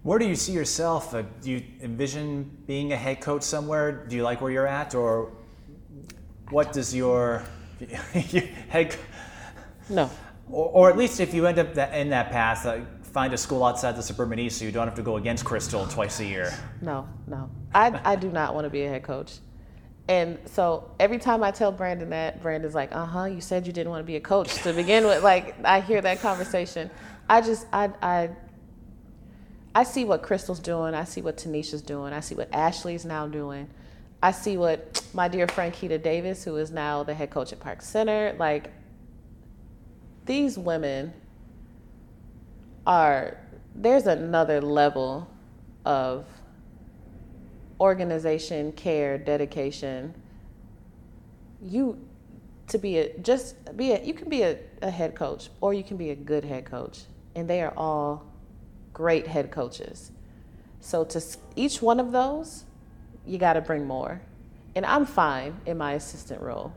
Where 0.03 0.19
do 0.19 0.25
you 0.25 0.35
see 0.35 0.53
yourself? 0.53 1.13
Uh, 1.13 1.23
do 1.41 1.51
you 1.51 1.63
envision 1.81 2.49
being 2.65 2.93
a 2.93 2.95
head 2.95 3.19
coach 3.19 3.43
somewhere? 3.43 4.05
Do 4.07 4.15
you 4.15 4.23
like 4.23 4.39
where 4.39 4.51
you're 4.51 4.67
at, 4.67 4.95
or 4.95 5.31
what 6.49 6.71
does 6.71 6.95
your, 6.95 7.43
head? 8.69 8.95
No. 9.89 10.09
Or, 10.49 10.69
or, 10.69 10.89
at 10.89 10.97
least 10.97 11.19
if 11.19 11.33
you 11.33 11.45
end 11.45 11.59
up 11.59 11.73
that, 11.73 11.93
in 11.93 12.09
that 12.11 12.31
path, 12.31 12.65
uh, 12.65 12.79
find 13.03 13.33
a 13.33 13.37
school 13.37 13.65
outside 13.65 13.97
the 13.97 14.03
suburban 14.03 14.39
east 14.39 14.59
so 14.59 14.65
you 14.65 14.71
don't 14.71 14.87
have 14.87 14.95
to 14.95 15.01
go 15.01 15.17
against 15.17 15.43
Crystal 15.43 15.85
twice 15.87 16.19
a 16.19 16.25
year. 16.25 16.53
No, 16.81 17.07
no. 17.25 17.49
I, 17.73 17.99
I 18.05 18.15
do 18.15 18.29
not 18.29 18.53
want 18.53 18.65
to 18.65 18.69
be 18.69 18.83
a 18.83 18.89
head 18.89 19.03
coach. 19.03 19.39
And 20.09 20.37
so 20.45 20.89
every 20.99 21.17
time 21.17 21.43
I 21.43 21.51
tell 21.51 21.71
Brandon 21.71 22.09
that, 22.11 22.41
Brandon's 22.41 22.75
like, 22.75 22.95
"Uh 22.95 23.05
huh, 23.05 23.25
you 23.25 23.41
said 23.41 23.67
you 23.67 23.73
didn't 23.73 23.89
want 23.89 24.01
to 24.01 24.07
be 24.07 24.15
a 24.15 24.21
coach 24.21 24.53
to 24.63 24.73
begin 24.73 25.05
with." 25.05 25.23
Like 25.23 25.55
I 25.65 25.81
hear 25.81 26.01
that 26.01 26.21
conversation. 26.21 26.89
I 27.29 27.41
just 27.41 27.67
I 27.73 27.91
I 28.01 28.29
I 29.75 29.83
see 29.83 30.05
what 30.05 30.23
Crystal's 30.23 30.59
doing. 30.59 30.93
I 30.93 31.03
see 31.03 31.21
what 31.21 31.37
Tanisha's 31.37 31.81
doing. 31.81 32.13
I 32.13 32.21
see 32.21 32.35
what 32.35 32.49
Ashley's 32.53 33.05
now 33.05 33.27
doing. 33.27 33.69
I 34.23 34.31
see 34.31 34.57
what 34.57 35.03
my 35.13 35.27
dear 35.27 35.47
friend 35.47 35.73
Keita 35.73 36.01
Davis, 36.01 36.43
who 36.43 36.55
is 36.55 36.71
now 36.71 37.03
the 37.03 37.13
head 37.13 37.29
coach 37.29 37.51
at 37.51 37.59
Park 37.59 37.81
Center, 37.81 38.35
like 38.39 38.71
these 40.25 40.57
women 40.57 41.13
are 42.85 43.37
there's 43.75 44.07
another 44.07 44.61
level 44.61 45.29
of 45.85 46.25
organization, 47.79 48.71
care, 48.71 49.17
dedication, 49.17 50.13
you 51.61 51.97
to 52.67 52.77
be 52.77 52.97
a 52.97 53.17
just 53.19 53.55
be 53.77 53.91
a 53.91 54.03
you 54.03 54.13
can 54.13 54.29
be 54.29 54.43
a, 54.43 54.57
a 54.81 54.91
head 54.91 55.15
coach 55.15 55.49
or 55.61 55.73
you 55.73 55.83
can 55.83 55.97
be 55.97 56.09
a 56.11 56.15
good 56.15 56.43
head 56.43 56.65
coach. 56.65 57.01
And 57.35 57.49
they 57.49 57.61
are 57.61 57.73
all 57.77 58.25
great 58.93 59.27
head 59.27 59.51
coaches. 59.51 60.11
So 60.79 61.03
to 61.05 61.21
each 61.55 61.81
one 61.81 61.99
of 61.99 62.11
those, 62.11 62.65
you 63.25 63.37
got 63.37 63.53
to 63.53 63.61
bring 63.61 63.85
more. 63.85 64.21
And 64.75 64.85
I'm 64.85 65.05
fine 65.05 65.59
in 65.65 65.77
my 65.77 65.93
assistant 65.93 66.41
role. 66.41 66.73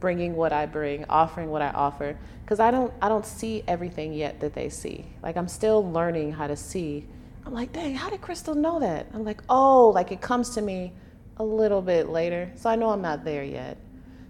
bringing 0.00 0.36
what 0.36 0.52
I 0.52 0.66
bring, 0.66 1.04
offering 1.08 1.50
what 1.50 1.62
I 1.62 1.70
offer, 1.70 2.18
because 2.42 2.60
I 2.60 2.70
don't 2.70 2.92
I 3.00 3.08
don't 3.08 3.26
see 3.26 3.64
everything 3.66 4.12
yet 4.12 4.40
that 4.40 4.54
they 4.54 4.68
see. 4.68 5.06
Like 5.22 5.36
I'm 5.36 5.48
still 5.48 5.90
learning 5.90 6.32
how 6.32 6.46
to 6.46 6.56
see. 6.56 7.06
I'm 7.46 7.54
like, 7.54 7.72
dang, 7.72 7.94
how 7.94 8.10
did 8.10 8.20
Crystal 8.20 8.56
know 8.56 8.80
that? 8.80 9.06
I'm 9.14 9.24
like, 9.24 9.40
oh, 9.48 9.90
like 9.90 10.10
it 10.10 10.20
comes 10.20 10.50
to 10.56 10.60
me 10.60 10.92
a 11.36 11.44
little 11.44 11.80
bit 11.80 12.08
later, 12.08 12.50
so 12.56 12.68
I 12.68 12.74
know 12.74 12.90
I'm 12.90 13.00
not 13.00 13.24
there 13.24 13.44
yet. 13.44 13.78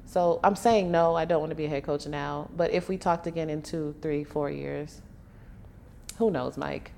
So 0.05 0.38
I'm 0.44 0.55
saying 0.55 0.90
no, 0.90 1.14
I 1.14 1.24
don't 1.24 1.40
want 1.40 1.51
to 1.51 1.56
be 1.56 1.64
a 1.64 1.68
head 1.68 1.82
coach 1.82 2.06
now. 2.06 2.51
But 2.55 2.72
if 2.72 2.90
we 2.90 2.98
talked 2.98 3.26
again 3.26 3.48
in 3.48 3.62
two, 3.62 3.94
three, 4.02 4.22
four 4.22 4.51
years, 4.51 5.01
who 6.18 6.30
knows, 6.30 6.59
Mike? 6.59 6.93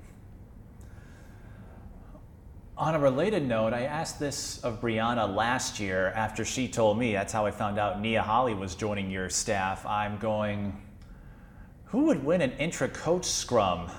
On 2.77 2.95
a 2.95 2.99
related 2.99 3.47
note, 3.47 3.73
I 3.73 3.83
asked 3.83 4.19
this 4.19 4.59
of 4.59 4.81
Brianna 4.81 5.33
last 5.33 5.79
year 5.79 6.09
after 6.09 6.43
she 6.43 6.67
told 6.67 6.97
me 6.97 7.13
that's 7.13 7.31
how 7.31 7.45
I 7.45 7.51
found 7.51 7.79
out 7.79 8.01
Nia 8.01 8.21
Holly 8.21 8.53
was 8.53 8.75
joining 8.75 9.09
your 9.09 9.29
staff. 9.29 9.85
I'm 9.85 10.17
going, 10.17 10.81
who 11.85 12.05
would 12.05 12.23
win 12.25 12.41
an 12.41 12.51
intra 12.53 12.89
coach 12.89 13.25
scrum 13.25 13.89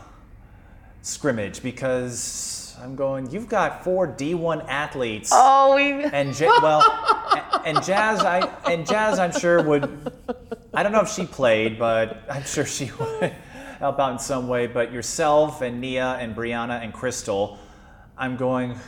scrimmage? 1.03 1.63
Because 1.63 2.77
I'm 2.81 2.97
going, 2.97 3.31
you've 3.31 3.49
got 3.49 3.85
four 3.85 4.09
D1 4.09 4.67
athletes. 4.69 5.31
Oh, 5.33 5.75
we. 5.77 6.05
And 6.05 6.35
J- 6.35 6.47
well, 6.47 6.83
and, 7.65 7.77
and 7.77 7.85
Jazz, 7.85 8.21
I 8.21 8.41
and 8.71 8.87
Jazz, 8.87 9.19
I'm 9.19 9.33
sure 9.33 9.63
would. 9.63 10.13
I 10.73 10.83
don't 10.83 10.93
know 10.93 11.01
if 11.01 11.11
she 11.11 11.27
played, 11.27 11.79
but 11.79 12.23
I'm 12.31 12.45
sure 12.45 12.65
she 12.65 12.91
would 13.01 13.35
help 13.79 13.99
out 13.99 14.13
in 14.13 14.19
some 14.19 14.49
way. 14.49 14.67
But 14.67 14.93
yourself 14.93 15.63
and 15.63 15.81
Nia 15.81 16.17
and 16.21 16.35
Brianna 16.35 16.83
and 16.83 16.93
Crystal 16.93 17.59
I'm 18.21 18.37
going, 18.37 18.79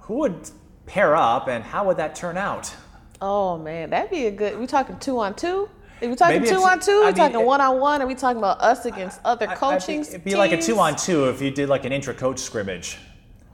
who 0.00 0.14
would 0.16 0.50
pair 0.84 1.14
up 1.14 1.46
and 1.46 1.62
how 1.62 1.86
would 1.86 1.98
that 1.98 2.16
turn 2.16 2.36
out? 2.36 2.74
Oh 3.22 3.56
man, 3.56 3.90
that'd 3.90 4.10
be 4.10 4.26
a 4.26 4.32
good. 4.32 4.58
We 4.58 4.66
talking 4.66 4.98
two 4.98 5.20
on 5.20 5.34
two? 5.34 5.70
Are 6.02 6.08
we 6.08 6.14
talking 6.16 6.40
Maybe 6.40 6.48
two 6.48 6.62
on 6.62 6.80
two? 6.80 6.92
I 6.92 6.98
we 7.00 7.04
mean, 7.06 7.14
talking 7.14 7.40
it- 7.40 7.46
one 7.46 7.60
on 7.60 7.78
one? 7.78 8.00
Are 8.02 8.06
we 8.06 8.14
talking 8.14 8.38
about 8.38 8.60
us 8.60 8.84
against 8.86 9.20
other 9.24 9.48
I- 9.48 9.52
I 9.52 9.54
coaching? 9.56 10.02
think 10.02 10.08
It'd 10.08 10.24
be 10.24 10.34
like 10.34 10.52
a 10.52 10.60
two 10.60 10.78
on 10.78 10.96
two 10.96 11.28
if 11.28 11.42
you 11.42 11.50
did 11.50 11.68
like 11.68 11.84
an 11.84 11.92
intra 11.92 12.14
coach 12.14 12.38
scrimmage. 12.38 12.98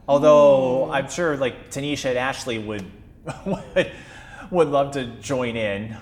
Although 0.07 0.85
Hmm. 0.85 0.91
I'm 0.91 1.09
sure 1.09 1.35
like 1.37 1.69
Tanisha 1.69 2.09
and 2.09 2.17
Ashley 2.17 2.59
would, 2.59 2.85
would 3.45 3.91
would 4.49 4.67
love 4.69 4.91
to 4.91 5.05
join 5.19 5.57
in. 5.57 5.97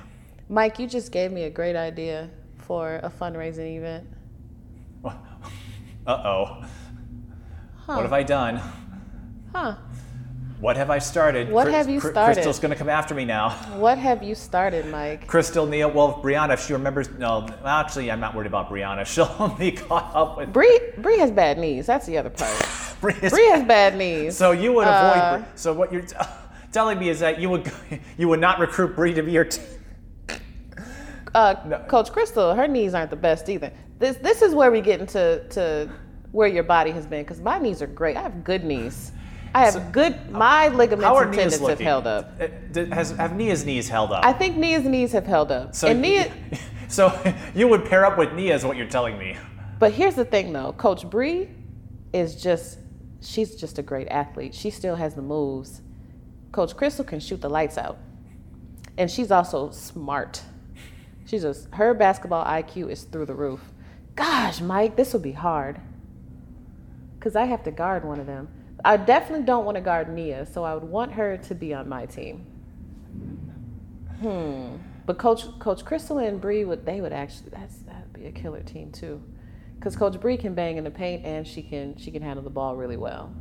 Mike, 0.50 0.78
you 0.78 0.86
just 0.88 1.12
gave 1.12 1.32
me 1.32 1.44
a 1.44 1.50
great 1.50 1.76
idea 1.76 2.30
for 2.58 3.00
a 3.02 3.10
fundraising 3.10 3.78
event. 3.78 4.08
Uh 6.08 6.12
oh. 6.24 6.46
Huh. 7.88 7.94
What 7.96 8.04
have 8.04 8.14
I 8.14 8.22
done? 8.22 8.62
Huh? 9.52 9.76
What 10.66 10.78
have 10.78 10.90
I 10.90 10.98
started? 10.98 11.52
What 11.52 11.66
Chris- 11.66 11.76
have 11.76 11.90
you 11.92 12.00
started? 12.00 12.34
Crystal's 12.34 12.58
gonna 12.58 12.76
come 12.76 12.90
after 12.90 13.14
me 13.14 13.24
now. 13.24 13.50
What 13.78 14.00
have 14.00 14.24
you 14.24 14.34
started, 14.34 14.88
Mike? 14.88 15.28
Crystal, 15.28 15.68
Neil, 15.68 15.92
well, 15.92 16.20
Brianna, 16.24 16.54
if 16.56 16.66
she 16.66 16.74
remembers, 16.74 17.08
no, 17.20 17.48
actually, 17.64 18.10
I'm 18.10 18.20
not 18.20 18.34
worried 18.34 18.48
about 18.48 18.68
Brianna. 18.72 19.06
She'll 19.14 19.50
be 19.60 19.72
caught 19.74 20.10
up 20.16 20.38
with 20.40 20.52
Bree, 20.52 20.80
Bree 20.98 21.20
has 21.20 21.30
bad 21.30 21.60
knees. 21.60 21.86
That's 21.86 22.08
the 22.08 22.18
other 22.18 22.32
part. 22.32 22.50
Brianna. 23.00 23.30
Bree 23.30 23.48
has 23.50 23.64
bad 23.64 23.96
knees. 23.96 24.36
So 24.36 24.54
you 24.54 24.74
would 24.74 24.88
avoid. 24.88 25.22
Uh, 25.22 25.38
Bri- 25.38 25.48
so 25.54 25.72
what 25.72 25.94
you're 25.94 26.02
t- 26.02 26.16
telling 26.72 26.98
me 26.98 27.10
is 27.10 27.20
that 27.20 27.40
you 27.40 27.48
would 27.52 27.72
you 28.18 28.28
would 28.28 28.42
not 28.42 28.58
recruit 28.58 28.96
Bree 28.96 29.14
to 29.14 29.22
be 29.22 29.34
your 29.34 29.46
team. 29.46 29.66
uh, 31.36 31.58
No. 31.68 31.78
Coach 31.88 32.12
Crystal, 32.12 32.56
her 32.56 32.68
knees 32.68 32.96
aren't 32.96 33.12
the 33.12 33.16
best 33.30 33.50
either. 33.50 33.72
This 34.00 34.18
this 34.18 34.42
is 34.42 34.56
where 34.56 34.72
we 34.72 34.82
get 34.82 35.00
into 35.00 35.46
to 35.52 35.88
where 36.32 36.48
your 36.48 36.64
body 36.64 36.90
has 36.90 37.06
been 37.06 37.22
because 37.22 37.40
my 37.40 37.60
knees 37.60 37.84
are 37.84 37.88
great. 38.02 38.18
I 38.18 38.24
have 38.24 38.44
good 38.44 38.64
knees. 38.64 39.12
I 39.56 39.66
have 39.72 39.94
good. 39.94 40.30
My 40.30 40.68
ligaments 40.68 41.18
and 41.18 41.34
tendons 41.34 41.68
have 41.68 41.80
held 41.80 42.06
up. 42.06 42.42
Uh, 42.42 42.86
Has 42.94 43.12
have 43.12 43.38
Nia's 43.38 43.66
knees 43.66 43.88
held 43.88 44.12
up? 44.12 44.26
I 44.26 44.34
think 44.34 44.58
Nia's 44.58 44.84
knees 44.84 45.14
have 45.14 45.26
held 45.26 45.50
up. 45.50 45.74
so 45.74 45.88
and 45.88 46.02
Nia, 46.02 46.30
so 46.90 47.18
you 47.56 47.70
would 47.70 47.86
pair 47.86 48.06
up 48.06 48.18
with 48.18 48.34
Nia, 48.34 48.54
is 48.54 48.66
what 48.66 48.76
you're 48.76 48.86
telling 48.90 49.18
me. 49.18 49.38
but 49.80 49.94
here's 49.94 50.16
the 50.16 50.26
thing 50.26 50.52
though, 50.52 50.74
Coach 50.74 51.10
Bree 51.10 51.50
is 52.12 52.36
just 52.36 52.80
she's 53.22 53.56
just 53.56 53.80
a 53.80 53.82
great 53.82 54.10
athlete. 54.10 54.54
She 54.54 54.70
still 54.70 54.98
has 54.98 55.16
the 55.16 55.22
moves. 55.22 55.82
Coach 56.52 56.76
Crystal 56.76 57.06
can 57.06 57.22
shoot 57.22 57.40
the 57.40 57.50
lights 57.50 57.78
out, 57.78 57.98
and 58.98 59.10
she's 59.10 59.32
also 59.32 59.72
smart. 59.72 60.42
She's 61.28 61.44
just 61.44 61.74
her 61.74 61.94
basketball 61.94 62.44
IQ 62.44 62.92
is 62.92 63.04
through 63.04 63.28
the 63.28 63.34
roof. 63.34 63.62
Gosh, 64.18 64.60
Mike, 64.60 64.98
this 64.98 65.14
would 65.14 65.22
be 65.24 65.32
hard 65.32 65.80
because 67.18 67.38
I 67.38 67.46
have 67.46 67.64
to 67.64 67.72
guard 67.72 68.04
one 68.04 68.20
of 68.20 68.28
them. 68.28 68.50
I 68.86 68.98
definitely 68.98 69.46
don't 69.46 69.66
want 69.66 69.76
to 69.76 69.82
guard 69.82 70.14
Nia, 70.14 70.46
so 70.46 70.64
I 70.64 70.76
would 70.76 70.84
want 70.84 71.12
her 71.14 71.38
to 71.38 71.56
be 71.56 71.74
on 71.74 71.90
my 71.90 72.06
team. 72.06 72.46
Hmm. 74.22 74.76
But 75.08 75.18
Coach 75.18 75.46
Coach 75.58 75.84
Crystal 75.84 76.20
and 76.20 76.40
Bree 76.40 76.66
would 76.66 76.86
they 76.86 77.02
would 77.02 77.12
actually 77.12 77.50
that's 77.50 77.78
that'd 77.80 78.14
be 78.14 78.28
a 78.28 78.32
killer 78.32 78.62
team 78.62 78.92
too, 78.92 79.22
because 79.76 79.96
Coach 79.96 80.20
Bree 80.22 80.38
can 80.38 80.54
bang 80.54 80.78
in 80.78 80.84
the 80.84 80.92
paint 80.92 81.26
and 81.26 81.48
she 81.48 81.64
can 81.64 81.98
she 81.98 82.12
can 82.12 82.22
handle 82.22 82.44
the 82.44 82.50
ball 82.52 82.76
really 82.76 82.98
well. 82.98 83.34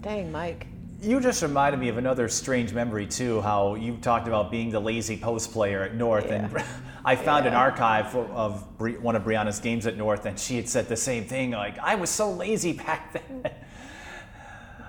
Dang, 0.00 0.32
Mike. 0.32 0.66
You 1.00 1.20
just 1.20 1.42
reminded 1.42 1.78
me 1.78 1.88
of 1.88 1.98
another 1.98 2.28
strange 2.28 2.72
memory 2.72 3.06
too. 3.06 3.40
How 3.40 3.76
you 3.76 3.98
talked 3.98 4.26
about 4.26 4.50
being 4.50 4.70
the 4.70 4.80
lazy 4.80 5.16
post 5.16 5.52
player 5.52 5.84
at 5.84 5.94
North, 5.94 6.30
and 6.30 6.50
Yeah. 6.52 6.66
I 7.04 7.16
found 7.16 7.46
an 7.46 7.54
archive 7.54 8.14
of- 8.16 8.80
one 9.02 9.14
of 9.14 9.24
Brianna's 9.24 9.60
games 9.60 9.86
at 9.86 9.96
North, 9.96 10.24
and 10.24 10.38
she 10.38 10.56
had 10.56 10.68
said 10.68 10.88
the 10.88 10.96
same 10.96 11.24
thing. 11.24 11.50
Like 11.50 11.78
I 11.78 11.94
was 11.96 12.10
so 12.10 12.30
lazy 12.30 12.72
back 12.72 13.12
then. 13.42 13.50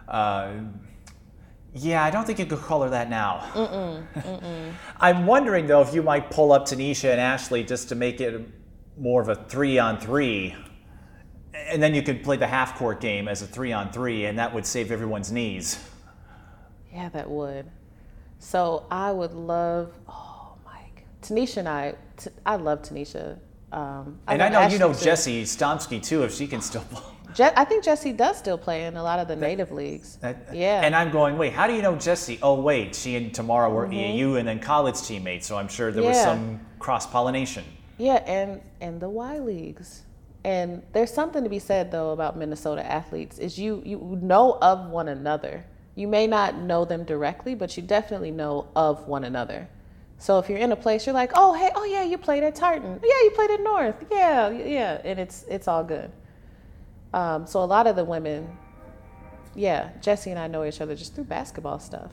Uh, 0.07 0.53
yeah, 1.73 2.05
I 2.05 2.09
don't 2.09 2.25
think 2.25 2.39
you 2.39 2.45
could 2.45 2.59
call 2.59 2.83
her 2.83 2.89
that 2.91 3.09
now. 3.09 3.43
I'm 4.99 5.25
wondering 5.25 5.67
though 5.67 5.81
if 5.81 5.93
you 5.93 6.01
might 6.03 6.31
pull 6.31 6.53
up 6.53 6.65
Tanisha 6.65 7.11
and 7.11 7.19
Ashley 7.19 7.63
just 7.65 7.89
to 7.89 7.95
make 7.95 8.21
it 8.21 8.47
more 8.97 9.21
of 9.21 9.27
a 9.27 9.35
three 9.35 9.77
on 9.77 9.99
three. 9.99 10.55
And 11.53 11.83
then 11.83 11.93
you 11.93 12.01
could 12.01 12.23
play 12.23 12.37
the 12.37 12.47
half 12.47 12.77
court 12.77 13.01
game 13.01 13.27
as 13.27 13.41
a 13.41 13.47
three 13.47 13.73
on 13.73 13.91
three, 13.91 14.25
and 14.25 14.39
that 14.39 14.53
would 14.53 14.65
save 14.65 14.91
everyone's 14.91 15.31
knees. 15.31 15.79
Yeah, 16.93 17.09
that 17.09 17.29
would. 17.29 17.69
So 18.39 18.85
I 18.89 19.11
would 19.11 19.33
love. 19.33 19.93
Oh, 20.07 20.57
Mike. 20.63 21.05
Tanisha 21.21 21.57
and 21.57 21.67
I. 21.67 21.95
T- 22.17 22.29
I 22.45 22.55
love 22.55 22.81
Tanisha. 22.81 23.37
Um, 23.71 24.19
And 24.27 24.41
I 24.41 24.49
know 24.49 24.67
you 24.67 24.77
know 24.79 24.93
too. 24.93 25.03
Jesse 25.05 25.43
Stomski 25.43 26.01
too, 26.01 26.23
if 26.23 26.33
she 26.33 26.47
can 26.47 26.61
still 26.61 26.81
play. 26.83 27.01
Je- 27.33 27.51
I 27.55 27.65
think 27.65 27.83
Jesse 27.83 28.13
does 28.13 28.37
still 28.37 28.57
play 28.57 28.85
in 28.85 28.95
a 28.95 29.03
lot 29.03 29.19
of 29.19 29.27
the 29.27 29.35
native 29.35 29.71
leagues. 29.71 30.15
That- 30.17 30.53
yeah. 30.53 30.81
And 30.83 30.95
I'm 30.95 31.11
going, 31.11 31.37
wait, 31.37 31.51
how 31.51 31.67
do 31.67 31.73
you 31.73 31.81
know 31.81 31.95
Jesse? 31.95 32.39
Oh, 32.41 32.61
wait, 32.61 32.95
she 32.95 33.15
and 33.17 33.33
Tamara 33.33 33.69
were 33.69 33.87
Mm-hmm. 33.87 33.95
AAU 34.33 34.39
and 34.39 34.47
then 34.47 34.59
college 34.59 35.01
teammates, 35.01 35.45
so 35.47 35.57
I'm 35.57 35.67
sure 35.67 35.91
there 35.91 36.03
was 36.03 36.21
some 36.21 36.61
cross 36.79 37.05
pollination. 37.05 37.65
Yeah, 37.97 38.15
and 38.25 38.61
and 38.81 38.99
the 39.01 39.09
Y 39.09 39.39
leagues. 39.39 40.03
And 40.45 40.83
there's 40.93 41.11
something 41.11 41.43
to 41.43 41.49
be 41.49 41.59
said 41.59 41.91
though 41.91 42.11
about 42.11 42.37
Minnesota 42.37 42.85
athletes 42.85 43.39
is 43.39 43.57
you 43.57 43.81
you 43.85 43.97
know 44.21 44.57
of 44.61 44.89
one 44.89 45.07
another. 45.09 45.65
You 45.95 46.07
may 46.07 46.27
not 46.27 46.55
know 46.57 46.85
them 46.85 47.03
directly, 47.05 47.55
but 47.55 47.75
you 47.77 47.83
definitely 47.83 48.31
know 48.31 48.67
of 48.75 49.07
one 49.07 49.23
another. 49.23 49.67
So 50.17 50.39
if 50.39 50.49
you're 50.49 50.57
in 50.59 50.71
a 50.71 50.75
place, 50.75 51.05
you're 51.05 51.13
like, 51.13 51.31
oh 51.35 51.53
hey, 51.53 51.69
oh 51.75 51.83
yeah, 51.85 52.03
you 52.03 52.17
played 52.17 52.43
at 52.43 52.55
Tartan. 52.55 52.99
Yeah, 53.03 53.21
you 53.23 53.31
played 53.35 53.51
at 53.51 53.61
North. 53.61 53.95
Yeah, 54.11 54.49
yeah, 54.49 55.01
and 55.03 55.19
it's 55.19 55.43
it's 55.49 55.67
all 55.67 55.83
good. 55.83 56.11
Um, 57.13 57.45
so 57.47 57.63
a 57.63 57.65
lot 57.65 57.87
of 57.87 57.95
the 57.95 58.03
women, 58.03 58.57
yeah, 59.55 59.89
Jesse 60.01 60.29
and 60.31 60.39
I 60.39 60.47
know 60.47 60.63
each 60.65 60.81
other 60.81 60.95
just 60.95 61.15
through 61.15 61.25
basketball 61.25 61.79
stuff. 61.79 62.11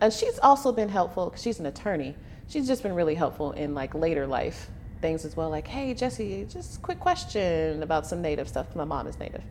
And 0.00 0.12
she's 0.12 0.38
also 0.40 0.72
been 0.72 0.88
helpful. 0.90 1.30
'cause 1.30 1.42
She's 1.42 1.58
an 1.58 1.66
attorney. 1.66 2.14
She's 2.48 2.66
just 2.66 2.82
been 2.82 2.94
really 2.94 3.14
helpful 3.14 3.52
in 3.52 3.74
like 3.74 3.94
later 3.94 4.26
life 4.26 4.70
things 5.00 5.24
as 5.24 5.36
well. 5.36 5.50
Like, 5.50 5.66
hey, 5.66 5.94
Jesse, 5.94 6.46
just 6.48 6.80
quick 6.82 7.00
question 7.00 7.82
about 7.82 8.06
some 8.06 8.22
native 8.22 8.48
stuff. 8.48 8.74
My 8.76 8.84
mom 8.84 9.06
is 9.06 9.18
native. 9.18 9.42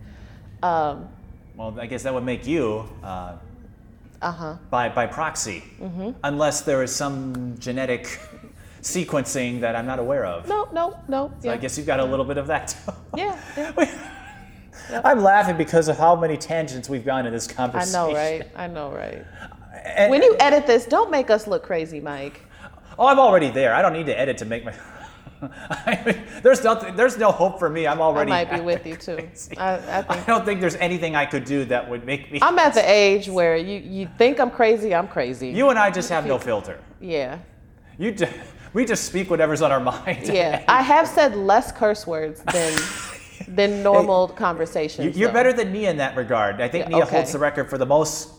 Um, 0.64 1.10
Well, 1.58 1.78
I 1.80 1.86
guess 1.88 2.04
that 2.04 2.14
would 2.14 2.24
make 2.24 2.46
you 2.48 2.88
uh, 3.04 3.34
uh 4.26 4.32
huh. 4.32 4.56
by, 4.70 4.90
by 4.90 5.06
proxy, 5.06 5.64
Mm-hmm. 5.80 6.12
unless 6.24 6.62
there 6.62 6.82
is 6.84 6.94
some 6.94 7.56
genetic 7.60 8.20
sequencing 8.82 9.62
that 9.62 9.76
I'm 9.76 9.86
not 9.86 10.00
aware 10.00 10.26
of. 10.26 10.48
No, 10.48 10.68
no, 10.74 11.00
no. 11.08 11.32
So 11.42 11.48
yeah. 11.48 11.54
I 11.54 11.58
guess 11.58 11.78
you've 11.78 11.88
got 11.88 12.00
a 12.00 12.04
little 12.06 12.26
bit 12.26 12.38
of 12.38 12.48
that 12.48 12.68
too. 12.70 12.92
yeah, 13.16 13.38
yeah. 13.58 15.02
I'm 15.04 15.22
laughing 15.24 15.58
because 15.58 15.88
of 15.88 15.98
how 15.98 16.16
many 16.16 16.38
tangents 16.38 16.90
we've 16.90 17.06
gone 17.06 17.26
in 17.26 17.34
this 17.34 17.48
conversation. 17.48 17.96
I 17.96 18.08
know, 18.08 18.14
right? 18.14 18.52
I 18.56 18.68
know, 18.68 18.92
right? 18.92 19.24
And- 19.86 20.10
When 20.12 20.22
you 20.24 20.36
edit 20.40 20.66
this, 20.68 20.86
don't 20.86 21.10
make 21.12 21.30
us 21.30 21.48
look 21.48 21.64
crazy, 21.64 22.00
Mike. 22.00 22.42
oh, 23.00 23.08
I'm 23.08 23.20
already 23.20 23.50
there. 23.52 23.74
I 23.74 23.82
don't 23.84 23.94
need 23.94 24.06
to 24.08 24.20
edit 24.20 24.38
to 24.40 24.46
make 24.46 24.66
my. 24.66 24.74
there's 26.44 26.64
nothing. 26.64 26.96
There's 26.96 27.18
no 27.18 27.32
hope 27.32 27.60
for 27.60 27.70
me. 27.70 27.88
I'm 27.88 28.02
already. 28.02 28.32
I 28.32 28.46
might 28.46 28.56
be 28.56 28.62
with 28.62 28.86
you 28.92 28.96
too. 28.96 29.28
I, 29.58 29.74
I 29.78 30.06
I 30.10 30.20
don't 30.26 30.46
think 30.46 30.62
there's 30.62 30.76
anything 30.76 31.16
I 31.16 31.26
could 31.26 31.46
do 31.46 31.66
that 31.66 31.90
would 31.90 32.06
make 32.06 32.32
me. 32.32 32.40
I'm 32.42 32.58
at 32.60 32.74
the 32.74 32.90
age 33.04 33.28
where 33.30 33.56
you 33.58 33.80
you 33.80 34.10
think 34.18 34.40
I'm 34.40 34.52
crazy, 34.52 34.94
I'm 34.96 35.08
crazy. 35.08 35.50
You 35.50 35.70
and 35.70 35.78
I 35.80 35.92
just 35.92 36.10
have 36.10 36.26
no 36.26 36.38
filter. 36.38 36.80
yeah. 37.00 37.40
You, 37.98 38.12
ju- 38.12 38.28
we 38.74 38.84
just 38.84 39.06
speak 39.06 39.30
whatever's 39.30 39.62
on 39.62 39.72
our 39.72 39.80
mind. 39.80 40.28
Yeah, 40.28 40.66
I 40.68 40.82
have 40.82 41.08
said 41.08 41.34
less 41.38 41.72
curse 41.72 42.06
words 42.06 42.42
than 42.52 42.78
than 43.48 43.82
normal 43.84 44.28
You, 44.30 44.36
conversations. 44.36 45.18
you're 45.18 45.32
better 45.32 45.54
than 45.54 45.72
Nia 45.72 45.92
in 45.92 45.98
that 45.98 46.18
regard. 46.18 46.60
I 46.60 46.68
think 46.68 46.86
Yeah, 46.86 46.90
Nia 46.98 47.04
okay. 47.06 47.16
holds 47.18 47.32
the 47.32 47.40
record 47.40 47.70
for 47.70 47.78
the 47.78 47.86
most 47.86 48.32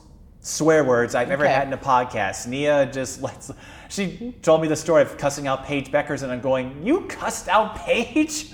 swear 0.46 0.84
words 0.84 1.14
I've 1.14 1.30
ever 1.30 1.44
Okay. 1.44 1.52
had 1.52 1.66
in 1.66 1.72
a 1.72 1.78
podcast. 1.78 2.46
Nia 2.46 2.86
just 2.92 3.20
lets. 3.26 3.50
She 3.88 4.34
told 4.42 4.62
me 4.62 4.68
the 4.68 4.76
story 4.76 5.02
of 5.02 5.16
cussing 5.18 5.46
out 5.46 5.64
Paige 5.64 5.90
Bueckers, 5.92 6.22
and 6.22 6.32
I'm 6.32 6.40
going, 6.40 6.82
"You 6.84 7.02
cussed 7.02 7.48
out 7.48 7.76
Paige, 7.76 8.52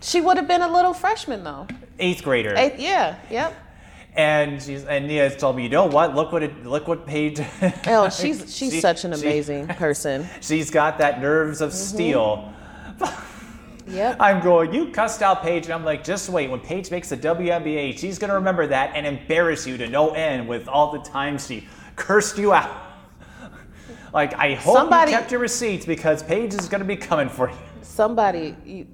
She 0.00 0.20
would 0.20 0.36
have 0.36 0.48
been 0.48 0.62
a 0.62 0.72
little 0.72 0.94
freshman 0.94 1.44
though. 1.44 1.66
eighth 1.98 2.22
grader." 2.22 2.54
Eight, 2.56 2.78
yeah, 2.78 3.16
yep. 3.30 3.54
And 4.14 4.62
she's 4.62 4.84
and 4.84 5.06
Nia 5.08 5.22
has 5.28 5.36
told 5.36 5.56
me, 5.56 5.62
"You 5.64 5.68
know 5.70 5.86
what? 5.86 6.14
Look 6.14 6.32
what 6.32 6.42
it. 6.42 6.64
Look 6.66 6.86
what 6.88 7.06
Paige." 7.06 7.40
Oh, 7.86 8.08
she's 8.08 8.54
she's 8.54 8.72
She- 8.74 8.80
such 8.80 9.04
an 9.04 9.14
she- 9.14 9.22
amazing 9.22 9.68
person. 9.68 10.28
she's 10.40 10.70
got 10.70 10.98
that 10.98 11.20
nerves 11.20 11.60
of 11.60 11.70
Mm-hmm. 11.70 11.96
steel. 11.96 12.52
Yep. 13.86 14.16
I'm 14.20 14.42
going, 14.42 14.72
you 14.72 14.90
cussed 14.90 15.22
out 15.22 15.42
Paige, 15.42 15.64
and 15.64 15.74
I'm 15.74 15.84
like, 15.84 16.04
just 16.04 16.28
wait. 16.28 16.50
When 16.50 16.60
Paige 16.60 16.90
makes 16.90 17.08
the 17.08 17.16
WNBA, 17.16 17.98
she's 17.98 18.18
gonna 18.18 18.34
remember 18.34 18.66
that 18.68 18.92
and 18.94 19.06
embarrass 19.06 19.66
you 19.66 19.76
to 19.78 19.88
no 19.88 20.10
end 20.10 20.46
with 20.48 20.68
all 20.68 20.92
the 20.92 21.00
times 21.00 21.46
she 21.46 21.66
cursed 21.96 22.38
you 22.38 22.52
out. 22.52 22.70
Like, 24.14 24.34
I 24.34 24.52
hope 24.54 24.76
Somebody- 24.76 25.10
you 25.12 25.16
kept 25.16 25.30
your 25.30 25.40
receipts 25.40 25.86
because 25.86 26.22
Paige 26.22 26.52
is 26.52 26.68
gonna 26.68 26.84
be 26.84 26.96
coming 26.96 27.30
for 27.30 27.48
you. 27.48 27.56
Somebody, 27.80 28.54
you, 28.64 28.86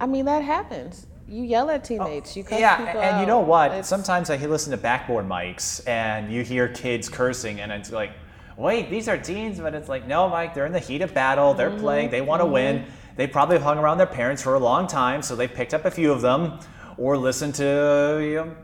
I 0.00 0.06
mean 0.06 0.24
that 0.24 0.42
happens. 0.42 1.06
You 1.28 1.44
yell 1.44 1.70
at 1.70 1.84
teammates. 1.84 2.36
you 2.36 2.42
cuss 2.42 2.54
Oh, 2.54 2.58
yeah, 2.58 2.76
people 2.86 3.00
and 3.02 3.20
you 3.20 3.26
know 3.26 3.38
what? 3.38 3.70
It's- 3.70 3.88
Sometimes 3.88 4.28
I 4.30 4.36
listen 4.36 4.72
to 4.72 4.76
backboard 4.76 5.28
mics 5.28 5.86
and 5.88 6.32
you 6.32 6.42
hear 6.42 6.66
kids 6.68 7.08
cursing, 7.08 7.60
and 7.60 7.70
it's 7.70 7.92
like, 7.92 8.10
wait, 8.56 8.90
these 8.90 9.06
are 9.08 9.16
teens, 9.16 9.60
but 9.60 9.74
it's 9.74 9.88
like, 9.88 10.08
no, 10.08 10.28
Mike, 10.28 10.54
they're 10.54 10.66
in 10.66 10.72
the 10.72 10.80
heat 10.80 11.02
of 11.02 11.14
battle. 11.14 11.54
They're 11.54 11.70
Mm-hmm. 11.70 11.80
playing. 11.80 12.10
They 12.10 12.20
want 12.20 12.42
to 12.42 12.46
win. 12.46 12.84
They 13.16 13.26
probably 13.26 13.58
hung 13.58 13.78
around 13.78 13.98
their 13.98 14.06
parents 14.06 14.42
for 14.42 14.54
a 14.54 14.58
long 14.58 14.86
time, 14.86 15.22
so 15.22 15.34
they 15.34 15.48
picked 15.48 15.74
up 15.74 15.84
a 15.84 15.90
few 15.90 16.12
of 16.12 16.20
them, 16.20 16.58
or 16.98 17.16
listened 17.16 17.54
to 17.56 18.18
you 18.22 18.34
know, 18.36 18.56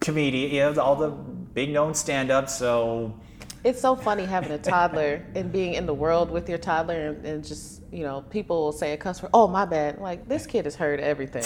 comedian, 0.00 0.50
you 0.52 0.60
know, 0.74 0.82
all 0.82 0.96
the 0.96 1.10
big 1.10 1.70
known 1.70 1.94
stand-ups. 1.94 2.56
So 2.56 3.18
It's 3.64 3.80
so 3.80 3.94
funny 3.94 4.24
having 4.24 4.50
a 4.52 4.58
toddler 4.58 5.24
and 5.34 5.52
being 5.52 5.74
in 5.74 5.86
the 5.86 5.94
world 5.94 6.30
with 6.30 6.48
your 6.48 6.58
toddler 6.58 7.08
and, 7.08 7.24
and 7.24 7.44
just, 7.44 7.82
you 7.92 8.02
know, 8.02 8.22
people 8.22 8.64
will 8.64 8.72
say 8.72 8.92
a 8.92 8.96
cuss 8.96 9.22
word, 9.22 9.30
oh, 9.32 9.46
my 9.46 9.64
bad. 9.64 9.98
Like, 9.98 10.28
this 10.28 10.46
kid 10.46 10.64
has 10.64 10.74
heard 10.74 10.98
everything. 10.98 11.44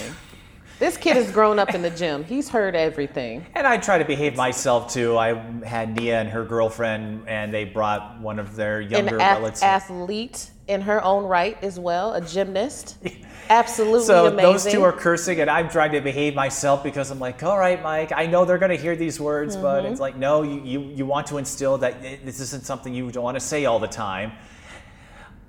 This 0.79 0.97
kid 0.99 1.17
has 1.17 1.31
grown 1.31 1.59
up 1.59 1.75
in 1.75 1.81
the 1.81 1.89
gym. 1.91 2.23
He's 2.25 2.51
heard 2.51 2.75
everything. 2.77 3.47
And 3.55 3.67
I 3.67 3.79
try 3.79 3.97
to 3.97 4.05
behave 4.05 4.37
myself 4.37 4.93
too. 4.93 5.17
I 5.17 5.35
had 5.65 5.97
Nia 5.99 6.21
and 6.21 6.29
her 6.29 6.45
girlfriend, 6.45 7.27
and 7.27 7.53
they 7.53 7.65
brought 7.65 8.21
one 8.21 8.39
of 8.39 8.57
their 8.57 8.81
An 8.81 8.91
younger 8.91 9.19
ath- 9.21 9.39
relatives. 9.39 9.63
athlete 9.63 10.51
in 10.69 10.81
her 10.83 11.03
own 11.05 11.25
right 11.25 11.57
as 11.63 11.79
well, 11.79 12.15
a 12.15 12.21
gymnast. 12.21 12.97
Absolutely 13.49 14.05
So 14.05 14.27
amazing. 14.27 14.53
those 14.53 14.67
two 14.67 14.83
are 14.83 14.93
cursing, 14.93 15.41
and 15.41 15.49
I'm 15.49 15.69
trying 15.69 15.93
to 15.93 16.01
behave 16.01 16.35
myself 16.35 16.83
because 16.83 17.11
I'm 17.13 17.21
like, 17.21 17.43
all 17.45 17.57
right, 17.59 17.81
Mike, 17.81 18.11
I 18.15 18.27
know 18.27 18.45
they're 18.45 18.59
going 18.59 18.77
to 18.77 18.77
hear 18.77 18.97
these 18.97 19.21
words, 19.21 19.57
but 19.57 19.83
Mm-hmm. 19.85 19.93
it's 19.93 20.01
like, 20.01 20.17
no, 20.17 20.43
you, 20.43 20.61
you, 20.65 20.81
you 20.81 21.07
want 21.07 21.29
to 21.29 21.39
instill 21.39 21.79
that 21.79 22.03
this 22.25 22.41
isn't 22.41 22.65
something 22.65 22.93
you 22.93 23.11
don't 23.13 23.23
want 23.23 23.37
to 23.37 23.41
say 23.41 23.65
all 23.67 23.79
the 23.79 23.87
time. 23.87 24.33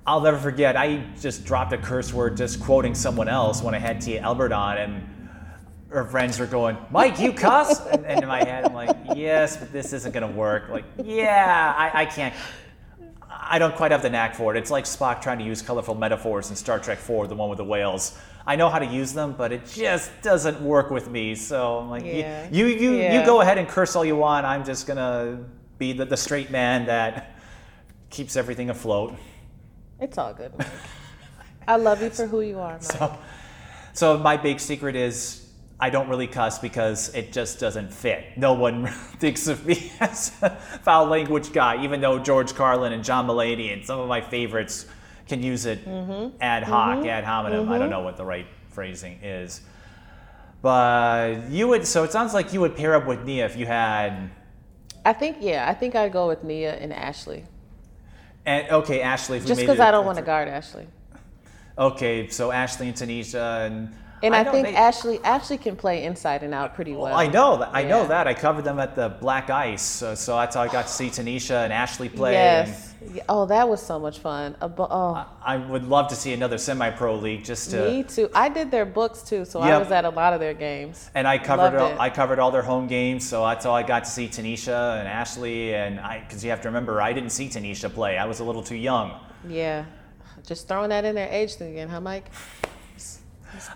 I'll 0.06 0.20
never 0.20 0.38
forget, 0.38 0.76
I 0.76 1.04
just 1.20 1.44
dropped 1.44 1.72
a 1.72 1.78
curse 1.78 2.12
word 2.14 2.36
just 2.36 2.60
quoting 2.62 2.94
someone 2.94 3.28
else 3.28 3.62
when 3.62 3.74
I 3.74 3.78
had 3.78 4.00
Tia 4.00 4.20
Albert 4.20 4.52
on, 4.52 4.78
and 4.78 5.28
her 5.90 6.04
friends 6.04 6.38
were 6.38 6.46
going, 6.46 6.78
Mike, 6.90 7.18
you 7.18 7.32
cuss? 7.32 7.84
and, 7.88 8.06
and 8.06 8.22
in 8.22 8.28
my 8.28 8.44
head, 8.44 8.64
I'm 8.66 8.74
like, 8.74 8.96
yes, 9.16 9.56
but 9.56 9.72
this 9.72 9.92
isn't 9.92 10.12
going 10.12 10.30
to 10.30 10.38
work. 10.38 10.68
Like, 10.70 10.84
yeah, 11.02 11.74
I, 11.76 12.02
I 12.02 12.06
can't. 12.06 12.34
I 13.40 13.58
don't 13.58 13.74
quite 13.76 13.92
have 13.92 14.02
the 14.02 14.10
knack 14.10 14.34
for 14.34 14.54
it. 14.54 14.58
It's 14.58 14.70
like 14.70 14.84
Spock 14.84 15.22
trying 15.22 15.38
to 15.38 15.44
use 15.44 15.62
colorful 15.62 15.94
metaphors 15.94 16.50
in 16.50 16.56
Star 16.56 16.78
Trek 16.78 16.98
4, 16.98 17.28
the 17.28 17.34
one 17.36 17.48
with 17.48 17.58
the 17.58 17.64
whales. 17.64 18.18
I 18.46 18.56
know 18.56 18.68
how 18.68 18.78
to 18.78 18.86
use 18.86 19.12
them, 19.12 19.34
but 19.38 19.52
it 19.52 19.66
just 19.66 20.10
doesn't 20.22 20.60
work 20.60 20.90
with 20.90 21.08
me. 21.10 21.34
So 21.34 21.78
I'm 21.78 21.88
like, 21.90 22.04
you- 22.04 22.12
Yeah. 22.14 22.48
you, 22.50 22.66
you, 22.66 22.90
you, 22.92 22.96
Yeah. 22.96 23.24
go 23.26 23.40
ahead 23.40 23.58
and 23.58 23.68
curse 23.68 23.94
all 23.94 24.04
you 24.04 24.16
want. 24.16 24.44
I'm 24.44 24.64
just 24.64 24.86
gonna 24.86 25.44
be 25.78 25.92
the, 25.92 26.04
the 26.04 26.16
straight 26.16 26.50
man 26.50 26.86
that 26.86 27.36
keeps 28.10 28.36
everything 28.36 28.70
afloat. 28.70 29.14
It's 30.00 30.18
all 30.18 30.32
good. 30.34 30.56
Mike. 30.58 30.66
I 31.66 31.76
love 31.76 32.02
you 32.02 32.10
for 32.10 32.26
who 32.26 32.40
you 32.40 32.58
are, 32.58 32.72
Mike. 32.72 32.82
So, 32.82 33.18
so 33.92 34.18
my 34.18 34.36
big 34.36 34.60
secret 34.60 34.96
is 34.96 35.47
I 35.80 35.90
don't 35.90 36.08
really 36.08 36.26
cuss 36.26 36.58
because 36.58 37.14
it 37.14 37.32
just 37.32 37.60
doesn't 37.60 37.92
fit. 37.92 38.36
No 38.36 38.52
one 38.54 38.86
thinks 39.18 39.46
of 39.46 39.64
me 39.64 39.92
as 40.00 40.32
a 40.42 40.50
foul 40.50 41.06
language 41.06 41.52
guy, 41.52 41.82
even 41.84 42.00
though 42.00 42.18
George 42.18 42.54
Carlin 42.54 42.92
and 42.92 43.04
John 43.04 43.26
Mulaney 43.28 43.72
and 43.72 43.84
some 43.84 44.00
of 44.00 44.08
my 44.08 44.20
favorites 44.20 44.86
can 45.28 45.42
use 45.42 45.66
it 45.66 45.84
mm-hmm. 45.84 46.36
ad 46.40 46.64
hoc, 46.64 46.98
mm-hmm. 46.98 47.08
ad 47.08 47.24
hominem. 47.24 47.68
I 47.68 47.78
don't 47.78 47.82
mm-hmm. 47.82 47.90
know 47.90 48.00
what 48.00 48.16
the 48.16 48.24
right 48.24 48.46
phrasing 48.70 49.20
is. 49.22 49.60
But 50.62 51.48
you 51.50 51.68
would, 51.68 51.86
so 51.86 52.02
it 52.02 52.10
sounds 52.10 52.34
like 52.34 52.52
you 52.52 52.60
would 52.60 52.74
pair 52.74 52.96
up 52.96 53.06
with 53.06 53.24
Nia 53.24 53.44
if 53.46 53.56
you 53.56 53.66
had, 53.66 54.30
I 55.04 55.12
think, 55.12 55.36
yeah, 55.40 55.66
I 55.68 55.74
think 55.74 55.94
I'd 55.94 56.12
go 56.12 56.26
with 56.26 56.42
Nia 56.42 56.74
and 56.74 56.92
Ashley. 56.92 57.44
and 58.44 58.68
okay, 58.68 59.00
Ashley. 59.00 59.38
If 59.38 59.46
Just 59.46 59.60
because 59.60 59.78
I 59.78 59.92
don't 59.92 60.04
want 60.04 60.18
to 60.18 60.24
guard 60.24 60.48
Ashley. 60.48 60.88
Okay, 61.78 62.28
so 62.28 62.50
Ashley 62.50 62.88
and 62.88 62.96
Tanisha 62.96 63.66
and. 63.66 63.94
And 64.22 64.34
I, 64.34 64.42
know 64.42 64.52
think 64.52 64.68
they- 64.68 64.74
Ashley 64.74 65.20
Ashley 65.24 65.58
can 65.58 65.76
play 65.76 66.04
inside 66.04 66.42
and 66.42 66.52
out 66.52 66.74
pretty 66.74 66.94
well. 66.94 67.14
I 67.14 67.26
know 67.26 67.58
that. 67.58 67.70
I 67.72 67.84
know 67.84 68.06
that. 68.06 68.26
I 68.26 68.34
covered 68.34 68.64
them 68.64 68.78
at 68.78 68.94
the 68.96 69.08
Black 69.20 69.50
Ice, 69.50 69.82
so, 69.82 70.14
so 70.14 70.36
that's 70.36 70.54
how 70.56 70.62
I 70.62 70.68
got 70.68 70.86
to 70.86 70.92
see 70.92 71.08
Tanisha 71.08 71.64
and 71.64 71.72
Ashley 71.72 72.08
play. 72.08 72.32
Yes. 72.32 72.94
Yeah, 73.14 73.22
Oh, 73.28 73.46
that 73.46 73.68
was 73.68 73.80
so 73.80 73.98
much 73.98 74.18
fun. 74.18 74.56
Oh, 74.60 75.26
I 75.42 75.56
would 75.56 75.84
love 75.84 76.08
to 76.08 76.16
see 76.16 76.32
another 76.32 76.58
semi-pro 76.58 77.14
league 77.14 77.44
just 77.44 77.70
to. 77.70 77.88
me 77.88 78.02
too. 78.02 78.28
I 78.34 78.48
did 78.48 78.70
their 78.72 78.84
books 78.84 79.22
too, 79.22 79.44
so 79.44 79.60
I 79.60 79.78
was 79.78 79.92
at 79.92 80.04
a 80.04 80.10
lot 80.10 80.32
of 80.32 80.40
their 80.40 80.54
games. 80.54 81.10
And 81.14 81.26
I 81.26 81.38
covered 81.38 81.78
all. 81.78 82.00
I 82.00 82.10
covered 82.10 82.38
all 82.40 82.50
their 82.50 82.62
home 82.62 82.88
games, 82.88 83.26
so 83.28 83.44
that's 83.46 83.64
how 83.64 83.72
I 83.72 83.82
got 83.84 84.04
to 84.04 84.10
see 84.10 84.26
Tanisha 84.26 84.98
and 84.98 85.06
Ashley. 85.06 85.74
And 85.74 86.00
I, 86.00 86.20
because 86.20 86.42
you 86.42 86.50
have 86.50 86.60
to 86.62 86.68
remember, 86.68 87.00
I 87.00 87.12
didn't 87.12 87.30
see 87.30 87.48
Tanisha 87.48 87.92
play. 87.92 88.18
I 88.18 88.26
was 88.26 88.40
a 88.40 88.44
little 88.44 88.62
too 88.64 88.76
young. 88.76 89.12
Yeah. 89.48 89.84
Just 90.46 90.66
throwing 90.66 90.88
that 90.90 91.04
in 91.04 91.14
their 91.14 91.28
age 91.28 91.54
thing 91.54 91.70
again, 91.72 91.88
huh, 91.88 92.00
Mike? 92.00 92.26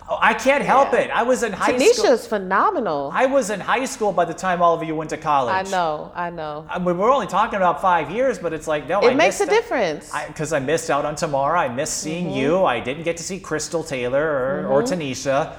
Oh, 0.08 0.18
I 0.20 0.34
can't 0.34 0.62
help 0.64 0.92
Yeah. 0.92 1.00
it. 1.00 1.10
I 1.10 1.22
was 1.22 1.42
in 1.42 1.52
high 1.52 1.76
school. 1.78 2.04
Tanisha's 2.04 2.26
phenomenal. 2.26 3.10
I 3.12 3.26
was 3.26 3.50
in 3.50 3.58
high 3.60 3.84
school 3.86 4.12
by 4.12 4.24
the 4.24 4.34
time 4.34 4.62
all 4.62 4.74
of 4.74 4.82
you 4.86 4.94
went 4.94 5.10
to 5.10 5.16
college. 5.16 5.54
I 5.66 5.70
know, 5.70 6.12
I 6.14 6.30
know. 6.30 6.66
I 6.68 6.78
mean, 6.78 6.98
we're 6.98 7.10
only 7.12 7.26
talking 7.26 7.56
about 7.56 7.80
five 7.80 8.10
years, 8.10 8.38
but 8.38 8.52
it's 8.52 8.66
like 8.68 8.86
no. 8.88 9.00
I 9.00 9.10
It 9.10 9.16
makes 9.16 9.40
a 9.40 9.44
out- 9.44 9.48
difference. 9.50 10.12
because 10.28 10.52
I, 10.52 10.58
missed 10.60 10.90
out 10.90 11.04
on 11.04 11.14
Tamara. 11.16 11.58
I 11.60 11.68
missed 11.68 11.98
seeing 11.98 12.26
Mm-hmm. 12.26 12.36
you. 12.36 12.64
I 12.64 12.80
didn't 12.80 13.02
get 13.04 13.16
to 13.16 13.22
see 13.22 13.40
Crystal 13.40 13.82
Taylor 13.82 14.22
or, 14.24 14.66
or 14.68 14.82
Tanisha. 14.82 15.54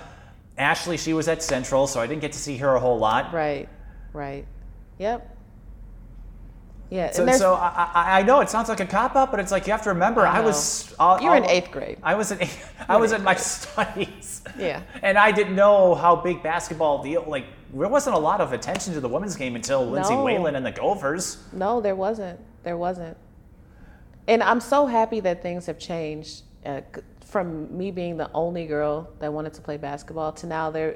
Ashley, 0.58 0.98
she 0.98 1.14
was 1.14 1.28
at 1.28 1.42
Central, 1.42 1.88
so 1.88 2.00
I 2.00 2.06
didn't 2.08 2.22
get 2.22 2.32
to 2.34 2.40
see 2.40 2.58
her 2.58 2.76
a 2.76 2.80
whole 2.80 3.00
lot. 3.00 3.34
Right, 3.34 3.68
right. 4.14 4.46
Yep. 5.00 5.33
Yeah, 6.94 7.10
So, 7.12 7.26
and 7.26 7.36
so 7.36 7.56
I, 7.56 8.20
I- 8.20 8.24
know 8.24 8.42
it 8.42 8.50
sounds 8.52 8.70
like 8.70 8.80
a 8.80 8.86
cop 8.86 9.16
out, 9.16 9.32
but 9.32 9.40
it's 9.40 9.52
like 9.52 9.66
you 9.66 9.72
have 9.74 9.82
to 9.82 9.90
remember 9.90 10.28
I 10.28 10.38
I, 10.38 10.42
was. 10.42 10.94
all- 11.00 11.20
you 11.20 11.28
were 11.30 11.36
in 11.36 11.46
eighth 11.46 11.72
grade. 11.72 11.98
I 12.04 12.14
was 12.14 12.32
in. 12.32 12.40
Eighth, 12.44 12.72
I 12.88 12.98
was 12.98 13.12
in 13.14 13.24
my 13.24 13.34
studies. 13.36 14.44
Yeah. 14.60 14.82
And 15.02 15.18
I 15.18 15.32
didn't 15.32 15.56
know 15.56 15.96
how 15.96 16.16
big 16.16 16.44
basketball 16.44 17.02
deal. 17.02 17.24
Like 17.28 17.46
there 17.74 17.88
wasn't 17.90 18.16
a 18.16 18.20
lot 18.20 18.42
of 18.42 18.54
attention 18.54 18.94
to 18.94 19.00
the 19.02 19.10
women's 19.10 19.36
game 19.36 19.56
until 19.56 19.84
Lindsay 19.90 20.14
No. 20.14 20.24
Whalen 20.24 20.56
and 20.56 20.64
the 20.64 20.72
Gophers. 20.72 21.38
No, 21.52 21.82
there 21.82 21.96
wasn't. 21.96 22.40
There 22.62 22.78
wasn't. 22.78 23.18
And 24.28 24.44
I'm 24.44 24.60
so 24.62 24.86
happy 24.86 25.20
that 25.22 25.42
things 25.42 25.66
have 25.66 25.80
changed 25.80 26.44
uh, 26.64 26.82
from 27.26 27.76
me 27.76 27.90
being 27.90 28.18
the 28.18 28.30
only 28.36 28.68
girl 28.68 29.10
that 29.20 29.34
wanted 29.34 29.54
to 29.56 29.62
play 29.62 29.78
basketball 29.78 30.32
to 30.34 30.46
now 30.48 30.70
there 30.70 30.96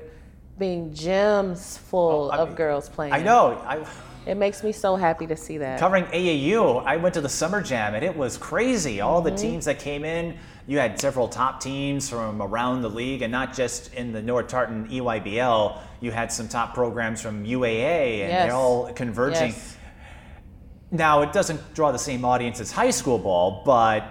being 0.59 0.91
gyms 0.91 1.79
full 1.79 2.29
Oh, 2.31 2.37
of 2.43 2.49
mean, 2.49 2.55
girls 2.55 2.87
playing. 2.87 3.13
I 3.13 3.21
know. 3.23 3.59
I 3.65 3.83
It 4.27 4.35
makes 4.35 4.61
me 4.61 4.73
so 4.73 4.97
happy 4.97 5.25
to 5.27 5.37
see 5.37 5.57
that. 5.59 5.79
covering 5.79 6.03
AAU, 6.05 6.83
I 6.85 6.97
went 6.97 7.13
to 7.15 7.21
the 7.21 7.29
summer 7.29 7.61
jam 7.61 7.95
and 7.95 8.03
it 8.03 8.15
was 8.15 8.37
crazy. 8.37 8.99
All 8.99 9.21
Mm-hmm. 9.23 9.35
the 9.35 9.41
teams 9.41 9.65
that 9.65 9.79
came 9.79 10.03
in, 10.03 10.37
you 10.67 10.79
had 10.79 10.99
several 10.99 11.29
top 11.29 11.61
teams 11.61 12.09
from 12.09 12.41
around 12.41 12.81
the 12.81 12.89
league, 12.89 13.21
and 13.21 13.31
not 13.31 13.53
just 13.53 13.93
in 13.93 14.11
the 14.11 14.21
North 14.21 14.47
Tartan 14.49 14.89
EYBL. 14.89 15.79
You 16.01 16.11
had 16.11 16.29
some 16.29 16.49
top 16.49 16.73
programs 16.73 17.21
from 17.21 17.45
UAA, 17.45 18.19
and 18.23 18.29
Yes. 18.31 18.45
they're 18.47 18.53
all 18.55 18.91
converging. 18.91 19.51
Yes. 19.51 19.77
Now, 20.91 21.21
it 21.21 21.31
doesn't 21.31 21.73
draw 21.73 21.93
the 21.93 21.97
same 21.99 22.25
audience 22.25 22.59
as 22.59 22.71
high 22.73 22.91
school 22.91 23.17
ball, 23.17 23.61
but 23.65 24.03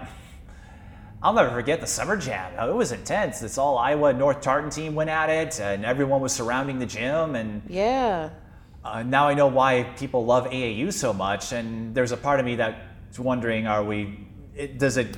I'll 1.21 1.33
never 1.33 1.51
forget 1.51 1.79
the 1.79 1.85
summer 1.87 2.17
jam. 2.17 2.53
It 2.67 2.73
was 2.73 2.91
intense. 2.91 3.39
This 3.39 3.57
all 3.59 3.77
Iowa 3.77 4.13
North 4.13 4.41
Tartan 4.41 4.71
team 4.71 4.95
went 4.95 5.11
at 5.11 5.29
it, 5.29 5.59
and 5.59 5.85
everyone 5.85 6.21
was 6.21 6.33
surrounding 6.33 6.79
the 6.79 6.85
gym. 6.87 7.35
And 7.35 7.61
Yeah. 7.67 8.29
Uh, 8.87 9.03
now 9.03 9.27
I 9.27 9.33
know 9.33 9.47
why 9.47 9.83
people 9.97 10.25
love 10.25 10.47
AAU 10.47 10.91
so 10.93 11.13
much. 11.13 11.51
And 11.51 11.93
there's 11.93 12.11
a 12.11 12.17
part 12.17 12.39
of 12.39 12.45
me 12.45 12.55
that's 12.55 13.19
wondering: 13.19 13.67
Are 13.67 13.83
we? 13.83 14.27
It, 14.55 14.79
does 14.79 14.97
it 14.97 15.17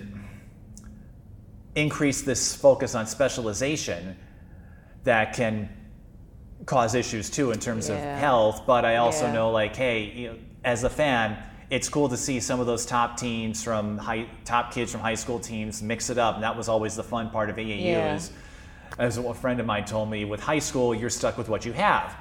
increase 1.76 2.22
this 2.24 2.56
focus 2.56 2.96
on 2.96 3.08
specialization 3.08 4.18
that 5.04 5.34
can 5.34 5.70
cause 6.66 6.94
issues 6.96 7.30
too 7.30 7.52
in 7.52 7.60
terms 7.60 7.90
of 7.90 7.98
health? 8.00 8.64
But 8.66 8.86
I 8.86 8.98
also 8.98 9.28
Yeah. 9.28 9.34
know, 9.34 9.52
like, 9.52 9.76
hey, 9.76 10.12
you 10.16 10.28
know, 10.30 10.36
as 10.64 10.84
a 10.84 10.90
fan, 10.90 11.38
it's 11.70 11.88
cool 11.88 12.10
to 12.10 12.18
see 12.18 12.40
some 12.40 12.60
of 12.60 12.66
those 12.66 12.86
top 12.86 13.18
teams 13.18 13.64
from 13.64 13.98
high, 13.98 14.28
top 14.44 14.74
kids 14.74 14.92
from 14.92 15.02
high 15.02 15.16
school 15.16 15.40
teams 15.40 15.82
mix 15.82 16.10
it 16.10 16.18
up, 16.18 16.36
and 16.36 16.44
that 16.44 16.58
was 16.58 16.68
always 16.68 16.96
the 16.96 17.04
fun 17.04 17.30
part 17.30 17.50
of 17.50 17.58
AAU. 17.58 17.92
Yeah. 17.92 18.16
Is, 18.16 18.32
as 18.98 19.18
a 19.18 19.34
friend 19.34 19.60
of 19.60 19.66
mine 19.66 19.86
told 19.86 20.10
me, 20.10 20.26
with 20.26 20.42
high 20.42 20.60
school, 20.60 20.94
you're 20.94 21.12
stuck 21.12 21.38
with 21.38 21.48
what 21.48 21.66
you 21.66 21.72
have. 21.74 22.18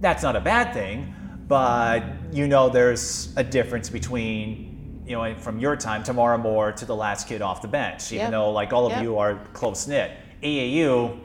That's 0.00 0.22
not 0.22 0.36
a 0.36 0.40
bad 0.40 0.72
thing, 0.72 1.14
but 1.48 2.04
you 2.32 2.46
know 2.46 2.68
there's 2.68 3.32
a 3.36 3.42
difference 3.44 3.88
between 3.90 5.02
you 5.06 5.12
know 5.16 5.34
from 5.36 5.58
your 5.58 5.74
time 5.76 6.02
Tamara 6.02 6.36
Moore 6.38 6.72
to 6.72 6.84
the 6.84 6.94
last 6.94 7.26
kid 7.26 7.40
off 7.42 7.62
the 7.62 7.68
bench 7.68 8.12
even 8.12 8.24
Yep. 8.26 8.30
though 8.30 8.50
like 8.50 8.72
all 8.72 8.86
of 8.86 8.92
Yep. 8.92 9.02
you 9.02 9.18
are 9.18 9.40
close 9.54 9.88
knit 9.88 10.12
AAU 10.42 11.18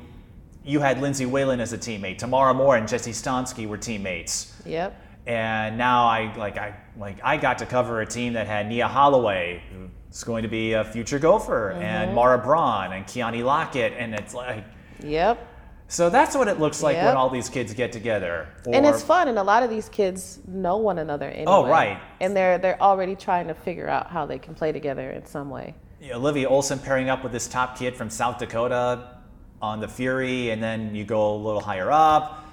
you 0.63 0.79
had 0.79 1.01
Lindsay 1.01 1.25
Whalen 1.25 1.59
as 1.59 1.73
a 1.73 1.77
teammate 1.77 2.17
Tamara 2.17 2.53
Moore 2.53 2.77
and 2.77 2.87
Jesse 2.87 3.11
Stomski 3.11 3.67
were 3.67 3.77
teammates 3.77 4.53
Yep. 4.65 4.95
and 5.27 5.77
now 5.77 6.05
I 6.05 6.33
like 6.37 6.57
I 6.57 6.73
like 6.97 7.17
I 7.23 7.35
got 7.35 7.57
to 7.57 7.65
cover 7.65 7.99
a 7.99 8.05
team 8.05 8.33
that 8.33 8.47
had 8.47 8.69
Nia 8.69 8.87
Holloway 8.87 9.61
who's 10.09 10.23
going 10.23 10.43
to 10.43 10.49
be 10.49 10.71
a 10.73 10.85
future 10.85 11.19
gopher 11.19 11.71
and 11.71 12.07
mm-hmm. 12.07 12.15
Mara 12.15 12.37
Braun 12.37 12.93
and 12.93 13.05
Keani 13.05 13.43
Lockett 13.43 13.91
and 13.97 14.13
it's 14.15 14.33
like 14.33 14.63
Yep. 15.03 15.45
So 15.87 16.09
that's 16.09 16.35
what 16.35 16.47
it 16.47 16.59
looks 16.59 16.81
like 16.81 16.97
when 16.97 17.15
all 17.15 17.29
these 17.29 17.49
kids 17.49 17.73
get 17.73 17.91
together 17.91 18.47
and 18.71 18.85
it's 18.85 19.03
fun 19.03 19.27
and 19.27 19.37
a 19.37 19.43
lot 19.43 19.63
of 19.63 19.69
these 19.69 19.89
kids 19.89 20.39
know 20.47 20.77
one 20.77 20.97
another 20.99 21.27
anyway. 21.29 21.45
Oh, 21.47 21.67
right. 21.67 21.99
And 22.21 22.35
they're 22.35 22.57
they're 22.57 22.81
already 22.81 23.15
trying 23.15 23.47
to 23.47 23.53
figure 23.53 23.87
out 23.87 24.09
how 24.09 24.25
they 24.25 24.39
can 24.39 24.55
play 24.55 24.71
together 24.71 25.11
in 25.11 25.25
some 25.25 25.49
way. 25.49 25.75
Yeah, 26.01 26.15
Olivia 26.15 26.49
Olson 26.49 26.79
pairing 26.79 27.09
up 27.09 27.23
with 27.23 27.31
this 27.31 27.47
top 27.47 27.77
kid 27.77 27.95
from 27.95 28.09
South 28.09 28.37
Dakota 28.37 29.17
on 29.61 29.79
the 29.79 29.87
Fury, 29.87 30.49
and 30.49 30.61
then 30.61 30.93
you 30.93 31.05
go 31.05 31.35
a 31.35 31.37
little 31.37 31.61
higher 31.61 31.89
up. 31.91 32.43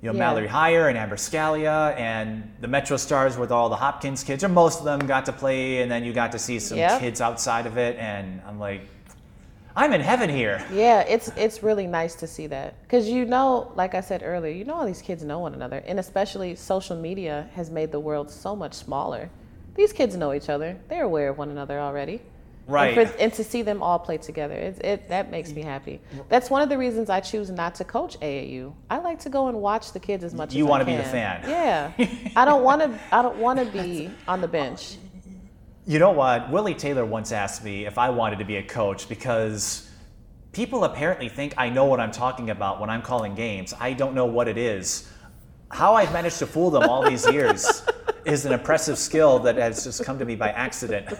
You 0.00 0.08
know, 0.12 0.14
Yeah. 0.14 0.18
Mallory 0.20 0.46
Heyer 0.48 0.88
and 0.88 0.96
Amber 0.98 1.16
Scalia 1.16 1.98
and 1.98 2.52
the 2.60 2.68
Metro 2.68 2.96
Stars 2.96 3.36
with 3.36 3.50
all 3.50 3.68
the 3.70 3.76
Hopkins 3.76 4.22
kids, 4.22 4.44
or 4.44 4.48
most 4.48 4.78
of 4.78 4.84
them 4.84 5.00
got 5.00 5.24
to 5.26 5.32
play, 5.32 5.82
and 5.82 5.90
then 5.90 6.04
you 6.04 6.12
got 6.12 6.30
to 6.32 6.38
see 6.38 6.60
some 6.60 6.78
Yep. 6.78 7.00
kids 7.00 7.20
outside 7.20 7.66
of 7.66 7.76
it, 7.78 7.96
and 7.98 8.40
I'm 8.46 8.60
like, 8.60 8.82
I'm 9.76 9.92
in 9.92 10.00
heaven 10.00 10.30
here. 10.30 10.64
Yeah, 10.72 11.00
it's 11.00 11.28
it's 11.36 11.62
really 11.62 11.86
nice 11.86 12.14
to 12.16 12.26
see 12.26 12.46
that 12.46 12.80
because 12.82 13.08
you 13.08 13.24
know, 13.24 13.72
like 13.74 13.94
I 13.94 14.00
said 14.00 14.22
earlier, 14.24 14.52
you 14.52 14.64
know 14.64 14.74
all 14.74 14.86
these 14.86 15.02
kids 15.02 15.24
know 15.24 15.40
one 15.40 15.54
another, 15.54 15.82
and 15.86 15.98
especially 15.98 16.54
social 16.54 16.96
media 16.96 17.48
has 17.54 17.70
made 17.70 17.90
the 17.90 18.00
world 18.00 18.30
so 18.30 18.54
much 18.54 18.74
smaller. 18.74 19.28
These 19.74 19.92
kids 19.92 20.16
know 20.16 20.32
each 20.32 20.48
other; 20.48 20.78
they're 20.88 21.04
aware 21.04 21.28
of 21.28 21.38
one 21.38 21.50
another 21.50 21.80
already. 21.80 22.20
Right. 22.66 22.96
And, 22.96 23.10
for, 23.10 23.18
and 23.18 23.32
to 23.34 23.44
see 23.44 23.62
them 23.62 23.82
all 23.82 23.98
play 23.98 24.16
together, 24.16 24.54
it, 24.54 24.82
it 24.84 25.08
that 25.08 25.30
makes 25.30 25.52
me 25.52 25.62
happy. 25.62 26.00
That's 26.28 26.50
one 26.50 26.62
of 26.62 26.68
the 26.68 26.78
reasons 26.78 27.10
I 27.10 27.20
choose 27.20 27.50
not 27.50 27.74
to 27.76 27.84
coach 27.84 28.18
AAU. 28.20 28.72
I 28.88 28.98
like 28.98 29.18
to 29.20 29.28
go 29.28 29.48
and 29.48 29.60
watch 29.60 29.92
the 29.92 30.00
kids 30.00 30.24
as 30.24 30.34
much 30.34 30.54
You 30.54 30.64
as 30.64 30.70
I 30.70 30.84
can. 30.84 30.88
You 30.88 30.94
wanna 30.94 31.02
be 31.02 31.02
the 31.02 31.02
fan. 31.02 31.42
Yeah, 31.48 31.92
I 32.36 32.44
don't 32.44 32.62
want 32.62 32.80
to. 32.82 32.98
I 33.12 33.22
don't 33.22 33.38
want 33.38 33.58
to 33.58 33.64
be 33.82 34.10
on 34.28 34.40
the 34.40 34.48
bench. 34.48 34.96
You 35.86 35.98
know 35.98 36.12
what? 36.12 36.48
Willie 36.48 36.74
Taylor 36.74 37.04
once 37.04 37.30
asked 37.30 37.62
me 37.62 37.84
if 37.84 37.98
I 37.98 38.08
wanted 38.08 38.38
to 38.38 38.46
be 38.46 38.56
a 38.56 38.62
coach 38.62 39.06
because 39.06 39.90
people 40.52 40.84
apparently 40.84 41.28
think 41.28 41.52
I 41.58 41.68
know 41.68 41.84
what 41.84 42.00
I'm 42.00 42.10
talking 42.10 42.48
about 42.48 42.80
when 42.80 42.88
I'm 42.88 43.02
calling 43.02 43.34
games. 43.34 43.74
I 43.78 43.92
don't 43.92 44.14
know 44.14 44.24
what 44.24 44.48
it 44.48 44.56
is. 44.56 45.10
How 45.70 45.94
I've 45.94 46.10
managed 46.10 46.38
to 46.38 46.46
fool 46.46 46.70
them 46.70 46.84
all 46.84 47.06
these 47.06 47.30
years 47.30 47.82
is 48.24 48.46
an 48.46 48.54
impressive 48.54 48.96
skill 48.96 49.38
that 49.40 49.56
has 49.56 49.84
just 49.84 50.02
come 50.06 50.18
to 50.18 50.24
me 50.24 50.36
by 50.36 50.52
accident. 50.52 51.18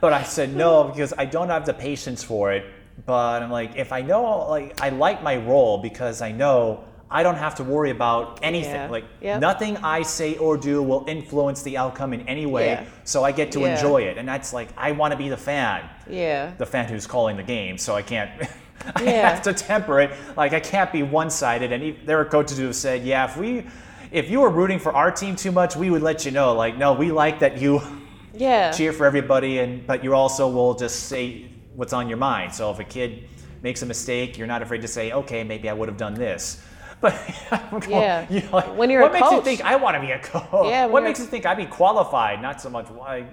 But 0.00 0.12
I 0.12 0.22
said 0.22 0.54
no 0.54 0.84
because 0.84 1.12
I 1.18 1.24
don't 1.24 1.48
have 1.48 1.66
the 1.66 1.74
patience 1.74 2.22
for 2.22 2.52
it. 2.52 2.66
But 3.04 3.42
I'm 3.42 3.50
like, 3.50 3.74
if 3.74 3.90
I 3.90 4.02
know, 4.02 4.48
like, 4.48 4.80
I 4.80 4.90
like 4.90 5.24
my 5.24 5.38
role 5.38 5.78
because 5.78 6.22
I 6.22 6.30
know 6.30 6.84
I 7.10 7.22
don't 7.22 7.36
have 7.36 7.54
to 7.56 7.64
worry 7.64 7.90
about 7.90 8.40
anything. 8.42 8.74
Yeah. 8.74 8.90
Like, 8.90 9.04
Yep. 9.22 9.40
nothing 9.40 9.76
I 9.78 10.02
say 10.02 10.36
or 10.36 10.56
do 10.58 10.82
will 10.82 11.04
influence 11.08 11.62
the 11.62 11.78
outcome 11.78 12.12
in 12.12 12.28
any 12.28 12.44
way. 12.44 12.66
Yeah. 12.66 12.84
So 13.04 13.24
I 13.24 13.32
get 13.32 13.50
to 13.52 13.60
Yeah. 13.60 13.74
enjoy 13.76 14.02
it. 14.02 14.18
And 14.18 14.28
that's 14.28 14.52
like, 14.52 14.68
I 14.76 14.92
want 14.92 15.12
to 15.12 15.16
be 15.16 15.28
the 15.30 15.36
fan, 15.36 15.82
Yeah. 16.08 16.50
the 16.58 16.66
fan 16.66 16.84
who's 16.86 17.06
calling 17.06 17.36
the 17.38 17.42
game. 17.42 17.78
So 17.78 17.94
I 17.94 18.02
can't, 18.02 18.30
I 18.96 19.02
Yeah. 19.04 19.30
have 19.30 19.42
to 19.42 19.54
temper 19.54 20.00
it. 20.00 20.10
Like, 20.36 20.52
I 20.52 20.60
can't 20.60 20.92
be 20.92 21.02
one 21.02 21.30
sided. 21.30 21.72
And 21.72 21.82
e- 21.82 21.98
there 22.04 22.20
are 22.20 22.24
coaches 22.26 22.58
who 22.58 22.66
have 22.66 22.76
said, 22.76 23.02
yeah, 23.04 23.24
if 23.24 23.36
we, 23.38 23.66
if 24.12 24.28
you 24.30 24.40
were 24.40 24.50
rooting 24.50 24.78
for 24.78 24.92
our 24.94 25.10
team 25.10 25.34
too 25.34 25.50
much, 25.52 25.76
we 25.76 25.88
would 25.90 26.02
let 26.02 26.26
you 26.26 26.30
know. 26.30 26.54
Like, 26.54 26.76
no, 26.76 26.92
we 26.92 27.10
like 27.10 27.38
that 27.40 27.56
you 27.58 27.80
Yeah. 28.34 28.70
cheer 28.70 28.92
for 28.92 29.06
everybody, 29.06 29.58
and 29.60 29.84
but 29.86 30.04
you 30.04 30.14
also 30.14 30.46
will 30.48 30.74
just 30.74 31.04
say 31.08 31.46
what's 31.74 31.92
on 31.94 32.08
your 32.08 32.18
mind. 32.18 32.52
So 32.54 32.70
if 32.70 32.78
a 32.78 32.84
kid 32.84 33.24
makes 33.62 33.80
a 33.82 33.86
mistake, 33.86 34.36
you're 34.38 34.46
not 34.46 34.60
afraid 34.62 34.82
to 34.82 34.88
say, 34.88 35.10
okay, 35.12 35.42
maybe 35.42 35.68
I 35.68 35.72
would 35.72 35.88
have 35.88 35.96
done 35.98 36.12
this. 36.14 36.62
But 37.00 37.14
Yeah. 37.88 38.26
you 38.28 38.40
know, 38.42 38.48
like, 38.52 38.76
When 38.76 38.90
you're 38.90 39.02
what 39.02 39.12
makes 39.12 39.30
you 39.30 39.42
think 39.42 39.60
I 39.64 39.76
want 39.76 39.94
to 39.96 40.00
be 40.00 40.10
a 40.10 40.18
coach? 40.18 40.66
Yeah, 40.68 40.86
what 40.86 41.02
makes 41.02 41.18
you 41.20 41.26
think 41.26 41.46
I'd 41.46 41.56
be 41.56 41.66
qualified? 41.66 42.42
Not 42.42 42.60
so 42.60 42.68
much 42.70 42.88
why. 42.90 43.24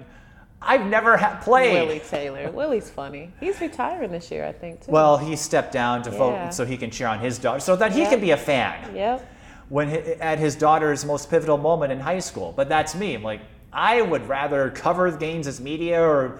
I've 0.62 0.86
never 0.86 1.16
ha- 1.16 1.38
played. 1.42 1.74
Willie 1.74 2.00
Taylor. 2.00 2.50
Willie's 2.50 2.88
funny. 2.88 3.30
He's 3.40 3.60
retiring 3.60 4.10
this 4.10 4.30
year, 4.30 4.46
I 4.46 4.52
think, 4.52 4.84
too. 4.84 4.90
Well, 4.92 5.16
he 5.18 5.36
stepped 5.36 5.72
down 5.72 6.02
to 6.04 6.10
Yeah. 6.10 6.16
vote 6.18 6.54
so 6.54 6.64
he 6.64 6.76
can 6.76 6.90
cheer 6.90 7.08
on 7.08 7.18
his 7.18 7.38
daughter, 7.38 7.60
so 7.60 7.76
that 7.76 7.92
he 7.92 8.04
can 8.06 8.20
be 8.20 8.30
a 8.30 8.36
fan 8.36 8.94
Yep. 8.94 9.28
when 9.68 9.90
at 10.20 10.38
his 10.38 10.54
daughter's 10.56 11.04
most 11.04 11.28
pivotal 11.30 11.58
moment 11.58 11.92
in 11.92 12.00
high 12.00 12.20
school. 12.20 12.52
But 12.56 12.68
that's 12.68 12.94
me. 12.94 13.14
I'm 13.14 13.22
like, 13.22 13.40
I 13.72 14.00
would 14.00 14.26
rather 14.28 14.70
cover 14.70 15.10
games 15.10 15.46
as 15.46 15.60
media 15.60 16.00
or. 16.00 16.38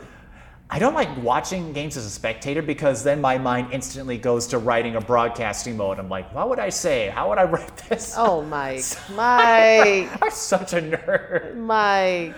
I 0.68 0.80
don't 0.80 0.94
like 0.94 1.22
watching 1.22 1.72
games 1.72 1.96
as 1.96 2.06
a 2.06 2.10
spectator 2.10 2.60
because 2.60 3.04
then 3.04 3.20
my 3.20 3.38
mind 3.38 3.68
instantly 3.72 4.18
goes 4.18 4.48
to 4.48 4.58
writing 4.58 4.96
a 4.96 5.00
broadcasting 5.00 5.76
mode. 5.76 5.98
I'm 5.98 6.08
like, 6.08 6.34
what 6.34 6.48
would 6.48 6.58
I 6.58 6.70
say? 6.70 7.08
How 7.08 7.28
would 7.28 7.38
I 7.38 7.44
write 7.44 7.76
this? 7.88 8.14
Oh, 8.16 8.42
Mike. 8.42 8.84
Mike. 9.14 10.10
I'm 10.22 10.30
such 10.30 10.72
a 10.72 10.82
nerd. 10.82 11.56
Mike. 11.56 12.36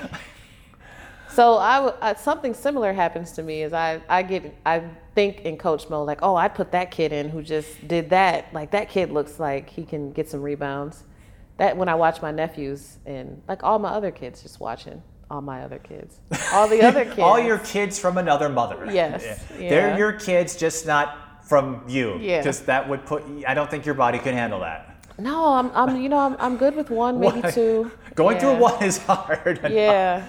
So 1.31 1.57
I, 1.57 1.77
w- 1.77 1.95
uh, 2.03 2.15
something 2.17 2.53
similar 2.53 2.93
happens 2.93 3.33
to 3.33 3.43
me 3.43 3.63
is 3.63 3.73
I, 3.73 4.03
I 4.09 4.23
get 4.23 4.55
I 4.67 4.83
think 5.15 5.43
in 5.43 5.57
coach 5.57 5.89
mode 5.89 6.07
like 6.07 6.19
oh 6.23 6.35
I 6.35 6.49
put 6.49 6.73
that 6.73 6.91
kid 6.91 7.13
in 7.13 7.29
who 7.29 7.43
just 7.43 7.87
did 7.87 8.11
that 8.11 8.53
like 8.53 8.73
that 8.73 8.89
kid 8.89 9.11
looks 9.13 9.39
like 9.39 9.71
he 9.71 9.85
can 9.85 10.11
get 10.13 10.29
some 10.29 10.43
rebounds. 10.43 11.05
That 11.57 11.77
when 11.77 11.89
I 11.89 11.95
watch 11.95 12.21
my 12.23 12.33
nephews 12.33 12.99
and 13.07 13.41
like 13.49 13.63
all 13.63 13.79
my 13.79 13.91
other 13.91 14.11
kids 14.11 14.43
just 14.43 14.59
watching 14.61 15.01
all 15.31 15.41
my 15.43 15.63
other 15.63 15.79
kids 15.79 16.19
all 16.53 16.67
the 16.69 16.81
other 16.83 17.05
kids 17.05 17.19
All 17.29 17.39
your 17.39 17.59
kids 17.59 17.99
from 17.99 18.17
another 18.19 18.49
mother. 18.49 18.89
Yes, 18.91 19.23
Yeah. 19.59 19.69
They're 19.69 19.99
your 19.99 20.13
kids, 20.13 20.57
just 20.57 20.87
not 20.87 21.45
from 21.45 21.83
you. 21.89 22.19
Yeah. 22.19 22.39
Because 22.39 22.61
that 22.63 22.89
would 22.89 23.05
put, 23.07 23.23
I 23.47 23.55
don't 23.55 23.71
think 23.71 23.85
your 23.87 23.95
body 23.95 24.19
could 24.19 24.35
handle 24.35 24.61
that. 24.61 25.05
no 25.19 25.53
I'm, 25.55 25.71
I'm 25.75 26.01
you 26.01 26.09
know 26.09 26.19
I'm, 26.19 26.37
I'm 26.39 26.57
good 26.57 26.75
with 26.77 26.91
one 26.91 27.19
maybe 27.25 27.43
two 27.53 27.91
Going 28.15 28.39
through 28.39 28.53
Yeah. 28.53 28.59
one 28.71 28.83
is 28.83 28.99
hard. 28.99 29.61
yeah 29.71 30.27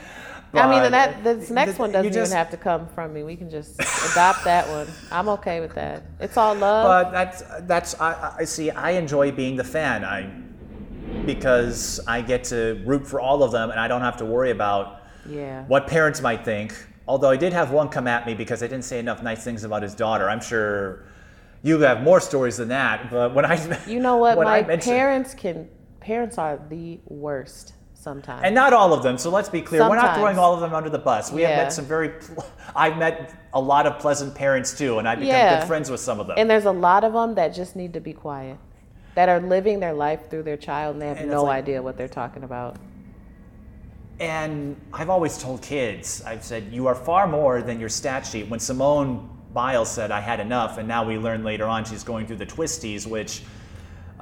I 0.52 0.68
mean, 0.68 0.82
But 0.82 0.92
that 0.92 1.24
this 1.24 1.52
next 1.52 1.78
one 1.78 1.92
doesn't 1.92 2.12
just- 2.12 2.32
even 2.32 2.38
have 2.38 2.50
to 2.50 2.58
come 2.58 2.88
from 2.88 3.14
me. 3.14 3.22
We 3.24 3.36
can 3.36 3.50
just 3.52 3.80
adopt 4.12 4.44
that 4.46 4.68
one. 4.68 4.88
I'm 5.12 5.30
okay 5.30 5.60
with 5.60 5.76
that. 5.76 6.02
It's 6.20 6.38
all 6.38 6.56
love. 6.56 6.86
But 6.88 7.12
that's 7.12 7.44
that's 7.68 8.00
I, 8.02 8.34
I 8.40 8.44
see. 8.46 8.72
I 8.72 8.92
enjoy 8.92 9.32
being 9.32 9.56
the 9.58 9.64
fan. 9.64 10.04
I 10.04 10.28
because 11.26 12.00
I 12.08 12.22
get 12.22 12.44
to 12.46 12.82
root 12.86 13.06
for 13.08 13.20
all 13.20 13.44
of 13.44 13.52
them, 13.52 13.72
and 13.72 13.80
I 13.80 13.88
don't 13.88 14.02
have 14.02 14.18
to 14.18 14.26
worry 14.26 14.52
about 14.52 15.02
yeah. 15.28 15.64
what 15.66 15.88
parents 15.88 16.22
might 16.22 16.44
think. 16.46 16.74
Although 17.08 17.30
I 17.30 17.38
did 17.38 17.54
have 17.54 17.72
one 17.72 17.90
come 17.90 18.08
at 18.08 18.26
me 18.28 18.36
because 18.36 18.62
I 18.62 18.68
didn't 18.68 18.86
say 18.86 19.00
enough 19.00 19.24
nice 19.24 19.44
things 19.44 19.64
about 19.64 19.82
his 19.82 19.96
daughter. 19.96 20.30
I'm 20.30 20.42
sure 20.42 21.04
you 21.64 21.80
have 21.80 22.04
more 22.04 22.20
stories 22.20 22.58
than 22.58 22.68
that. 22.70 23.10
But 23.10 23.34
when 23.34 23.46
I 23.46 23.80
You 23.88 24.00
know 24.00 24.18
what? 24.18 24.38
My 24.44 24.62
mentioned- 24.62 24.96
parents 24.96 25.34
can. 25.34 25.70
Parents 26.00 26.38
are 26.38 26.60
the 26.70 27.00
worst 27.06 27.74
sometimes. 27.94 28.42
And 28.46 28.56
not 28.56 28.72
all 28.74 28.94
of 28.94 29.04
them. 29.04 29.18
So 29.18 29.30
let's 29.30 29.50
be 29.50 29.62
clear. 29.62 29.82
We're 29.88 29.96
not 29.96 30.16
throwing 30.16 30.40
all 30.40 30.54
of 30.54 30.62
them 30.62 30.74
under 30.74 30.90
the 30.90 30.98
bus. 30.98 31.32
We 31.32 31.42
have 31.42 31.58
met 31.58 31.74
some 31.74 31.86
very. 31.86 32.14
I've 32.76 32.98
met 32.98 33.36
a 33.54 33.60
lot 33.60 33.86
of 33.86 34.00
pleasant 34.00 34.34
parents 34.34 34.78
too, 34.78 35.00
and 35.00 35.08
I've 35.08 35.20
become 35.20 35.36
Yeah. 35.36 35.60
good 35.60 35.68
friends 35.68 35.90
with 35.92 36.00
some 36.00 36.20
of 36.20 36.28
them. 36.28 36.36
and 36.38 36.50
there's 36.50 36.66
a 36.66 36.72
lot 36.72 37.04
of 37.04 37.14
them 37.14 37.36
that 37.36 37.50
just 37.50 37.76
need 37.76 37.94
to 37.94 38.00
be 38.00 38.14
quiet, 38.14 38.58
that 39.20 39.28
are 39.28 39.42
living 39.42 39.82
their 39.82 39.92
life 39.92 40.30
through 40.30 40.44
their 40.44 40.56
child 40.56 40.94
and 40.94 41.02
they 41.02 41.08
have 41.10 41.18
And 41.18 41.30
no 41.30 41.44
like- 41.44 41.58
idea 41.58 41.82
what 41.84 41.98
they're 41.98 42.08
talking 42.08 42.44
about. 42.44 42.78
And 44.22 44.78
I've 44.94 45.10
always 45.10 45.38
told 45.38 45.62
kids, 45.62 46.24
I've 46.26 46.42
said, 46.42 46.70
you 46.72 46.88
are 46.88 46.96
far 46.96 47.28
more 47.28 47.62
than 47.62 47.82
your 47.82 47.90
stat 47.90 48.26
sheet. 48.26 48.48
When 48.48 48.62
Simone 48.62 49.30
Biles 49.54 49.92
said, 49.92 50.10
I 50.12 50.22
had 50.22 50.40
enough, 50.40 50.78
and 50.78 50.88
now 50.88 51.06
we 51.06 51.18
learn 51.18 51.44
later 51.44 51.66
on 51.66 51.84
she's 51.84 52.02
going 52.02 52.28
through 52.28 52.38
the 52.38 52.46
twisties, 52.46 53.06
which 53.06 53.42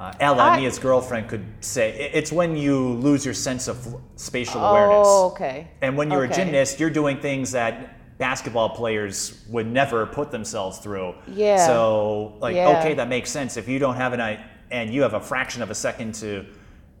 uh, 0.00 0.12
Ella, 0.18 0.42
I- 0.42 0.56
Nia's 0.60 0.80
girlfriend, 0.80 1.28
could 1.28 1.44
say. 1.60 2.10
It's 2.12 2.32
when 2.32 2.56
you 2.56 2.94
lose 2.94 3.24
your 3.24 3.34
sense 3.34 3.68
of 3.68 3.76
spatial 4.16 4.64
awareness. 4.64 5.06
Oh, 5.08 5.26
okay. 5.30 5.68
And 5.80 5.96
when 5.96 6.10
you're 6.10 6.24
Okay. 6.24 6.32
a 6.32 6.36
gymnast, 6.44 6.80
you're 6.80 6.90
doing 6.90 7.20
things 7.20 7.52
that 7.52 8.18
basketball 8.18 8.70
players 8.70 9.44
would 9.48 9.68
never 9.68 10.06
put 10.06 10.32
themselves 10.32 10.78
through. 10.78 11.14
Yeah. 11.28 11.64
So, 11.64 12.32
like, 12.40 12.56
Yeah. 12.56 12.80
okay, 12.80 12.94
that 12.94 13.06
makes 13.08 13.30
sense. 13.30 13.56
If 13.56 13.68
you 13.68 13.78
don't 13.78 13.94
have 13.94 14.12
an 14.12 14.20
eye 14.20 14.40
and 14.70 14.92
you 14.92 15.02
have 15.02 15.14
a 15.14 15.20
fraction 15.20 15.62
of 15.62 15.70
a 15.70 15.74
second 15.74 16.14
to 16.16 16.44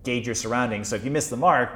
gauge 0.04 0.26
your 0.26 0.34
surroundings, 0.34 0.88
so 0.88 0.96
if 0.96 1.04
you 1.04 1.10
miss 1.10 1.28
the 1.28 1.36
mark, 1.36 1.70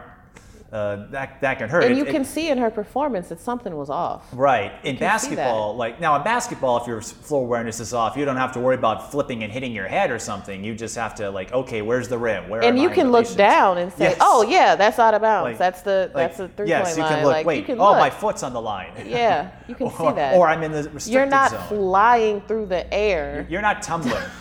uh, 0.72 1.04
that 1.10 1.38
that 1.42 1.58
can 1.58 1.68
hurt. 1.68 1.84
And 1.84 1.98
you 1.98 2.04
it- 2.06 2.10
can 2.12 2.24
see 2.24 2.48
in 2.48 2.56
her 2.56 2.70
performance 2.70 3.28
that 3.28 3.38
something 3.38 3.76
was 3.76 3.90
off. 3.90 4.24
Right. 4.32 4.72
In 4.84 4.96
basketball, 4.96 5.76
like 5.76 6.00
now 6.00 6.16
in 6.16 6.22
basketball, 6.22 6.78
if 6.80 6.86
your 6.86 7.02
floor 7.02 7.42
awareness 7.42 7.78
is 7.78 7.92
off, 7.92 8.16
you 8.16 8.24
don't 8.24 8.38
have 8.38 8.52
to 8.52 8.58
worry 8.60 8.76
about 8.76 9.10
flipping 9.10 9.42
and 9.44 9.52
hitting 9.52 9.72
your 9.72 9.86
head 9.86 10.10
or 10.10 10.18
something. 10.18 10.64
You 10.64 10.74
just 10.74 10.96
have 10.96 11.14
to 11.16 11.30
like, 11.30 11.52
okay, 11.52 11.82
where's 11.82 12.08
the 12.08 12.16
rim? 12.16 12.48
Where 12.48 12.64
And 12.64 12.78
you 12.78 12.88
can 12.88 13.08
look 13.12 13.24
relations? 13.26 13.36
down 13.36 13.76
and 13.76 13.92
say, 13.92 14.04
Yes. 14.04 14.16
"Oh 14.22 14.46
yeah, 14.48 14.74
that's 14.74 14.98
out 14.98 15.12
of 15.12 15.20
bounds. 15.20 15.44
Like- 15.50 15.58
that's 15.58 15.82
the 15.82 16.10
Like, 16.14 16.28
that's 16.28 16.38
the 16.38 16.48
three 16.48 16.68
yes, 16.68 16.86
point 16.86 16.96
you 16.96 17.02
line." 17.02 17.12
can 17.16 17.24
look. 17.24 17.32
like 17.34 17.46
wait, 17.46 17.66
oh, 17.68 17.74
look. 17.74 17.98
my 17.98 18.08
foot's 18.08 18.42
on 18.42 18.54
the 18.54 18.62
line. 18.62 18.92
Yeah, 19.04 19.50
you 19.68 19.74
can 19.74 19.90
see 19.98 20.10
that. 20.12 20.36
Or 20.36 20.48
I'm 20.48 20.62
in 20.62 20.72
the 20.72 20.84
restricted 20.84 21.12
You're 21.12 21.26
not 21.26 21.50
zone. 21.50 21.60
flying 21.68 22.40
through 22.48 22.64
the 22.66 22.90
air. 22.94 23.46
You're 23.50 23.60
not 23.60 23.82
tumbling. 23.82 24.22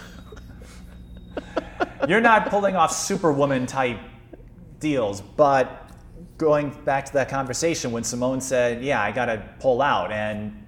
You're 2.07 2.21
not 2.21 2.49
pulling 2.49 2.75
off 2.75 2.91
superwoman 2.91 3.65
type 3.65 3.99
deals. 4.79 5.21
But 5.21 5.89
going 6.37 6.71
back 6.83 7.05
to 7.05 7.13
that 7.13 7.29
conversation 7.29 7.91
when 7.91 8.03
Simone 8.03 8.41
said, 8.41 8.83
"Yeah, 8.83 9.01
I 9.01 9.11
got 9.11 9.25
to 9.25 9.43
pull 9.59 9.81
out," 9.81 10.11
and 10.11 10.61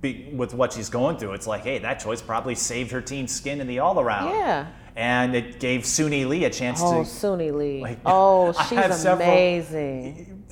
be, 0.00 0.30
with 0.34 0.54
what 0.54 0.72
she's 0.72 0.88
going 0.88 1.16
through, 1.18 1.32
it's 1.32 1.46
like, 1.46 1.62
hey, 1.62 1.78
that 1.78 2.00
choice 2.00 2.20
probably 2.20 2.54
saved 2.54 2.90
her 2.92 3.00
team's 3.00 3.34
skin 3.34 3.60
in 3.60 3.66
the 3.66 3.78
all 3.78 3.98
around. 4.00 4.30
Yeah. 4.30 4.66
And 4.94 5.34
it 5.34 5.60
gave 5.60 5.82
Suni 5.82 6.26
Lee 6.26 6.44
a 6.44 6.50
chance 6.50 6.80
Oh, 6.82 7.02
to. 7.04 7.08
Suni 7.08 7.52
Lee. 7.52 7.80
like, 7.82 7.98
oh, 8.06 8.54
I 8.58 8.62
have 8.74 8.92
she's 8.92 9.00
several- 9.02 9.28
amazing. 9.28 10.44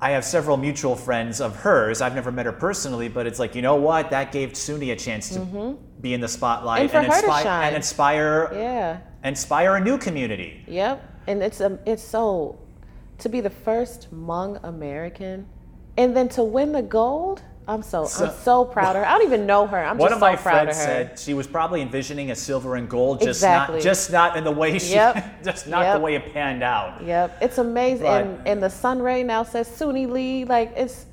I 0.00 0.10
have 0.10 0.24
several 0.24 0.56
mutual 0.56 0.94
friends 0.94 1.40
of 1.40 1.56
hers. 1.56 2.00
I've 2.00 2.14
never 2.14 2.30
met 2.30 2.46
her 2.46 2.52
personally, 2.52 3.08
but 3.08 3.26
it's 3.26 3.40
like, 3.40 3.56
you 3.56 3.62
know 3.62 3.74
what? 3.74 4.10
That 4.10 4.30
gave 4.30 4.50
Suni 4.52 4.92
a 4.92 4.96
chance 4.96 5.30
to 5.30 5.40
mm-hmm. 5.40 5.82
Be 6.00 6.14
in 6.14 6.20
the 6.20 6.28
spotlight. 6.28 6.82
And 6.82 6.90
to 6.90 7.04
inspire 7.04 7.62
and 7.62 7.76
inspire 7.76 8.50
Yeah. 8.54 8.98
inspire 9.24 9.76
a 9.76 9.80
new 9.80 9.98
community. 9.98 10.62
Yep. 10.66 11.02
And 11.26 11.42
it's 11.42 11.60
um, 11.60 11.78
it's 11.86 12.02
so 12.02 12.58
to 13.18 13.28
be 13.28 13.40
the 13.40 13.50
first 13.50 14.08
Hmong 14.14 14.60
American, 14.62 15.46
and 15.96 16.16
then 16.16 16.28
to 16.30 16.42
win 16.44 16.72
the 16.72 16.82
gold. 16.82 17.42
I'm 17.66 17.82
so, 17.82 18.06
So- 18.06 18.24
I'm 18.24 18.32
so 18.32 18.64
proud 18.64 18.96
of 18.96 19.02
her. 19.02 19.06
I 19.06 19.18
don't 19.18 19.26
even 19.26 19.44
know 19.44 19.66
her. 19.66 19.76
I'm 19.84 19.98
One 19.98 20.08
just 20.08 20.14
of 20.14 20.20
so 20.20 20.30
my 20.30 20.36
proud 20.36 20.68
of 20.68 20.74
friends 20.74 20.78
her. 20.78 20.84
said 21.08 21.18
she 21.18 21.34
was 21.34 21.46
probably 21.46 21.82
envisioning 21.82 22.30
a 22.30 22.34
silver 22.34 22.76
and 22.76 22.88
gold, 22.88 23.18
just 23.20 23.40
Exactly. 23.40 23.74
not 23.76 23.82
just 23.82 24.10
not 24.10 24.36
in 24.38 24.44
the 24.44 24.50
way 24.52 24.78
she 24.78 24.94
Yep. 24.94 25.42
just 25.44 25.66
not 25.66 25.82
Yep. 25.82 25.96
the 25.96 26.00
way 26.00 26.14
it 26.14 26.32
panned 26.32 26.62
out. 26.62 27.04
Yep, 27.04 27.36
it's 27.42 27.58
amazing. 27.58 28.06
But- 28.06 28.24
and 28.24 28.48
and 28.48 28.62
the 28.62 28.70
Sun 28.70 29.02
Ray 29.02 29.22
now 29.22 29.42
says 29.42 29.68
Suni 29.68 30.08
Lee. 30.10 30.46
Like 30.46 30.72
it's 30.76 31.04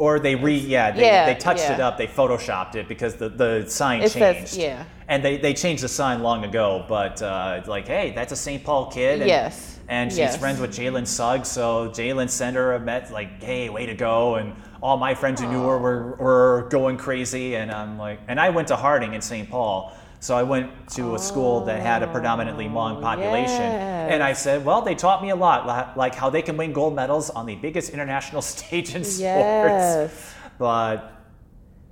Or 0.00 0.18
they 0.18 0.34
re 0.34 0.54
yeah 0.56 0.90
they, 0.92 1.02
Yeah, 1.02 1.26
they 1.26 1.38
touched 1.38 1.64
yeah. 1.64 1.74
it 1.74 1.80
up, 1.80 1.98
they 1.98 2.06
photoshopped 2.06 2.74
it 2.74 2.88
because 2.88 3.16
the, 3.16 3.28
the 3.28 3.66
sign 3.68 4.00
It 4.00 4.10
changed. 4.12 4.48
says- 4.48 4.56
yeah. 4.58 4.84
And 5.08 5.22
they, 5.22 5.36
they 5.36 5.52
changed 5.52 5.82
the 5.82 5.88
sign 5.88 6.22
long 6.22 6.44
ago, 6.44 6.86
but 6.88 7.20
uh, 7.20 7.60
like, 7.66 7.86
hey, 7.86 8.12
that's 8.14 8.32
a 8.32 8.36
St. 8.36 8.64
Paul 8.64 8.86
kid. 8.90 9.20
And, 9.20 9.28
Yes. 9.28 9.78
And 9.88 10.10
she's 10.10 10.18
Yes. 10.18 10.36
friends 10.38 10.58
with 10.60 10.70
Jalen 10.70 11.06
Suggs, 11.06 11.48
so 11.48 11.88
Jalen 11.90 12.30
sent 12.30 12.54
her 12.56 12.74
a 12.74 12.80
met 12.80 13.12
like, 13.12 13.42
hey, 13.42 13.68
way 13.68 13.84
to 13.86 13.94
go. 13.94 14.36
And 14.36 14.54
all 14.82 14.96
my 14.96 15.14
friends 15.14 15.40
who 15.42 15.48
knew 15.48 15.64
her 15.66 15.76
were, 15.78 16.12
were 16.16 16.68
going 16.70 16.96
crazy. 16.96 17.56
And 17.56 17.70
I'm 17.72 17.98
like, 17.98 18.20
and 18.28 18.38
I 18.40 18.48
went 18.50 18.68
to 18.68 18.76
Harding 18.76 19.12
in 19.14 19.20
St. 19.20 19.50
Paul. 19.50 19.92
So 20.22 20.36
I 20.36 20.42
went 20.42 20.70
to 20.90 21.14
a 21.14 21.18
school 21.18 21.64
that 21.64 21.80
had 21.80 22.02
a 22.02 22.08
oh, 22.08 22.12
predominantly 22.12 22.66
Hmong 22.66 23.00
population. 23.00 23.62
And 23.62 24.22
I 24.22 24.34
said, 24.34 24.64
well, 24.66 24.82
they 24.82 24.94
taught 24.94 25.22
me 25.22 25.30
a 25.30 25.36
lot, 25.36 25.96
like 25.96 26.14
how 26.14 26.28
they 26.28 26.42
can 26.42 26.58
win 26.58 26.72
gold 26.74 26.94
medals 26.94 27.30
on 27.30 27.46
the 27.46 27.54
biggest 27.56 27.90
international 27.90 28.42
stage 28.54 28.94
in 28.94 29.02
sports. 29.02 29.20
yes. 29.20 30.34
But 30.58 31.16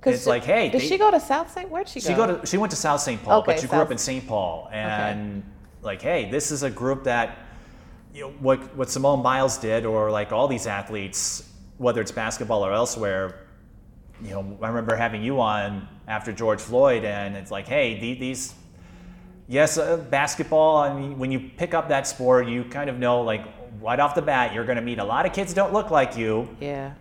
'Cause 0.01 0.13
It's 0.13 0.27
like, 0.27 0.43
hey, 0.45 0.69
did 0.69 0.79
they- 0.81 0.87
she 0.87 0.97
go 0.97 1.09
to 1.11 1.19
South 1.19 1.51
St? 1.51 1.69
Where'd 1.69 1.89
she 1.89 1.99
go? 1.99 2.07
she 2.07 2.13
go 2.13 2.37
to 2.37 2.45
she 2.47 2.57
went 2.57 2.69
to 2.71 2.77
South 2.77 3.01
St. 3.01 3.21
Paul, 3.21 3.41
but 3.41 3.53
Okay, 3.53 3.61
she 3.61 3.67
grew 3.67 3.79
up 3.79 3.91
in 3.91 3.97
St. 3.97 4.25
Paul, 4.27 4.69
and 4.71 5.43
like, 5.81 6.01
hey, 6.01 6.29
this 6.31 6.51
is 6.51 6.63
a 6.63 6.69
group 6.69 7.03
that 7.03 7.37
you 8.13 8.21
know 8.21 8.29
what 8.39 8.59
what 8.77 8.89
Simone 8.89 9.21
Biles 9.23 9.57
did, 9.57 9.85
or 9.85 10.09
like 10.11 10.31
all 10.31 10.47
these 10.47 10.67
athletes, 10.67 11.43
whether 11.77 11.99
it's 11.99 12.11
basketball 12.13 12.63
or 12.65 12.71
elsewhere. 12.71 13.47
You 14.21 14.31
know, 14.31 14.57
I 14.61 14.67
remember 14.67 14.95
having 14.95 15.23
you 15.23 15.39
on 15.39 15.87
after 16.07 16.31
George 16.31 16.59
Floyd, 16.59 17.03
and 17.05 17.35
it's 17.35 17.51
like, 17.51 17.67
hey, 17.67 18.15
these. 18.15 18.53
Yes, 19.47 19.77
uh, 19.79 19.97
basketball. 19.97 20.77
I 20.77 20.93
mean, 20.93 21.17
when 21.17 21.31
you 21.31 21.39
pick 21.39 21.73
up 21.73 21.89
that 21.89 22.05
sport, 22.05 22.47
you 22.47 22.63
kind 22.65 22.89
of 22.89 22.99
know, 22.99 23.21
like, 23.21 23.43
right 23.81 23.99
off 23.99 24.13
the 24.13 24.21
bat, 24.21 24.53
you're 24.53 24.65
going 24.65 24.75
to 24.75 24.81
meet 24.81 24.99
a 24.99 25.03
lot 25.03 25.25
of 25.25 25.33
kids 25.33 25.53
don't 25.53 25.73
look 25.73 25.89
like 25.89 26.15
you, 26.17 26.47
yeah. 26.59 26.93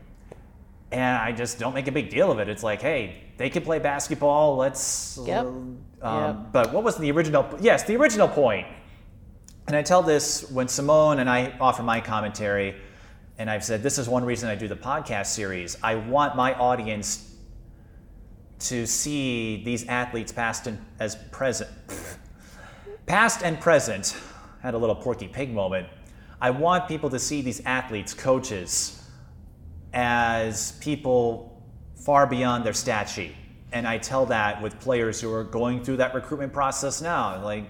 and 0.93 1.19
I 1.19 1.33
just 1.33 1.59
don't 1.59 1.75
make 1.75 1.89
a 1.89 1.93
big 1.93 2.09
deal 2.09 2.31
of 2.33 2.39
it. 2.39 2.49
It's 2.49 2.63
like, 2.63 2.81
hey, 2.81 3.23
they 3.37 3.51
can 3.51 3.63
play 3.63 3.79
basketball. 3.79 4.57
Let's. 4.57 5.19
Yep. 5.27 5.45
Um, 5.45 5.79
Yep. 6.01 6.37
But 6.53 6.73
what 6.73 6.85
was 6.85 6.97
the 6.97 7.11
original? 7.11 7.47
Yes, 7.61 7.83
the 7.83 7.97
original 7.97 8.29
point. 8.29 8.67
And 9.67 9.77
I 9.77 9.83
tell 9.83 10.03
this 10.03 10.51
when 10.51 10.69
Simone 10.69 11.19
and 11.19 11.29
I 11.29 11.55
offer 11.61 11.83
my 11.83 12.01
commentary, 12.01 12.77
and 13.39 13.49
I've 13.49 13.65
said 13.65 13.83
this 13.83 13.99
is 13.99 14.09
one 14.09 14.25
reason 14.25 14.49
I 14.49 14.57
do 14.57 14.67
the 14.67 14.77
podcast 14.77 15.27
series. 15.27 15.77
I 15.83 15.95
want 15.95 16.35
my 16.37 16.55
audience 16.55 17.37
to 18.59 18.85
see 18.85 19.63
these 19.65 19.87
athletes 19.87 20.33
past 20.33 20.67
and 20.67 20.85
as 20.99 21.15
present, 21.31 21.71
past 23.07 23.43
and 23.45 23.61
present. 23.61 24.17
Had 24.61 24.75
a 24.75 24.79
little 24.79 24.97
Porky 24.97 25.29
Pig 25.29 25.53
moment. 25.53 25.87
I 26.41 26.51
want 26.51 26.89
people 26.89 27.11
to 27.11 27.19
see 27.21 27.43
these 27.43 27.61
athletes, 27.65 28.13
coaches, 28.13 29.01
as 29.93 30.73
people 30.81 31.63
far 32.05 32.27
beyond 32.27 32.65
their 32.65 32.73
stat 32.73 33.09
sheet. 33.09 33.35
And 33.71 33.87
I 33.87 33.99
tell 33.99 34.27
that 34.27 34.61
with 34.61 34.81
players 34.81 35.21
who 35.21 35.33
are 35.33 35.45
going 35.45 35.85
through 35.85 35.99
that 35.99 36.15
recruitment 36.15 36.53
process 36.53 37.01
now. 37.01 37.43
Like, 37.45 37.67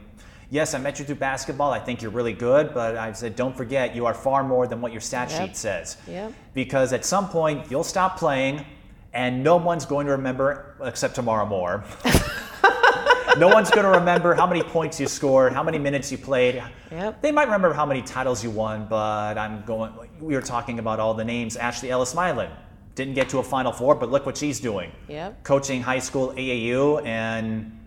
yes, 0.50 0.74
I 0.74 0.78
met 0.78 0.98
you 0.98 1.04
through 1.04 1.16
basketball. 1.16 1.70
I 1.72 1.78
think 1.78 2.02
you're 2.02 2.10
really 2.10 2.32
good, 2.32 2.72
but 2.74 2.96
I've 2.96 3.16
said, 3.16 3.36
don't 3.36 3.56
forget, 3.56 3.94
you 3.94 4.06
are 4.06 4.14
far 4.14 4.42
more 4.44 4.66
than 4.66 4.80
what 4.80 4.92
your 4.92 5.00
stat 5.00 5.30
Yep. 5.30 5.40
sheet 5.48 5.56
says. 5.56 5.96
Yep. 6.08 6.32
Because 6.54 6.92
at 6.92 7.04
some 7.04 7.28
point, 7.28 7.70
you'll 7.70 7.84
stop 7.84 8.18
playing, 8.18 8.64
and 9.12 9.42
no 9.42 9.56
one's 9.56 9.84
going 9.86 10.06
to 10.06 10.12
remember, 10.12 10.76
except 10.82 11.14
Tamara 11.14 11.46
Moore. 11.46 11.84
no 13.38 13.48
one's 13.48 13.70
going 13.70 13.84
to 13.84 13.98
remember 13.98 14.34
how 14.34 14.46
many 14.46 14.62
points 14.62 14.98
you 14.98 15.06
scored, 15.06 15.52
how 15.52 15.62
many 15.62 15.78
minutes 15.78 16.10
you 16.10 16.18
played. 16.18 16.62
Yep. 16.90 17.22
They 17.22 17.32
might 17.32 17.44
remember 17.44 17.72
how 17.72 17.86
many 17.86 18.02
titles 18.02 18.42
you 18.42 18.50
won, 18.50 18.86
but 18.88 19.38
I'm 19.38 19.64
going. 19.64 19.92
We 20.20 20.34
were 20.34 20.42
talking 20.42 20.78
about 20.78 20.98
all 21.00 21.14
the 21.14 21.24
names. 21.24 21.56
Ashley 21.56 21.90
Ellis 21.90 22.14
Milan 22.14 22.50
didn't 22.94 23.14
get 23.14 23.28
to 23.28 23.38
a 23.38 23.42
Final 23.42 23.72
Four, 23.72 23.94
but 23.94 24.10
look 24.10 24.26
what 24.26 24.36
she's 24.36 24.58
doing. 24.60 24.90
Yep. 25.08 25.44
Coaching 25.44 25.82
high 25.82 26.00
school 26.00 26.32
AAU, 26.32 27.04
and 27.04 27.78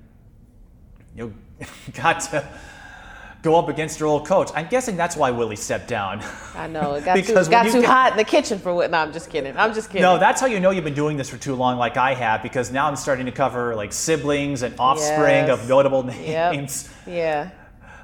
you 1.16 1.34
got 1.94 2.22
to 2.22 2.48
go 3.44 3.56
up 3.56 3.70
against 3.70 4.00
your 4.00 4.08
old 4.08 4.28
coach. 4.28 4.50
I'm 4.56 4.68
guessing 4.68 4.96
that's 4.96 5.16
why 5.16 5.32
Willie 5.32 5.56
stepped 5.56 5.88
down. 5.88 6.22
I 6.56 6.68
know 6.68 6.94
it 6.96 7.06
got 7.06 7.16
Because 7.16 7.48
too 7.48 7.52
got 7.52 7.64
too 7.66 7.82
get- 7.82 7.86
hot 7.86 8.12
in 8.12 8.18
the 8.18 8.24
kitchen 8.24 8.60
for 8.60 8.74
what? 8.74 8.92
No, 8.92 9.00
I'm 9.00 9.12
just 9.12 9.30
kidding. 9.30 9.58
I'm 9.58 9.74
just 9.74 9.90
kidding. 9.90 10.04
No, 10.04 10.20
that's 10.20 10.40
how 10.40 10.48
you 10.48 10.60
know 10.60 10.70
you've 10.72 10.84
been 10.84 10.94
doing 10.94 11.18
this 11.18 11.30
for 11.30 11.38
too 11.38 11.56
long, 11.56 11.78
like 11.78 11.98
I 11.98 12.14
have, 12.14 12.44
because 12.44 12.72
now 12.72 12.88
I'm 12.88 12.96
starting 12.96 13.26
to 13.26 13.32
cover 13.32 13.76
like 13.76 13.94
siblings 13.94 14.62
and 14.62 14.76
offspring 14.80 15.48
Yes. 15.48 15.50
of 15.60 15.68
notable 15.68 16.06
Yep. 16.22 16.54
names. 16.54 16.90
yeah. 17.08 17.50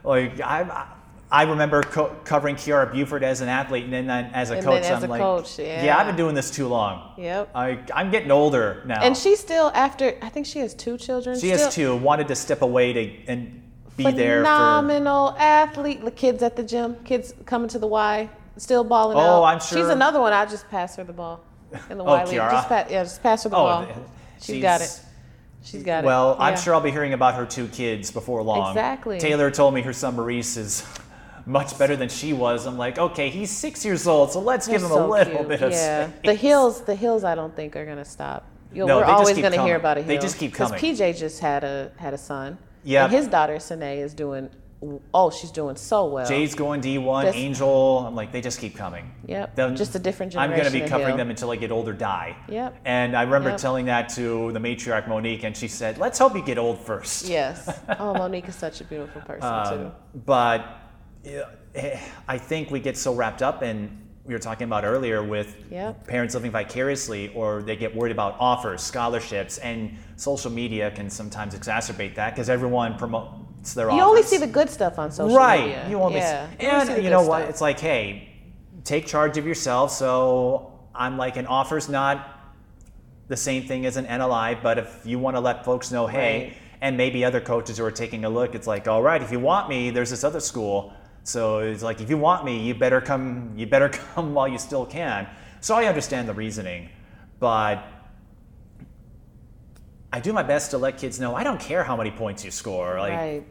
Like 0.03 0.39
I, 0.41 0.87
I 1.29 1.43
remember 1.43 1.83
co- 1.83 2.15
covering 2.23 2.55
Kiara 2.55 2.89
Buford 2.91 3.21
as 3.21 3.41
an 3.41 3.49
athlete, 3.49 3.83
and 3.83 3.91
then 3.91 4.09
as 4.09 4.49
a 4.49 4.55
And 4.55 4.63
coach, 4.63 4.83
then 4.83 4.93
as 4.93 5.03
I'm 5.03 5.09
a 5.09 5.11
like, 5.11 5.21
coach, 5.21 5.59
I've 5.59 6.07
been 6.07 6.15
doing 6.15 6.35
this 6.35 6.49
too 6.49 6.67
long. 6.69 7.11
Yep. 7.17 7.49
I, 7.53 7.79
I'm 7.93 8.11
getting 8.11 8.31
older 8.31 8.81
now. 8.85 9.01
And 9.01 9.15
she's 9.15 9.39
still 9.39 9.69
after. 9.73 10.17
I 10.21 10.29
think 10.29 10.45
she 10.45 10.59
has 10.59 10.73
two 10.73 10.97
children. 10.97 11.35
she 11.37 11.47
still, 11.49 11.65
has 11.65 11.75
two. 11.75 11.95
Wanted 11.97 12.29
to 12.29 12.35
step 12.35 12.61
away 12.61 12.93
to 12.93 13.25
and 13.27 13.61
be 13.97 14.03
there 14.11 14.39
for. 14.39 14.45
phenomenal 14.45 15.35
athlete. 15.37 16.03
The 16.05 16.11
kids 16.11 16.43
at 16.43 16.55
the 16.55 16.63
gym, 16.63 16.95
kids 17.03 17.33
coming 17.45 17.67
to 17.69 17.79
the 17.79 17.87
Y, 17.87 18.29
still 18.55 18.85
balling 18.85 19.17
oh, 19.17 19.19
out. 19.19 19.39
Oh, 19.39 19.43
I'm 19.43 19.59
sure. 19.59 19.79
She's 19.79 19.89
another 19.89 20.21
one. 20.21 20.31
I 20.31 20.45
just 20.45 20.69
pass 20.69 20.95
her 20.95 21.03
the 21.03 21.11
ball 21.13 21.43
in 21.89 21.97
the 21.97 22.05
Oh, 22.05 22.07
Y 22.07 22.23
league. 22.23 22.39
Kiara? 22.39 22.51
Just 22.51 22.69
pass, 22.69 22.89
yeah, 22.89 23.03
just 23.03 23.21
pass 23.21 23.43
her 23.43 23.49
the 23.49 23.57
Oh, 23.57 23.63
ball. 23.63 23.87
She's 24.39 24.61
got 24.61 24.79
it. 24.79 25.01
She's 25.61 25.83
got 25.83 26.05
Well, 26.05 26.31
it. 26.31 26.37
Well, 26.37 26.41
I'm 26.41 26.53
Yeah. 26.53 26.59
sure 26.59 26.73
I'll 26.73 26.79
be 26.79 26.91
hearing 26.91 27.11
about 27.11 27.33
her 27.35 27.45
two 27.45 27.67
kids 27.67 28.11
before 28.11 28.41
long. 28.43 28.69
Exactly. 28.71 29.19
Taylor 29.19 29.51
told 29.51 29.73
me 29.73 29.81
her 29.81 29.91
son 29.91 30.15
Maurice 30.15 30.55
is 30.55 30.85
much 31.47 31.77
better 31.79 31.95
than 31.95 32.09
she 32.09 32.33
was. 32.33 32.67
I'm 32.67 32.77
like, 32.77 32.99
okay, 32.99 33.29
he's 33.29 33.49
six 33.49 33.83
years 33.85 34.05
old, 34.05 34.31
so 34.31 34.39
let's 34.39 34.67
give 34.67 34.83
him 34.83 34.91
a 34.91 35.07
little 35.07 35.35
cute. 35.37 35.47
bit 35.47 35.61
of 35.63 35.71
yeah. 35.71 36.09
space. 36.09 36.19
The 36.25 36.33
hills, 36.35 36.81
the 36.81 36.95
hills. 36.95 37.23
I 37.23 37.33
don't 37.35 37.55
think 37.55 37.75
are 37.75 37.85
gonna 37.85 38.05
stop. 38.05 38.45
You'll, 38.73 38.87
No, 38.87 38.97
we're 38.97 39.05
always 39.05 39.35
gonna 39.37 39.51
coming. 39.55 39.65
hear 39.65 39.77
about 39.77 39.97
a 39.97 40.01
hill. 40.01 40.07
They 40.09 40.17
just 40.17 40.37
keep 40.37 40.53
coming. 40.53 40.79
Because 40.79 40.99
PJ 40.99 41.17
just 41.17 41.39
had 41.39 41.63
a 41.63 41.91
had 41.97 42.13
a 42.13 42.17
son. 42.17 42.57
Yeah. 42.83 43.05
And 43.05 43.13
his 43.13 43.27
daughter 43.27 43.59
Sine 43.59 43.81
is 43.81 44.13
doing. 44.13 44.49
Oh, 45.11 45.31
she's 45.31 45.49
doing 45.49 45.75
so 45.75 46.05
well. 46.05 46.27
Jay's 46.27 46.53
going 46.53 46.81
D1, 46.81 47.33
Angel. 47.33 48.05
I'm 48.05 48.13
like, 48.13 48.31
they 48.31 48.41
just 48.41 48.59
keep 48.59 48.75
coming. 48.75 49.11
Yep. 49.25 49.55
Just 49.75 49.95
a 49.95 49.99
different 49.99 50.37
I'm 50.37 50.51
going 50.51 50.65
to 50.65 50.69
be 50.71 50.81
covering 50.81 51.07
Hill. 51.07 51.17
them 51.17 51.29
until 51.31 51.49
I 51.49 51.55
get 51.55 51.71
old 51.71 51.89
or 51.89 51.93
die. 51.93 52.37
Yep. 52.47 52.81
And 52.85 53.17
I 53.17 53.23
remember 53.23 53.49
Yep. 53.49 53.57
telling 53.57 53.85
that 53.87 54.09
to 54.09 54.51
the 54.51 54.59
matriarch 54.59 55.07
Monique, 55.07 55.43
and 55.43 55.57
she 55.57 55.67
said, 55.67 55.97
"Let's 55.97 56.19
hope 56.19 56.35
you 56.35 56.43
get 56.43 56.59
old 56.59 56.77
first. 56.79 57.27
Yes. 57.27 57.67
Oh, 57.99 58.13
Monique 58.13 58.47
is 58.49 58.55
such 58.55 58.79
a 58.81 58.83
beautiful 58.83 59.21
person 59.21 59.43
Um, 59.51 59.67
too. 59.79 59.91
but 60.27 60.63
Eh, 61.75 61.99
I 62.27 62.37
think 62.37 62.71
we 62.71 62.79
get 62.79 62.97
so 62.97 63.13
wrapped 63.13 63.41
up 63.41 63.61
in 63.63 64.05
we 64.25 64.33
were 64.33 64.39
talking 64.39 64.65
about 64.65 64.83
earlier 64.83 65.23
with 65.23 65.55
Yep. 65.71 66.05
parents 66.05 66.33
living 66.35 66.51
vicariously, 66.51 67.31
or 67.33 67.61
they 67.61 67.77
get 67.77 67.95
worried 67.95 68.11
about 68.11 68.35
offers, 68.41 68.81
scholarships, 68.83 69.57
and 69.59 69.95
social 70.17 70.51
media 70.51 70.91
can 70.91 71.09
sometimes 71.09 71.55
exacerbate 71.55 72.13
that 72.15 72.35
because 72.35 72.49
everyone 72.49 72.97
promotes 72.97 73.73
their 73.73 73.85
You 73.85 73.93
offers. 73.93 74.03
only 74.05 74.23
see 74.23 74.35
the 74.35 74.47
good 74.47 74.69
stuff 74.69 74.99
on 74.99 75.11
social 75.11 75.33
right. 75.37 75.61
media. 75.61 75.87
You 75.89 76.01
only 76.01 76.17
yeah. 76.17 76.47
see, 76.59 76.65
You 76.65 76.69
and 76.71 76.89
the 76.89 77.01
you 77.03 77.09
know 77.09 77.21
what? 77.21 77.37
stuff. 77.39 77.49
It's 77.51 77.61
like, 77.61 77.79
hey, 77.79 78.27
take 78.83 79.05
charge 79.05 79.37
of 79.37 79.45
yourself. 79.47 79.91
So 79.91 80.73
I'm 80.93 81.17
like, 81.17 81.37
an 81.37 81.45
offer's 81.47 81.87
not 81.87 82.27
the 83.29 83.37
same 83.37 83.63
thing 83.65 83.85
as 83.85 83.95
an 83.95 84.05
NLI, 84.07 84.55
but 84.61 84.77
if 84.77 85.05
you 85.05 85.19
want 85.19 85.37
to 85.37 85.39
let 85.39 85.63
folks 85.63 85.89
know, 85.89 86.05
hey, 86.05 86.43
Right. 86.49 86.53
and 86.81 86.97
maybe 86.97 87.23
other 87.23 87.39
coaches 87.39 87.77
who 87.77 87.85
are 87.85 87.91
taking 87.91 88.25
a 88.25 88.29
look, 88.29 88.55
it's 88.55 88.67
like, 88.67 88.89
all 88.89 89.01
right, 89.01 89.21
if 89.21 89.31
you 89.31 89.39
want 89.39 89.69
me, 89.69 89.89
there's 89.89 90.09
this 90.09 90.25
other 90.25 90.41
school. 90.41 90.91
So 91.27 91.59
it's 91.59 91.83
like, 91.83 91.99
if 91.99 92.09
you 92.09 92.17
want 92.17 92.45
me, 92.45 92.65
you 92.65 92.73
better 92.73 93.01
come. 93.01 93.51
You 93.57 93.67
better 93.67 93.89
come 94.15 94.33
while 94.33 94.47
you 94.47 94.57
still 94.57 94.85
can. 94.85 95.27
So 95.59 95.75
I 95.75 95.85
understand 95.85 96.29
the 96.29 96.33
reasoning, 96.33 96.89
but 97.39 97.83
I 100.13 100.21
do 100.21 100.31
my 100.31 100.43
best 100.43 100.71
to 100.71 100.77
let 100.77 100.97
kids 100.97 101.19
know 101.19 101.35
I 101.35 101.43
don't 101.43 101.59
care 101.59 101.83
how 101.83 101.97
many 101.97 102.11
points 102.11 102.45
you 102.45 102.51
score. 102.51 102.97
Like 102.99 103.13
right. 103.13 103.43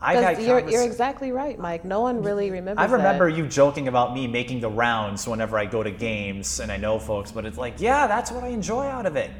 I've 0.00 0.24
had 0.24 0.36
Because 0.38 0.46
you're, 0.46 0.68
you're 0.70 0.82
exactly 0.82 1.30
right, 1.30 1.58
Mike. 1.58 1.84
No 1.84 2.00
one 2.00 2.22
really 2.22 2.50
remembers. 2.50 2.82
I 2.82 2.90
remember 2.90 3.30
that. 3.30 3.36
you 3.36 3.46
joking 3.46 3.88
about 3.88 4.14
me 4.14 4.26
making 4.26 4.60
the 4.60 4.70
rounds 4.70 5.28
whenever 5.28 5.58
I 5.58 5.66
go 5.66 5.82
to 5.82 5.90
games, 5.90 6.58
and 6.58 6.72
I 6.72 6.78
know 6.78 6.98
folks, 6.98 7.32
but 7.32 7.44
it's 7.44 7.58
like, 7.58 7.80
yeah, 7.80 8.06
that's 8.06 8.32
what 8.32 8.44
I 8.44 8.48
enjoy 8.48 8.86
out 8.86 9.04
of 9.04 9.16
it. 9.16 9.30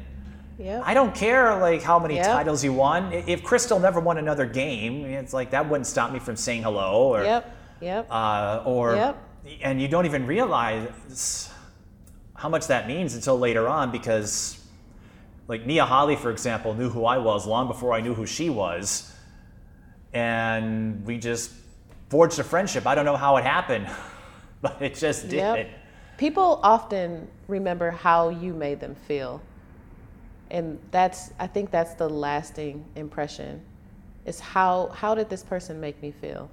Yep. 0.61 0.83
I 0.85 0.93
don't 0.93 1.13
care 1.15 1.57
like 1.59 1.81
how 1.81 1.97
many 1.99 2.15
Yep. 2.15 2.25
titles 2.25 2.63
you 2.63 2.71
won. 2.73 3.11
If 3.11 3.43
Crystal 3.43 3.79
never 3.79 3.99
won 3.99 4.17
another 4.17 4.45
game, 4.45 5.05
it's 5.05 5.33
like 5.33 5.51
that 5.51 5.67
wouldn't 5.67 5.87
stop 5.87 6.11
me 6.11 6.19
from 6.19 6.35
saying 6.35 6.63
hello 6.63 7.13
or 7.15 7.23
Yep. 7.23 7.55
Yep. 7.81 8.07
uh, 8.11 8.61
or 8.65 8.95
Yep. 8.95 9.17
and 9.63 9.81
you 9.81 9.87
don't 9.87 10.05
even 10.05 10.27
realize 10.27 11.49
how 12.35 12.47
much 12.49 12.67
that 12.67 12.87
means 12.87 13.15
until 13.15 13.37
later 13.39 13.67
on 13.67 13.91
because 13.91 14.57
like 15.47 15.65
Nia 15.65 15.85
Holly, 15.85 16.15
for 16.15 16.29
example, 16.29 16.73
knew 16.75 16.89
who 16.89 17.05
I 17.05 17.17
was 17.17 17.45
long 17.47 17.67
before 17.67 17.93
I 17.93 18.01
knew 18.01 18.13
who 18.13 18.25
she 18.25 18.49
was, 18.49 19.11
and 20.13 21.05
we 21.05 21.17
just 21.17 21.51
forged 22.09 22.39
a 22.39 22.43
friendship. 22.43 22.85
I 22.87 22.95
don't 22.95 23.05
know 23.05 23.17
how 23.17 23.37
it 23.37 23.43
happened, 23.43 23.87
but 24.61 24.81
it 24.81 24.95
just 24.95 25.23
did. 25.29 25.37
Yep. 25.39 25.69
People 26.17 26.59
often 26.63 27.27
remember 27.47 27.91
how 27.91 28.29
you 28.29 28.53
made 28.53 28.79
them 28.79 28.95
feel. 29.07 29.41
And 30.51 30.77
that's 30.91 31.31
I 31.39 31.47
think 31.47 31.71
that's 31.71 31.95
the 31.95 32.09
lasting 32.09 32.85
impression. 32.95 33.61
Is 34.25 34.39
how 34.39 34.89
how 34.89 35.15
did 35.15 35.29
this 35.29 35.43
person 35.43 35.79
make 35.79 35.99
me 36.01 36.11
feel? 36.11 36.51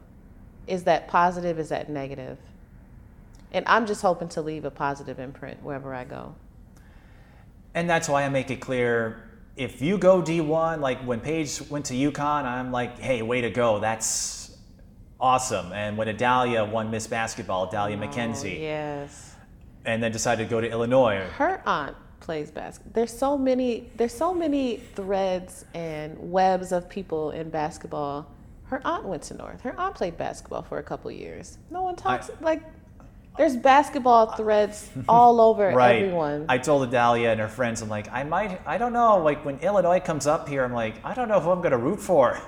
Is 0.66 0.84
that 0.84 1.08
positive? 1.08 1.58
Is 1.58 1.68
that 1.70 1.90
negative? 1.90 2.38
And 3.52 3.64
I'm 3.66 3.86
just 3.86 4.00
hoping 4.00 4.28
to 4.30 4.40
leave 4.40 4.64
a 4.64 4.70
positive 4.70 5.18
imprint 5.18 5.62
wherever 5.62 5.92
I 5.92 6.04
go. 6.04 6.34
And 7.74 7.90
that's 7.90 8.08
why 8.08 8.22
I 8.24 8.28
make 8.28 8.50
it 8.50 8.60
clear 8.60 9.24
if 9.56 9.82
you 9.82 9.98
go 9.98 10.22
D1, 10.22 10.80
like 10.80 11.00
when 11.00 11.18
Paige 11.20 11.62
went 11.68 11.86
to 11.86 11.94
UConn, 11.94 12.44
I'm 12.44 12.70
like, 12.70 12.98
hey, 13.00 13.22
way 13.22 13.40
to 13.40 13.50
go. 13.50 13.80
That's 13.80 14.56
awesome. 15.18 15.72
And 15.72 15.96
when 15.96 16.06
Adalia 16.06 16.64
won 16.64 16.92
Miss 16.92 17.08
Basketball, 17.08 17.68
Adalia 17.68 17.96
oh, 17.96 18.06
McKenzie, 18.06 18.56
Oh, 18.56 18.60
yes. 18.60 19.34
and 19.84 20.00
then 20.00 20.12
decided 20.12 20.44
to 20.44 20.50
go 20.50 20.60
to 20.60 20.70
Illinois. 20.70 21.24
Her 21.32 21.60
aunt 21.66 21.96
plays 22.20 22.50
basketball. 22.50 22.92
There's 22.94 23.16
so 23.16 23.36
many 23.38 23.90
there's 23.96 24.14
so 24.14 24.34
many 24.34 24.78
threads 24.94 25.64
and 25.74 26.16
webs 26.18 26.72
of 26.72 26.88
people 26.88 27.30
in 27.30 27.50
basketball. 27.50 28.26
Her 28.64 28.80
aunt 28.84 29.04
went 29.04 29.22
to 29.24 29.34
North. 29.34 29.60
Her 29.62 29.78
aunt 29.78 29.94
played 29.94 30.18
basketball 30.18 30.62
for 30.62 30.78
a 30.78 30.82
couple 30.82 31.10
years. 31.10 31.58
No 31.70 31.82
one 31.82 31.96
talks 31.96 32.30
like 32.40 32.62
there's 33.38 33.56
basketball 33.56 34.32
threads 34.32 34.90
all 35.08 35.40
over 35.40 35.68
Right. 35.70 36.02
everyone. 36.02 36.46
I 36.48 36.58
told 36.58 36.82
Adalia 36.82 37.30
and 37.30 37.40
her 37.40 37.48
friends, 37.48 37.80
I'm 37.82 37.88
like, 37.88 38.08
I 38.12 38.24
might, 38.24 38.60
I 38.66 38.78
don't 38.78 38.92
know. 38.92 39.18
Like 39.18 39.44
when 39.44 39.58
Illinois 39.60 40.00
comes 40.00 40.26
up 40.26 40.48
here, 40.48 40.64
I'm 40.64 40.72
like, 40.72 40.96
I 41.04 41.14
don't 41.14 41.28
know 41.28 41.38
who 41.38 41.50
I'm 41.50 41.60
going 41.60 41.70
to 41.70 41.78
root 41.78 42.00
for. 42.00 42.38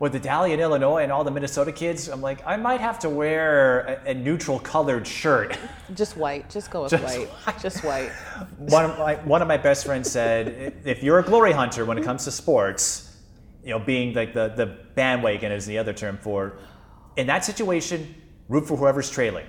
With 0.00 0.14
Adalia 0.14 0.54
in 0.54 0.60
Illinois 0.60 1.02
and 1.02 1.10
all 1.10 1.24
the 1.24 1.30
Minnesota 1.32 1.72
kids, 1.72 2.06
I'm 2.08 2.20
like, 2.20 2.40
I 2.46 2.56
might 2.56 2.80
have 2.80 3.00
to 3.00 3.08
wear 3.10 4.00
a, 4.06 4.10
a 4.10 4.14
neutral 4.14 4.60
colored 4.60 5.04
shirt. 5.04 5.58
just 5.94 6.16
white. 6.16 6.48
Just 6.48 6.70
go 6.70 6.82
with 6.82 6.92
Just 6.92 7.02
white. 7.02 7.28
white. 7.28 7.58
Just 7.60 7.82
white. 7.84 8.10
one 8.58 8.84
of 8.84 8.96
my 8.98 9.16
one 9.24 9.42
of 9.42 9.48
my 9.48 9.56
best 9.56 9.84
friends 9.84 10.08
said, 10.08 10.74
if 10.84 11.02
you're 11.02 11.18
a 11.18 11.24
glory 11.24 11.50
hunter 11.50 11.84
when 11.84 11.98
it 11.98 12.04
comes 12.04 12.24
to 12.24 12.30
sports, 12.30 13.16
you 13.64 13.70
know, 13.70 13.80
being 13.80 14.14
like 14.14 14.34
the 14.34 14.52
the 14.54 14.66
bandwagon 14.94 15.50
is 15.50 15.66
the 15.66 15.78
other 15.78 15.92
term 15.92 16.16
for, 16.22 16.58
in 17.16 17.26
that 17.26 17.44
situation, 17.44 18.14
root 18.48 18.68
for 18.68 18.76
whoever's 18.76 19.10
trailing, 19.10 19.46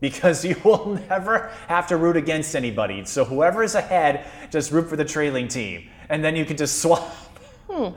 because 0.00 0.44
you 0.48 0.54
will 0.64 1.00
never 1.08 1.50
have 1.66 1.86
to 1.86 1.96
root 1.96 2.18
against 2.18 2.54
anybody. 2.54 3.06
So 3.06 3.24
whoever 3.24 3.62
is 3.62 3.74
ahead, 3.74 4.26
just 4.50 4.70
root 4.70 4.86
for 4.90 4.96
the 4.96 5.04
trailing 5.06 5.48
team, 5.48 5.88
and 6.10 6.22
then 6.22 6.36
you 6.36 6.44
can 6.44 6.58
just 6.58 6.82
swap. 6.82 7.08
Hmm. 7.70 7.96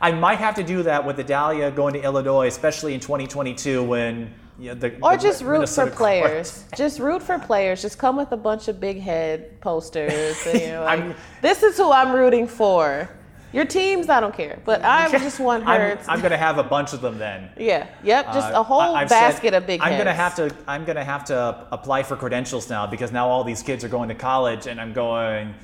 I 0.00 0.12
might 0.12 0.38
have 0.38 0.54
to 0.56 0.62
do 0.62 0.82
that 0.84 1.04
with 1.04 1.16
the 1.16 1.24
Dahlia 1.24 1.70
going 1.70 1.94
to 1.94 2.02
Illinois, 2.02 2.46
especially 2.48 2.94
in 2.94 3.00
2022 3.00 3.82
when. 3.82 4.32
You 4.56 4.68
know, 4.68 4.74
the, 4.76 4.94
Or 5.02 5.16
the 5.16 5.22
just 5.22 5.42
root 5.42 5.52
Minnesota 5.54 5.90
for 5.90 5.96
players. 5.96 6.64
Just 6.76 7.00
root 7.00 7.20
for 7.24 7.40
players. 7.40 7.82
Just 7.82 7.98
come 7.98 8.16
with 8.16 8.30
a 8.30 8.36
bunch 8.36 8.68
of 8.68 8.78
big 8.78 9.00
head 9.00 9.60
posters. 9.60 10.36
And, 10.46 10.60
you 10.60 10.68
know, 10.68 10.84
like, 10.84 11.16
this 11.42 11.64
is 11.64 11.76
who 11.76 11.90
I'm 11.90 12.12
rooting 12.12 12.46
for. 12.46 13.08
Your 13.52 13.64
teams, 13.64 14.08
I 14.08 14.20
don't 14.20 14.32
care, 14.34 14.60
but 14.64 14.84
I 14.84 15.10
just 15.26 15.40
want 15.40 15.64
her. 15.64 15.70
I'm, 15.70 15.98
I'm 16.08 16.18
going 16.20 16.30
to 16.30 16.36
have 16.36 16.58
a 16.58 16.62
bunch 16.62 16.92
of 16.92 17.00
them 17.00 17.18
then. 17.18 17.50
Yeah. 17.56 17.88
Yep. 18.04 18.26
Just 18.26 18.52
Uh, 18.52 18.60
a 18.60 18.62
whole 18.62 18.80
I've 18.80 19.08
said 19.08 19.20
basket 19.30 19.54
of 19.54 19.66
big 19.66 19.80
I'm 19.80 19.88
heads. 19.92 19.98
gonna 20.04 20.14
have 20.14 20.34
to. 20.36 20.54
I'm 20.68 20.84
gonna 20.84 21.04
have 21.04 21.24
to 21.26 21.66
apply 21.72 22.04
for 22.04 22.16
credentials 22.16 22.70
now 22.70 22.86
because 22.86 23.10
now 23.10 23.28
all 23.28 23.42
these 23.42 23.62
kids 23.62 23.82
are 23.84 23.88
going 23.88 24.08
to 24.08 24.14
college, 24.14 24.66
and 24.68 24.80
I'm 24.80 24.92
going. 24.92 25.54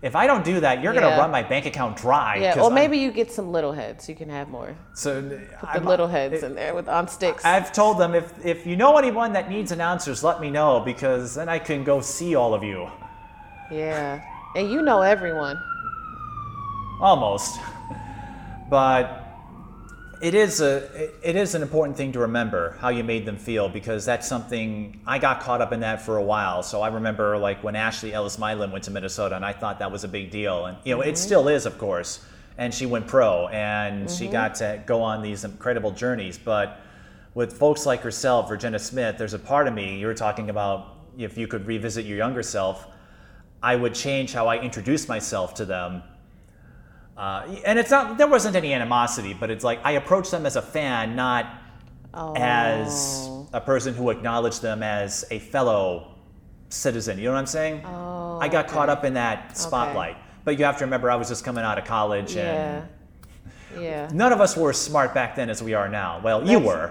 If 0.00 0.14
I 0.14 0.26
don't 0.28 0.44
do 0.44 0.60
that, 0.60 0.80
you're 0.80 0.92
gonna 0.94 1.16
run 1.18 1.30
my 1.32 1.42
bank 1.42 1.66
account 1.66 1.96
dry. 1.96 2.36
Yeah. 2.36 2.54
Or 2.58 2.64
I'm- 2.64 2.74
maybe 2.74 2.98
you 2.98 3.10
get 3.10 3.32
some 3.32 3.50
little 3.50 3.72
heads. 3.72 4.08
You 4.08 4.14
can 4.14 4.28
have 4.28 4.48
more. 4.48 4.76
so 4.94 5.20
put 5.22 5.30
The 5.60 5.68
I'm- 5.68 5.84
little 5.84 6.06
heads 6.08 6.42
in 6.44 6.54
there 6.54 6.72
with 6.74 6.88
on 6.88 7.08
sticks. 7.08 7.44
I've 7.44 7.72
told 7.72 7.98
them 7.98 8.14
if 8.14 8.32
if 8.44 8.64
you 8.66 8.76
know 8.76 8.96
anyone 8.96 9.32
that 9.32 9.48
needs 9.50 9.72
announcers, 9.72 10.22
let 10.22 10.40
me 10.40 10.50
know 10.50 10.80
because 10.80 11.34
then 11.34 11.48
I 11.48 11.58
can 11.58 11.82
go 11.84 12.00
see 12.00 12.36
all 12.36 12.54
of 12.54 12.62
you. 12.62 12.88
yeah. 13.72 14.20
And 14.56 14.70
you 14.70 14.82
know 14.82 15.02
everyone. 15.02 15.58
Almost. 17.00 17.60
But 18.70 19.27
it 20.20 20.34
is 20.34 20.60
a 20.60 21.10
it- 21.22 21.36
is 21.36 21.54
an 21.54 21.62
important 21.62 21.96
thing 21.96 22.12
to 22.12 22.20
remember 22.20 22.76
how 22.80 22.88
you 22.88 23.04
made 23.04 23.24
them 23.24 23.36
feel 23.36 23.68
because 23.68 24.04
that's 24.04 24.26
something 24.26 25.00
I 25.06 25.18
got 25.18 25.40
caught 25.40 25.60
up 25.60 25.72
in 25.72 25.80
that 25.80 26.02
for 26.02 26.16
a 26.16 26.22
while. 26.22 26.62
So 26.62 26.82
I 26.82 26.88
remember 26.88 27.38
like 27.38 27.62
when 27.62 27.76
Ashley 27.76 28.12
Ellis 28.12 28.38
Milan 28.38 28.70
went 28.70 28.84
to 28.84 28.90
Minnesota 28.90 29.36
and 29.36 29.44
I 29.44 29.52
thought 29.52 29.78
that 29.78 29.90
was 29.90 30.04
a 30.04 30.08
big 30.08 30.30
deal. 30.30 30.66
And 30.66 30.78
you 30.84 30.94
know, 30.94 31.02
it 31.02 31.06
mm-hmm. 31.06 31.14
still 31.16 31.48
is 31.48 31.66
of 31.66 31.78
course. 31.78 32.24
And 32.56 32.74
she 32.74 32.86
went 32.86 33.06
pro 33.06 33.46
and 33.48 34.10
she 34.10 34.24
mm-hmm. 34.24 34.32
got 34.32 34.54
to 34.56 34.82
go 34.84 35.00
on 35.00 35.22
these 35.22 35.44
incredible 35.44 35.92
journeys. 35.92 36.38
But 36.38 36.80
with 37.34 37.56
folks 37.56 37.86
like 37.86 38.00
herself, 38.00 38.48
Virginia 38.48 38.80
Smith, 38.80 39.16
there's 39.16 39.34
a 39.34 39.38
part 39.38 39.68
of 39.68 39.74
me, 39.74 39.98
you 39.98 40.06
were 40.06 40.14
talking 40.14 40.50
about 40.50 40.96
if 41.16 41.38
you 41.38 41.46
could 41.46 41.66
revisit 41.66 42.04
your 42.04 42.16
younger 42.16 42.42
self, 42.42 42.88
I 43.62 43.76
would 43.76 43.94
change 43.94 44.32
how 44.32 44.48
I 44.48 44.58
introduce 44.58 45.08
myself 45.08 45.54
to 45.54 45.64
them 45.64 46.02
uh, 47.18 47.42
and 47.66 47.78
it's 47.78 47.90
not 47.90 48.16
there 48.16 48.28
wasn't 48.28 48.54
any 48.56 48.72
animosity, 48.72 49.34
but 49.34 49.50
it's 49.50 49.64
like 49.64 49.80
I 49.84 49.92
approached 49.92 50.30
them 50.30 50.46
as 50.46 50.56
a 50.56 50.62
fan, 50.62 51.16
not 51.16 51.46
Oh. 52.14 52.32
as 52.36 53.28
a 53.52 53.60
person 53.60 53.92
who 53.94 54.08
acknowledged 54.10 54.62
them 54.62 54.82
as 54.82 55.26
a 55.30 55.38
fellow 55.40 56.14
citizen. 56.70 57.18
You 57.18 57.24
know 57.26 57.32
what 57.32 57.38
I'm 57.40 57.46
saying? 57.46 57.82
Oh, 57.84 58.38
I 58.40 58.48
got 58.48 58.66
caught 58.66 58.88
up 58.88 59.04
in 59.04 59.12
that 59.14 59.56
spotlight. 59.58 60.16
But 60.44 60.58
you 60.58 60.64
have 60.64 60.78
to 60.78 60.84
remember, 60.84 61.10
I 61.10 61.16
was 61.16 61.28
just 61.28 61.44
coming 61.44 61.64
out 61.64 61.76
of 61.78 61.84
college, 61.84 62.34
Yeah. 62.34 62.82
and 63.74 63.82
Yeah. 63.82 64.08
none 64.12 64.32
of 64.32 64.40
us 64.40 64.56
were 64.56 64.70
as 64.70 64.78
smart 64.80 65.12
back 65.12 65.36
then 65.36 65.50
as 65.50 65.62
we 65.62 65.74
are 65.74 65.88
now. 65.88 66.20
Well, 66.24 66.48
you 66.48 66.58
were. 66.58 66.88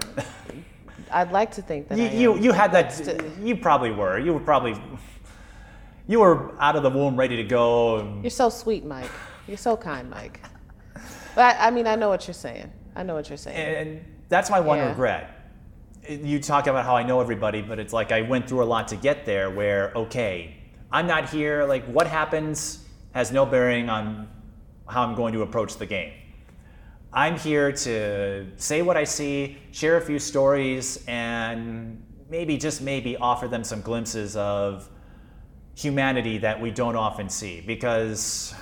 I'd 1.10 1.32
like 1.32 1.50
to 1.52 1.62
think 1.62 1.88
that 1.88 1.98
you, 1.98 2.08
you 2.34 2.38
you 2.38 2.52
had 2.52 2.70
that. 2.72 2.92
St- 2.92 3.20
You 3.42 3.56
probably 3.56 3.90
were. 3.90 4.18
You 4.18 4.34
were 4.34 4.40
probably. 4.40 4.80
You 6.06 6.20
were 6.20 6.52
out 6.60 6.76
of 6.76 6.82
the 6.84 6.90
womb, 6.90 7.16
ready 7.16 7.36
to 7.36 7.44
go. 7.44 8.18
You're 8.22 8.30
so 8.30 8.48
sweet, 8.50 8.84
Mike. 8.84 9.10
You're 9.48 9.56
so 9.56 9.76
kind, 9.76 10.10
Mike. 10.10 10.40
But 11.34 11.56
I, 11.56 11.68
I 11.68 11.70
mean, 11.70 11.86
I 11.86 11.96
know 11.96 12.10
what 12.10 12.26
you're 12.26 12.34
saying. 12.34 12.70
I 12.94 13.02
know 13.02 13.14
what 13.14 13.28
you're 13.30 13.38
saying. 13.38 13.56
And 13.56 14.04
that's 14.28 14.50
my 14.50 14.60
one 14.60 14.78
Yeah. 14.78 14.90
regret. 14.90 15.34
You 16.08 16.38
talk 16.38 16.66
about 16.66 16.84
how 16.84 16.96
I 16.96 17.02
know 17.02 17.20
everybody, 17.20 17.62
but 17.62 17.78
it's 17.78 17.92
like 17.92 18.12
I 18.12 18.22
went 18.22 18.48
through 18.48 18.62
a 18.62 18.70
lot 18.74 18.88
to 18.88 18.96
get 18.96 19.24
there 19.26 19.50
where, 19.50 19.92
okay, 19.94 20.54
I'm 20.92 21.06
not 21.06 21.28
here. 21.30 21.64
Like, 21.64 21.84
what 21.86 22.06
happens 22.06 22.86
has 23.12 23.32
no 23.32 23.44
bearing 23.46 23.88
on 23.88 24.28
how 24.86 25.02
I'm 25.02 25.14
going 25.14 25.32
to 25.34 25.42
approach 25.42 25.76
the 25.76 25.86
game. 25.86 26.12
I'm 27.12 27.38
here 27.38 27.72
to 27.72 28.46
say 28.56 28.82
what 28.82 28.96
I 28.96 29.04
see, 29.04 29.58
share 29.70 29.96
a 29.96 30.00
few 30.00 30.18
stories, 30.18 31.04
and 31.08 32.02
maybe, 32.28 32.58
just 32.58 32.82
maybe, 32.82 33.16
offer 33.16 33.48
them 33.48 33.64
some 33.64 33.80
glimpses 33.80 34.36
of 34.36 34.88
humanity 35.74 36.38
that 36.38 36.60
we 36.60 36.70
don't 36.70 36.96
often 36.96 37.28
see. 37.28 37.62
Because 37.66 38.54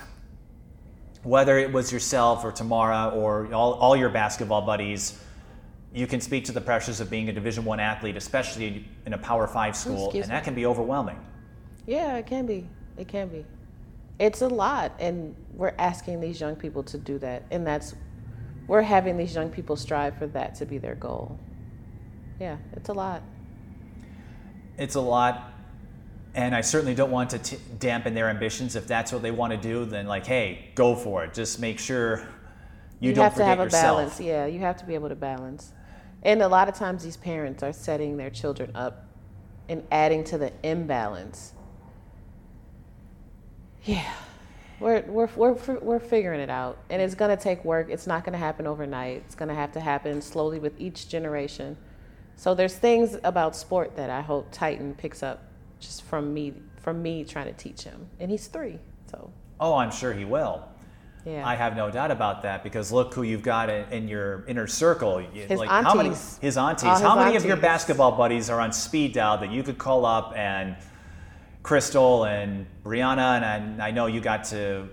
whether 1.26 1.58
it 1.58 1.72
was 1.72 1.92
yourself 1.92 2.44
or 2.44 2.52
Tamara 2.52 3.08
or 3.08 3.52
all, 3.52 3.74
all 3.74 3.96
your 3.96 4.08
basketball 4.08 4.62
buddies, 4.62 5.20
you 5.92 6.06
can 6.06 6.20
speak 6.20 6.44
to 6.44 6.52
the 6.52 6.60
pressures 6.60 7.00
of 7.00 7.10
being 7.10 7.28
a 7.28 7.32
Division 7.32 7.64
One 7.64 7.80
athlete, 7.80 8.16
especially 8.16 8.86
in 9.04 9.12
a 9.12 9.18
Power 9.18 9.48
Five 9.48 9.74
school, 9.74 10.06
excuse 10.06 10.24
and 10.24 10.30
me. 10.30 10.36
that 10.36 10.44
can 10.44 10.54
be 10.54 10.66
overwhelming. 10.66 11.18
Yeah, 11.86 12.16
it 12.16 12.26
can 12.26 12.46
be. 12.46 12.68
It 12.96 13.08
can 13.08 13.28
be. 13.28 13.44
It's 14.20 14.40
a 14.40 14.48
lot, 14.48 14.92
and 15.00 15.34
we're 15.54 15.74
asking 15.78 16.20
these 16.20 16.40
young 16.40 16.54
people 16.54 16.82
to 16.84 16.96
do 16.96 17.18
that, 17.18 17.42
and 17.50 17.66
that's 17.66 17.94
we're 18.68 18.82
having 18.82 19.16
these 19.16 19.34
young 19.34 19.50
people 19.50 19.74
strive 19.76 20.16
for 20.18 20.26
that 20.28 20.54
to 20.56 20.66
be 20.66 20.78
their 20.78 20.94
goal. 20.94 21.38
Yeah, 22.38 22.56
it's 22.74 22.88
a 22.88 22.92
lot. 22.92 23.22
It's 24.78 24.94
a 24.94 25.00
lot, 25.00 25.52
and 26.36 26.54
I 26.54 26.60
certainly 26.60 26.94
don't 26.94 27.10
want 27.10 27.30
to 27.30 27.38
t- 27.38 27.58
dampen 27.78 28.14
their 28.14 28.28
ambitions. 28.28 28.76
If 28.76 28.86
that's 28.86 29.10
what 29.10 29.22
they 29.22 29.30
want 29.30 29.52
to 29.52 29.56
do, 29.56 29.86
then 29.86 30.06
like, 30.06 30.26
hey, 30.26 30.70
go 30.74 30.94
for 30.94 31.24
it. 31.24 31.32
Just 31.32 31.58
make 31.58 31.78
sure 31.78 32.28
you, 33.00 33.08
You, 33.08 33.14
don't 33.14 33.24
have 33.24 33.32
to 33.32 33.36
forget 33.36 33.48
have 33.48 33.60
a 33.60 33.64
yourself. 33.64 33.82
balance. 33.98 34.20
Yeah, 34.20 34.44
you 34.44 34.60
have 34.60 34.76
to 34.76 34.84
be 34.84 34.94
able 34.94 35.08
to 35.08 35.14
balance. 35.16 35.72
And 36.22 36.42
a 36.42 36.48
lot 36.48 36.68
of 36.68 36.74
times, 36.74 37.02
these 37.02 37.16
parents 37.16 37.62
are 37.62 37.72
setting 37.72 38.18
their 38.18 38.30
children 38.30 38.70
up 38.74 39.06
and 39.68 39.82
adding 39.90 40.24
to 40.24 40.38
the 40.38 40.52
imbalance. 40.62 41.52
Yeah. 43.84 44.12
We're, 44.78 45.02
we're, 45.06 45.28
we're, 45.36 45.54
we're 45.80 46.00
figuring 46.00 46.40
it 46.40 46.50
out. 46.50 46.78
And 46.90 47.00
it's 47.00 47.14
going 47.14 47.34
to 47.34 47.42
take 47.42 47.64
work. 47.64 47.88
It's 47.88 48.06
not 48.06 48.24
going 48.24 48.34
to 48.34 48.38
happen 48.38 48.66
overnight. 48.66 49.22
It's 49.24 49.34
going 49.34 49.48
to 49.48 49.54
have 49.54 49.72
to 49.72 49.80
happen 49.80 50.20
slowly 50.20 50.58
with 50.58 50.78
each 50.78 51.08
generation. 51.08 51.78
So 52.36 52.54
there's 52.54 52.76
things 52.76 53.16
about 53.24 53.56
sport 53.56 53.96
that 53.96 54.10
I 54.10 54.20
hope 54.20 54.48
Titan 54.52 54.94
picks 54.94 55.22
up 55.22 55.45
just 55.80 56.02
from 56.02 56.32
me 56.34 56.54
from 56.80 57.02
me 57.02 57.24
trying 57.24 57.46
to 57.46 57.52
teach 57.52 57.82
him. 57.82 58.06
And 58.20 58.30
he's 58.30 58.46
three. 58.46 58.78
So 59.10 59.30
Oh, 59.58 59.74
I'm 59.74 59.90
sure 59.90 60.12
he 60.12 60.24
will. 60.24 60.62
yeah. 61.24 61.46
I 61.46 61.54
have 61.56 61.74
no 61.76 61.90
doubt 61.90 62.10
about 62.10 62.42
that 62.42 62.62
because 62.62 62.92
look 62.92 63.12
who 63.14 63.22
you've 63.24 63.42
got 63.42 63.68
in, 63.70 63.84
in 63.90 64.08
your 64.08 64.44
inner 64.46 64.66
circle. 64.66 65.18
His 65.18 65.58
like 65.58 65.68
how 65.68 65.94
many 65.94 66.10
his 66.40 66.56
aunties? 66.56 66.84
All 66.84 66.92
his 66.94 67.02
how 67.02 67.16
many 67.16 67.36
of 67.36 67.44
your 67.44 67.56
basketball 67.56 68.12
buddies 68.12 68.50
are 68.50 68.60
on 68.60 68.72
speed 68.72 69.12
dial 69.14 69.38
that 69.38 69.50
you 69.50 69.62
could 69.62 69.78
call 69.78 70.04
up 70.06 70.32
and 70.36 70.76
Crystal 71.62 72.24
and 72.24 72.66
Brianna 72.84 73.42
and 73.42 73.82
I, 73.82 73.88
I 73.88 73.90
know 73.90 74.06
you 74.06 74.20
got 74.20 74.44
to 74.44 74.88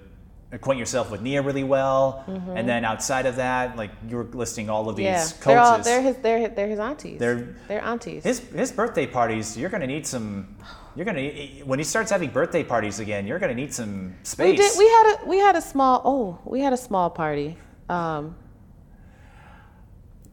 acquaint 0.54 0.80
yourself 0.80 1.10
with 1.12 1.22
Nia 1.22 1.42
really 1.42 1.64
well. 1.64 2.24
And 2.28 2.70
then 2.70 2.86
outside 2.86 3.26
of 3.26 3.36
that, 3.38 3.76
like 3.76 3.92
you 4.08 4.18
were 4.18 4.24
listing 4.26 4.70
all 4.70 4.88
of 4.88 4.96
these 4.96 5.06
yeah. 5.06 5.24
coaches. 5.24 5.44
They're 5.46 5.60
all 5.60 5.78
they're 5.80 6.02
his 6.02 6.16
they're 6.18 6.48
they're 6.50 6.68
his 6.68 6.80
aunties. 6.80 7.20
They're- 7.20 7.56
they're 7.68 7.84
aunties. 7.84 8.24
his 8.24 8.40
his 8.40 8.72
birthday 8.72 9.08
parties, 9.08 9.58
you're 9.58 9.70
gonna 9.70 9.88
need 9.88 10.06
some. 10.08 10.56
You're 10.96 11.06
gonna 11.06 11.28
when 11.66 11.80
he 11.80 11.86
starts 11.86 12.12
having 12.12 12.30
birthday 12.30 12.64
parties 12.64 13.00
again, 13.00 13.26
you're 13.26 13.40
gonna 13.40 13.56
need 13.56 13.74
some 13.74 14.16
space. 14.24 14.52
we 14.52 14.58
did 14.58 14.78
we 14.78 14.86
had 14.88 15.06
a 15.24 15.26
we 15.28 15.38
had 15.40 15.56
a 15.56 15.62
small 15.62 16.02
oh, 16.06 16.40
we 16.46 16.62
had 16.62 16.72
a 16.74 16.78
small 16.78 17.10
party. 17.10 17.58
Um 17.90 18.36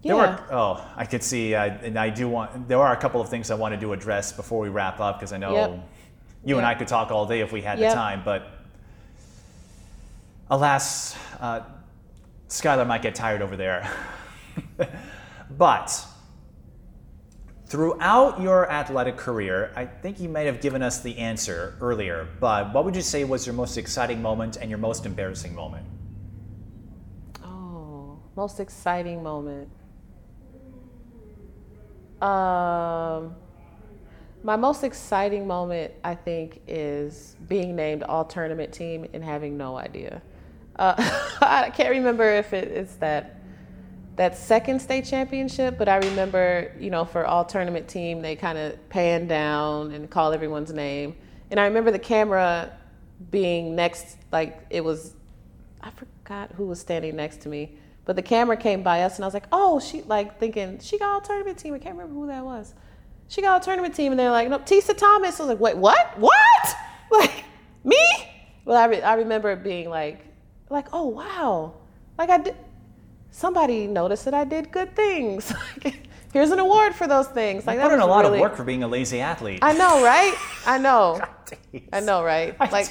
There 0.02 0.14
yeah. 0.16 0.36
were, 0.36 0.54
oh, 0.54 0.86
I 0.96 1.04
could 1.06 1.22
see, 1.22 1.54
uh, 1.54 1.64
and 1.82 1.98
I 1.98 2.08
do 2.10 2.26
want. 2.28 2.68
There 2.68 2.78
are 2.80 2.92
a 2.92 2.96
couple 2.96 3.20
of 3.20 3.28
things 3.28 3.50
I 3.50 3.54
wanted 3.54 3.80
to 3.80 3.92
address 3.92 4.32
before 4.32 4.60
we 4.60 4.68
wrap 4.70 4.98
up 5.00 5.18
because 5.18 5.32
I 5.32 5.38
know 5.38 5.52
Yep. 5.54 5.88
you 6.44 6.56
and 6.58 6.66
I 6.66 6.74
could 6.74 6.88
talk 6.88 7.10
all 7.10 7.26
day 7.26 7.40
if 7.40 7.52
we 7.52 7.60
had 7.62 7.78
Yep. 7.78 7.90
the 7.90 7.94
time. 7.94 8.22
But 8.24 8.42
alas, 10.50 11.16
uh, 11.38 11.60
Skylar 12.48 12.86
might 12.86 13.02
get 13.02 13.14
tired 13.14 13.40
over 13.40 13.56
there. 13.56 13.90
but 15.56 16.04
throughout 17.66 18.40
your 18.40 18.70
athletic 18.70 19.16
career, 19.16 19.72
I 19.76 19.86
think 19.86 20.18
you 20.18 20.28
might 20.28 20.46
have 20.46 20.60
given 20.60 20.82
us 20.82 21.00
the 21.00 21.16
answer 21.18 21.76
earlier. 21.80 22.26
But 22.40 22.74
what 22.74 22.84
would 22.84 22.96
you 22.96 23.02
say 23.02 23.22
was 23.24 23.46
your 23.46 23.54
most 23.54 23.78
exciting 23.78 24.20
moment 24.20 24.56
and 24.56 24.68
your 24.68 24.78
most 24.78 25.06
embarrassing 25.06 25.54
moment? 25.54 25.86
Oh, 27.44 28.18
most 28.34 28.58
exciting 28.58 29.22
moment. 29.22 29.68
Um, 32.20 33.34
my 34.42 34.56
most 34.56 34.84
exciting 34.84 35.46
moment, 35.46 35.92
I 36.02 36.14
think, 36.14 36.60
is 36.66 37.36
being 37.48 37.76
named 37.76 38.02
all 38.02 38.24
tournament 38.24 38.72
team 38.72 39.06
and 39.14 39.22
having 39.22 39.56
no 39.56 39.76
idea. 39.78 40.20
Uh, 40.80 40.94
I 41.42 41.70
can't 41.70 41.90
remember 41.90 42.24
if 42.24 42.52
it, 42.52 42.68
it's 42.68 42.96
that 42.96 43.36
that 44.16 44.36
second 44.36 44.80
state 44.80 45.06
championship, 45.06 45.78
but 45.78 45.88
I 45.88 45.96
remember, 45.96 46.72
you 46.78 46.90
know, 46.90 47.06
for 47.06 47.24
all 47.24 47.42
tournament 47.44 47.88
team, 47.88 48.20
they 48.20 48.36
kind 48.36 48.58
of 48.58 48.88
pan 48.90 49.26
down 49.26 49.92
and 49.92 50.10
call 50.10 50.34
everyone's 50.34 50.72
name. 50.74 51.16
And 51.50 51.58
I 51.58 51.64
remember 51.64 51.90
the 51.90 51.98
camera 51.98 52.76
being 53.30 53.74
next, 53.74 54.18
like 54.30 54.66
it 54.68 54.84
was, 54.84 55.14
I 55.80 55.90
forgot 55.90 56.52
who 56.52 56.66
was 56.66 56.80
standing 56.80 57.16
next 57.16 57.40
to 57.42 57.48
me, 57.48 57.78
but 58.04 58.14
the 58.14 58.22
camera 58.22 58.58
came 58.58 58.82
by 58.82 59.04
us 59.04 59.16
and 59.16 59.24
I 59.24 59.26
was 59.26 59.32
like, 59.32 59.46
oh, 59.52 59.80
she, 59.80 60.02
like 60.02 60.38
thinking, 60.38 60.80
she 60.80 60.98
got 60.98 61.08
all 61.08 61.20
tournament 61.22 61.56
team. 61.56 61.72
I 61.72 61.78
can't 61.78 61.96
remember 61.96 62.14
who 62.20 62.26
that 62.26 62.44
was. 62.44 62.74
She 63.28 63.40
got 63.40 63.52
all 63.52 63.60
tournament 63.60 63.94
team. 63.94 64.12
And 64.12 64.18
they're 64.18 64.30
like, 64.30 64.50
no, 64.50 64.58
Tisa 64.58 64.94
Thomas. 64.94 65.40
I 65.40 65.44
was 65.44 65.48
like, 65.50 65.60
wait, 65.60 65.76
what? 65.76 66.18
What? 66.18 66.76
Like, 67.10 67.42
me? 67.82 67.98
Well, 68.64 68.76
I, 68.76 68.84
re- 68.84 69.02
I 69.02 69.14
remember 69.14 69.50
it 69.50 69.64
being 69.64 69.90
like, 69.90 70.29
like, 70.70 70.88
oh, 70.92 71.06
wow. 71.08 71.74
Like 72.18 72.30
I 72.30 72.38
did, 72.38 72.56
somebody 73.30 73.86
noticed 73.86 74.24
that 74.24 74.34
I 74.34 74.44
did 74.44 74.70
good 74.70 74.94
things. 74.94 75.52
Here's 76.32 76.50
an 76.50 76.60
award 76.60 76.94
for 76.94 77.08
those 77.08 77.26
things. 77.26 77.66
Like 77.66 77.78
You 77.78 77.82
put 77.82 77.92
in 77.92 78.00
a 78.00 78.06
lot 78.06 78.24
really- 78.24 78.38
of 78.38 78.42
work 78.42 78.56
for 78.56 78.64
being 78.64 78.82
a 78.84 78.88
lazy 78.88 79.20
athlete. 79.20 79.58
I 79.62 79.72
know, 79.72 80.02
right? 80.04 80.34
I 80.66 80.78
know. 80.78 81.20
I 81.92 82.00
know, 82.00 82.22
right? 82.22 82.58
Like. 82.72 82.88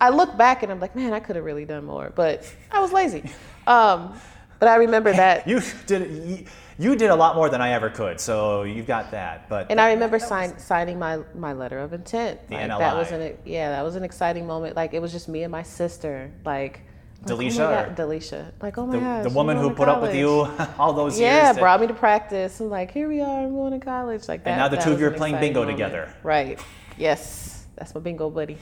I 0.00 0.08
look 0.08 0.34
back 0.36 0.62
and 0.62 0.72
I'm 0.72 0.80
like, 0.80 0.96
man, 0.96 1.12
I 1.12 1.20
could 1.20 1.36
have 1.36 1.44
really 1.44 1.66
done 1.66 1.84
more, 1.84 2.10
but 2.14 2.50
I 2.70 2.80
was 2.80 2.90
lazy. 2.90 3.22
Um, 3.66 4.18
but 4.58 4.68
I 4.68 4.76
remember 4.76 5.12
that, 5.12 5.46
You 5.48 5.60
did 5.86 6.10
you, 6.10 6.44
you 6.78 6.96
did 6.96 7.10
a 7.10 7.14
lot 7.14 7.36
more 7.36 7.50
than 7.50 7.60
I 7.60 7.72
ever 7.72 7.90
could, 7.90 8.18
so 8.18 8.62
you've 8.62 8.86
got 8.86 9.10
that. 9.10 9.48
But 9.50 9.70
and 9.70 9.78
I 9.78 9.92
remember 9.92 10.18
sign, 10.18 10.58
signing 10.58 10.98
my 10.98 11.18
my 11.34 11.52
letter 11.52 11.78
of 11.78 11.92
intent. 11.92 12.48
The 12.48 12.54
like, 12.54 12.68
That 12.68 12.96
was 12.96 13.12
an 13.12 13.36
yeah, 13.44 13.70
that 13.70 13.82
was 13.82 13.96
an 13.96 14.04
exciting 14.04 14.46
moment. 14.46 14.74
Like 14.74 14.94
it 14.94 15.02
was 15.02 15.12
just 15.12 15.28
me 15.28 15.42
and 15.42 15.52
my 15.52 15.62
sister. 15.62 16.32
Like. 16.44 16.80
Like, 17.22 17.38
Delisha, 17.38 17.60
oh 17.60 17.68
or- 17.68 17.86
God, 17.86 17.96
Delisha. 17.96 18.52
Like, 18.62 18.78
oh 18.78 18.86
my 18.86 18.94
the, 18.94 19.00
gosh. 19.00 19.22
the 19.24 19.30
woman 19.30 19.56
who 19.56 19.70
put 19.70 19.88
up 19.88 20.00
with 20.00 20.14
you 20.14 20.48
all 20.78 20.92
those 20.92 21.18
years. 21.18 21.32
Yeah, 21.32 21.52
brought 21.52 21.80
me 21.80 21.86
to 21.86 21.94
practice. 21.94 22.60
I'm 22.60 22.70
like, 22.70 22.90
here 22.90 23.08
we 23.08 23.20
are, 23.20 23.42
I'm 23.44 23.54
going 23.54 23.78
to 23.78 23.84
college. 23.84 24.28
Like 24.28 24.44
that. 24.44 24.50
And 24.50 24.58
now 24.58 24.68
the 24.68 24.76
two 24.76 24.92
of 24.92 25.00
you 25.00 25.06
are 25.06 25.10
playing 25.10 25.38
bingo 25.38 25.60
moment. 25.60 25.76
together. 25.76 26.14
Right. 26.22 26.58
Yes, 26.96 27.66
that's 27.76 27.94
my 27.94 28.00
bingo 28.00 28.30
buddy. 28.30 28.58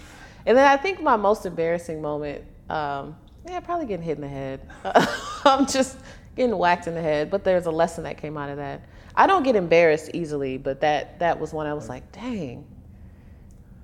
And 0.47 0.57
then 0.57 0.67
I 0.67 0.77
think 0.77 1.03
my 1.03 1.17
most 1.17 1.47
embarrassing 1.47 2.01
moment, 2.01 2.45
um, 2.71 3.17
yeah, 3.47 3.61
probably 3.61 3.87
getting 3.87 4.05
hit 4.05 4.17
in 4.17 4.23
the 4.23 4.29
head. 4.29 4.61
I'm 5.45 5.67
just 5.67 5.99
getting 6.37 6.57
whacked 6.57 6.87
in 6.87 6.95
the 6.95 7.03
head. 7.03 7.31
But 7.31 7.45
there's 7.45 7.67
a 7.67 7.71
lesson 7.71 8.05
that 8.05 8.19
came 8.19 8.37
out 8.37 8.51
of 8.51 8.57
that. 8.57 8.83
I 9.15 9.27
don't 9.27 9.43
get 9.43 9.57
embarrassed 9.57 10.11
easily, 10.15 10.59
but 10.59 10.81
that 10.81 11.19
that 11.19 11.39
was 11.41 11.53
one 11.53 11.67
I 11.67 11.75
was 11.75 11.89
like, 11.89 12.11
dang, 12.13 12.65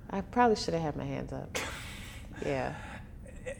I 0.09 0.21
probably 0.21 0.55
should 0.55 0.73
have 0.73 0.83
had 0.83 0.95
my 0.95 1.05
hands 1.05 1.33
up. 1.33 1.57
Yeah. 2.45 2.73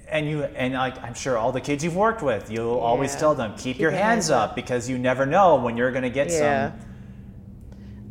And 0.08 0.30
you 0.30 0.44
and 0.44 0.74
like 0.74 1.02
I'm 1.04 1.14
sure 1.14 1.38
all 1.38 1.52
the 1.52 1.62
kids 1.62 1.84
you've 1.84 1.96
worked 1.96 2.22
with, 2.22 2.50
you'll 2.52 2.80
always 2.80 3.16
tell 3.16 3.36
them 3.36 3.56
keep, 3.58 3.80
your 3.80 3.92
hands, 3.92 4.30
up, 4.30 4.56
because 4.56 4.90
you 4.90 4.98
never 4.98 5.26
know 5.26 5.56
when 5.56 5.78
you're 5.78 5.92
going 5.92 6.04
to 6.04 6.10
get 6.10 6.30
Yeah. 6.30 6.72
some 6.72 6.80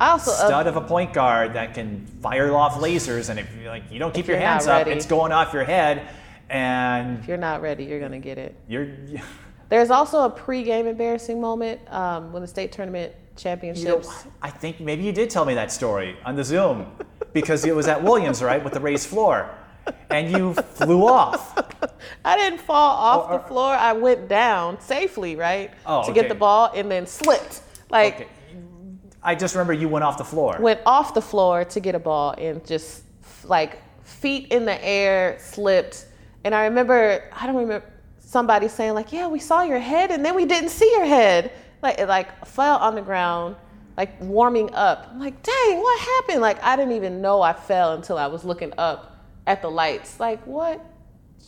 also 0.00 0.30
uh, 0.32 0.46
stud 0.46 0.66
of 0.66 0.76
a 0.76 0.80
point 0.80 1.12
guard 1.12 1.54
that 1.54 1.74
can 1.74 2.06
fire 2.20 2.54
off 2.54 2.74
lasers, 2.80 3.28
and 3.30 3.38
if 3.38 3.48
you 3.60 3.68
like 3.68 3.84
you 3.90 3.98
don't 3.98 4.14
keep 4.14 4.26
your 4.26 4.38
hands 4.38 4.66
up, 4.66 4.86
it's 4.86 5.06
going 5.06 5.32
off 5.32 5.52
your 5.52 5.64
head, 5.64 6.08
and 6.48 7.18
if 7.20 7.28
you're 7.28 7.36
not 7.36 7.62
ready, 7.62 7.84
you're 7.84 8.00
gonna 8.00 8.18
get 8.18 8.38
it. 8.38 8.54
you're. 8.68 8.88
There's 9.70 9.90
also 9.90 10.24
a 10.24 10.30
pre-game 10.30 10.86
embarrassing 10.86 11.40
moment 11.40 11.80
um, 11.90 12.32
when 12.32 12.42
the 12.42 12.46
state 12.46 12.70
tournament 12.70 13.12
You 13.12 13.18
know, 13.18 13.36
championships. 13.36 14.26
I 14.42 14.50
think 14.50 14.78
maybe 14.78 15.02
you 15.02 15.10
did 15.10 15.30
tell 15.30 15.44
me 15.44 15.54
that 15.54 15.72
story 15.72 16.16
on 16.24 16.36
the 16.36 16.44
Zoom 16.44 16.86
because 17.32 17.64
it 17.64 17.74
was 17.74 17.88
at 17.88 18.00
Williams, 18.00 18.42
right, 18.42 18.62
with 18.62 18.74
the 18.74 18.78
raised 18.80 19.08
floor, 19.08 19.50
and 20.10 20.30
you 20.30 20.54
flew 20.54 21.06
off. 21.06 21.56
I 22.24 22.36
didn't 22.36 22.60
fall 22.60 22.96
off 22.96 23.30
the 23.30 23.48
floor. 23.48 23.72
I 23.72 23.92
went 23.92 24.28
down 24.28 24.80
safely, 24.80 25.36
right, 25.36 25.70
Oh, 25.86 26.02
to 26.04 26.10
okay. 26.10 26.20
get 26.20 26.28
the 26.28 26.34
ball, 26.34 26.70
and 26.74 26.90
then 26.90 27.06
slipped. 27.06 27.62
Like 27.90 28.14
Okay. 28.14 28.28
I 29.22 29.34
just 29.34 29.54
remember 29.54 29.72
you 29.72 29.88
went 29.88 30.04
off 30.04 30.18
the 30.18 30.24
floor. 30.24 30.58
went 30.60 30.80
off 30.84 31.14
the 31.14 31.22
floor 31.22 31.64
to 31.64 31.80
get 31.80 31.94
a 31.94 31.98
ball, 31.98 32.34
and 32.36 32.64
just 32.66 33.02
like 33.44 33.78
feet 34.04 34.48
in 34.52 34.64
the 34.66 34.82
air, 34.84 35.38
slipped. 35.40 36.06
And 36.44 36.54
I 36.54 36.64
remember, 36.64 37.24
I 37.32 37.46
don't 37.46 37.56
remember 37.56 37.86
somebody 38.20 38.68
saying 38.68 38.92
like, 38.94 39.12
"Yeah, 39.12 39.28
we 39.28 39.38
saw 39.38 39.62
your 39.62 39.78
head, 39.78 40.10
and 40.10 40.24
then 40.24 40.34
we 40.34 40.44
didn't 40.44 40.70
see 40.70 40.90
your 40.92 41.06
head." 41.06 41.52
Like 41.82 41.98
it 41.98 42.06
like 42.08 42.46
fell 42.46 42.76
on 42.78 42.94
the 42.94 43.02
ground, 43.02 43.56
like 43.96 44.18
warming 44.20 44.74
up. 44.74 45.08
I'm 45.10 45.20
like, 45.20 45.42
dang, 45.42 45.78
what 45.80 46.00
happened? 46.00 46.40
Like 46.42 46.62
I 46.62 46.76
didn't 46.76 46.92
even 46.92 47.20
know 47.22 47.40
I 47.42 47.52
fell 47.54 47.92
until 47.94 48.18
I 48.18 48.26
was 48.26 48.44
looking 48.44 48.72
up 48.78 49.13
at 49.46 49.62
the 49.62 49.70
lights. 49.70 50.20
Like 50.20 50.44
what 50.46 50.84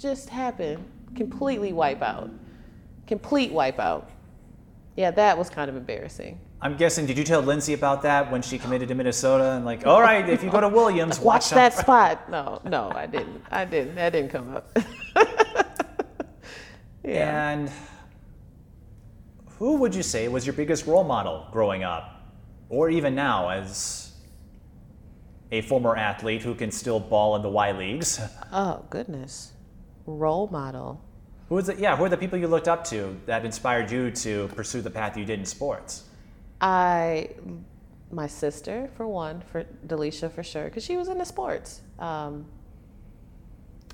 just 0.00 0.28
happened? 0.28 0.84
Completely 1.14 1.72
wipe 1.72 2.02
out. 2.02 2.30
Complete 3.06 3.52
wipe 3.52 3.78
out. 3.78 4.10
Yeah, 4.96 5.10
that 5.12 5.36
was 5.36 5.50
kind 5.50 5.68
of 5.68 5.76
embarrassing. 5.76 6.40
I'm 6.60 6.76
guessing, 6.76 7.04
did 7.04 7.18
you 7.18 7.24
tell 7.24 7.42
Lindsay 7.42 7.74
about 7.74 8.02
that 8.02 8.32
when 8.32 8.40
she 8.40 8.58
committed 8.58 8.88
to 8.88 8.94
Minnesota? 8.94 9.52
And 9.52 9.64
like, 9.64 9.86
all 9.86 10.00
right, 10.00 10.26
if 10.28 10.42
you 10.42 10.50
go 10.50 10.60
to 10.60 10.68
Williams, 10.68 11.18
Watch 11.18 11.44
watch, 11.44 11.50
that 11.50 11.72
out. 11.74 11.78
spot. 11.78 12.30
No, 12.30 12.62
no, 12.64 12.90
I 12.94 13.06
didn't. 13.06 13.42
I 13.50 13.64
didn't. 13.66 13.94
That 13.96 14.10
didn't 14.10 14.30
come 14.30 14.56
up. 14.56 14.76
yeah. 17.04 17.50
And 17.50 17.70
who 19.58 19.76
would 19.76 19.94
you 19.94 20.02
say 20.02 20.28
was 20.28 20.46
your 20.46 20.54
biggest 20.54 20.86
role 20.86 21.04
model 21.04 21.46
growing 21.52 21.84
up, 21.84 22.32
or 22.70 22.88
even 22.88 23.14
now 23.14 23.50
as 23.50 24.05
a 25.52 25.60
former 25.62 25.96
athlete 25.96 26.42
who 26.42 26.54
can 26.54 26.70
still 26.70 27.00
ball 27.00 27.36
in 27.36 27.42
the 27.42 27.48
Y 27.48 27.72
leagues? 27.72 28.20
Oh 28.52 28.84
goodness. 28.90 29.52
Role 30.06 30.48
model. 30.48 31.02
Who 31.48 31.58
is 31.58 31.68
it? 31.68 31.78
Yeah, 31.78 31.96
who 31.96 32.04
are 32.04 32.08
the 32.08 32.16
people 32.16 32.38
you 32.38 32.48
looked 32.48 32.68
up 32.68 32.84
to 32.86 33.16
that 33.26 33.44
inspired 33.44 33.90
you 33.90 34.10
to 34.10 34.48
pursue 34.48 34.80
the 34.80 34.90
path 34.90 35.16
you 35.16 35.24
did 35.24 35.38
in 35.38 35.44
sports? 35.44 36.04
I, 36.60 37.30
my 38.10 38.26
sister 38.26 38.88
for 38.96 39.06
one, 39.06 39.42
for 39.42 39.64
Delisha 39.86 40.30
for 40.32 40.42
sure, 40.42 40.64
because 40.64 40.84
she 40.84 40.96
was 40.96 41.08
into 41.08 41.24
sports. 41.24 41.82
Um, 41.98 42.46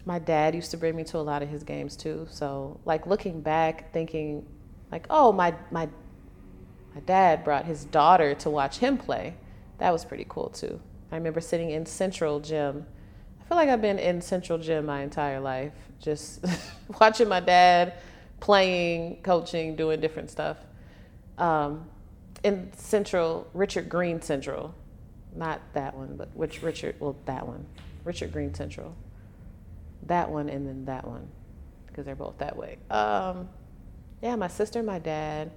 my 0.05 0.19
dad 0.19 0.55
used 0.55 0.71
to 0.73 0.77
bring 0.77 0.97
me 0.97 1.05
to 1.05 1.19
a 1.19 1.21
lot 1.21 1.43
of 1.43 1.49
his 1.49 1.63
games 1.63 1.97
too. 1.97 2.27
So 2.31 2.81
like 2.85 3.07
looking 3.07 3.41
back, 3.41 3.93
thinking 3.93 4.47
like, 4.91 5.07
oh 5.11 5.33
my 5.33 5.55
my 5.71 5.89
my 6.95 7.01
dad 7.03 7.45
brought 7.45 7.65
his 7.65 7.85
daughter 7.85 8.35
to 8.37 8.51
watch 8.51 8.79
him 8.79 8.99
play. 8.99 9.35
That 9.79 9.93
was 9.93 10.05
pretty 10.05 10.27
cool 10.29 10.51
too. 10.51 10.81
I 11.13 11.17
remember 11.17 11.43
sitting 11.43 11.71
in 11.71 11.85
Central 11.85 12.41
Gym. 12.41 12.87
I 13.39 13.45
feel 13.45 13.59
like 13.59 13.69
I've 13.69 13.83
been 13.83 13.99
in 13.99 14.23
Central 14.23 14.57
Gym 14.59 14.87
my 14.87 15.03
entire 15.03 15.41
life, 15.41 15.75
just 16.01 16.43
watching 17.01 17.29
my 17.29 17.39
dad 17.39 17.95
playing, 18.41 19.19
coaching, 19.23 19.77
doing 19.77 20.01
different 20.01 20.31
stuff. 20.31 20.57
Um, 21.37 21.85
in 22.43 22.73
Central, 22.75 23.47
Richard 23.53 23.91
Green 23.91 24.23
Central, 24.23 24.75
not 25.37 25.61
that 25.75 25.95
one, 25.95 26.17
but 26.17 26.35
which 26.35 26.63
Richard? 26.63 26.97
Well, 26.99 27.15
that 27.27 27.47
one, 27.47 27.67
Richard 28.05 28.33
Green 28.33 28.55
Central. 28.55 28.97
That 30.05 30.31
one, 30.31 30.49
and 30.49 30.67
then 30.67 30.87
that 30.87 31.07
one, 31.07 31.29
because 31.87 32.07
they're 32.07 32.17
both 32.17 32.39
that 32.39 32.57
way. 32.57 32.79
Um, 32.91 33.51
yeah, 34.23 34.35
my 34.37 34.49
sister, 34.49 34.83
my 34.83 34.99
dad. 34.99 35.51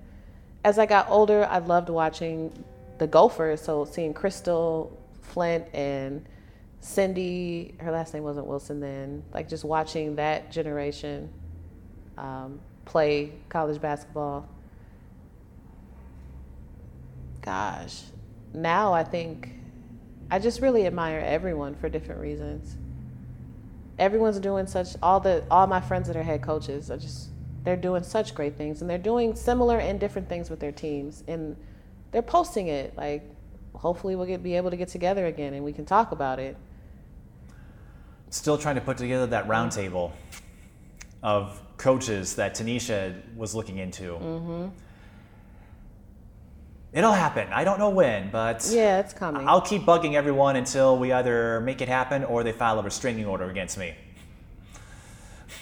As 0.65 0.77
I 0.77 0.85
got 0.85 1.09
older, 1.09 1.45
I 1.49 1.59
loved 1.59 1.89
watching 1.89 2.51
the 2.97 3.07
Gophers. 3.07 3.61
So 3.61 3.85
seeing 3.85 4.13
Crystal, 4.13 5.01
Flint, 5.25 5.65
and 5.73 6.25
Cindy, 6.79 7.75
her 7.79 7.91
last 7.91 8.13
name 8.13 8.23
wasn't 8.23 8.47
Wilson 8.47 8.79
then, 8.79 9.23
like 9.33 9.49
just 9.49 9.63
watching 9.63 10.15
that 10.15 10.51
generation 10.51 11.29
um, 12.17 12.59
play 12.85 13.33
college 13.49 13.81
basketball. 13.81 14.47
Gosh, 17.41 18.01
now 18.53 18.93
I 18.93 19.03
think 19.03 19.49
I 20.31 20.39
just 20.39 20.61
really 20.61 20.87
admire 20.87 21.19
everyone 21.19 21.75
for 21.75 21.89
different 21.89 22.21
reasons. 22.21 22.75
Everyone's 23.97 24.39
doing 24.39 24.67
such 24.67 24.95
all 25.01 25.19
the 25.19 25.43
all 25.49 25.67
my 25.67 25.81
friends 25.81 26.07
that 26.07 26.15
are 26.15 26.23
head 26.23 26.41
coaches 26.41 26.91
are 26.91 26.97
just 26.97 27.29
they're 27.63 27.75
doing 27.75 28.03
such 28.03 28.35
great 28.35 28.57
things 28.57 28.81
and 28.81 28.89
they're 28.89 28.97
doing 28.97 29.35
similar 29.35 29.79
and 29.79 29.99
different 29.99 30.29
things 30.29 30.49
with 30.49 30.59
their 30.59 30.71
teams 30.71 31.23
and 31.27 31.55
they're 32.11 32.21
posting 32.21 32.67
it 32.67 32.95
like 32.95 33.23
hopefully 33.77 34.15
we'll 34.15 34.25
get 34.25 34.41
be 34.43 34.55
able 34.55 34.71
to 34.71 34.77
get 34.77 34.87
together 34.87 35.25
again 35.25 35.53
and 35.53 35.63
we 35.63 35.73
can 35.73 35.85
talk 35.85 36.11
about 36.11 36.39
it. 36.39 36.57
Still 38.29 38.57
trying 38.57 38.75
to 38.75 38.81
put 38.81 38.97
together 38.97 39.27
that 39.27 39.47
roundtable 39.47 40.11
of 41.23 41.61
coaches 41.77 42.35
that 42.35 42.55
Tanisha 42.55 43.15
was 43.35 43.55
looking 43.55 43.77
into. 43.77 44.13
Mm-hmm. 44.13 44.67
It'll 46.93 47.11
happen. 47.11 47.51
I 47.51 47.65
don't 47.65 47.77
know 47.77 47.89
when, 47.89 48.31
but 48.31 48.67
Yeah, 48.71 48.99
it's 48.99 49.13
coming. 49.13 49.47
I'll 49.47 49.59
keep 49.59 49.81
bugging 49.83 50.13
everyone 50.13 50.55
until 50.55 50.97
we 50.97 51.11
either 51.11 51.59
make 51.61 51.81
it 51.81 51.89
happen 51.89 52.23
or 52.23 52.43
they 52.43 52.53
file 52.53 52.79
a 52.79 52.83
restraining 52.83 53.25
order 53.25 53.49
against 53.49 53.77
me. 53.77 53.95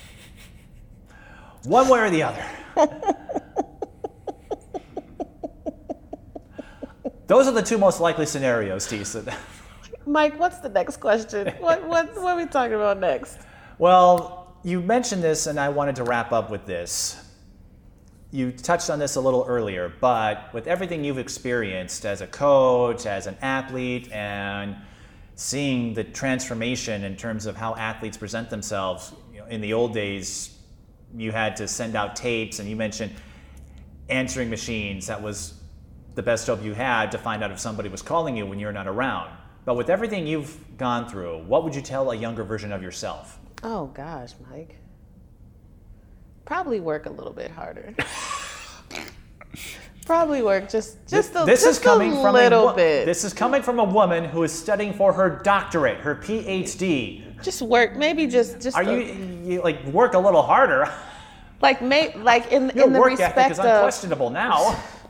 One 1.63 1.87
way 1.89 2.01
or 2.01 2.09
the 2.11 2.23
other. 2.23 2.45
Those 7.27 7.47
are 7.47 7.51
the 7.51 7.61
two 7.61 7.77
most 7.77 7.99
likely 7.99 8.25
scenarios, 8.25 8.87
Tisa. 8.87 9.33
Mike, 10.05 10.37
what's 10.37 10.59
the 10.59 10.69
next 10.69 10.97
question? 10.97 11.47
what 11.59 11.87
what 11.87 12.13
what 12.15 12.33
are 12.33 12.37
we 12.37 12.45
talking 12.45 12.73
about 12.73 12.99
next? 12.99 13.39
Well, 13.77 14.57
you 14.63 14.81
mentioned 14.81 15.23
this, 15.23 15.47
and 15.47 15.59
I 15.59 15.69
wanted 15.69 15.95
to 15.97 16.03
wrap 16.03 16.31
up 16.31 16.49
with 16.49 16.65
this. 16.65 17.19
You 18.31 18.51
touched 18.51 18.89
on 18.89 18.99
this 18.99 19.15
a 19.15 19.21
little 19.21 19.45
earlier, 19.47 19.93
but 20.01 20.53
with 20.53 20.67
everything 20.67 21.03
you've 21.03 21.19
experienced 21.19 22.05
as 22.05 22.21
a 22.21 22.27
coach, 22.27 23.05
as 23.05 23.27
an 23.27 23.37
athlete, 23.41 24.11
and 24.11 24.75
seeing 25.35 25.93
the 25.93 26.03
transformation 26.03 27.03
in 27.03 27.15
terms 27.15 27.45
of 27.45 27.55
how 27.55 27.75
athletes 27.75 28.17
present 28.17 28.49
themselves, 28.49 29.13
you 29.31 29.39
know, 29.39 29.45
in 29.47 29.61
the 29.61 29.73
old 29.73 29.93
days, 29.93 30.57
you 31.15 31.31
had 31.31 31.55
to 31.57 31.67
send 31.67 31.95
out 31.95 32.15
tapes, 32.15 32.59
and 32.59 32.67
you 32.67 32.75
mentioned 32.75 33.13
answering 34.09 34.49
machines. 34.49 35.07
That 35.07 35.21
was 35.21 35.53
the 36.15 36.23
best 36.23 36.47
hope 36.47 36.63
you 36.63 36.73
had 36.73 37.11
to 37.11 37.17
find 37.17 37.43
out 37.43 37.51
if 37.51 37.59
somebody 37.59 37.89
was 37.89 38.01
calling 38.01 38.37
you 38.37 38.45
when 38.45 38.59
you're 38.59 38.71
not 38.71 38.87
around. 38.87 39.31
But 39.65 39.75
with 39.75 39.89
everything 39.89 40.27
you've 40.27 40.57
gone 40.77 41.07
through, 41.09 41.43
what 41.43 41.63
would 41.63 41.73
you 41.75 41.81
tell 41.81 42.11
a 42.11 42.15
younger 42.15 42.43
version 42.43 42.71
of 42.71 42.83
yourself? 42.83 43.39
Oh 43.63 43.87
gosh, 43.87 44.31
Mike. 44.51 44.77
Probably 46.45 46.79
work 46.79 47.05
a 47.05 47.09
little 47.09 47.31
bit 47.33 47.49
harder. 47.49 47.93
Probably 50.05 50.41
work 50.41 50.69
just 50.69 50.97
just 51.07 51.31
a, 51.31 51.45
this 51.45 51.63
just 51.63 51.79
is 51.79 51.83
coming 51.83 52.11
a 52.11 52.21
from 52.21 52.33
little 52.33 52.69
a, 52.69 52.75
bit. 52.75 53.05
This 53.05 53.23
is 53.23 53.33
coming 53.33 53.61
from 53.61 53.79
a 53.79 53.85
woman 53.85 54.25
who 54.25 54.43
is 54.43 54.51
studying 54.51 54.93
for 54.93 55.13
her 55.13 55.39
doctorate, 55.43 55.99
her 55.99 56.15
PhD. 56.15 57.41
just 57.41 57.61
work, 57.61 57.95
maybe 57.95 58.27
just 58.27 58.59
just 58.59 58.75
Are 58.75 58.83
a- 58.83 58.91
you, 58.93 59.41
you 59.45 59.61
like 59.61 59.81
work 59.85 60.13
a 60.13 60.19
little 60.19 60.41
harder? 60.41 60.91
like 61.61 61.81
may 61.81 62.13
like 62.17 62.51
in 62.51 62.69
Your 62.75 62.87
in 62.87 62.93
the 62.93 62.99
work 62.99 63.13
ethic 63.13 63.27
respect 63.27 63.51
is 63.51 63.59
of 63.59 63.65
unquestionable 63.65 64.29
now. 64.29 64.77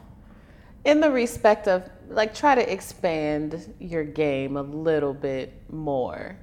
in 0.85 0.99
the 0.99 1.11
respect 1.11 1.67
of 1.67 1.89
like 2.09 2.33
try 2.35 2.55
to 2.55 2.71
expand 2.71 3.73
your 3.79 4.03
game 4.03 4.57
a 4.57 4.61
little 4.61 5.13
bit 5.13 5.53
more. 5.69 6.37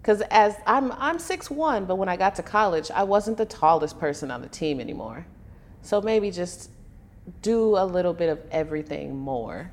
Because 0.00 0.22
as 0.30 0.56
i'm 0.66 0.92
i'm 0.92 1.16
6'1 1.16 1.86
but 1.86 1.96
when 1.96 2.08
i 2.10 2.16
got 2.16 2.34
to 2.34 2.42
college 2.42 2.90
i 2.90 3.02
wasn't 3.02 3.38
the 3.38 3.46
tallest 3.46 3.98
person 3.98 4.30
on 4.30 4.42
the 4.42 4.48
team 4.48 4.80
anymore. 4.80 5.26
So 5.82 6.00
maybe 6.00 6.30
just 6.30 6.70
do 7.42 7.76
a 7.76 7.84
little 7.84 8.12
bit 8.12 8.28
of 8.28 8.40
everything 8.50 9.16
more. 9.16 9.70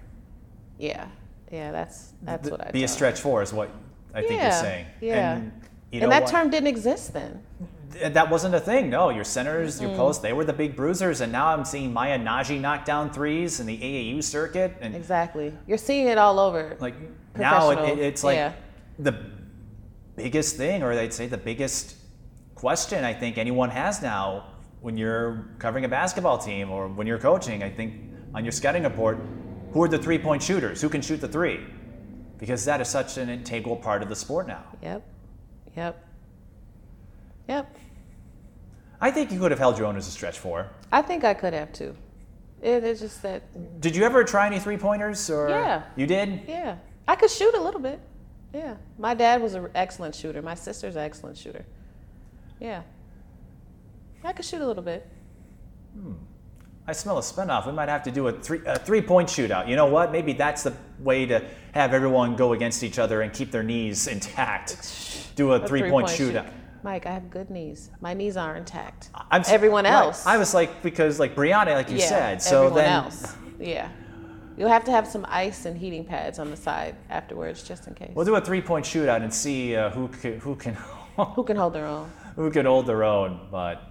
Yeah. 0.78 1.08
Yeah 1.52 1.72
that's 1.72 2.14
that's 2.24 2.50
what 2.50 2.66
i 2.66 2.72
Be 2.72 2.84
a 2.84 2.88
stretch 2.88 3.20
four 3.20 3.42
is 3.42 3.54
what 3.54 3.70
I 4.14 4.22
think 4.22 4.34
yeah. 4.34 4.44
you're 4.44 4.62
saying. 4.62 4.86
yeah. 5.02 5.36
And, 5.36 5.52
you 5.92 6.02
and 6.02 6.12
that 6.12 6.24
what? 6.24 6.32
term 6.32 6.50
didn't 6.50 6.68
exist 6.68 7.14
then 7.14 7.44
Th- 7.94 8.14
that 8.14 8.30
wasn't 8.30 8.56
a 8.56 8.60
thing. 8.60 8.90
No, 8.90 9.10
your 9.10 9.24
centers, 9.24 9.82
your 9.82 9.96
posts, 9.96 10.22
they 10.22 10.34
were 10.34 10.46
the 10.46 10.54
big 10.54 10.76
bruisers, 10.76 11.22
and 11.22 11.32
now 11.32 11.48
I'm 11.48 11.66
seeing 11.66 11.94
Maya 11.94 12.18
Nnaji 12.18 12.60
knock 12.60 12.86
down 12.86 13.12
threes 13.12 13.60
in 13.60 13.66
the 13.66 13.78
AAU 13.78 14.24
circuit, 14.24 14.76
and 14.82 14.96
exactly. 14.96 15.54
You're 15.68 15.78
seeing 15.78 16.08
it 16.08 16.18
all 16.18 16.40
over 16.40 16.78
like 16.80 16.96
now 17.38 17.70
it, 17.72 17.80
it- 17.80 18.00
it's 18.00 18.24
like 18.24 18.36
yeah. 18.36 18.54
the 19.00 19.16
biggest 20.16 20.58
thing 20.58 20.84
or 20.84 20.94
they'd 20.94 21.14
say 21.14 21.26
the 21.26 21.38
biggest 21.38 21.96
question 22.54 23.06
i 23.06 23.14
think 23.14 23.38
anyone 23.38 23.70
has 23.70 24.02
now 24.02 24.46
when 24.82 24.98
you're 24.98 25.48
covering 25.58 25.86
a 25.86 25.88
basketball 25.88 26.38
team 26.38 26.70
or 26.70 26.90
when 26.90 27.08
you're 27.08 27.18
coaching 27.18 27.64
i 27.64 27.70
think 27.70 27.94
on 28.36 28.44
your 28.44 28.52
scouting 28.52 28.84
report 28.84 29.18
who 29.72 29.82
are 29.82 29.88
the 29.88 29.98
three 29.98 30.18
point 30.18 30.44
shooters? 30.44 30.82
Who 30.82 30.90
can 30.90 31.02
shoot 31.02 31.22
the 31.22 31.28
three? 31.28 31.60
Because 32.38 32.66
that 32.66 32.82
is 32.82 32.88
such 32.88 33.18
an 33.18 33.30
integral 33.30 33.76
part 33.76 34.02
of 34.04 34.10
the 34.10 34.16
sport 34.16 34.48
now. 34.48 34.66
Yep. 34.82 35.04
Yep 35.76 36.06
yep 37.52 37.66
i 39.02 39.10
think 39.12 39.32
you 39.32 39.40
could 39.40 39.52
have 39.52 39.60
held 39.66 39.78
your 39.78 39.88
own 39.88 39.98
as 39.98 40.08
a 40.08 40.12
stretch 40.12 40.40
four 40.40 40.60
I 40.94 41.02
think 41.02 41.24
I 41.24 41.34
could 41.34 41.54
have 41.54 41.72
too. 41.72 41.96
It 42.62 42.84
is 42.84 43.00
just 43.00 43.22
that, 43.22 43.40
did 43.80 43.96
you 43.96 44.04
ever 44.04 44.26
try 44.26 44.46
any 44.46 44.60
three 44.60 44.76
pointers 44.78 45.30
or 45.30 45.48
Yeah. 45.50 45.84
you 45.96 46.06
did 46.06 46.42
yeah, 46.48 46.76
I 47.08 47.16
could 47.16 47.30
shoot 47.32 47.54
a 47.56 47.62
little 47.68 47.80
bit. 47.80 48.00
Yeah, 48.54 48.76
my 49.00 49.14
dad 49.14 49.42
was 49.42 49.54
an 49.54 49.70
excellent 49.74 50.14
shooter. 50.16 50.42
My 50.42 50.56
sister's 50.56 50.96
an 50.98 51.04
excellent 51.04 51.38
shooter. 51.38 51.66
Yeah, 52.60 52.82
I 54.24 54.34
could 54.34 54.44
shoot 54.46 54.62
a 54.62 54.68
little 54.68 54.84
bit. 54.84 55.08
Hmm. 55.96 56.14
I 56.88 56.92
smell 56.94 57.18
a 57.18 57.22
spinoff. 57.22 57.66
We 57.66 57.72
might 57.72 57.88
have 57.90 58.04
to 58.04 58.12
do 58.12 58.28
a 58.28 58.34
three 58.34 58.60
a 58.66 58.78
three 58.78 59.02
point 59.02 59.30
shootout. 59.30 59.70
You 59.70 59.78
know 59.78 59.86
what? 59.96 60.12
Maybe 60.12 60.34
that's 60.34 60.64
the 60.64 60.74
way 61.00 61.26
to 61.28 61.42
have 61.72 61.94
everyone 61.94 62.36
go 62.36 62.52
against 62.52 62.84
each 62.84 63.00
other 63.00 63.22
and 63.22 63.32
keep 63.32 63.50
their 63.52 63.64
knees 63.64 64.08
intact. 64.08 64.70
Do 65.38 65.54
a, 65.54 65.62
A 65.62 65.68
three 65.68 65.90
point 65.90 66.10
three-point 66.10 66.36
shootout. 66.36 66.46
shoot. 66.52 66.54
Mike, 66.84 67.06
I 67.06 67.12
have 67.12 67.30
good 67.30 67.50
knees. 67.50 67.92
My 68.02 68.14
knees 68.14 68.38
are 68.38 68.56
intact. 68.56 69.10
I'm 69.30 69.44
Everyone 69.48 69.84
right. 69.86 69.94
else. 69.94 70.26
I 70.26 70.38
was 70.38 70.54
like 70.54 70.82
because 70.82 71.20
like 71.20 71.36
Brianna, 71.36 71.74
like 71.76 71.90
you 71.90 71.98
yeah, 71.98 72.08
said. 72.10 72.42
So 72.42 72.66
everyone 72.66 72.84
then 72.84 72.94
else. 72.94 73.36
Yeah, 73.60 73.90
you'll 74.58 74.70
have 74.70 74.84
to 74.86 74.92
have 74.92 75.08
some 75.08 75.26
ice 75.30 75.66
and 75.66 75.78
heating 75.78 76.04
pads 76.04 76.40
on 76.40 76.50
the 76.50 76.58
side 76.58 76.96
afterwards, 77.10 77.62
just 77.64 77.88
in 77.88 77.94
case. 77.94 78.12
we'll 78.16 78.26
do 78.26 78.36
a 78.36 78.42
three 78.42 78.62
point 78.62 78.86
shootout 78.86 79.22
and 79.22 79.32
see 79.34 79.76
uh, 79.76 79.90
who 79.92 80.08
can, 80.08 80.40
who 80.40 80.56
can 80.56 80.74
Who 81.36 81.44
can 81.44 81.56
hold 81.58 81.74
their 81.74 81.86
own? 81.86 82.10
who 82.36 82.50
can 82.50 82.66
hold 82.66 82.88
their 82.88 83.04
own. 83.04 83.48
But 83.52 83.84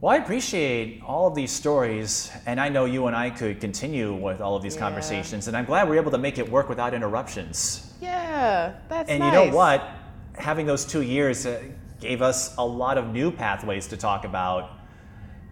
well, 0.00 0.12
I 0.12 0.16
appreciate 0.16 1.00
all 1.06 1.28
of 1.28 1.34
these 1.34 1.52
stories, 1.52 2.30
and 2.46 2.60
I 2.60 2.68
know 2.68 2.84
you 2.84 3.06
and 3.06 3.14
I 3.14 3.30
could 3.30 3.60
continue 3.60 4.12
with 4.14 4.40
all 4.40 4.56
of 4.56 4.62
these 4.62 4.74
Yeah. 4.74 4.80
conversations, 4.80 5.46
and 5.48 5.56
I'm 5.56 5.64
glad 5.64 5.88
we're 5.88 5.96
able 6.00 6.10
to 6.10 6.18
make 6.18 6.38
it 6.38 6.50
work 6.50 6.68
without 6.68 6.92
interruptions. 6.92 7.92
Yeah, 8.00 8.72
that's 8.88 9.08
And 9.08 9.20
nice. 9.20 9.32
you 9.32 9.50
know 9.50 9.56
what? 9.56 9.88
Having 10.36 10.66
those 10.66 10.84
two 10.84 11.02
years 11.02 11.46
uh, 11.46 11.62
gave 12.00 12.22
us 12.22 12.56
a 12.56 12.64
lot 12.66 12.98
of 12.98 13.12
new 13.12 13.30
pathways 13.30 13.86
to 13.88 13.96
talk 13.96 14.24
about 14.24 14.70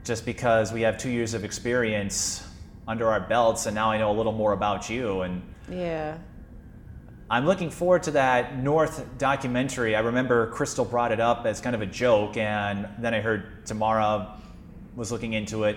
just 0.05 0.27
because 0.27 0.73
we 0.73 0.83
have 0.83 0.99
two 0.99 1.11
years 1.11 1.35
of 1.35 1.45
experience 1.45 2.47
under 2.89 3.09
our 3.09 3.21
belts, 3.21 3.67
and 3.67 3.75
now 3.75 3.91
I 3.91 3.99
know 3.99 4.11
a 4.11 4.17
little 4.17 4.33
more 4.33 4.53
about 4.53 4.91
you. 4.91 5.23
And 5.23 5.43
Yeah. 5.71 6.19
I'm 7.31 7.47
looking 7.47 7.71
forward 7.71 8.03
to 8.03 8.11
that 8.11 8.59
North 8.59 9.07
documentary. 9.17 9.97
I 9.97 10.01
remember 10.01 10.49
Crystal 10.49 10.85
brought 10.85 11.13
it 11.13 11.21
up 11.21 11.47
as 11.47 11.61
kind 11.61 11.75
of 11.75 11.81
a 11.81 11.87
joke, 11.87 12.37
and 12.37 12.89
then 12.99 13.15
I 13.15 13.21
heard 13.21 13.65
Tamara 13.65 14.37
was 14.97 15.11
looking 15.13 15.33
into 15.33 15.65
it. 15.65 15.77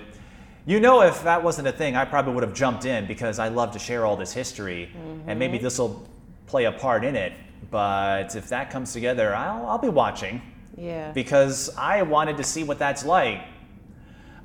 You 0.65 0.79
know, 0.79 1.01
if 1.03 1.23
that 1.23 1.43
wasn't 1.43 1.67
a 1.67 1.71
thing, 1.71 1.95
I 1.95 2.03
probably 2.03 2.33
would 2.33 2.43
have 2.43 2.55
jumped 2.55 2.85
in 2.85 3.05
because 3.05 3.37
I 3.39 3.49
love 3.49 3.71
to 3.71 3.79
share 3.79 4.05
all 4.05 4.17
this 4.17 4.33
history, 4.33 4.89
and 5.27 5.37
maybe 5.39 5.57
this 5.59 5.77
will 5.77 6.05
play 6.47 6.65
a 6.65 6.71
part 6.71 7.05
in 7.05 7.15
it. 7.15 7.31
But 7.71 8.35
if 8.35 8.49
that 8.49 8.69
comes 8.69 8.93
together, 8.93 9.35
I'll, 9.35 9.65
I'll 9.65 9.77
be 9.77 9.89
watching 9.89 10.41
Yeah. 10.77 11.11
because 11.11 11.69
I 11.77 12.01
wanted 12.03 12.37
to 12.37 12.43
see 12.43 12.63
what 12.63 12.79
that's 12.79 13.05
like. 13.05 13.41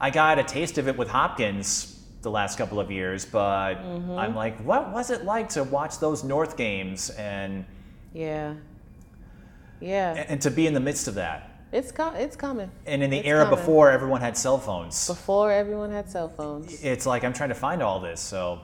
I 0.00 0.10
got 0.10 0.38
a 0.38 0.42
taste 0.44 0.78
of 0.78 0.88
it 0.88 0.96
with 0.96 1.08
Hopkins 1.08 2.02
the 2.22 2.30
last 2.30 2.56
couple 2.58 2.78
of 2.80 2.90
years, 2.90 3.24
but 3.24 3.74
Mm-hmm. 3.74 4.12
I'm 4.18 4.34
like, 4.34 4.58
what 4.64 4.92
was 4.92 5.10
it 5.10 5.24
like 5.24 5.48
to 5.50 5.64
watch 5.64 5.98
those 5.98 6.22
North 6.24 6.56
games 6.56 7.10
and 7.10 7.64
Yeah. 8.12 8.54
Yeah. 9.80 10.24
and 10.28 10.40
to 10.42 10.50
be 10.50 10.66
in 10.66 10.74
the 10.74 10.80
midst 10.80 11.08
of 11.08 11.14
that? 11.14 11.46
It's 11.72 11.92
com- 11.92 12.16
it's 12.16 12.34
coming. 12.36 12.70
And 12.84 13.02
in 13.02 13.10
the 13.10 13.18
It's 13.18 13.28
era 13.28 13.44
coming. 13.44 13.58
before 13.58 13.90
everyone 13.90 14.20
had 14.20 14.36
cell 14.36 14.58
phones, 14.58 15.06
Before 15.06 15.52
everyone 15.52 15.90
had 15.92 16.10
cell 16.10 16.28
phones. 16.28 16.82
it's 16.82 17.06
like 17.06 17.22
I'm 17.24 17.32
trying 17.32 17.50
to 17.50 17.54
find 17.54 17.82
all 17.82 18.00
this. 18.00 18.20
So 18.20 18.60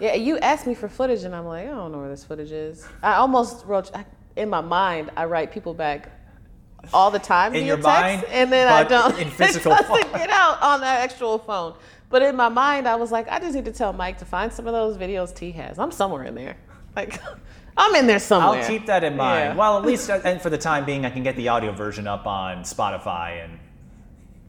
Yeah, 0.00 0.14
you 0.14 0.38
asked 0.38 0.66
me 0.66 0.74
for 0.74 0.88
footage, 0.88 1.22
and 1.24 1.34
I'm 1.34 1.46
like, 1.46 1.66
I 1.66 1.70
don't 1.70 1.92
know 1.92 1.98
where 1.98 2.08
this 2.08 2.24
footage 2.24 2.50
is. 2.52 2.86
I 3.02 3.14
almost 3.14 3.64
wrote 3.64 3.90
in 4.36 4.48
my 4.50 4.60
mind. 4.60 5.10
I 5.16 5.24
write 5.26 5.52
people 5.52 5.72
back 5.74 6.10
all 6.92 7.10
the 7.10 7.18
time 7.18 7.54
In 7.54 7.64
your 7.64 7.76
text, 7.76 7.88
mind, 7.88 8.24
and 8.24 8.52
then 8.52 8.68
I 8.68 8.84
don't. 8.84 9.18
in 9.18 9.30
physical 9.30 9.72
it 9.72 9.86
doesn't 9.86 10.12
get 10.12 10.30
out 10.30 10.60
on 10.62 10.80
that 10.80 11.00
actual 11.00 11.38
phone. 11.38 11.74
But 12.10 12.22
in 12.22 12.36
my 12.36 12.48
mind, 12.48 12.86
I 12.86 12.96
was 12.96 13.10
like, 13.10 13.28
I 13.28 13.38
just 13.40 13.54
need 13.54 13.64
to 13.64 13.72
tell 13.72 13.92
Mike 13.92 14.18
to 14.18 14.24
find 14.24 14.52
some 14.52 14.66
of 14.66 14.72
those 14.72 14.96
videos 14.96 15.34
T 15.34 15.50
has. 15.52 15.78
I'm 15.78 15.90
somewhere 15.92 16.24
in 16.24 16.34
there. 16.34 16.56
Like, 16.94 17.20
I'm 17.76 17.94
in 17.94 18.06
there 18.06 18.18
somewhere. 18.18 18.60
I'll 18.60 18.68
keep 18.68 18.86
that 18.86 19.02
in 19.02 19.16
mind. 19.16 19.50
Yeah. 19.50 19.54
Well, 19.56 19.78
at 19.78 19.84
least, 19.84 20.10
and 20.24 20.40
for 20.40 20.50
the 20.50 20.58
time 20.58 20.84
being, 20.84 21.04
I 21.06 21.10
can 21.10 21.22
get 21.22 21.36
the 21.36 21.48
audio 21.48 21.72
version 21.72 22.06
up 22.06 22.26
on 22.26 22.62
Spotify 22.64 23.44
and 23.44 23.58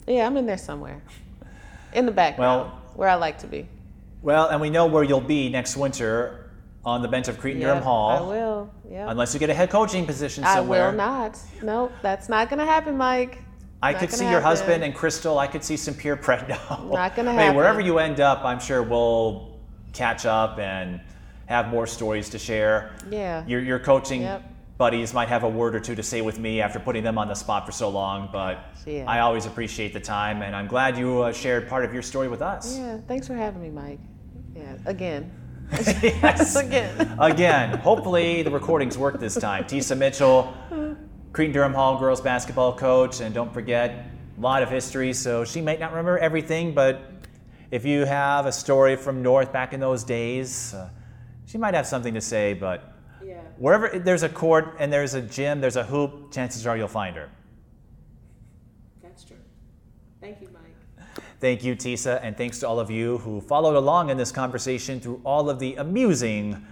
Yeah, 0.06 0.26
I'm 0.26 0.36
in 0.36 0.46
there 0.46 0.58
somewhere. 0.58 1.00
In 1.92 2.04
the 2.06 2.12
background, 2.12 2.70
Well- 2.70 2.82
where 2.94 3.08
I 3.08 3.14
like 3.14 3.38
to 3.38 3.46
be. 3.46 3.68
Well, 4.22 4.48
and 4.48 4.60
we 4.60 4.70
know 4.70 4.86
where 4.86 5.04
you'll 5.04 5.20
be 5.20 5.48
next 5.48 5.76
winter 5.76 6.50
on 6.84 7.02
the 7.02 7.08
bench 7.08 7.28
of 7.28 7.38
Cretin-Derham 7.38 7.78
Yeah, 7.78 7.82
Hall. 7.84 8.10
I 8.10 8.20
will. 8.36 8.74
Yeah. 8.90 9.10
Unless 9.10 9.34
you 9.34 9.40
get 9.40 9.50
a 9.50 9.54
head 9.54 9.70
coaching 9.70 10.06
position 10.06 10.44
somewhere. 10.44 10.86
I 10.86 10.90
will 10.90 10.96
not. 10.96 11.38
Nope, 11.62 11.92
that's 12.02 12.28
not 12.28 12.48
gonna 12.48 12.64
happen, 12.64 12.96
Mike. 12.96 13.42
I 13.82 13.92
Not 13.92 14.00
could 14.00 14.12
see 14.12 14.28
your 14.30 14.40
husband 14.40 14.82
and 14.84 14.94
Crystal. 14.94 15.38
I 15.38 15.46
could 15.46 15.62
see 15.62 15.76
some 15.76 15.94
peer 15.94 16.16
pressure. 16.26 16.46
No. 16.48 16.90
Not 16.92 17.14
gonna 17.16 17.32
Hey, 17.32 17.38
happen. 17.44 17.56
wherever 17.56 17.80
you 17.80 17.98
end 17.98 18.20
up, 18.20 18.44
I'm 18.44 18.58
sure 18.60 18.82
we'll 18.82 19.58
catch 19.92 20.26
up 20.26 20.58
and 20.58 21.00
have 21.46 21.68
more 21.68 21.86
stories 21.86 22.28
to 22.30 22.38
share. 22.38 22.92
Yeah. 23.10 23.44
Your, 23.46 23.60
your 23.60 23.78
coaching 23.78 24.22
Yep. 24.22 24.42
Buddies 24.78 25.14
might 25.14 25.28
have 25.28 25.42
a 25.42 25.48
word 25.48 25.74
or 25.74 25.80
two 25.80 25.94
to 25.94 26.02
say 26.02 26.20
with 26.20 26.38
me 26.38 26.60
after 26.60 26.78
putting 26.78 27.02
them 27.02 27.16
on 27.16 27.28
the 27.28 27.34
spot 27.34 27.64
for 27.64 27.72
so 27.72 27.88
long, 27.88 28.28
but 28.30 28.58
Yeah. 28.84 29.04
I 29.08 29.20
always 29.20 29.46
appreciate 29.46 29.94
the 29.94 30.00
time, 30.00 30.42
and 30.42 30.54
I'm 30.54 30.66
glad 30.66 30.98
you 30.98 31.22
uh, 31.22 31.32
shared 31.32 31.66
part 31.66 31.86
of 31.86 31.94
your 31.94 32.02
story 32.02 32.28
with 32.28 32.42
us. 32.42 32.76
Yeah, 32.78 32.98
thanks 33.08 33.26
for 33.26 33.34
having 33.34 33.62
me, 33.62 33.70
Mike. 33.70 34.00
Yeah, 34.54 34.76
again. 34.84 35.32
yes. 35.72 36.56
Again. 36.56 37.16
Again, 37.18 37.78
hopefully 37.78 38.42
the 38.42 38.50
recordings 38.50 38.98
work 38.98 39.18
this 39.18 39.34
time. 39.34 39.64
Tisa 39.68 39.96
Mitchell, 39.96 40.54
Cretin-Derham 41.32 41.72
Hall 41.72 41.98
girls 41.98 42.20
basketball 42.20 42.76
coach, 42.76 43.20
and 43.22 43.34
don't 43.34 43.52
forget, 43.54 44.10
a 44.36 44.40
lot 44.40 44.62
of 44.62 44.68
history, 44.68 45.14
so 45.14 45.44
she 45.46 45.62
might 45.62 45.80
not 45.80 45.90
remember 45.92 46.18
everything, 46.18 46.74
but 46.74 47.12
if 47.70 47.86
you 47.86 48.04
have 48.04 48.44
a 48.44 48.52
story 48.52 48.94
from 48.96 49.22
North 49.22 49.52
back 49.54 49.72
in 49.72 49.80
those 49.80 50.04
days, 50.04 50.74
uh, 50.74 50.90
she 51.46 51.56
might 51.56 51.72
have 51.72 51.86
something 51.86 52.12
to 52.12 52.20
say, 52.20 52.52
but 52.52 52.92
Yeah. 53.26 53.40
wherever 53.58 53.98
there's 53.98 54.22
a 54.22 54.28
court 54.28 54.76
and 54.78 54.92
there's 54.92 55.14
a 55.14 55.20
gym, 55.20 55.60
there's 55.60 55.74
a 55.74 55.82
hoop, 55.82 56.30
chances 56.30 56.64
are 56.64 56.76
you'll 56.76 56.86
find 56.86 57.16
her. 57.16 57.28
That's 59.02 59.24
true. 59.24 59.36
Thank 60.20 60.40
you, 60.40 60.48
Mike. 60.52 61.24
Thank 61.40 61.64
you, 61.64 61.74
Tisa, 61.74 62.20
and 62.22 62.36
thanks 62.36 62.60
to 62.60 62.68
all 62.68 62.78
of 62.78 62.88
you 62.88 63.18
who 63.18 63.40
followed 63.40 63.76
along 63.76 64.10
in 64.10 64.16
this 64.16 64.30
conversation 64.30 65.00
through 65.00 65.20
all 65.24 65.50
of 65.50 65.58
the 65.58 65.74
amusing, 65.74 66.64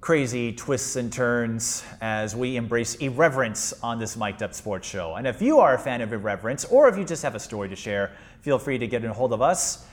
crazy 0.00 0.52
twists 0.52 0.96
and 0.96 1.12
turns 1.12 1.84
as 2.00 2.34
we 2.34 2.56
embrace 2.56 2.96
irreverence 2.96 3.72
on 3.80 4.00
this 4.00 4.16
Mic'd 4.16 4.42
Up 4.42 4.54
Sports 4.54 4.88
Show. 4.88 5.14
And 5.14 5.24
if 5.24 5.40
you 5.40 5.60
are 5.60 5.74
a 5.74 5.78
fan 5.78 6.00
of 6.00 6.12
irreverence, 6.12 6.64
or 6.64 6.88
if 6.88 6.98
you 6.98 7.04
just 7.04 7.22
have 7.22 7.36
a 7.36 7.40
story 7.40 7.68
to 7.68 7.76
share, 7.76 8.10
feel 8.40 8.58
free 8.58 8.76
to 8.76 8.88
get 8.88 9.04
a 9.04 9.12
hold 9.12 9.32
of 9.32 9.40
us 9.40 9.86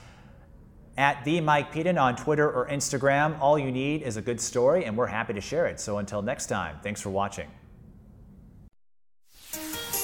at 0.96 1.24
the 1.24 1.40
Mike 1.40 1.72
Peden 1.72 1.98
on 1.98 2.16
Twitter 2.16 2.50
or 2.50 2.68
Instagram. 2.68 3.38
All 3.40 3.58
you 3.58 3.70
need 3.70 4.02
is 4.02 4.16
a 4.16 4.22
good 4.22 4.40
story, 4.40 4.84
and 4.84 4.96
we're 4.96 5.06
happy 5.06 5.32
to 5.32 5.40
share 5.40 5.66
it. 5.66 5.80
So 5.80 5.98
until 5.98 6.22
next 6.22 6.46
time, 6.46 6.78
thanks 6.82 7.00
for 7.00 7.10
watching. 7.10 7.48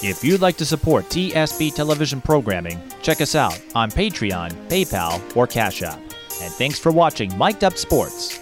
If 0.03 0.23
you'd 0.23 0.41
like 0.41 0.57
to 0.57 0.65
support 0.65 1.05
TSB 1.05 1.75
television 1.75 2.21
programming, 2.21 2.81
check 3.03 3.21
us 3.21 3.35
out 3.35 3.61
on 3.75 3.91
Patreon, 3.91 4.51
PayPal, 4.67 5.21
or 5.37 5.45
Cash 5.45 5.83
App. 5.83 5.99
And 6.41 6.51
thanks 6.53 6.79
for 6.79 6.91
watching 6.91 7.37
Mic'd 7.37 7.63
Up 7.63 7.77
Sports. 7.77 8.39